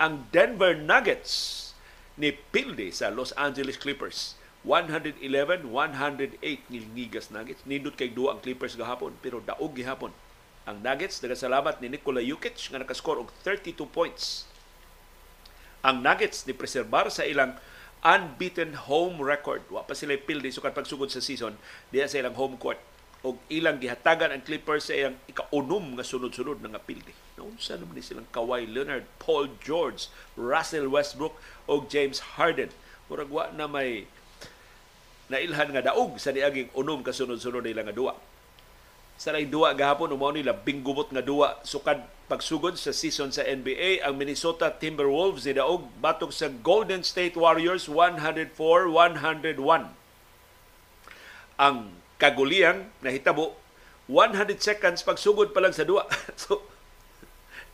Ang 0.02 0.26
Denver 0.34 0.74
Nuggets 0.74 1.63
ni 2.14 2.30
Pilde 2.32 2.90
sa 2.94 3.10
Los 3.10 3.34
Angeles 3.34 3.78
Clippers. 3.78 4.38
111-108 4.64 5.68
nilngigas 6.72 7.28
Nuggets. 7.28 7.68
Nindot 7.68 7.92
kay 7.98 8.08
duwa 8.08 8.32
ang 8.32 8.40
Clippers 8.40 8.78
gahapon 8.80 9.12
pero 9.20 9.44
daog 9.44 9.76
gihapon. 9.76 10.14
Ang 10.64 10.80
Nuggets 10.80 11.20
nagasalamat 11.20 11.84
ni 11.84 11.92
Nikola 11.92 12.24
Jokic 12.24 12.56
nga 12.72 12.80
nakascore 12.80 13.20
og 13.20 13.28
32 13.44 13.84
points. 13.84 14.48
Ang 15.84 16.00
Nuggets 16.00 16.48
ni 16.48 16.56
preserbar 16.56 17.12
sa 17.12 17.28
ilang 17.28 17.60
unbeaten 18.00 18.88
home 18.88 19.20
record. 19.20 19.60
Wa 19.68 19.84
pa 19.84 19.92
sila 19.92 20.16
pildi 20.16 20.48
sukat 20.48 20.72
pagsugod 20.72 21.12
sa 21.12 21.20
season 21.20 21.60
diya 21.92 22.08
sa 22.08 22.24
ilang 22.24 22.32
home 22.32 22.56
court 22.56 22.80
og 23.24 23.40
ilang 23.48 23.80
gihatagan 23.80 24.36
ang 24.36 24.44
Clippers 24.44 24.92
sa 24.92 24.94
iyang 24.94 25.16
ikaunom 25.24 25.96
nga 25.96 26.04
sunod-sunod 26.04 26.60
nga 26.60 26.76
pildi. 26.76 27.16
Naunsa 27.40 27.80
naman 27.80 27.96
silang 28.04 28.28
Kawhi 28.28 28.68
Leonard, 28.68 29.08
Paul 29.16 29.48
George, 29.64 30.12
Russell 30.36 30.92
Westbrook 30.92 31.32
o 31.64 31.88
James 31.88 32.36
Harden. 32.36 32.68
Murag 33.08 33.32
wa 33.32 33.48
na 33.56 33.64
may 33.64 34.04
nailhan 35.32 35.72
nga 35.72 35.88
daog 35.88 36.20
sa 36.20 36.36
niaging 36.36 36.68
unom 36.76 37.00
kasunod-sunod 37.00 37.64
nila 37.64 37.88
nga 37.88 37.96
duwa. 37.96 38.12
Sa 39.16 39.32
laing 39.32 39.48
duwa 39.48 39.72
gahapon 39.72 40.12
umaw 40.12 40.36
nila 40.36 40.52
binggubot 40.52 41.08
nga 41.08 41.24
duwa 41.24 41.64
sukad 41.64 42.04
pagsugod 42.28 42.76
sa 42.76 42.92
season 42.92 43.32
sa 43.32 43.40
NBA 43.40 44.04
ang 44.04 44.20
Minnesota 44.20 44.68
Timberwolves 44.68 45.48
ni 45.48 45.56
daog 45.56 45.88
batok 45.96 46.28
sa 46.28 46.52
Golden 46.52 47.00
State 47.00 47.40
Warriors 47.40 47.88
104-101. 47.88 48.52
Ang 51.56 52.03
kaguliyang 52.16 52.86
nahitabo 53.02 53.56
100 54.06 54.60
seconds 54.60 55.00
pagsugod 55.00 55.56
pa 55.56 55.64
lang 55.64 55.72
sa 55.72 55.86
duwa. 55.88 56.04
so 56.40 56.60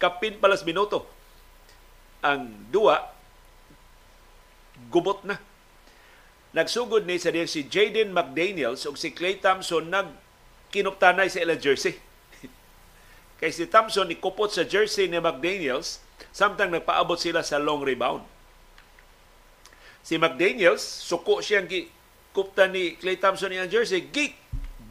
kapin 0.01 0.41
palas 0.41 0.65
minuto 0.65 1.05
ang 2.25 2.49
duwa 2.73 3.13
gubot 4.89 5.21
na. 5.27 5.37
Nagsugod 6.51 7.07
ni 7.07 7.21
sa 7.21 7.31
si 7.47 7.69
Jaden 7.69 8.11
McDaniels 8.11 8.83
ug 8.89 8.99
si 8.99 9.15
Clay 9.15 9.39
Thompson 9.39 9.87
nag 9.87 10.11
kinuptanay 10.75 11.31
sa 11.31 11.43
ila 11.43 11.55
jersey. 11.55 11.95
Kay 13.39 13.55
si 13.55 13.71
Thompson 13.71 14.11
ikupot 14.11 14.51
sa 14.51 14.67
jersey 14.67 15.07
ni 15.07 15.23
McDaniels 15.23 16.03
samtang 16.35 16.75
nagpaabot 16.75 17.19
sila 17.19 17.47
sa 17.47 17.63
long 17.63 17.83
rebound. 17.83 18.27
Si 20.01 20.17
McDaniels, 20.17 20.83
suko 20.83 21.45
siyang 21.45 21.69
kupta 22.41 22.65
ni 22.65 22.97
Clay 22.97 23.21
Thompson 23.21 23.53
ang 23.53 23.69
jersey, 23.69 24.09
gate 24.09 24.33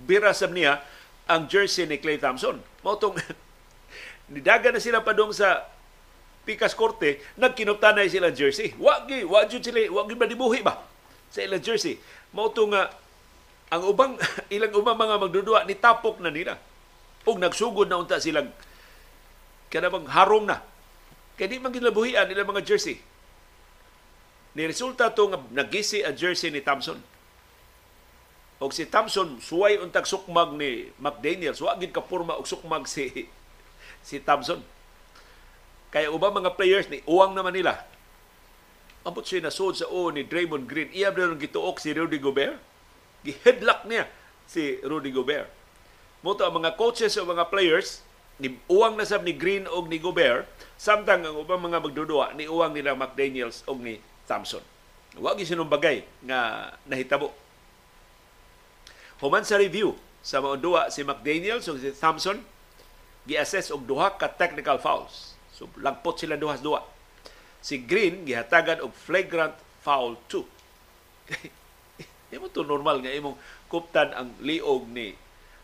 birasab 0.06 0.54
niya 0.54 0.86
ang 1.26 1.50
jersey 1.50 1.90
ni 1.90 1.98
Clay 1.98 2.22
Thompson. 2.22 2.62
Mautong 2.86 3.18
nidaga 4.34 4.70
na 4.70 4.78
sila 4.78 5.02
padung 5.02 5.34
sa 5.34 5.66
Pikas 6.46 6.78
Korte, 6.78 7.26
nagkinuptanay 7.42 8.06
sila 8.06 8.30
jersey. 8.30 8.78
Wagi, 8.78 9.26
wagi 9.26 9.58
sila, 9.58 9.82
wagi 9.90 10.14
ba 10.14 10.30
dibuhi 10.30 10.62
ba 10.62 10.78
sa 11.34 11.42
ilang 11.42 11.62
jersey. 11.62 11.98
Mao 12.38 12.54
nga 12.54 12.94
ang 13.74 13.82
ubang 13.86 14.14
ilang 14.54 14.74
ubang 14.74 14.98
mga 14.98 15.16
magdudua 15.18 15.60
ni 15.66 15.74
tapok 15.74 16.22
na 16.22 16.30
nila. 16.30 16.58
Ug 17.26 17.42
nagsugod 17.42 17.90
na 17.90 17.98
unta 17.98 18.22
silang 18.22 18.54
kanabang 19.74 20.06
harong 20.06 20.46
na. 20.46 20.62
Kaya 21.38 21.50
di 21.50 21.62
man 21.62 21.74
ginabuhian 21.74 22.30
ilang 22.30 22.50
mga 22.50 22.66
jersey. 22.66 22.98
Ni 24.58 24.66
resulta 24.66 25.14
to 25.14 25.30
nga 25.30 25.40
nagisi 25.54 26.02
ang 26.02 26.18
jersey 26.18 26.50
ni 26.50 26.66
Thompson. 26.66 26.98
Og 28.60 28.76
si 28.76 28.84
Thompson 28.84 29.40
suway 29.40 29.80
untag 29.80 30.04
sukmag 30.04 30.52
ni 30.52 30.92
McDaniels, 31.00 31.64
wa 31.64 31.80
gid 31.80 31.96
ka 31.96 32.04
porma 32.04 32.36
og 32.36 32.44
sukmag 32.44 32.84
si 32.92 33.08
si 34.08 34.20
Thompson. 34.20 34.60
Kaya 35.90 36.12
ubang 36.12 36.36
mga 36.36 36.54
players 36.60 36.92
ni 36.92 37.00
uwang 37.08 37.34
naman 37.34 37.56
nila. 37.56 37.88
Ambot 39.08 39.24
siya 39.24 39.48
nasod 39.48 39.80
sa 39.80 39.88
o 39.88 40.12
ni 40.12 40.28
Draymond 40.28 40.68
Green. 40.68 40.92
Iya 40.92 41.10
ba 41.10 41.24
gituok 41.34 41.80
si 41.80 41.96
Rudy 41.96 42.20
Gobert? 42.20 42.60
Gi-headlock 43.24 43.88
niya 43.88 44.06
si 44.46 44.78
Rudy 44.84 45.10
Gobert. 45.10 45.48
Moto 46.20 46.44
ang 46.44 46.60
mga 46.60 46.76
coaches 46.76 47.16
o 47.16 47.24
mga 47.24 47.48
players, 47.48 48.04
ni 48.44 48.60
uwang 48.68 49.00
na 49.00 49.08
sab 49.08 49.24
ni 49.24 49.32
Green 49.32 49.68
o 49.72 49.84
ni 49.88 50.04
Gobert, 50.04 50.48
samtang 50.76 51.24
ang 51.24 51.40
ubang 51.40 51.64
mga 51.64 51.80
magdudua 51.80 52.36
ni 52.36 52.44
uwang 52.48 52.76
nila 52.76 52.92
McDaniels 52.92 53.64
o 53.68 53.76
ni 53.80 54.04
Thompson. 54.28 54.64
Wa 55.16 55.34
gi 55.34 55.48
bagay 55.48 56.04
nga 56.28 56.72
nahitabo. 56.86 57.49
Human 59.20 59.44
sa 59.44 59.60
review 59.60 59.96
sa 60.24 60.40
duwa 60.40 60.88
si 60.92 61.04
McDaniels 61.04 61.68
o 61.68 61.76
si 61.76 61.92
Thompson, 61.96 62.40
gi-assess 63.28 63.72
og 63.72 63.84
duha 63.88 64.16
ka 64.16 64.32
technical 64.32 64.80
fouls. 64.80 65.36
So 65.52 65.68
lagpot 65.76 66.20
sila 66.20 66.40
duhas 66.40 66.64
duwa. 66.64 66.84
Si 67.60 67.84
Green 67.84 68.24
gihatagan 68.24 68.80
og 68.80 68.96
flagrant 68.96 69.56
foul 69.84 70.16
2. 70.32 70.44
Di 72.30 72.38
mo 72.38 72.48
to 72.48 72.64
normal 72.64 73.04
nga 73.04 73.12
imong 73.12 73.36
kuptan 73.68 74.16
ang 74.16 74.38
liog 74.40 74.88
ni 74.88 75.18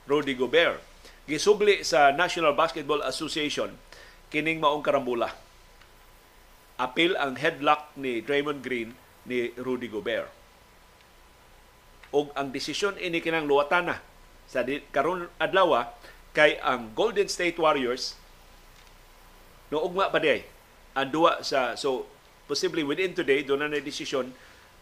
Rudy 0.10 0.36
Gobert. 0.36 0.84
Gisugli 1.26 1.82
sa 1.82 2.12
National 2.14 2.54
Basketball 2.54 3.02
Association 3.08 3.72
kining 4.30 4.60
maong 4.60 4.84
karambula. 4.84 5.32
Apil 6.76 7.16
ang 7.16 7.40
headlock 7.40 7.96
ni 7.96 8.20
Draymond 8.20 8.60
Green 8.60 8.92
ni 9.24 9.56
Rudy 9.56 9.88
Gobert. 9.88 10.28
Og 12.16 12.32
ang 12.32 12.56
desisyon 12.56 12.96
ini 12.96 13.20
kinang 13.20 13.44
luwatana 13.44 14.00
sa 14.48 14.64
karon 14.96 15.28
adlaw 15.36 15.92
kay 16.32 16.56
ang 16.64 16.96
Golden 16.96 17.28
State 17.28 17.60
Warriors 17.60 18.16
no 19.74 19.82
ugma 19.82 20.08
pa 20.14 20.22
day 20.22 20.46
ang 20.94 21.10
duwa 21.10 21.42
sa 21.42 21.74
so 21.76 22.06
possibly 22.46 22.86
within 22.86 23.18
today 23.18 23.42
do 23.42 23.58
na 23.58 23.68
desisyon 23.68 24.32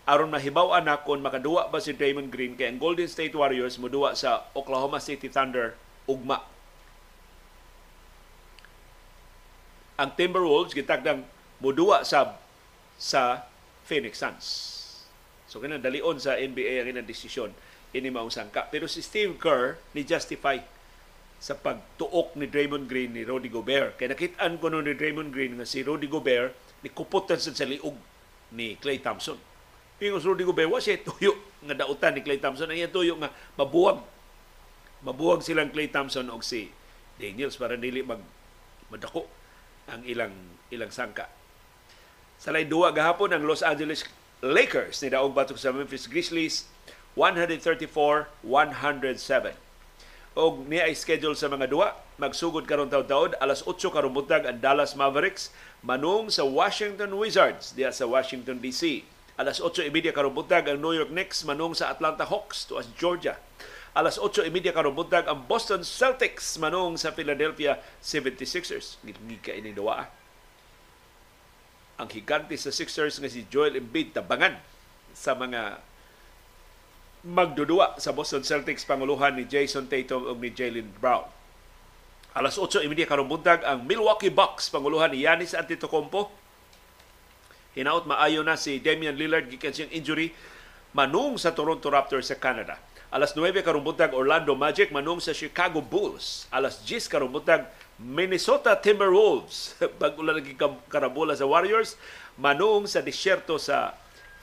aron 0.03 0.27
mahibaw 0.27 0.75
na 0.83 0.99
kung 0.99 1.23
makaduwa 1.23 1.71
ba 1.71 1.79
si 1.79 1.95
Draymond 1.95 2.27
Green 2.27 2.59
kay 2.59 2.67
ang 2.67 2.77
Golden 2.77 3.07
State 3.07 3.33
Warriors 3.33 3.79
moduwa 3.79 4.11
sa 4.13 4.45
Oklahoma 4.51 4.99
City 4.99 5.31
Thunder 5.31 5.79
ugma. 6.03 6.43
Ang 9.95 10.11
Timberwolves 10.19 10.75
gitagdang 10.75 11.23
moduwa 11.63 12.03
sa 12.03 12.35
sa 12.99 13.47
Phoenix 13.87 14.19
Suns. 14.19 14.72
So 15.53 15.61
kana 15.61 15.77
dalion 15.77 16.17
sa 16.17 16.33
NBA 16.33 16.81
ang 16.81 16.89
ilang 16.89 17.05
desisyon 17.05 17.53
ini 17.93 18.09
maong 18.09 18.33
sangka. 18.33 18.65
Pero 18.73 18.89
si 18.89 19.05
Steve 19.05 19.37
Kerr 19.37 19.77
ni 19.93 20.01
justify 20.01 20.57
sa 21.37 21.53
pagtuok 21.53 22.33
ni 22.41 22.49
Draymond 22.49 22.89
Green 22.89 23.13
ni 23.13 23.21
Rudy 23.21 23.53
Gobert. 23.53 24.01
Kaya 24.01 24.17
nakitaan 24.17 24.57
ko 24.57 24.73
ni 24.73 24.97
Draymond 24.97 25.29
Green 25.29 25.61
nga 25.61 25.69
si 25.69 25.85
Rudy 25.85 26.09
Gobert 26.09 26.57
ni 26.81 26.89
kuputan 26.89 27.37
sa 27.37 27.53
liog 27.69 27.93
ni 28.57 28.81
Clay 28.81 28.97
Thompson. 28.97 29.37
Yung 30.01 30.17
Rudy 30.17 30.41
Gobert, 30.41 30.73
wa 30.73 30.81
siya 30.81 30.97
tuyo 31.05 31.37
nga 31.61 31.77
dautan 31.77 32.17
ni 32.17 32.25
Clay 32.25 32.41
Thompson. 32.41 32.73
Ang 32.73 32.89
tuyo 32.89 33.13
nga 33.21 33.29
mabuwag. 33.53 34.01
Mabuwag 35.05 35.45
silang 35.45 35.69
Clay 35.69 35.93
Thompson 35.93 36.25
og 36.33 36.41
si 36.41 36.73
Daniels 37.21 37.61
para 37.61 37.77
dili 37.77 38.01
mag 38.01 38.19
madako 38.89 39.29
ang 39.85 40.01
ilang 40.09 40.33
ilang 40.73 40.89
sangka. 40.89 41.29
Sa 42.41 42.49
lay 42.49 42.65
duwa 42.65 42.89
gahapon 42.89 43.29
ang 43.31 43.45
Los 43.45 43.61
Angeles 43.61 44.01
Lakers 44.43 44.99
ni 44.99 45.07
daog 45.07 45.31
batok 45.31 45.55
sa 45.55 45.71
Memphis 45.71 46.03
Grizzlies 46.03 46.67
134-107. 47.15 48.27
Og 50.35 50.67
ni 50.67 50.83
ay 50.83 50.91
schedule 50.99 51.31
sa 51.31 51.47
mga 51.47 51.71
duwa 51.71 51.95
magsugod 52.19 52.67
karon 52.67 52.91
taud-taud 52.91 53.39
alas 53.39 53.63
8 53.63 53.87
karon 53.87 54.11
buntag 54.11 54.43
ang 54.43 54.59
Dallas 54.59 54.99
Mavericks 54.99 55.47
manung 55.79 56.27
sa 56.27 56.43
Washington 56.43 57.15
Wizards 57.15 57.71
diya 57.71 57.95
sa 57.95 58.03
Washington 58.03 58.59
DC. 58.59 59.07
Alas 59.39 59.63
8:30 59.63 60.11
karon 60.11 60.35
buntag 60.35 60.67
ang 60.67 60.75
New 60.75 60.91
York 60.91 61.15
Knicks 61.15 61.47
manung 61.47 61.71
sa 61.71 61.87
Atlanta 61.87 62.27
Hawks 62.27 62.67
to 62.67 62.75
as 62.75 62.91
Georgia. 62.99 63.39
Alas 63.95 64.19
8:30 64.19 64.75
karon 64.75 64.91
buntag 64.91 65.23
ang 65.23 65.47
Boston 65.47 65.87
Celtics 65.87 66.59
manung 66.59 66.99
sa 66.99 67.15
Philadelphia 67.15 67.79
76ers. 68.03 68.99
Gika 69.07 69.55
ini 69.55 69.71
duwa 69.71 70.03
ang 72.03 72.11
higante 72.11 72.59
sa 72.59 72.67
Sixers 72.67 73.23
nga 73.23 73.31
si 73.31 73.47
Joel 73.47 73.79
Embiid 73.79 74.11
tabangan 74.11 74.59
sa 75.15 75.31
mga 75.39 75.79
magdudua 77.23 77.95
sa 77.95 78.11
Boston 78.11 78.43
Celtics 78.43 78.83
panguluhan 78.83 79.39
ni 79.39 79.47
Jason 79.47 79.87
Tatum 79.87 80.27
ug 80.27 80.43
ni 80.43 80.51
Jalen 80.51 80.91
Brown. 80.99 81.23
Alas 82.35 82.59
8:30 82.59 83.07
karong 83.07 83.31
buntag 83.31 83.63
ang 83.63 83.87
Milwaukee 83.87 84.27
Bucks 84.27 84.67
panguluhan 84.67 85.15
ni 85.15 85.23
Giannis 85.23 85.55
Antetokounmpo. 85.55 86.27
Hinaot 87.79 88.03
maayo 88.03 88.43
na 88.43 88.59
si 88.59 88.83
Damian 88.83 89.15
Lillard 89.15 89.47
gikan 89.47 89.71
siyang 89.71 89.95
injury 89.95 90.35
manung 90.91 91.39
sa 91.39 91.55
Toronto 91.55 91.87
Raptors 91.87 92.27
sa 92.27 92.35
Canada. 92.35 92.75
Alas 93.13 93.37
9 93.37 93.63
karong 93.63 93.85
buntag 93.85 94.11
Orlando 94.11 94.57
Magic 94.57 94.91
manung 94.91 95.23
sa 95.23 95.31
Chicago 95.31 95.79
Bulls. 95.79 96.49
Alas 96.51 96.83
10 96.83 97.07
karong 97.07 97.31
buntag 97.31 97.69
Minnesota 98.01 98.73
Timberwolves 98.77 99.77
pag-ulan 100.01 100.41
lagi 100.41 100.57
karabola 100.89 101.37
sa 101.37 101.45
Warriors 101.45 101.93
manung 102.41 102.89
sa 102.89 103.05
disyerto 103.05 103.61
sa 103.61 103.93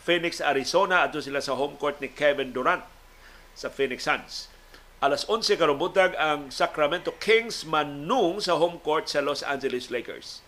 Phoenix, 0.01 0.41
Arizona 0.41 1.05
ato 1.05 1.21
sila 1.21 1.43
sa 1.43 1.59
home 1.59 1.77
court 1.77 1.99
ni 1.99 2.09
Kevin 2.09 2.55
Durant 2.55 2.87
sa 3.53 3.69
Phoenix 3.69 4.07
Suns. 4.07 4.49
Alas 5.01 5.25
11 5.29 5.57
karong 5.57 5.81
ang 6.17 6.53
Sacramento 6.53 7.13
Kings 7.21 7.65
manung 7.65 8.41
sa 8.41 8.57
home 8.57 8.81
court 8.81 9.09
sa 9.09 9.25
Los 9.25 9.41
Angeles 9.41 9.89
Lakers. 9.89 10.45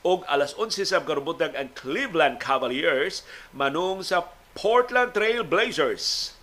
Og 0.00 0.24
alas 0.28 0.56
11 0.56 0.96
sa 0.96 1.00
karong 1.04 1.36
ang 1.36 1.68
Cleveland 1.76 2.40
Cavaliers 2.40 3.20
manung 3.52 4.00
sa 4.00 4.32
Portland 4.56 5.12
Trail 5.12 5.44
Blazers. 5.44 6.36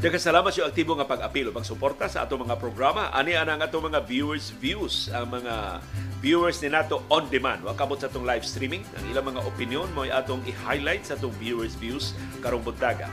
Daghang 0.00 0.16
salamat 0.16 0.48
sa 0.48 0.64
aktibo 0.64 0.96
nga 0.96 1.04
pag-apilo, 1.04 1.52
pagsuporta 1.52 2.08
sa 2.08 2.24
ato 2.24 2.32
mga 2.40 2.56
programa. 2.56 3.12
Ani 3.12 3.36
ana 3.36 3.52
nga 3.60 3.68
ato 3.68 3.84
mga 3.84 4.00
viewers 4.08 4.48
views, 4.56 5.12
ang 5.12 5.28
mga 5.28 5.84
viewers 6.24 6.56
ni 6.64 6.72
nato 6.72 7.04
on 7.12 7.28
demand. 7.28 7.60
Wa 7.60 7.76
kabot 7.76 8.00
sa 8.00 8.08
atong 8.08 8.24
live 8.24 8.40
streaming, 8.40 8.80
ang 8.96 9.04
ilang 9.12 9.28
mga 9.28 9.44
opinion 9.44 9.84
mo 9.92 10.08
atong 10.08 10.40
i-highlight 10.48 11.04
sa 11.04 11.20
atong 11.20 11.36
viewers 11.36 11.76
views 11.76 12.16
karong 12.40 12.64
buntaga. 12.64 13.12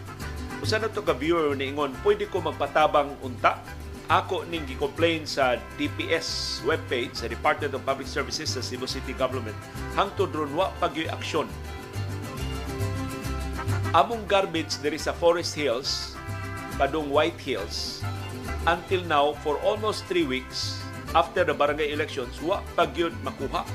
Usa 0.64 0.80
na 0.80 0.88
to 0.88 1.03
ka 1.03 1.11
viewer 1.11 1.51
ni 1.59 1.76
ingon, 1.76 1.91
pwede 2.07 2.23
ko 2.31 2.39
magpatabang 2.39 3.19
unta 3.19 3.59
ako 4.07 4.47
ning 4.47 4.64
gi-complain 4.64 5.27
sa 5.27 5.59
DPS 5.76 6.64
webpage 6.64 7.19
sa 7.19 7.27
Department 7.27 7.76
of 7.76 7.84
Public 7.84 8.07
Services 8.07 8.55
sa 8.55 8.64
Cebu 8.64 8.88
City 8.88 9.11
Government 9.11 9.59
hangtod 9.99 10.31
ron 10.31 10.55
wa 10.55 10.72
pagyoy 10.80 11.11
aksyon 11.11 11.51
among 13.91 14.23
garbage 14.23 14.80
diri 14.80 14.95
sa 14.95 15.11
Forest 15.11 15.51
Hills 15.59 16.16
padung 16.78 17.10
White 17.10 17.41
Hills. 17.41 18.06
Until 18.70 19.04
now 19.04 19.34
for 19.41 19.58
almost 19.66 20.06
three 20.06 20.24
weeks 20.24 20.78
after 21.18 21.44
the 21.44 21.54
barangay 21.54 21.91
elections 21.91 22.38
wa 22.40 22.62
pagyud 22.78 23.12
makuha. 23.26 23.66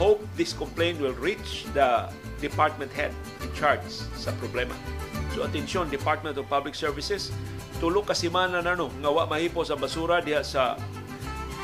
Hope 0.00 0.22
this 0.38 0.56
complaint 0.56 1.02
will 1.02 1.16
reach 1.20 1.68
the 1.76 2.08
department 2.40 2.88
head 2.94 3.12
in 3.42 3.50
charge 3.52 3.84
sa 4.16 4.32
problema. 4.40 4.72
So 5.34 5.44
atensyon 5.44 5.90
Department 5.90 6.38
of 6.38 6.46
Public 6.46 6.78
Services 6.78 7.34
tulo 7.82 8.06
ka 8.06 8.14
semana 8.14 8.62
na 8.62 8.78
no 8.78 8.88
nga 9.02 9.10
wa 9.10 9.26
mahipo 9.26 9.66
sa 9.66 9.74
basura 9.74 10.22
diha 10.22 10.40
sa 10.46 10.78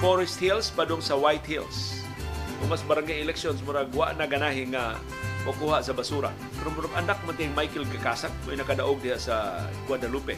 Forest 0.03 0.37
Hills 0.43 0.67
padung 0.75 1.01
sa 1.01 1.15
White 1.15 1.47
Hills. 1.47 2.03
Kung 2.61 2.69
mas 2.69 2.85
barangay 2.85 3.25
elections 3.25 3.63
murag 3.65 3.89
wa 3.97 4.13
na 4.13 4.27
ganahi 4.29 4.69
nga 4.75 4.99
makuha 5.45 5.81
sa 5.81 5.97
basura. 5.97 6.33
Pero 6.59 6.69
murag 6.75 6.93
anak 6.97 7.21
mo 7.25 7.33
Michael 7.33 7.89
Gakasak, 7.89 8.33
may 8.45 8.61
nakadaog 8.61 9.01
diha 9.01 9.17
sa 9.17 9.65
Guadalupe. 9.89 10.37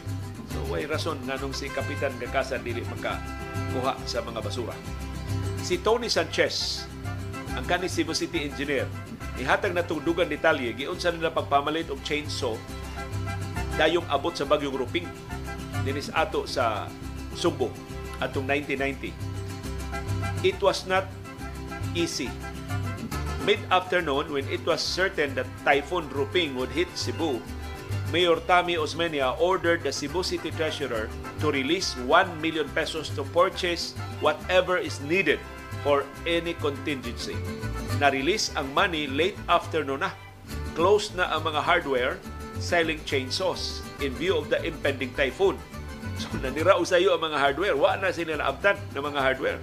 So 0.53 0.61
way 0.69 0.85
rason 0.85 1.19
nganong 1.25 1.57
si 1.57 1.73
Kapitan 1.73 2.15
Gakasan 2.21 2.63
dili 2.63 2.85
makakuha 2.87 3.97
sa 4.05 4.23
mga 4.23 4.41
basura. 4.45 4.75
Si 5.63 5.79
Tony 5.81 6.11
Sanchez, 6.11 6.87
ang 7.55 7.65
kani 7.67 7.87
Cebu 7.87 8.15
City 8.15 8.47
engineer, 8.47 8.87
ihatag 9.41 9.73
na 9.73 9.87
tugdugan 9.87 10.29
detalye 10.29 10.75
giunsa 10.77 11.11
nila 11.11 11.33
pagpamalit 11.33 11.89
og 11.89 12.03
chainsaw 12.05 12.53
dayong 13.81 14.05
abot 14.13 14.37
sa 14.37 14.45
bagyong 14.45 14.77
Ruping 14.77 15.09
dinis 15.83 16.13
ato 16.13 16.45
sa 16.45 16.87
Subo 17.33 17.73
atong 18.21 18.45
1990. 18.45 20.45
It 20.45 20.61
was 20.61 20.85
not 20.85 21.09
easy 21.97 22.29
mid-afternoon 23.43 24.33
when 24.33 24.47
it 24.49 24.63
was 24.67 24.81
certain 24.81 25.35
that 25.35 25.51
Typhoon 25.65 26.09
Ruping 26.11 26.55
would 26.55 26.71
hit 26.71 26.89
Cebu, 26.95 27.43
Mayor 28.13 28.37
Tami 28.45 28.77
Osmeña 28.77 29.35
ordered 29.41 29.83
the 29.83 29.93
Cebu 29.93 30.23
City 30.23 30.53
Treasurer 30.53 31.09
to 31.41 31.49
release 31.51 31.97
1 32.05 32.29
million 32.45 32.69
pesos 32.77 33.09
to 33.17 33.25
purchase 33.33 33.97
whatever 34.21 34.77
is 34.77 35.01
needed 35.01 35.41
for 35.81 36.05
any 36.29 36.53
contingency. 36.61 37.35
Na-release 37.97 38.53
ang 38.55 38.69
money 38.77 39.09
late 39.09 39.41
afternoon 39.49 40.05
na. 40.05 40.13
Close 40.77 41.09
na 41.17 41.33
ang 41.33 41.49
mga 41.49 41.65
hardware 41.65 42.21
selling 42.61 43.01
chainsaws 43.09 43.81
in 44.05 44.13
view 44.15 44.37
of 44.37 44.53
the 44.53 44.61
impending 44.63 45.11
typhoon. 45.17 45.57
So 46.21 46.29
nanirao 46.39 46.85
sa 46.85 47.01
iyo 47.01 47.17
ang 47.17 47.25
mga 47.25 47.41
hardware. 47.41 47.75
Wa 47.75 47.97
na 47.97 48.13
sila 48.13 48.37
naabtan 48.37 48.77
ng 48.93 49.03
mga 49.03 49.21
hardware. 49.25 49.59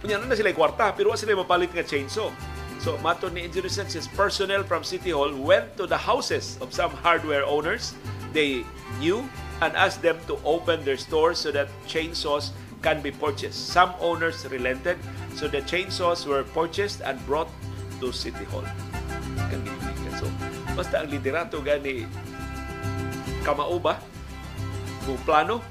Kunya 0.00 0.16
na 0.16 0.32
sila 0.32 0.50
kwarta 0.56 0.90
pero 0.96 1.12
wa 1.12 1.18
sila 1.20 1.36
mapalit 1.36 1.70
nga 1.70 1.84
chainsaw. 1.84 2.32
So 2.80 2.98
mato 2.98 3.28
ni 3.28 3.44
Engineer 3.44 3.70
Sanchez, 3.70 4.08
personnel 4.08 4.62
from 4.64 4.84
City 4.84 5.10
Hall 5.10 5.32
went 5.34 5.76
to 5.76 5.86
the 5.86 5.96
houses 5.96 6.58
of 6.60 6.72
some 6.72 6.90
hardware 6.90 7.44
owners. 7.44 7.94
They 8.32 8.64
knew 8.98 9.24
and 9.62 9.72
asked 9.76 10.02
them 10.02 10.18
to 10.26 10.36
open 10.44 10.84
their 10.84 10.98
stores 10.98 11.38
so 11.38 11.50
that 11.52 11.68
chainsaws 11.86 12.50
can 12.82 13.00
be 13.00 13.10
purchased. 13.10 13.72
Some 13.72 13.94
owners 14.00 14.44
relented, 14.44 14.98
so 15.34 15.48
the 15.48 15.64
chainsaws 15.64 16.26
were 16.28 16.44
purchased 16.44 17.00
and 17.00 17.16
brought 17.24 17.48
to 18.00 18.12
City 18.12 18.44
Hall. 18.52 18.66
So, 20.20 20.28
basta 20.76 21.00
ang 21.00 21.08
liderato 21.08 21.64
gani 21.64 22.04
kamao 23.42 23.80
ba? 23.80 23.96
Kung 25.08 25.18
plano, 25.24 25.64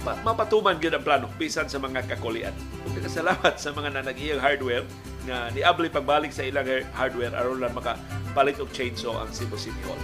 mapatuman 0.00 0.78
gyud 0.78 0.94
ang 0.96 1.04
plano 1.04 1.26
bisan 1.36 1.68
sa 1.68 1.76
mga 1.76 2.06
kakulian. 2.08 2.54
Ug 2.86 2.96
salamat 3.04 3.58
sa 3.58 3.74
mga 3.74 4.00
nanag-iyang 4.00 4.40
hardware 4.40 4.86
nga 5.28 5.50
niabli 5.54 5.92
pagbalik 5.92 6.34
sa 6.34 6.42
ilang 6.42 6.66
hardware 6.96 7.34
aron 7.36 7.62
lang 7.62 7.74
makapalit 7.76 8.58
og 8.58 8.70
chainsaw 8.74 9.22
ang 9.22 9.30
Cebu 9.30 9.54
City 9.54 9.78
Hall 9.86 10.00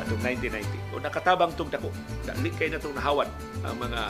atong 0.00 0.20
1990. 0.24 0.96
O 0.96 1.00
nakatabang 1.02 1.52
tong 1.54 1.68
dako. 1.68 1.92
Dali 2.24 2.50
kay 2.54 2.72
na 2.72 2.80
tong 2.80 2.96
nahawan 2.96 3.28
ang 3.66 3.76
mga 3.78 4.00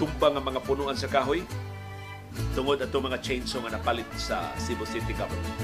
tumbang 0.00 0.34
ang 0.34 0.44
mga 0.44 0.60
punuan 0.66 0.98
sa 0.98 1.06
kahoy 1.06 1.46
tungod 2.54 2.82
ato 2.82 2.98
mga 2.98 3.22
chainsaw 3.22 3.62
nga 3.62 3.78
napalit 3.78 4.08
sa 4.18 4.50
Cebu 4.58 4.82
City 4.86 5.14
Government. 5.14 5.54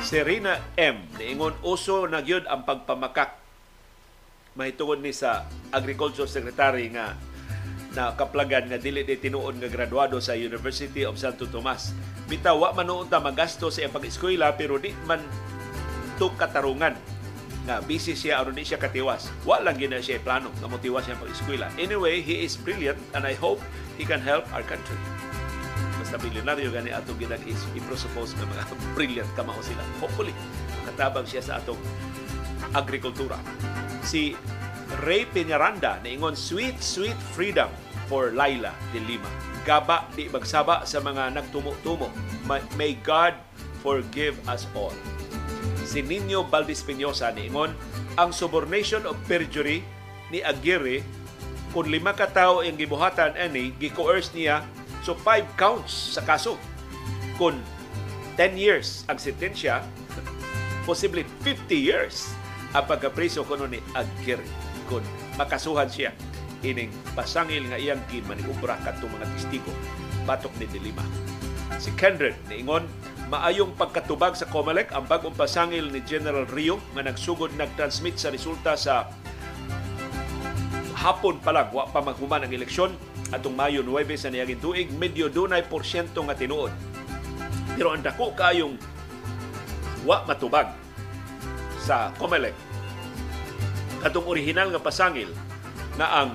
Serena 0.00 0.56
M. 0.78 1.04
Niingon 1.20 1.56
uso 1.60 2.08
na 2.08 2.24
gyud 2.24 2.48
ang 2.48 2.64
pagpamakak 2.64 3.45
mahitungod 4.56 5.04
ni 5.04 5.12
sa 5.12 5.44
Agriculture 5.70 6.26
Secretary 6.26 6.88
nga 6.90 7.14
na 7.92 8.12
kaplagan 8.12 8.68
nga 8.68 8.80
dili 8.80 9.04
di 9.04 9.16
tinuod 9.16 9.56
nga 9.60 9.72
graduado 9.72 10.20
sa 10.20 10.36
University 10.36 11.04
of 11.04 11.16
Santo 11.16 11.48
Tomas. 11.48 11.92
Bitaw 12.28 12.56
wa 12.56 12.72
man 12.76 13.08
ta 13.08 13.20
magasto 13.22 13.72
sa 13.72 13.88
pag-eskwela 13.88 14.52
pero 14.56 14.76
di 14.76 14.92
man 15.08 15.20
to 16.20 16.32
katarungan 16.36 16.96
nga 17.68 17.82
busy 17.84 18.12
siya 18.12 18.40
aron 18.40 18.56
di 18.56 18.64
siya 18.64 18.80
katiwas. 18.80 19.32
Wa 19.44 19.60
lang 19.64 19.80
gina 19.80 20.00
siya 20.00 20.20
plano 20.20 20.52
nga 20.60 20.68
motiwas 20.68 21.08
siya 21.08 21.20
pag-eskwela. 21.20 21.68
Anyway, 21.76 22.20
he 22.20 22.44
is 22.44 22.56
brilliant 22.56 23.00
and 23.16 23.24
I 23.24 23.36
hope 23.36 23.60
he 23.96 24.04
can 24.04 24.20
help 24.20 24.44
our 24.52 24.64
country. 24.64 24.96
Basta 26.00 26.20
milyonaryo 26.20 26.68
gani 26.72 26.92
ato 26.92 27.16
ginag 27.16 27.42
is 27.48 27.60
i-presuppose 27.76 28.36
nga 28.36 28.44
mga 28.44 28.64
brilliant 28.96 29.30
kamao 29.36 29.56
sila. 29.64 29.84
Hopefully, 30.04 30.36
katabang 30.84 31.24
siya 31.24 31.40
sa 31.40 31.52
atong 31.60 31.80
agrikultura. 32.74 33.38
Si 34.02 34.34
Ray 35.02 35.26
Peñaranda 35.30 35.98
ingon 36.06 36.38
sweet 36.38 36.78
sweet 36.78 37.18
freedom 37.34 37.70
for 38.06 38.30
Laila 38.32 38.74
de 38.94 39.02
Lima. 39.02 39.28
Gaba 39.66 40.06
di 40.14 40.30
magsaba 40.30 40.86
sa 40.86 41.02
mga 41.02 41.34
nagtumo-tumo. 41.34 42.06
May 42.78 42.94
God 43.02 43.34
forgive 43.82 44.38
us 44.46 44.70
all 44.78 44.94
si 45.86 46.02
Nino 46.02 46.44
Valdez 46.44 46.82
Peñosa 46.82 47.30
niingon 47.30 47.70
ang 48.20 48.34
subornation 48.34 49.06
of 49.08 49.16
perjury 49.24 49.80
ni 50.28 50.42
Aguirre 50.42 51.00
kung 51.70 51.88
lima 51.88 52.12
ka 52.12 52.28
tawo 52.28 52.60
ang 52.60 52.76
gibuhatan 52.76 53.38
ani 53.38 53.72
gi-coerce 53.80 54.34
niya 54.34 54.60
so 55.06 55.14
five 55.14 55.46
counts 55.54 56.18
sa 56.18 56.26
kaso 56.26 56.58
kung 57.38 57.54
10 58.34 58.60
years 58.60 59.08
ang 59.08 59.16
sentensya 59.16 59.80
possibly 60.84 61.24
50 61.46 61.72
years 61.72 62.35
ang 62.76 62.84
pagkapriso 62.84 63.40
kuno 63.48 63.64
ni 63.64 63.80
Aguirre 63.96 64.44
kung 64.84 65.00
makasuhan 65.40 65.88
siya. 65.88 66.12
Ining 66.60 66.92
pasangil 67.16 67.64
nga 67.72 67.80
iyang 67.80 68.04
ginmaniubra 68.12 68.76
kadtong 68.84 69.08
mga 69.16 69.26
testigo. 69.32 69.72
Batok 70.28 70.52
ni 70.60 70.68
Dilima. 70.68 71.04
Si 71.80 71.88
Kendrick 71.96 72.36
niingon 72.52 72.84
maayong 73.32 73.72
pagkatubag 73.80 74.36
sa 74.36 74.44
COMELEC 74.52 74.92
ang 74.92 75.08
bagong 75.08 75.32
pasangil 75.32 75.88
ni 75.88 76.04
General 76.04 76.44
Rio 76.52 76.76
nga 76.92 77.02
nagsugod 77.02 77.56
nag-transmit 77.56 78.20
sa 78.20 78.28
resulta 78.28 78.76
sa 78.76 79.08
hapon 80.96 81.40
pa 81.40 81.56
lang, 81.56 81.72
wa 81.72 81.88
pa 81.88 82.04
maghuman 82.04 82.44
ang 82.44 82.52
eleksyon. 82.52 82.92
Atong 83.34 83.58
Mayo 83.58 83.82
9 83.82 84.06
sa 84.14 84.30
niyaging 84.30 84.62
tuig, 84.62 84.88
medyo 84.94 85.26
dunay 85.26 85.66
porsyento 85.66 86.22
nga 86.22 86.38
tinuod. 86.38 86.70
Pero 87.74 87.90
ang 87.90 88.04
dako 88.04 88.30
kayong 88.32 88.78
wa 90.06 90.22
matubag 90.22 90.70
sa 91.82 92.14
COMELEC 92.18 92.65
katong 94.06 94.30
original 94.30 94.70
nga 94.70 94.78
pasangil 94.78 95.26
na 95.98 96.06
ang 96.06 96.30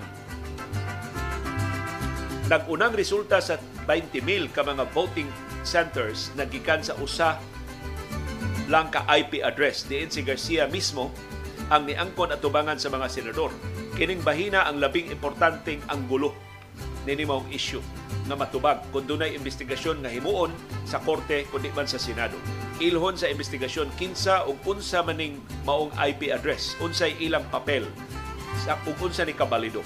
nag-unang 2.52 2.92
resulta 2.92 3.40
sa 3.40 3.56
20,000 3.88 4.52
ka 4.52 4.60
mga 4.60 4.84
voting 4.92 5.32
centers 5.64 6.36
nagikan 6.36 6.84
sa 6.84 7.00
usa 7.00 7.40
lang 8.68 8.92
ka 8.92 9.08
IP 9.08 9.40
address 9.40 9.88
diin 9.88 10.12
si 10.12 10.20
Garcia 10.20 10.68
mismo 10.68 11.16
ang 11.72 11.88
niangkon 11.88 12.36
at 12.36 12.44
tubangan 12.44 12.76
sa 12.76 12.92
mga 12.92 13.08
senador. 13.08 13.56
Kining 13.96 14.20
bahina 14.20 14.68
ang 14.68 14.84
labing 14.84 15.08
importanteng 15.08 15.80
anggulo 15.88 16.36
nini 17.06 17.26
maong 17.26 17.50
issue 17.50 17.82
nga 18.30 18.38
matubag 18.38 18.86
kung 18.94 19.10
dunay 19.10 19.34
investigasyon 19.34 20.06
nga 20.06 20.12
himuon 20.14 20.54
sa 20.86 21.02
korte 21.02 21.50
kundi 21.50 21.74
man 21.74 21.90
sa 21.90 21.98
Senado. 21.98 22.38
Ilhon 22.78 23.18
sa 23.18 23.30
investigasyon 23.30 23.90
kinsa 23.98 24.46
ug 24.46 24.58
unsa 24.66 25.02
maning 25.02 25.42
maong 25.66 25.94
IP 25.98 26.30
address, 26.30 26.78
unsay 26.82 27.18
ilang 27.22 27.46
papel 27.50 27.86
sa 28.62 28.78
ug 28.86 28.98
unsa 29.02 29.26
ni 29.26 29.34
kabalido. 29.34 29.82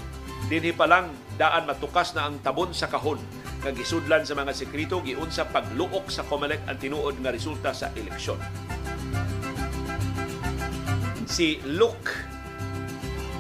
Dinhi 0.46 0.76
pa 0.76 0.86
lang 0.86 1.10
daan 1.40 1.66
matukas 1.66 2.14
na 2.14 2.30
ang 2.30 2.38
tabon 2.44 2.70
sa 2.70 2.86
kahon 2.86 3.18
nga 3.66 3.74
gisudlan 3.74 4.22
sa 4.28 4.38
mga 4.38 4.54
sekreto 4.54 5.02
giunsa 5.02 5.50
pagluok 5.50 6.14
sa 6.14 6.22
COMELEC 6.22 6.70
ang 6.70 6.78
tinuod 6.78 7.18
nga 7.18 7.34
resulta 7.34 7.74
sa 7.74 7.90
eleksyon. 7.98 8.38
Si 11.26 11.58
Luke 11.66 12.25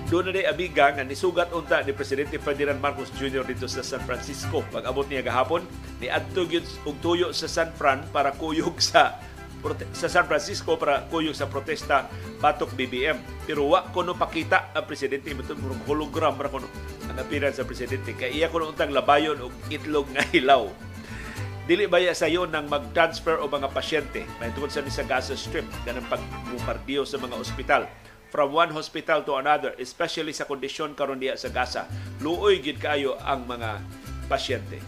doon 0.05 0.29
na 0.29 0.45
abiga 0.45 0.93
nga 0.93 1.01
nisugat 1.01 1.49
unta 1.49 1.81
ni 1.81 1.89
Presidente 1.89 2.37
Ferdinand 2.37 2.77
Marcos 2.77 3.09
Jr. 3.17 3.41
dito 3.41 3.65
sa 3.65 3.81
San 3.81 4.05
Francisco. 4.05 4.61
Pag-abot 4.69 5.09
niya 5.09 5.25
gahapon, 5.25 5.65
ni 5.97 6.05
adto 6.13 6.45
og 6.85 6.95
tuyo 7.01 7.33
sa 7.33 7.49
San 7.49 7.73
Fran 7.73 8.05
para 8.13 8.29
kuyog 8.37 8.77
sa 8.77 9.17
sa 9.97 10.05
San 10.05 10.29
Francisco 10.29 10.77
para 10.77 11.09
kuyog 11.09 11.33
sa 11.33 11.49
protesta 11.49 12.05
batok 12.37 12.77
BBM. 12.77 13.17
Pero 13.49 13.65
wa 13.65 13.89
ko 13.89 14.05
pakita 14.13 14.77
ang 14.77 14.85
presidente 14.85 15.33
matun 15.33 15.57
hologram 15.89 16.37
ra 16.37 16.53
kuno 16.53 16.69
ang 17.09 17.17
appearance 17.17 17.57
sa 17.57 17.65
presidente 17.65 18.13
kay 18.13 18.29
iya 18.37 18.53
kuno 18.53 18.69
untang 18.69 18.93
labayon 18.93 19.41
og 19.41 19.53
itlog 19.73 20.05
nga 20.13 20.21
hilaw. 20.29 20.69
Dili 21.65 21.89
baya 21.89 22.13
sa 22.13 22.29
iyo 22.29 22.45
nang 22.45 22.69
mag-transfer 22.69 23.41
o 23.41 23.49
mga 23.49 23.73
pasyente 23.73 24.21
may 24.37 24.53
tungod 24.53 24.69
sa 24.69 24.85
sa 24.85 25.01
Gaza 25.01 25.33
Strip 25.33 25.65
ganang 25.81 26.05
pagbombardiyo 26.13 27.09
sa 27.09 27.17
mga 27.17 27.41
ospital 27.41 27.89
from 28.35 28.51
one 28.51 28.75
hospital 28.75 29.23
to 29.23 29.39
another, 29.39 29.71
especially 29.79 30.35
sa 30.35 30.43
kondisyon 30.43 30.91
karon 30.91 31.23
diya 31.23 31.39
sa 31.39 31.47
Gaza. 31.47 31.87
Luoy 32.19 32.59
gid 32.59 32.83
kayo 32.83 33.15
ang 33.23 33.47
mga 33.47 33.79
pasyente. 34.27 34.83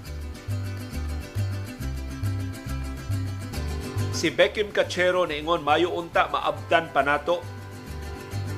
Si 4.12 4.28
Beckham 4.36 4.76
Cachero 4.76 5.24
niingon 5.24 5.64
mayo 5.64 5.96
unta 5.96 6.28
maabdan 6.28 6.92
pa 6.92 7.08
nato 7.08 7.40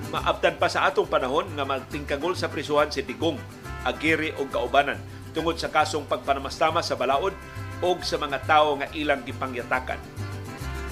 maabdan 0.10 0.58
pa 0.58 0.66
sa 0.66 0.90
atong 0.90 1.06
panahon 1.06 1.46
nga 1.54 1.70
magtingkagol 1.70 2.34
sa 2.34 2.50
prisuhan 2.50 2.90
si 2.90 3.06
Digong, 3.06 3.38
Agiri 3.86 4.34
o 4.42 4.50
kaubanan 4.50 4.98
tungod 5.38 5.62
sa 5.62 5.70
kasong 5.70 6.10
pagpanamastama 6.10 6.82
sa 6.82 6.98
balaod 6.98 7.38
o 7.86 7.94
sa 8.02 8.18
mga 8.18 8.42
tao 8.50 8.74
nga 8.82 8.90
ilang 8.98 9.22
gipangyatakan. 9.22 10.02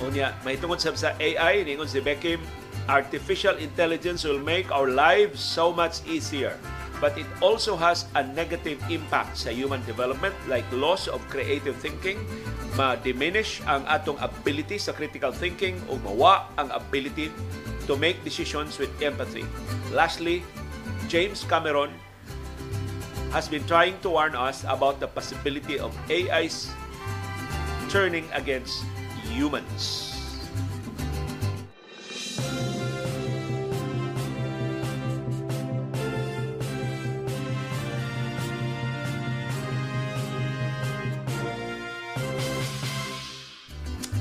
Unya, 0.06 0.38
may 0.46 0.62
tungod 0.62 0.78
sa, 0.78 0.94
sa 0.94 1.18
AI, 1.18 1.66
ningon 1.66 1.90
si 1.90 1.98
Beckham, 1.98 2.38
artificial 2.90 3.56
intelligence 3.58 4.24
will 4.24 4.40
make 4.40 4.72
our 4.72 4.90
lives 4.90 5.40
so 5.40 5.72
much 5.72 6.00
easier 6.08 6.56
but 7.00 7.18
it 7.18 7.26
also 7.42 7.76
has 7.76 8.06
a 8.16 8.24
negative 8.34 8.82
impact 8.90 9.38
sa 9.38 9.54
human 9.54 9.82
development 9.86 10.34
like 10.50 10.66
loss 10.74 11.06
of 11.06 11.22
creative 11.30 11.78
thinking, 11.78 12.18
ma-diminish 12.74 13.62
ang 13.70 13.86
atong 13.86 14.18
ability 14.18 14.82
sa 14.82 14.94
critical 14.94 15.30
thinking 15.30 15.78
o 15.90 15.98
mawa 16.02 16.50
ang 16.58 16.70
ability 16.74 17.30
to 17.86 17.94
make 17.96 18.18
decisions 18.26 18.82
with 18.82 18.90
empathy. 19.02 19.46
Lastly, 19.94 20.44
James 21.08 21.46
Cameron 21.46 21.94
has 23.32 23.48
been 23.48 23.64
trying 23.70 23.96
to 24.02 24.10
warn 24.12 24.36
us 24.36 24.66
about 24.68 25.00
the 25.00 25.08
possibility 25.08 25.80
of 25.80 25.94
AI's 26.10 26.68
turning 27.88 28.28
against 28.34 28.84
humans. 29.24 30.07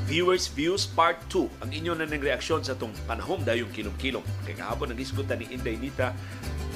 Viewers 0.07 0.47
Views 0.55 0.87
Part 0.87 1.19
2. 1.35 1.67
Ang 1.67 1.71
inyo 1.75 1.93
na 1.99 2.07
ng 2.07 2.23
reaksyon 2.23 2.63
sa 2.63 2.79
itong 2.79 2.95
panahom 3.11 3.43
dayong 3.43 3.75
kilom-kilom. 3.75 4.23
Kaya 4.47 4.63
kahapon 4.63 4.95
nag-isgutan 4.95 5.43
ni 5.43 5.51
Inday 5.51 5.75
Nita 5.75 6.15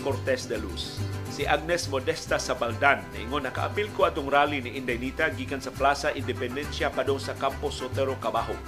Cortez 0.02 0.50
de 0.50 0.58
Luz. 0.58 0.98
Si 1.30 1.46
Agnes 1.46 1.86
Modesta 1.86 2.42
Sabaldan, 2.42 3.06
ingon 3.14 3.46
nakaapil 3.46 3.86
ko 3.94 4.10
atong 4.10 4.26
rally 4.26 4.58
ni 4.58 4.74
Inday 4.74 4.98
Nita 4.98 5.30
gikan 5.30 5.62
sa 5.62 5.70
Plaza 5.70 6.10
Independencia 6.10 6.90
padong 6.90 7.22
sa 7.22 7.38
Campo 7.38 7.70
Sotero 7.70 8.18
Cabajo. 8.18 8.58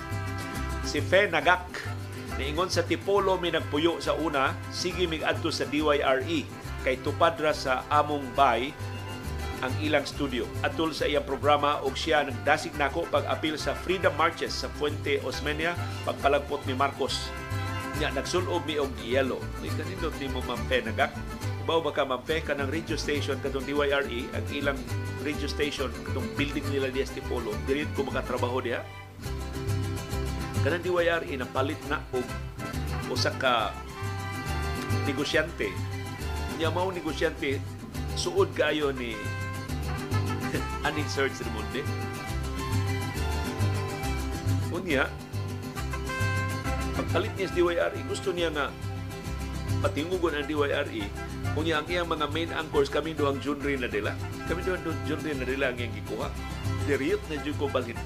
Si 0.86 1.02
Fe 1.02 1.26
Nagak, 1.26 1.66
niingon 2.38 2.70
sa 2.70 2.86
Tipolo 2.86 3.42
mi 3.42 3.50
nagpuyo 3.50 3.98
sa 3.98 4.14
una, 4.14 4.54
sige 4.70 5.10
mig 5.10 5.26
adto 5.26 5.50
sa 5.50 5.66
DYRE 5.66 6.46
kay 6.86 7.02
tupad 7.02 7.34
ra 7.42 7.50
sa 7.50 7.82
among 7.90 8.30
bay 8.38 8.70
ang 9.62 9.72
ilang 9.78 10.02
studio. 10.02 10.42
Atul 10.66 10.90
sa 10.90 11.06
iyang 11.06 11.22
programa 11.22 11.78
og 11.86 11.94
siya 11.94 12.26
nagdasig 12.26 12.74
nako 12.74 13.06
pag-apil 13.08 13.54
sa 13.54 13.78
Freedom 13.78 14.12
Marches 14.18 14.50
sa 14.50 14.66
Fuente 14.74 15.22
Osmeña 15.22 15.78
pagpalagpot 16.02 16.66
ni 16.66 16.74
Marcos. 16.74 17.30
Nya 18.02 18.10
nagsulob 18.10 18.66
mi 18.66 18.82
og 18.82 18.90
yellow. 18.98 19.38
Ni 19.62 19.70
kanindot 19.70 20.12
nimo 20.18 20.42
mampe 20.42 20.82
nagak. 20.82 21.14
Baw 21.62 21.78
ba 21.78 21.94
ka 21.94 22.02
mampe 22.02 22.42
kanang 22.42 22.74
radio 22.74 22.98
station 22.98 23.38
katong 23.38 23.62
DYRE 23.62 24.34
ang 24.34 24.46
ilang 24.50 24.78
radio 25.22 25.46
station 25.46 25.94
katong 26.10 26.26
building 26.34 26.66
nila 26.74 26.90
di 26.90 27.22
Polo. 27.30 27.54
Dili 27.62 27.86
ko 27.94 28.02
makatrabaho 28.02 28.58
diha. 28.58 28.82
Kanang 30.66 30.82
DYRE 30.82 31.38
napalit 31.38 31.78
na 31.86 32.02
og 32.10 32.26
usa 33.14 33.30
ka 33.38 33.70
negosyante. 35.06 35.70
Nya 36.58 36.74
mao 36.74 36.90
negosyante 36.90 37.62
suod 38.18 38.50
kayo 38.58 38.90
ni 38.90 39.14
aning 40.86 41.08
Search 41.08 41.36
Remonde. 41.42 41.82
Unya, 44.72 45.04
pagpalit 46.96 47.32
niya 47.36 47.48
sa 47.52 47.54
DYRE, 47.56 48.00
gusto 48.08 48.28
niya 48.32 48.48
nga 48.50 48.66
patingugon 49.84 50.36
ang 50.36 50.48
DYRE, 50.48 51.04
unya 51.58 51.74
ang 51.80 51.86
iyang 51.88 52.08
mga 52.08 52.26
main 52.32 52.50
anchors, 52.56 52.88
kami 52.88 53.12
doang 53.12 53.36
genre 53.38 53.72
na 53.76 53.88
dila. 53.88 54.12
Kami 54.48 54.60
doang 54.64 54.80
genre 55.04 55.32
na 55.36 55.44
dila 55.44 55.70
ang 55.70 55.76
iyang 55.76 55.94
gikuha. 55.96 56.28
Diriyot 56.88 57.22
na 57.28 57.36
dyan 57.38 57.56
ko 57.60 57.68
balhin. 57.68 57.98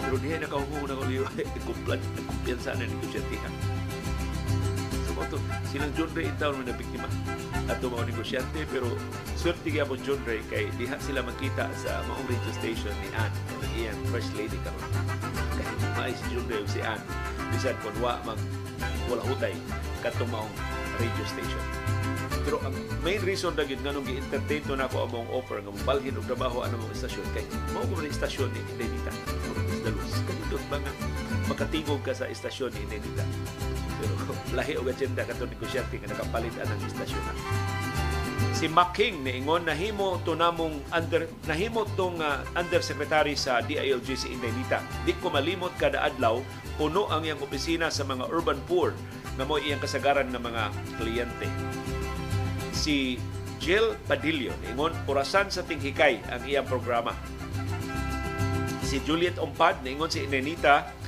Pero 0.00 0.16
diya 0.18 0.42
nakahungo 0.42 0.84
na 0.88 0.98
ko 0.98 1.04
liyo, 1.06 1.22
kumpiyansa 1.66 2.74
na 2.74 2.88
ni 2.88 2.94
Kusyatihan. 3.04 3.69
Ito, 5.20 5.36
silang 5.68 5.92
genre 5.92 6.22
itaw 6.24 6.56
na 6.56 6.72
biktima 6.72 7.04
ato 7.68 7.86
mga 7.86 8.08
negosyante 8.10 8.66
pero 8.72 8.88
swerte 9.38 9.70
kaya 9.70 9.86
po 9.86 9.94
John 10.00 10.18
Ray 10.26 10.42
kay 10.50 10.66
diha 10.74 10.96
sila 10.98 11.22
makita 11.22 11.70
sa 11.76 12.02
maong 12.08 12.26
radio 12.26 12.52
station 12.56 12.90
ni 13.04 13.08
Anne 13.14 13.36
ang 13.62 13.72
iyang 13.78 14.00
first 14.10 14.32
lady 14.34 14.58
karon. 14.64 14.90
Kay 15.54 15.66
maay 15.94 16.12
si 16.16 16.24
John 16.34 16.46
Ray 16.50 16.64
si 16.66 16.80
Anne 16.82 17.04
bisan 17.52 17.76
kon 17.84 17.94
wa 18.02 18.18
mag 18.26 18.40
wala 19.06 19.22
hutay 19.28 19.54
katong 20.02 20.32
maong 20.34 20.50
radio 20.98 21.24
station. 21.28 21.64
Pero 22.40 22.56
ang 22.64 22.74
main 23.04 23.20
reason 23.20 23.52
na 23.54 23.68
gyud 23.68 23.84
nganong 23.84 24.08
gi-entertain 24.08 24.64
to 24.64 24.74
nako 24.74 25.04
among 25.04 25.28
offer 25.30 25.60
nga 25.60 25.70
balhin 25.84 26.16
og 26.16 26.24
trabaho 26.26 26.64
ano 26.64 26.80
mong 26.80 26.96
istasyon 26.96 27.28
kay 27.36 27.44
mao 27.76 27.84
ko 27.84 27.92
man 28.00 28.08
istasyon 28.08 28.48
ni 28.50 28.60
Inedita. 28.74 29.12
Kanindot 29.84 30.64
ba 30.72 30.80
nga 30.80 30.92
makatingog 31.46 32.02
ka 32.02 32.16
sa 32.16 32.26
istasyon 32.26 32.72
ni 32.74 32.88
Inedita 32.88 33.22
pero 34.00 34.14
lahi 34.58 34.80
og 34.80 34.88
agenda 34.88 35.22
kato 35.28 35.44
negosyante 35.44 36.00
nga 36.00 36.08
nakapalit 36.16 36.56
ang 36.56 36.80
istasyon 36.88 37.22
na. 37.28 37.32
Si 38.56 38.68
Making 38.68 39.24
niingon 39.24 39.68
nahimo 39.68 40.20
to 40.24 40.36
namong 40.36 40.80
under 40.92 41.28
nahimo 41.48 41.84
tong 41.96 42.20
uh, 42.20 42.44
undersecretary 42.56 43.36
sa 43.36 43.60
DILG 43.64 44.08
si 44.16 44.32
Indaynita. 44.32 44.84
Di 45.04 45.16
ko 45.16 45.32
malimot 45.32 45.72
kada 45.80 46.04
adlaw 46.04 46.40
puno 46.80 47.08
ang 47.12 47.24
iyang 47.24 47.40
opisina 47.40 47.92
sa 47.92 48.04
mga 48.04 48.28
urban 48.32 48.60
poor 48.68 48.92
nga 49.36 49.44
mo 49.48 49.56
iyang 49.56 49.80
kasagaran 49.80 50.28
ng 50.28 50.42
mga 50.44 50.62
kliyente. 51.00 51.46
Si 52.76 53.16
Jill 53.60 53.96
Padillo 54.08 54.52
niingon 54.64 54.92
orasan 55.08 55.52
sa 55.52 55.64
tinghikay 55.64 56.20
ang 56.28 56.44
iyang 56.44 56.68
programa. 56.68 57.16
Si 58.84 59.00
Juliet 59.04 59.40
Ompad 59.40 59.80
niingon 59.84 60.12
si 60.12 60.24
Indaynita 60.24 60.99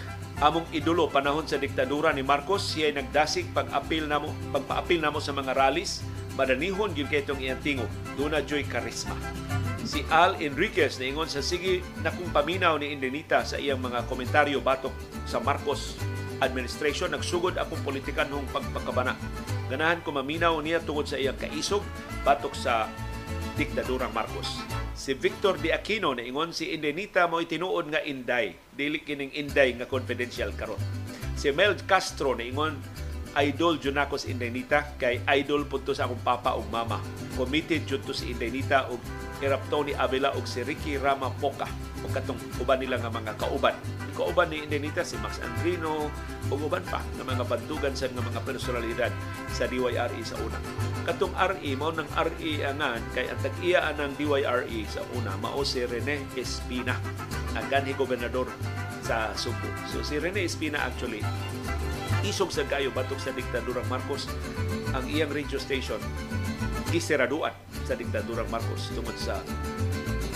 among 0.43 0.67
idolo 0.75 1.07
panahon 1.07 1.47
sa 1.47 1.55
diktadura 1.55 2.11
ni 2.11 2.27
Marcos 2.27 2.75
siya 2.75 2.91
nagdasig 2.91 3.47
pag-apil 3.55 4.11
namo 4.11 4.35
pagpa-apil 4.51 4.99
namo 4.99 5.23
sa 5.23 5.31
mga 5.31 5.55
rallies. 5.55 6.03
Madanihon 6.35 6.97
gyud 6.97 7.13
kay 7.13 7.23
itong 7.23 7.45
iyang 7.45 7.61
tingog 7.61 7.93
duna 8.17 8.41
joy 8.41 8.65
karisma 8.65 9.13
si 9.85 10.01
Al 10.09 10.39
Enriquez 10.41 10.97
ingon 11.03 11.29
sa 11.29 11.45
sige 11.45 11.83
na 12.01 12.15
kung 12.15 12.31
paminaw 12.31 12.79
ni 12.79 12.95
Indenita 12.95 13.43
sa 13.45 13.59
iyang 13.59 13.83
mga 13.83 14.07
komentaryo 14.07 14.63
batok 14.63 14.95
sa 15.29 15.43
Marcos 15.43 15.99
administration 16.41 17.13
nagsugod 17.13 17.55
akong 17.55 17.79
politikanhong 17.87 18.49
pagpakabana. 18.51 19.15
Ganahan 19.71 20.03
ko 20.03 20.11
maminaw 20.11 20.59
niya 20.59 20.83
tungod 20.83 21.07
sa 21.07 21.21
iyang 21.21 21.39
kaisog 21.39 21.85
batok 22.27 22.57
sa 22.57 22.91
diktadurang 23.55 24.11
Marcos 24.17 24.82
si 25.03 25.19
Victor 25.19 25.59
De 25.59 25.75
Aquino 25.75 26.15
na 26.15 26.23
ingon 26.23 26.55
si 26.55 26.71
Indenita 26.71 27.27
mo 27.27 27.43
tinuod 27.43 27.91
nga 27.91 28.07
Inday. 28.07 28.55
Dili 28.71 29.03
kining 29.03 29.35
Inday 29.35 29.75
nga 29.75 29.91
confidential 29.91 30.55
karon. 30.55 30.79
Si 31.35 31.51
Mel 31.51 31.75
Castro 31.91 32.39
na 32.39 32.47
ingon 32.47 32.79
idol 33.41 33.81
jud 33.81 33.97
nako 33.97 34.21
si 34.21 34.29
Indenita 34.35 34.93
kay 35.01 35.25
idol 35.41 35.65
punto 35.65 35.97
sa 35.97 36.05
akong 36.05 36.21
papa 36.21 36.53
ug 36.53 36.69
mama. 36.69 37.01
Committed 37.39 37.89
jud 37.89 38.05
to 38.05 38.13
si 38.13 38.37
Indenita 38.37 38.89
ug 38.93 39.01
irap 39.41 39.65
Tony 39.73 39.97
Avila 39.97 40.37
ug 40.37 40.45
si 40.45 40.61
Ricky 40.61 41.01
Rama 41.01 41.33
Poca 41.41 41.65
ug 42.05 42.11
katong 42.13 42.37
uban 42.61 42.83
nila 42.83 43.01
nga 43.01 43.09
mga 43.09 43.33
kauban. 43.41 43.77
Kauban 44.13 44.53
ni 44.53 44.61
Indenita 44.69 45.01
si 45.01 45.17
Max 45.25 45.41
Andrino 45.41 46.13
ug 46.53 46.61
uban 46.61 46.85
pa 46.85 47.01
nga 47.01 47.25
mga 47.25 47.45
bantugan 47.49 47.97
sa 47.97 48.13
mga 48.13 48.45
personalidad 48.45 49.13
sa 49.49 49.65
DYRE 49.65 50.21
sa 50.21 50.37
una. 50.37 50.59
Katong 51.09 51.33
RE 51.33 51.73
mao 51.75 51.91
nang 51.91 52.09
RE 52.13 52.53
angan 52.63 53.01
kay 53.17 53.33
ang 53.33 53.41
tag-iya 53.41 53.91
ng 53.97 54.13
DYRE 54.21 54.81
sa 54.87 55.01
una 55.17 55.33
mao 55.41 55.65
si 55.65 55.81
Rene 55.89 56.29
Espina 56.37 56.95
ang 57.57 57.67
ganhi 57.73 57.97
gobernador 57.97 58.49
sa 59.03 59.33
Subo. 59.35 59.67
So 59.89 60.05
si 60.05 60.21
Rene 60.21 60.45
Espina 60.45 60.85
actually 60.85 61.25
isog 62.23 62.55
sa 62.55 62.63
kayo 62.67 62.95
batok 62.95 63.19
sa 63.19 63.35
diktadurang 63.35 63.87
Marcos 63.91 64.31
ang 64.95 65.05
iyang 65.11 65.31
radio 65.31 65.59
station 65.59 65.99
giseraduan 66.95 67.51
sa 67.83 67.99
diktadurang 67.99 68.47
Marcos 68.53 68.93
tungod 68.95 69.17
sa 69.19 69.43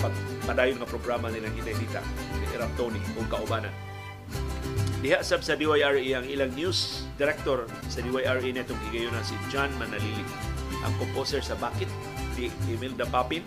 pagpadayon 0.02 0.82
nga 0.82 0.88
programa 0.88 1.30
nilang 1.30 1.54
Inedita 1.54 2.02
ni 2.36 2.46
Irap 2.52 2.72
Tony 2.74 3.00
o 3.16 3.22
kaubanan. 3.28 3.72
Diha 5.04 5.20
sab 5.22 5.44
sa 5.44 5.54
DYRE 5.54 6.02
ang 6.16 6.26
ilang 6.26 6.50
news 6.56 7.06
director 7.20 7.68
sa 7.86 8.02
DYRE 8.02 8.50
netong 8.50 8.80
higayon 8.88 9.12
na 9.12 9.22
si 9.22 9.36
John 9.52 9.70
Manalili 9.78 10.24
ang 10.82 10.92
composer 10.98 11.44
sa 11.44 11.54
Bakit 11.54 11.88
di 12.34 12.50
Imelda 12.72 13.06
Papin 13.06 13.44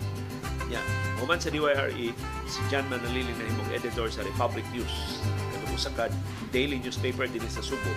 ya 0.70 0.80
human 1.20 1.42
sa 1.42 1.50
DYRE 1.52 2.14
si 2.48 2.60
John 2.70 2.86
Manalili 2.88 3.34
na 3.34 3.44
himong 3.44 3.70
editor 3.74 4.08
sa 4.08 4.22
Republic 4.24 4.64
News 4.72 5.20
usa 5.80 5.88
ka 5.96 6.12
daily 6.52 6.76
newspaper 6.76 7.24
din 7.24 7.40
sa 7.48 7.64
Subo 7.64 7.88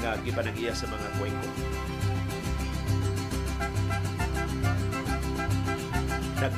nga 0.00 0.16
gipanag-iya 0.24 0.72
sa 0.72 0.88
mga 0.88 1.08
kwento. 1.20 1.48
Nag 6.40 6.54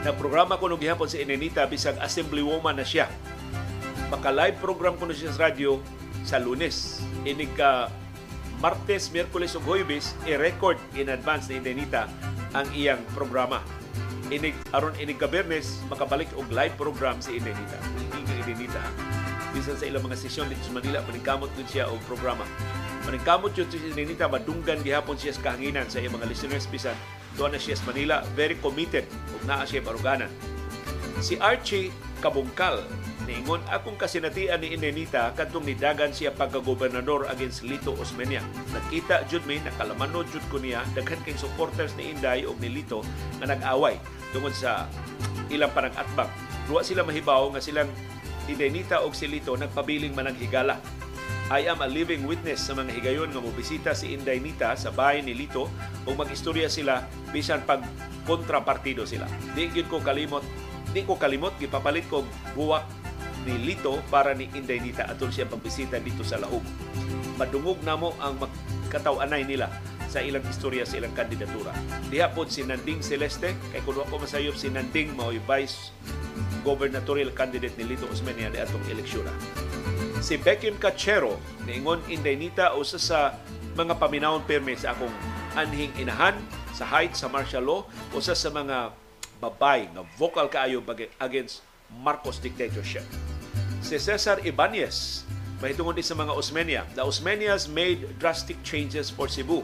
Nagprograma 0.00 0.56
ko 0.56 0.66
nung 0.66 0.80
gihapon 0.80 1.06
si 1.06 1.20
Inenita 1.20 1.68
bisag 1.68 2.00
assemblywoman 2.00 2.72
na 2.72 2.88
siya. 2.88 3.06
Maka-live 4.08 4.56
program 4.58 4.96
ko 4.96 5.06
siya 5.12 5.30
sa 5.30 5.52
radyo 5.52 5.78
sa 6.24 6.40
lunes. 6.40 7.04
Inig 7.22 7.52
ka 7.54 7.92
Martes, 8.64 9.12
Miyerkules 9.12 9.54
ug 9.56 9.64
Huwebes 9.68 10.16
i-record 10.24 10.80
in 10.96 11.12
advance 11.12 11.52
ni 11.52 11.60
Inenita 11.60 12.08
ang 12.56 12.66
iyang 12.72 13.04
programa. 13.12 13.60
Inig 14.30 14.54
aron 14.70 14.94
inig 14.94 15.18
ka 15.18 15.26
Bernes 15.26 15.82
makabalik 15.90 16.30
og 16.38 16.46
live 16.54 16.78
program 16.78 17.18
si 17.18 17.42
Inenita. 17.42 17.74
Hindi 17.98 18.22
ka 18.22 18.34
Inenita. 18.46 18.82
Bisan 19.50 19.74
sa 19.74 19.82
ilang 19.90 20.06
mga 20.06 20.14
sesyon 20.22 20.46
dito 20.46 20.62
sa 20.62 20.70
Manila, 20.70 21.02
paningkamot 21.02 21.50
din 21.58 21.66
siya 21.66 21.90
og 21.90 21.98
programa. 22.06 22.46
Paningkamot 23.02 23.50
yun 23.58 23.66
si 23.66 23.82
Inenita, 23.82 24.30
madunggan 24.30 24.86
gihapon 24.86 25.18
siya 25.18 25.34
sa 25.34 25.50
kahanginan 25.50 25.90
sa 25.90 25.98
iyang 25.98 26.14
mga 26.14 26.30
listeners 26.30 26.70
bisan 26.70 26.94
doon 27.34 27.58
na 27.58 27.58
siya 27.58 27.74
sa 27.74 27.90
Manila, 27.90 28.22
very 28.38 28.54
committed 28.62 29.02
ug 29.34 29.42
naa 29.50 29.66
siya 29.66 29.82
paruganan. 29.82 30.30
Si 31.18 31.34
Archie 31.42 31.90
Kabungkal 32.22 32.86
niingon 33.30 33.62
akong 33.70 33.94
kasinatian 33.94 34.58
ni 34.58 34.74
Inenita 34.74 35.30
kadtong 35.38 35.62
nidagan 35.62 36.10
siya 36.10 36.34
pagka-gobernador 36.34 37.30
against 37.30 37.62
Lito 37.62 37.94
Osmeña. 37.94 38.42
Nakita 38.74 39.22
jud 39.30 39.46
mi 39.46 39.62
nakalamano 39.62 40.26
jud 40.26 40.42
ko 40.50 40.58
niya 40.58 40.82
daghan 40.98 41.22
kay 41.22 41.38
supporters 41.38 41.94
ni 41.94 42.10
Inday 42.10 42.42
ug 42.42 42.58
ni 42.58 42.66
Lito 42.66 43.06
nga 43.38 43.54
nag-away 43.54 44.02
tungod 44.34 44.50
sa 44.50 44.90
ilang 45.46 45.70
parang 45.70 45.94
atbang. 45.94 46.26
Duwa 46.66 46.82
sila 46.82 47.06
mahibaw 47.06 47.54
nga 47.54 47.62
silang 47.62 47.90
Inenita 48.50 49.06
og 49.06 49.14
si 49.14 49.30
Lito 49.30 49.54
nagpabiling 49.54 50.10
manang 50.10 50.34
higala 50.34 50.82
I 51.50 51.66
am 51.66 51.82
a 51.82 51.88
living 51.90 52.30
witness 52.30 52.62
sa 52.62 52.78
mga 52.78 52.94
higayon 52.94 53.30
nga 53.34 53.42
mobisita 53.42 53.90
si 53.90 54.14
Inday 54.14 54.38
Nita 54.38 54.74
sa 54.78 54.94
bahay 54.94 55.18
ni 55.22 55.34
Lito 55.34 55.66
ug 56.06 56.14
mag-istorya 56.14 56.70
sila 56.70 57.06
bisan 57.34 57.62
pag 57.66 57.82
kontrapartido 58.22 59.02
sila. 59.02 59.26
Di 59.54 59.66
gyud 59.66 59.90
ko 59.90 59.98
kalimot, 59.98 60.46
di 60.94 61.02
ko 61.02 61.18
kalimot 61.18 61.50
gipapalit 61.58 62.06
ko 62.06 62.22
buwak 62.54 62.86
ni 63.46 63.56
Lito 63.64 64.00
para 64.12 64.36
ni 64.36 64.48
Indaynita 64.52 65.08
atol 65.08 65.32
siya 65.32 65.48
pagbisita 65.48 65.96
dito 66.00 66.20
sa 66.26 66.40
Lahog. 66.40 66.64
Madungog 67.40 67.80
namo 67.80 68.12
ang 68.20 68.36
magkataw-anay 68.36 69.48
nila 69.48 69.72
sa 70.10 70.18
ilang 70.20 70.42
istorya 70.50 70.82
sa 70.82 70.98
ilang 70.98 71.14
kandidatura. 71.14 71.70
Diha 72.10 72.28
pod 72.34 72.50
si 72.50 72.66
Nanding 72.66 73.00
Celeste 73.00 73.54
kay 73.70 73.80
kuno 73.86 74.02
ko 74.10 74.18
masayop 74.18 74.58
si 74.58 74.66
Nanding 74.68 75.14
mao'y 75.14 75.38
vice 75.46 75.94
gubernatorial 76.66 77.32
candidate 77.32 77.72
ni 77.80 77.94
Lito 77.94 78.10
Osmeña 78.10 78.50
ni 78.50 78.58
atong 78.60 78.82
eleksyon. 78.90 79.24
Si 80.20 80.36
Beckham 80.36 80.76
Cachero 80.76 81.40
niingon 81.64 82.04
Indaynita 82.10 82.76
usa 82.76 82.98
sa 83.00 83.20
mga 83.78 83.96
paminawon 83.96 84.44
perme 84.44 84.76
sa 84.76 84.92
akong 84.92 85.14
anhing 85.56 85.94
inahan 85.96 86.36
sa 86.76 86.84
height 86.84 87.16
sa 87.16 87.30
martial 87.30 87.64
law 87.64 87.80
usa 88.12 88.36
sa 88.36 88.52
mga 88.52 88.92
babay 89.40 89.88
nga 89.88 90.04
vocal 90.20 90.50
kaayo 90.52 90.84
against 91.22 91.64
Marcos 91.98 92.38
dictatorship. 92.38 93.02
Si 93.82 93.98
Cesar 93.98 94.38
Ibanez 94.46 95.26
mahitungod 95.60 95.94
din 95.94 96.04
sa 96.04 96.16
mga 96.16 96.32
Osmeña. 96.32 96.82
The 96.96 97.04
Osmeñas 97.04 97.68
made 97.68 98.08
drastic 98.16 98.56
changes 98.64 99.12
for 99.12 99.28
Cebu. 99.28 99.60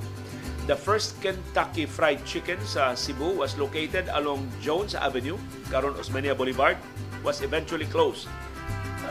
The 0.69 0.77
first 0.77 1.17
Kentucky 1.25 1.87
Fried 1.89 2.21
Chicken 2.29 2.61
sa 2.67 2.93
Cebu 2.93 3.39
was 3.39 3.57
located 3.57 4.11
along 4.13 4.45
Jones 4.61 4.93
Avenue, 4.93 5.41
karon 5.73 5.97
Osmeña 5.97 6.37
Boulevard, 6.37 6.77
was 7.25 7.41
eventually 7.41 7.89
closed. 7.89 8.29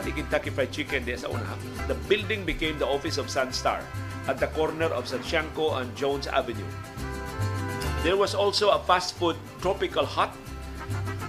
The 0.06 0.14
Kentucky 0.14 0.54
Fried 0.54 0.70
Chicken 0.70 1.02
di 1.02 1.18
sa 1.18 1.26
una. 1.26 1.58
The 1.90 1.98
building 2.06 2.46
became 2.46 2.78
the 2.78 2.86
office 2.86 3.18
of 3.18 3.26
Sunstar 3.26 3.82
at 4.30 4.38
the 4.38 4.46
corner 4.54 4.86
of 4.86 5.10
Santiago 5.10 5.82
and 5.82 5.90
Jones 5.98 6.30
Avenue. 6.30 6.68
There 8.06 8.14
was 8.14 8.38
also 8.38 8.70
a 8.70 8.78
fast 8.86 9.18
food 9.18 9.34
Tropical 9.58 10.06
Hut 10.06 10.30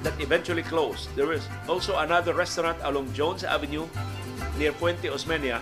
that 0.08 0.16
eventually 0.24 0.64
closed. 0.64 1.12
There 1.20 1.28
was 1.28 1.44
also 1.68 2.00
another 2.00 2.32
restaurant 2.32 2.80
along 2.88 3.12
Jones 3.12 3.44
Avenue 3.44 3.92
near 4.56 4.72
Puente 4.72 5.12
Osmeña. 5.12 5.60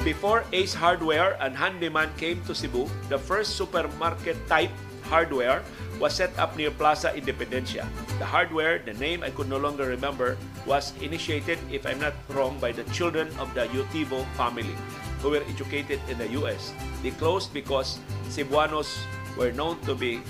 Before 0.00 0.48
Ace 0.56 0.72
Hardware 0.72 1.36
and 1.36 1.52
Handyman 1.52 2.08
came 2.16 2.40
to 2.48 2.56
Cebu, 2.56 2.88
the 3.12 3.20
first 3.20 3.60
supermarket 3.60 4.40
type 4.48 4.72
hardware 5.04 5.60
was 6.00 6.16
set 6.16 6.32
up 6.40 6.56
near 6.56 6.72
Plaza 6.72 7.12
Independencia. 7.12 7.84
The 8.16 8.24
hardware, 8.24 8.80
the 8.80 8.96
name 8.96 9.20
I 9.20 9.28
could 9.28 9.52
no 9.52 9.60
longer 9.60 9.84
remember, 9.84 10.40
was 10.64 10.96
initiated, 11.04 11.60
if 11.68 11.84
I'm 11.84 12.00
not 12.00 12.16
wrong, 12.32 12.56
by 12.56 12.72
the 12.72 12.88
children 12.96 13.28
of 13.36 13.52
the 13.52 13.68
Yotivo 13.76 14.24
family 14.32 14.72
who 15.20 15.36
were 15.36 15.44
educated 15.44 16.00
in 16.08 16.16
the 16.16 16.32
US. 16.40 16.72
They 17.04 17.12
closed 17.12 17.52
because 17.52 18.00
Cebuanos 18.32 18.96
were 19.36 19.52
known 19.52 19.76
to 19.84 19.92
be 19.92 20.24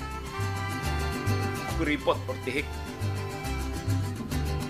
kuripot 1.80 2.20
or 2.28 2.36
tihik. 2.44 2.68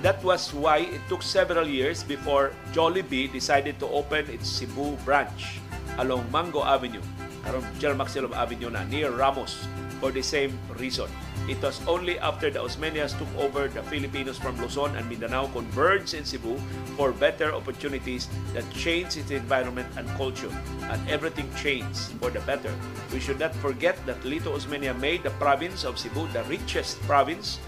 That 0.07 0.23
was 0.23 0.55
why 0.55 0.87
it 0.95 1.03
took 1.11 1.27
several 1.27 1.67
years 1.67 2.07
before 2.07 2.55
Jollibee 2.73 3.29
decided 3.29 3.83
to 3.83 3.91
open 3.91 4.31
its 4.31 4.49
Cebu 4.49 4.97
branch 5.05 5.59
along 5.99 6.25
Mango 6.31 6.63
Avenue, 6.63 7.03
karon 7.45 7.67
General 7.83 8.09
Avenue 8.33 8.71
na, 8.71 8.87
near 8.87 9.11
Ramos, 9.11 9.67
for 10.01 10.15
the 10.15 10.23
same 10.23 10.55
reason. 10.79 11.11
It 11.49 11.63
was 11.63 11.81
only 11.87 12.19
after 12.19 12.51
the 12.51 12.61
Osmeñas 12.61 13.17
took 13.19 13.29
over 13.39 13.69
the 13.69 13.83
Filipinos 13.85 14.39
from 14.39 14.61
Luzon 14.61 14.95
and 14.97 15.09
Mindanao 15.09 15.49
converged 15.49 16.15
in 16.15 16.25
Cebu 16.25 16.59
for 16.97 17.13
better 17.13 17.53
opportunities 17.53 18.29
that 18.53 18.69
changed 18.71 19.17
its 19.17 19.31
environment 19.31 19.89
and 19.97 20.07
culture. 20.15 20.51
And 20.91 21.01
everything 21.09 21.49
changed 21.57 22.15
for 22.21 22.31
the 22.31 22.41
better. 22.47 22.73
We 23.13 23.21
should 23.21 23.41
not 23.41 23.55
forget 23.57 23.99
that 24.07 24.21
Lito 24.23 24.55
Osmeña 24.55 24.95
made 24.99 25.23
the 25.23 25.35
province 25.43 25.85
of 25.85 25.99
Cebu 25.99 26.29
the 26.33 26.45
richest 26.45 27.01
province 27.03 27.59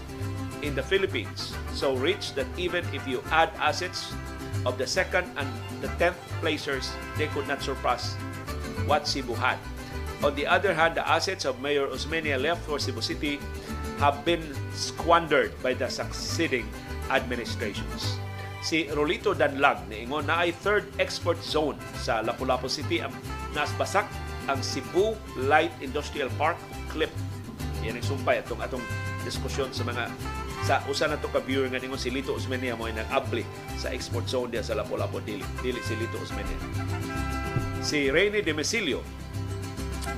in 0.61 0.75
the 0.75 0.83
Philippines. 0.83 1.53
So 1.73 1.95
rich 1.95 2.33
that 2.35 2.47
even 2.57 2.85
if 2.93 3.07
you 3.07 3.23
add 3.31 3.51
assets 3.59 4.13
of 4.65 4.77
the 4.77 4.87
second 4.87 5.27
and 5.35 5.47
the 5.81 5.89
tenth 5.99 6.17
placers, 6.39 6.91
they 7.17 7.27
could 7.27 7.47
not 7.47 7.61
surpass 7.61 8.15
what 8.87 9.07
Cebu 9.07 9.33
had. 9.35 9.57
On 10.23 10.33
the 10.35 10.47
other 10.47 10.73
hand, 10.73 10.95
the 10.95 11.03
assets 11.03 11.43
of 11.43 11.59
Mayor 11.59 11.87
Osmeña 11.87 12.39
left 12.39 12.63
for 12.63 12.79
Cebu 12.79 13.01
City 13.01 13.39
have 14.03 14.19
been 14.27 14.43
squandered 14.75 15.55
by 15.63 15.71
the 15.71 15.87
succeeding 15.87 16.67
administrations. 17.07 18.19
Si 18.59 18.91
Rolito 18.91 19.31
Danlag 19.31 19.87
niingon 19.87 20.27
na 20.27 20.43
ay 20.43 20.51
third 20.51 20.83
export 20.99 21.39
zone 21.39 21.79
sa 22.03 22.19
Lapu-Lapu 22.19 22.67
City 22.67 22.99
ang 22.99 23.15
nasbasak 23.55 24.03
ang 24.51 24.59
Cebu 24.59 25.15
Light 25.47 25.71
Industrial 25.79 26.27
Park 26.35 26.59
clip. 26.91 27.11
Yan 27.87 27.95
ang 27.95 28.03
sumpay 28.03 28.43
atong 28.43 28.59
atong 28.59 28.83
diskusyon 29.23 29.71
sa 29.71 29.87
mga 29.87 30.11
sa 30.67 30.83
usa 30.91 31.07
na 31.07 31.15
to 31.15 31.31
ka 31.31 31.39
viewer 31.39 31.71
nga 31.71 31.79
ningon 31.79 31.99
si 31.99 32.11
Lito 32.11 32.35
Osmeña 32.35 32.75
mo 32.75 32.91
nang 32.91 33.07
abli 33.07 33.47
sa 33.79 33.87
export 33.95 34.27
zone 34.27 34.51
dia 34.51 34.63
sa 34.63 34.75
Lapu-Lapu 34.75 35.23
dili 35.23 35.47
dili 35.63 35.79
si 35.79 35.95
Lito 35.95 36.19
Osmeña. 36.19 36.59
Si 37.79 38.11
Rene 38.11 38.43
Demesilio 38.43 39.22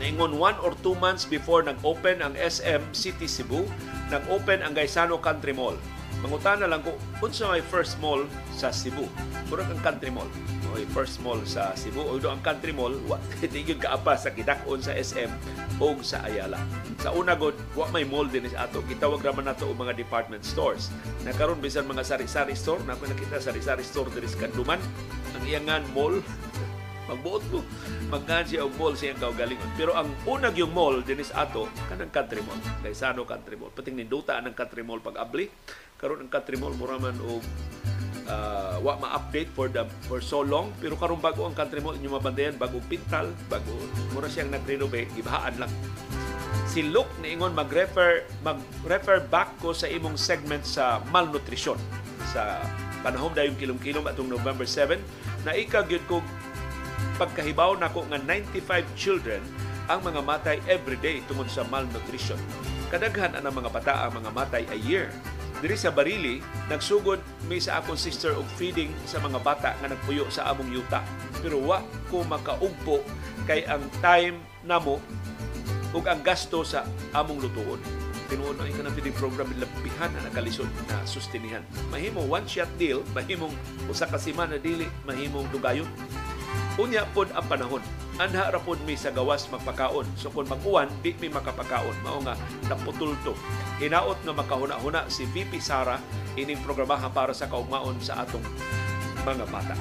Naingon 0.01 0.37
one 0.41 0.57
or 0.65 0.73
two 0.81 0.97
months 0.97 1.23
before 1.23 1.61
nag-open 1.61 2.19
ang 2.25 2.33
SM 2.35 2.81
City 2.91 3.29
Cebu, 3.29 3.65
nag-open 4.09 4.65
ang 4.65 4.73
Gaisano 4.73 5.21
Country 5.21 5.53
Mall. 5.53 5.77
Mangutana 6.25 6.65
lang 6.65 6.81
ko, 6.81 6.97
unsa 7.21 7.51
may 7.53 7.61
first 7.61 8.01
mall 8.01 8.25
sa 8.55 8.73
Cebu? 8.73 9.05
Murag 9.45 9.69
ang 9.69 9.77
country 9.85 10.09
mall. 10.09 10.25
May 10.73 10.87
first 10.89 11.21
mall 11.21 11.37
sa 11.45 11.75
Cebu. 11.77 12.01
Although 12.01 12.33
ang 12.33 12.41
country 12.41 12.73
mall, 12.73 12.97
wa 13.05 13.21
tigil 13.45 13.77
kaapa 13.77 14.17
sa 14.17 14.33
kidakon 14.33 14.81
sa 14.81 14.97
SM 14.97 15.29
o 15.77 15.93
sa 16.01 16.25
Ayala. 16.25 16.57
Sa 17.03 17.13
una 17.13 17.37
god, 17.37 17.53
wa 17.77 17.85
may 17.93 18.07
mall 18.07 18.25
din 18.25 18.47
sa 18.49 18.65
ato. 18.65 18.81
Gitawag 18.89 19.21
raman 19.21 19.45
nato 19.45 19.69
og 19.69 19.77
mga 19.77 19.93
department 19.93 20.41
stores. 20.41 20.89
Nakaroon 21.27 21.61
bisan 21.61 21.85
mga 21.85 22.01
sari-sari 22.01 22.57
store, 22.57 22.81
na 22.89 22.97
nakita 22.97 23.37
sari-sari 23.37 23.85
store 23.85 24.09
diri 24.09 24.25
sa 24.25 24.49
Kanduman. 24.49 24.81
Ang 25.37 25.43
iyangan 25.45 25.85
mall, 25.93 26.19
magbuot 27.05 27.43
ko 27.53 27.59
magkan 28.09 28.45
siya 28.45 28.65
og 28.65 28.73
mall 28.77 28.93
siyang 28.93 29.17
kaugalingon. 29.21 29.69
Pero 29.77 29.93
ang 29.93 30.09
unag 30.25 30.57
yung 30.57 30.73
mall 30.73 31.01
dinis 31.01 31.33
ato 31.33 31.69
kanang 31.89 32.13
country 32.13 32.41
mall. 32.41 32.59
Gaisano 32.81 33.25
country 33.25 33.55
mall. 33.57 33.73
Pating 33.73 33.97
ninduta 33.97 34.37
ang 34.37 34.53
country 34.53 34.81
mall 34.81 35.01
pag 35.01 35.17
abli. 35.17 35.49
Karon 35.97 36.21
ang 36.25 36.29
country 36.29 36.57
mall 36.57 36.73
mura 36.75 36.97
man 37.01 37.17
og 37.23 37.41
uh, 38.29 38.77
wa 38.81 38.97
ma-update 38.99 39.49
for 39.53 39.69
the 39.69 39.85
for 40.05 40.21
so 40.21 40.41
long. 40.41 40.73
Pero 40.81 40.97
karon 40.97 41.21
bago 41.21 41.45
ang 41.45 41.55
country 41.57 41.81
mall 41.81 41.97
inyo 41.97 42.13
mabandayan 42.17 42.57
bago 42.57 42.81
pintal 42.85 43.31
bago 43.49 43.73
mura 44.13 44.29
siyang 44.29 44.53
nag-renovate 44.53 45.09
gibahaan 45.17 45.55
lang. 45.65 45.71
Si 46.65 46.83
Luke 46.83 47.11
niingon 47.23 47.55
mag-refer 47.55 48.27
mag-refer 48.43 49.23
back 49.31 49.61
ko 49.63 49.71
sa 49.71 49.87
imong 49.87 50.19
segment 50.19 50.65
sa 50.67 50.99
malnutrition 51.13 51.79
sa 52.35 52.59
panahon 53.05 53.31
dayong 53.37 53.55
kilom-kilom 53.55 54.03
atong 54.09 54.27
November 54.27 54.65
7 54.65 54.97
na 55.45 55.53
ikagyud 55.53 56.01
ko 56.09 56.25
pagkahibaw 57.15 57.79
nako 57.79 58.03
nga 58.11 58.19
95 58.19 58.83
children 58.99 59.41
ang 59.85 60.01
mga 60.01 60.21
matay 60.25 60.57
every 60.65 60.97
day 60.97 61.21
tungod 61.29 61.47
sa 61.47 61.63
malnutrition. 61.69 62.39
Kadaghan 62.89 63.37
ang 63.37 63.45
mga 63.45 63.69
bata 63.69 63.93
ang 64.05 64.21
mga 64.21 64.31
matay 64.33 64.63
a 64.69 64.77
year. 64.77 65.09
Diri 65.63 65.79
sa 65.79 65.89
Barili, 65.89 66.43
nagsugod 66.67 67.23
mi 67.47 67.63
sa 67.63 67.79
akong 67.79 67.97
sister 67.97 68.35
og 68.35 68.45
feeding 68.59 68.91
sa 69.07 69.23
mga 69.23 69.39
bata 69.39 69.71
nga 69.79 69.87
nagpuyo 69.87 70.27
sa 70.27 70.51
among 70.51 70.69
yuta. 70.69 70.99
Pero 71.39 71.63
wa 71.63 71.79
ko 72.11 72.27
makaugpo 72.27 73.01
kay 73.47 73.63
ang 73.65 73.81
time 74.03 74.41
namo 74.67 74.99
ug 75.95 76.03
ang 76.11 76.19
gasto 76.19 76.67
sa 76.67 76.83
among 77.15 77.39
lutuon. 77.39 78.04
Tinuon 78.27 78.57
ang 78.57 78.67
ikanang 78.69 78.95
feeding 78.97 79.17
program 79.17 79.49
lapihan 79.57 80.09
na 80.13 80.25
nakalisod 80.25 80.69
na 80.89 81.01
sustinihan. 81.05 81.61
Mahimo 81.93 82.25
one 82.25 82.45
shot 82.49 82.69
deal, 82.81 83.05
mahimong 83.17 83.53
usa 83.89 84.09
ka 84.09 84.17
semana 84.17 84.57
dili, 84.57 84.89
mahimong 85.05 85.49
dugayon 85.53 85.89
Unya 86.75 87.07
pod 87.15 87.31
ang 87.31 87.47
panahon. 87.47 87.79
Anha 88.19 88.51
ra 88.51 88.59
pod 88.59 88.79
mi 88.83 88.99
sa 88.99 89.11
gawas 89.11 89.47
magpakaon. 89.47 90.03
So 90.19 90.27
kung 90.27 90.47
mag-uwan, 90.47 90.91
di 90.99 91.15
mi 91.23 91.31
makapakaon. 91.31 91.95
Mao 92.03 92.19
nga 92.19 92.35
naputol 92.67 93.15
to. 93.23 93.31
Hinaot 93.79 94.19
nga 94.23 94.35
makahuna-huna 94.35 95.07
si 95.07 95.23
VP 95.31 95.59
Sara 95.63 95.99
ining 96.35 96.59
programahan 96.63 97.11
para 97.15 97.31
sa 97.31 97.47
kaugmaon 97.47 97.95
sa 98.03 98.27
atong 98.27 98.43
mga 99.23 99.47
bata. 99.47 99.75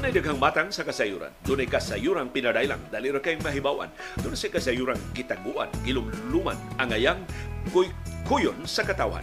Dunay 0.00 0.16
daghang 0.16 0.40
matang 0.40 0.72
sa 0.72 0.80
kasayuran. 0.80 1.28
Dunay 1.44 1.68
kasayuran 1.68 2.32
pinadailang 2.32 2.80
dali 2.88 3.12
ra 3.12 3.20
kay 3.20 3.36
mahibawan. 3.36 3.92
Dunay 4.16 4.32
sa 4.32 4.48
kasayuran 4.48 4.96
gitaguan, 5.12 5.68
gilumluman 5.84 6.56
ang 6.80 6.88
ayang 6.96 7.20
kuy 7.68 7.92
kuyon 8.24 8.56
sa 8.64 8.80
katawan. 8.80 9.20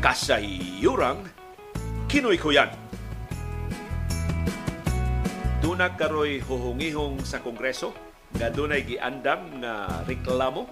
Kasayuran 0.00 1.28
kinoy-kuyan. 2.08 2.72
Duna 5.60 5.92
karoy 6.00 6.40
huhungihong 6.40 7.20
sa 7.20 7.44
Kongreso 7.44 7.92
nga 8.40 8.48
dunay 8.48 8.88
giandam 8.88 9.60
nga 9.60 10.00
reklamo 10.08 10.64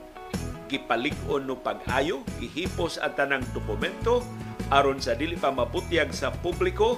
gipalig-on 0.73 1.45
no 1.45 1.61
pag-ayo, 1.61 2.25
gihipos 2.41 2.97
ang 2.97 3.13
tanang 3.13 3.45
dokumento 3.53 4.25
aron 4.73 5.05
sa 5.05 5.13
dili 5.13 5.37
pa 5.37 5.53
mabutyag 5.53 6.09
sa 6.17 6.33
publiko 6.33 6.97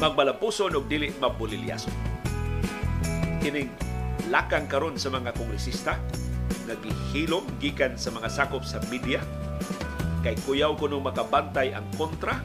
magmalapuson 0.00 0.72
og 0.72 0.88
dili 0.88 1.12
mabulilyason. 1.20 1.92
Kining 3.44 3.68
lakang 4.32 4.64
karon 4.64 4.96
sa 4.96 5.12
mga 5.12 5.36
kongresista 5.36 6.00
nagihilom 6.64 7.44
gikan 7.60 8.00
sa 8.00 8.08
mga 8.08 8.32
sakop 8.32 8.64
sa 8.64 8.80
media 8.88 9.20
kay 10.24 10.36
kuyaw 10.44 10.76
kuno 10.76 11.00
makabantay 11.04 11.76
ang 11.76 11.84
kontra 11.96 12.40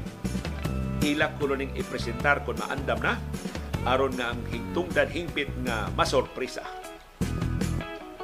ilak 1.04 1.40
kuno 1.40 1.56
ning 1.56 1.72
ipresentar 1.80 2.44
kon 2.44 2.60
maandam 2.60 3.00
na 3.00 3.16
aron 3.86 4.16
nga 4.18 4.34
ang 4.34 4.42
hingtungdan 4.50 5.08
hingpit 5.08 5.52
nga 5.64 5.88
masorpresa. 5.94 6.66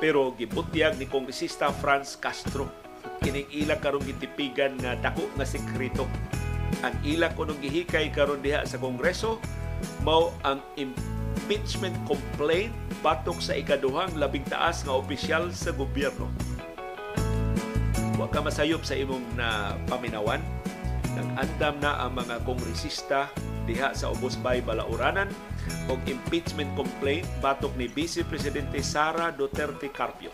Pero 0.01 0.33
gibutyag 0.33 0.97
ni 0.97 1.05
kongresista 1.05 1.69
Franz 1.71 2.17
Castro 2.19 2.67
kining 3.21 3.47
ila 3.63 3.77
karon 3.77 4.03
gitipigan 4.03 4.75
nga 4.81 4.97
dako 4.97 5.29
nga 5.37 5.45
sekreto. 5.45 6.09
Ang 6.81 6.95
ila 7.05 7.29
kuno 7.37 7.53
gihikay 7.61 8.09
karon 8.09 8.41
diha 8.41 8.65
sa 8.65 8.81
Kongreso 8.81 9.37
mao 10.01 10.33
ang 10.41 10.61
impeachment 10.77 11.93
complaint 12.09 12.73
batok 13.01 13.37
sa 13.41 13.57
ikaduhang 13.57 14.13
labing 14.17 14.45
taas 14.49 14.85
nga 14.85 14.93
opisyal 14.93 15.49
sa 15.53 15.73
gobyerno. 15.73 16.29
Wa 18.17 18.29
ka 18.29 18.41
masayop 18.41 18.85
sa 18.85 18.93
imong 18.93 19.25
na 19.33 19.77
paminawan. 19.89 20.41
Nag-andam 21.11 21.75
na 21.81 21.91
ang 22.07 22.15
mga 22.15 22.39
kongresista 22.47 23.27
diha 23.67 23.91
sa 23.91 24.13
Ubos 24.13 24.39
Bay 24.39 24.63
Balauranan 24.63 25.27
og 25.91 25.99
impeachment 26.07 26.71
complaint 26.73 27.27
batok 27.43 27.73
ni 27.75 27.89
Vice 27.89 28.23
Presidente 28.25 28.79
Sara 28.85 29.29
Duterte 29.33 29.89
Carpio. 29.91 30.31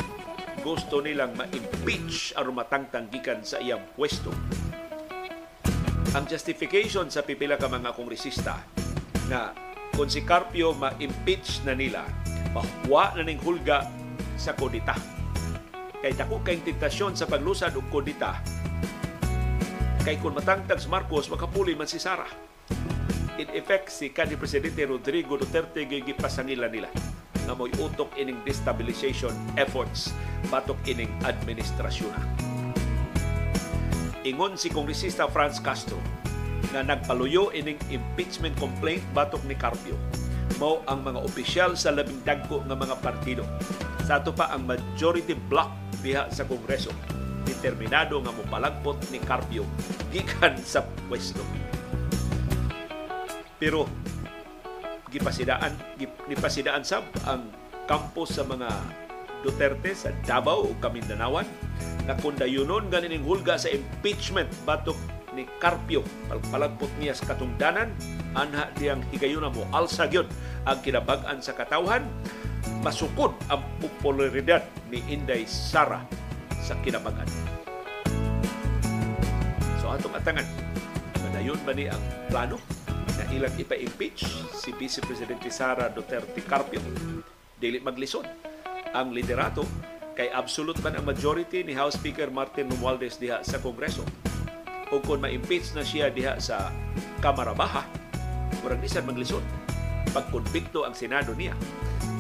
Gusto 0.62 1.00
nilang 1.00 1.34
ma-impeach 1.40 2.36
aron 2.36 2.60
matangtang 2.60 3.08
gikan 3.08 3.42
sa 3.42 3.58
iyang 3.64 3.84
pwesto. 3.96 4.30
Ang 6.16 6.24
justification 6.30 7.12
sa 7.12 7.26
pipila 7.26 7.60
ka 7.60 7.68
mga 7.68 7.92
kongresista 7.92 8.64
na 9.28 9.52
kung 9.92 10.08
si 10.08 10.24
Carpio 10.24 10.72
ma-impeach 10.78 11.66
na 11.68 11.74
nila, 11.76 12.06
mahuwa 12.54 13.18
na 13.18 13.26
ning 13.26 13.42
hulga 13.42 13.90
sa 14.40 14.54
kodita. 14.54 14.96
Kay 16.00 16.14
dako 16.14 16.46
kay 16.46 16.62
tentasyon 16.62 17.18
sa 17.18 17.26
paglusad 17.26 17.74
og 17.76 17.90
kodita. 17.90 18.40
Kay 20.06 20.22
kung 20.24 20.38
matangtang 20.38 20.80
si 20.80 20.88
Marcos, 20.88 21.28
makapuli 21.28 21.76
man 21.76 21.90
si 21.90 22.00
Sara 22.00 22.48
in 23.38 23.50
effect 23.54 23.94
si 23.94 24.10
kanhi 24.10 24.34
presidente 24.34 24.82
Rodrigo 24.82 25.38
Duterte 25.38 25.86
gigipasangila 25.86 26.66
nila 26.66 26.90
nga 27.46 27.54
mo'y 27.54 27.70
utok 27.78 28.18
ining 28.18 28.42
destabilization 28.42 29.32
efforts 29.56 30.12
batok 30.50 30.78
ining 30.90 31.10
administrasyon 31.24 32.12
na. 32.18 32.57
Ingon 34.28 34.60
si 34.60 34.68
Kongresista 34.68 35.24
Franz 35.32 35.64
Castro 35.64 35.96
na 36.76 36.84
nagpaluyo 36.84 37.56
ining 37.56 37.80
impeachment 37.88 38.52
complaint 38.60 39.00
batok 39.16 39.40
ni 39.48 39.56
Carpio 39.56 39.96
mao 40.60 40.84
ang 40.84 41.00
mga 41.00 41.24
opisyal 41.24 41.80
sa 41.80 41.96
labing 41.96 42.20
dagko 42.28 42.60
nga 42.66 42.76
mga 42.76 42.98
partido. 43.00 43.48
Sa 44.04 44.20
ato 44.20 44.36
pa 44.36 44.52
ang 44.52 44.68
majority 44.68 45.32
block 45.48 45.72
diha 46.04 46.28
sa 46.28 46.44
Kongreso 46.44 46.92
determinado 47.48 48.20
nga 48.20 48.36
mopalagpot 48.36 49.00
ni 49.16 49.24
Carpio 49.24 49.64
gikan 50.12 50.60
sa 50.60 50.84
pwesto. 51.08 51.40
Pero 53.56 53.88
gipasidaan 55.08 55.72
gipasidaan 56.28 56.84
sab 56.84 57.08
ang 57.24 57.48
campus 57.88 58.36
sa 58.36 58.44
mga 58.44 58.68
Duterte 59.48 59.96
sa 59.96 60.12
Davao 60.28 60.68
ug 60.68 60.76
Kamindanawan 60.84 61.48
na 62.04 62.20
kundayunon 62.20 62.92
ganin 62.92 63.24
hulga 63.24 63.56
sa 63.56 63.72
impeachment 63.72 64.52
batok 64.68 65.00
ni 65.32 65.48
Carpio. 65.64 66.04
Palagpot 66.52 66.92
niya 67.00 67.16
sa 67.16 67.32
katungdanan. 67.32 67.96
Anha 68.36 68.68
diyang 68.76 69.00
higayuna 69.08 69.48
mo. 69.48 69.64
Alsa 69.72 70.04
gyud 70.12 70.28
ang 70.68 70.84
kinabag-an 70.84 71.40
sa 71.40 71.56
katawhan. 71.56 72.04
Masukod 72.84 73.32
ang 73.48 73.64
popularidad 73.80 74.68
ni 74.92 75.00
Inday 75.08 75.48
Sara 75.48 76.04
sa 76.60 76.76
kinabagan. 76.84 77.30
So 79.80 79.88
atong 79.88 80.12
atangan, 80.20 80.44
madayon 81.24 81.60
ba 81.64 81.72
ni 81.72 81.88
ang 81.88 82.04
plano 82.28 82.60
na 83.16 83.24
ilang 83.32 83.56
ipa-impeach 83.56 84.28
si 84.52 84.76
Vice 84.76 85.00
Presidente 85.00 85.48
Sara 85.48 85.88
Duterte 85.88 86.44
Carpio. 86.44 86.84
Dili 87.58 87.80
maglisod 87.82 88.47
ang 88.98 89.14
liderato 89.14 89.62
kay 90.18 90.34
absolute 90.34 90.82
man 90.82 90.98
ang 90.98 91.06
majority 91.06 91.62
ni 91.62 91.78
House 91.78 91.94
Speaker 92.02 92.34
Martin 92.34 92.66
Romualdez 92.74 93.22
diha 93.22 93.46
sa 93.46 93.62
Kongreso. 93.62 94.02
O 94.90 94.98
kung 94.98 95.22
ma-impeach 95.22 95.78
na 95.78 95.86
siya 95.86 96.10
diha 96.10 96.42
sa 96.42 96.74
Kamara 97.22 97.54
Baha, 97.54 97.86
murag 98.66 98.82
isan 98.82 99.06
maglisod. 99.06 99.46
Pagkonbikto 100.10 100.90
ang 100.90 100.98
Senado 100.98 101.38
niya. 101.38 101.54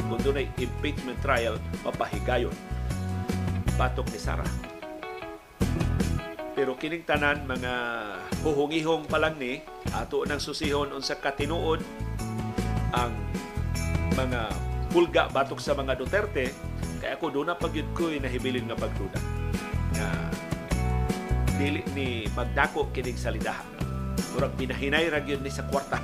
Kung 0.06 0.22
doon 0.22 0.45
impeachment 0.62 1.18
trial, 1.26 1.58
mapahigayon. 1.82 2.54
Batok 3.74 4.06
ni 4.14 4.20
Sara. 4.22 4.45
Pero 6.54 6.78
kining 6.78 7.06
tanan 7.06 7.49
mga 7.49 7.74
huhungihong 8.41 9.10
pa 9.10 9.18
lang 9.22 9.38
ni 9.41 9.62
ato 9.94 10.26
nang 10.26 10.41
susihon 10.41 10.90
unsa 10.90 11.18
katinuod 11.18 11.82
ang 12.94 13.14
mga 14.18 14.66
pulga 14.98 15.30
batok 15.30 15.61
sa 15.61 15.78
mga 15.78 15.94
Duterte 15.94 16.49
kay 16.98 17.14
ako 17.14 17.30
doon 17.30 17.53
na 17.53 17.61
pagyud 17.61 17.86
ko'y 17.94 18.18
nahibilin 18.18 18.65
nga 18.65 18.74
pagduda. 18.74 19.22
Nga 19.94 20.10
dili 21.61 21.86
ni 21.94 22.26
magdako 22.34 22.90
kining 22.90 23.14
salidahan. 23.14 23.61
Murag 24.34 24.57
pinahinay 24.57 25.06
ra 25.14 25.22
gyud 25.22 25.45
ni 25.45 25.53
sa 25.53 25.69
kwarta. 25.69 26.02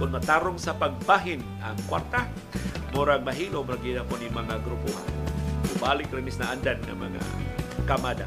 Kung 0.00 0.08
matarong 0.08 0.56
sa 0.56 0.72
pagbahin 0.72 1.44
ang 1.60 1.76
kwarta 1.84 2.32
murag 2.96 3.28
mahilom 3.28 3.68
ra 3.68 3.76
gyud 3.76 4.08
ni 4.16 4.28
mga 4.32 4.56
grupuhan. 4.64 5.08
Ubalik 5.76 6.08
rin 6.16 6.32
na 6.40 6.48
andan 6.48 6.80
ng 6.88 6.96
mga 6.96 7.22
kamada. 7.84 8.24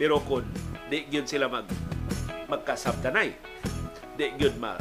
Pero 0.00 0.24
kung 0.24 0.48
di 0.88 1.04
gyud 1.12 1.28
sila 1.28 1.52
mag 1.52 1.68
magkasabtanay, 2.48 3.36
di 4.16 4.26
gyud 4.40 4.56
ma 4.56 4.80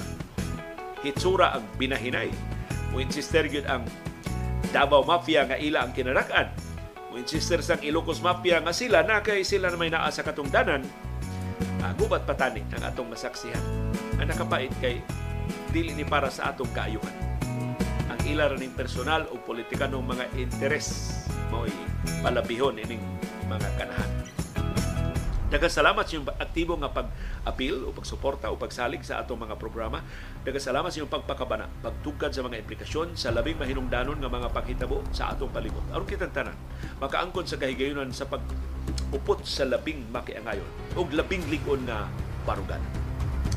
hitsura 1.04 1.60
ang 1.60 1.68
binahinay. 1.76 2.55
Mo 2.96 3.04
insister 3.04 3.44
gyud 3.52 3.68
ang 3.68 3.84
Davao 4.72 5.04
Mafia 5.04 5.44
nga 5.44 5.60
ila 5.60 5.84
ang 5.84 5.92
kinarakan. 5.92 6.48
Mo 7.12 7.20
insister 7.20 7.60
sang 7.60 7.84
Ilocos 7.84 8.24
Mafia 8.24 8.64
nga 8.64 8.72
sila 8.72 9.04
na 9.04 9.20
kay 9.20 9.44
sila 9.44 9.68
na 9.68 9.76
may 9.76 9.92
naa 9.92 10.08
sa 10.08 10.24
katungdanan. 10.24 10.80
Uh, 11.84 11.92
gubat 12.00 12.24
patani 12.24 12.64
ang 12.72 12.88
atong 12.88 13.12
masaksihan. 13.12 13.60
Ang 14.16 14.32
nakapait 14.32 14.72
kay 14.80 15.04
dili 15.76 15.92
ni 15.92 16.08
para 16.08 16.32
sa 16.32 16.56
atong 16.56 16.72
kaayuhan. 16.72 17.16
Ang 18.16 18.20
ila 18.32 18.48
ning 18.56 18.72
personal 18.72 19.28
o 19.28 19.44
politikanong 19.44 20.16
mga 20.16 20.32
interes 20.40 21.20
mo'y 21.52 21.76
palabihon 22.24 22.80
ining 22.80 23.04
mga 23.52 23.76
kanahan. 23.76 24.35
Nagasalamat 25.56 26.04
sa 26.04 26.12
inyong 26.20 26.36
aktibo 26.36 26.76
nga 26.76 26.92
pag-appeal 26.92 27.88
o 27.88 27.96
pagsuporta 27.96 28.52
o 28.52 28.60
pagsalig 28.60 29.08
sa 29.08 29.24
atong 29.24 29.40
mga 29.40 29.56
programa. 29.56 30.04
Nagasalamat 30.44 30.92
sa 30.92 31.00
inyong 31.00 31.16
pagpakabana, 31.16 31.72
pagtugkad 31.80 32.36
sa 32.36 32.44
mga 32.44 32.60
implikasyon 32.60 33.16
sa 33.16 33.32
labing 33.32 33.56
mahinungdanon 33.56 34.20
nga 34.20 34.28
mga 34.28 34.52
panghitabo 34.52 35.00
sa 35.16 35.32
atong 35.32 35.48
palibot. 35.56 35.80
Aron 35.96 36.04
kitang 36.04 36.36
tanan, 36.36 36.60
makaangkon 37.00 37.48
sa 37.48 37.56
kahigayunan 37.56 38.12
sa 38.12 38.28
pag 38.28 38.44
upot 39.16 39.48
sa 39.48 39.64
labing 39.64 40.04
makiangayon 40.12 40.68
o 41.00 41.08
labing 41.08 41.48
ligon 41.48 41.88
nga 41.88 42.04
baruganan. 42.44 42.92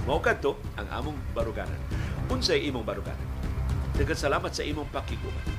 Mao 0.07 0.23
kadto 0.23 0.55
ang 0.79 0.87
among 0.95 1.19
baruganan. 1.35 1.83
Unsay 2.31 2.63
imong 2.71 2.87
baruganan? 2.87 3.27
Nagasalamat 3.99 4.55
sa 4.55 4.63
imong 4.63 4.87
pakiguban 4.95 5.58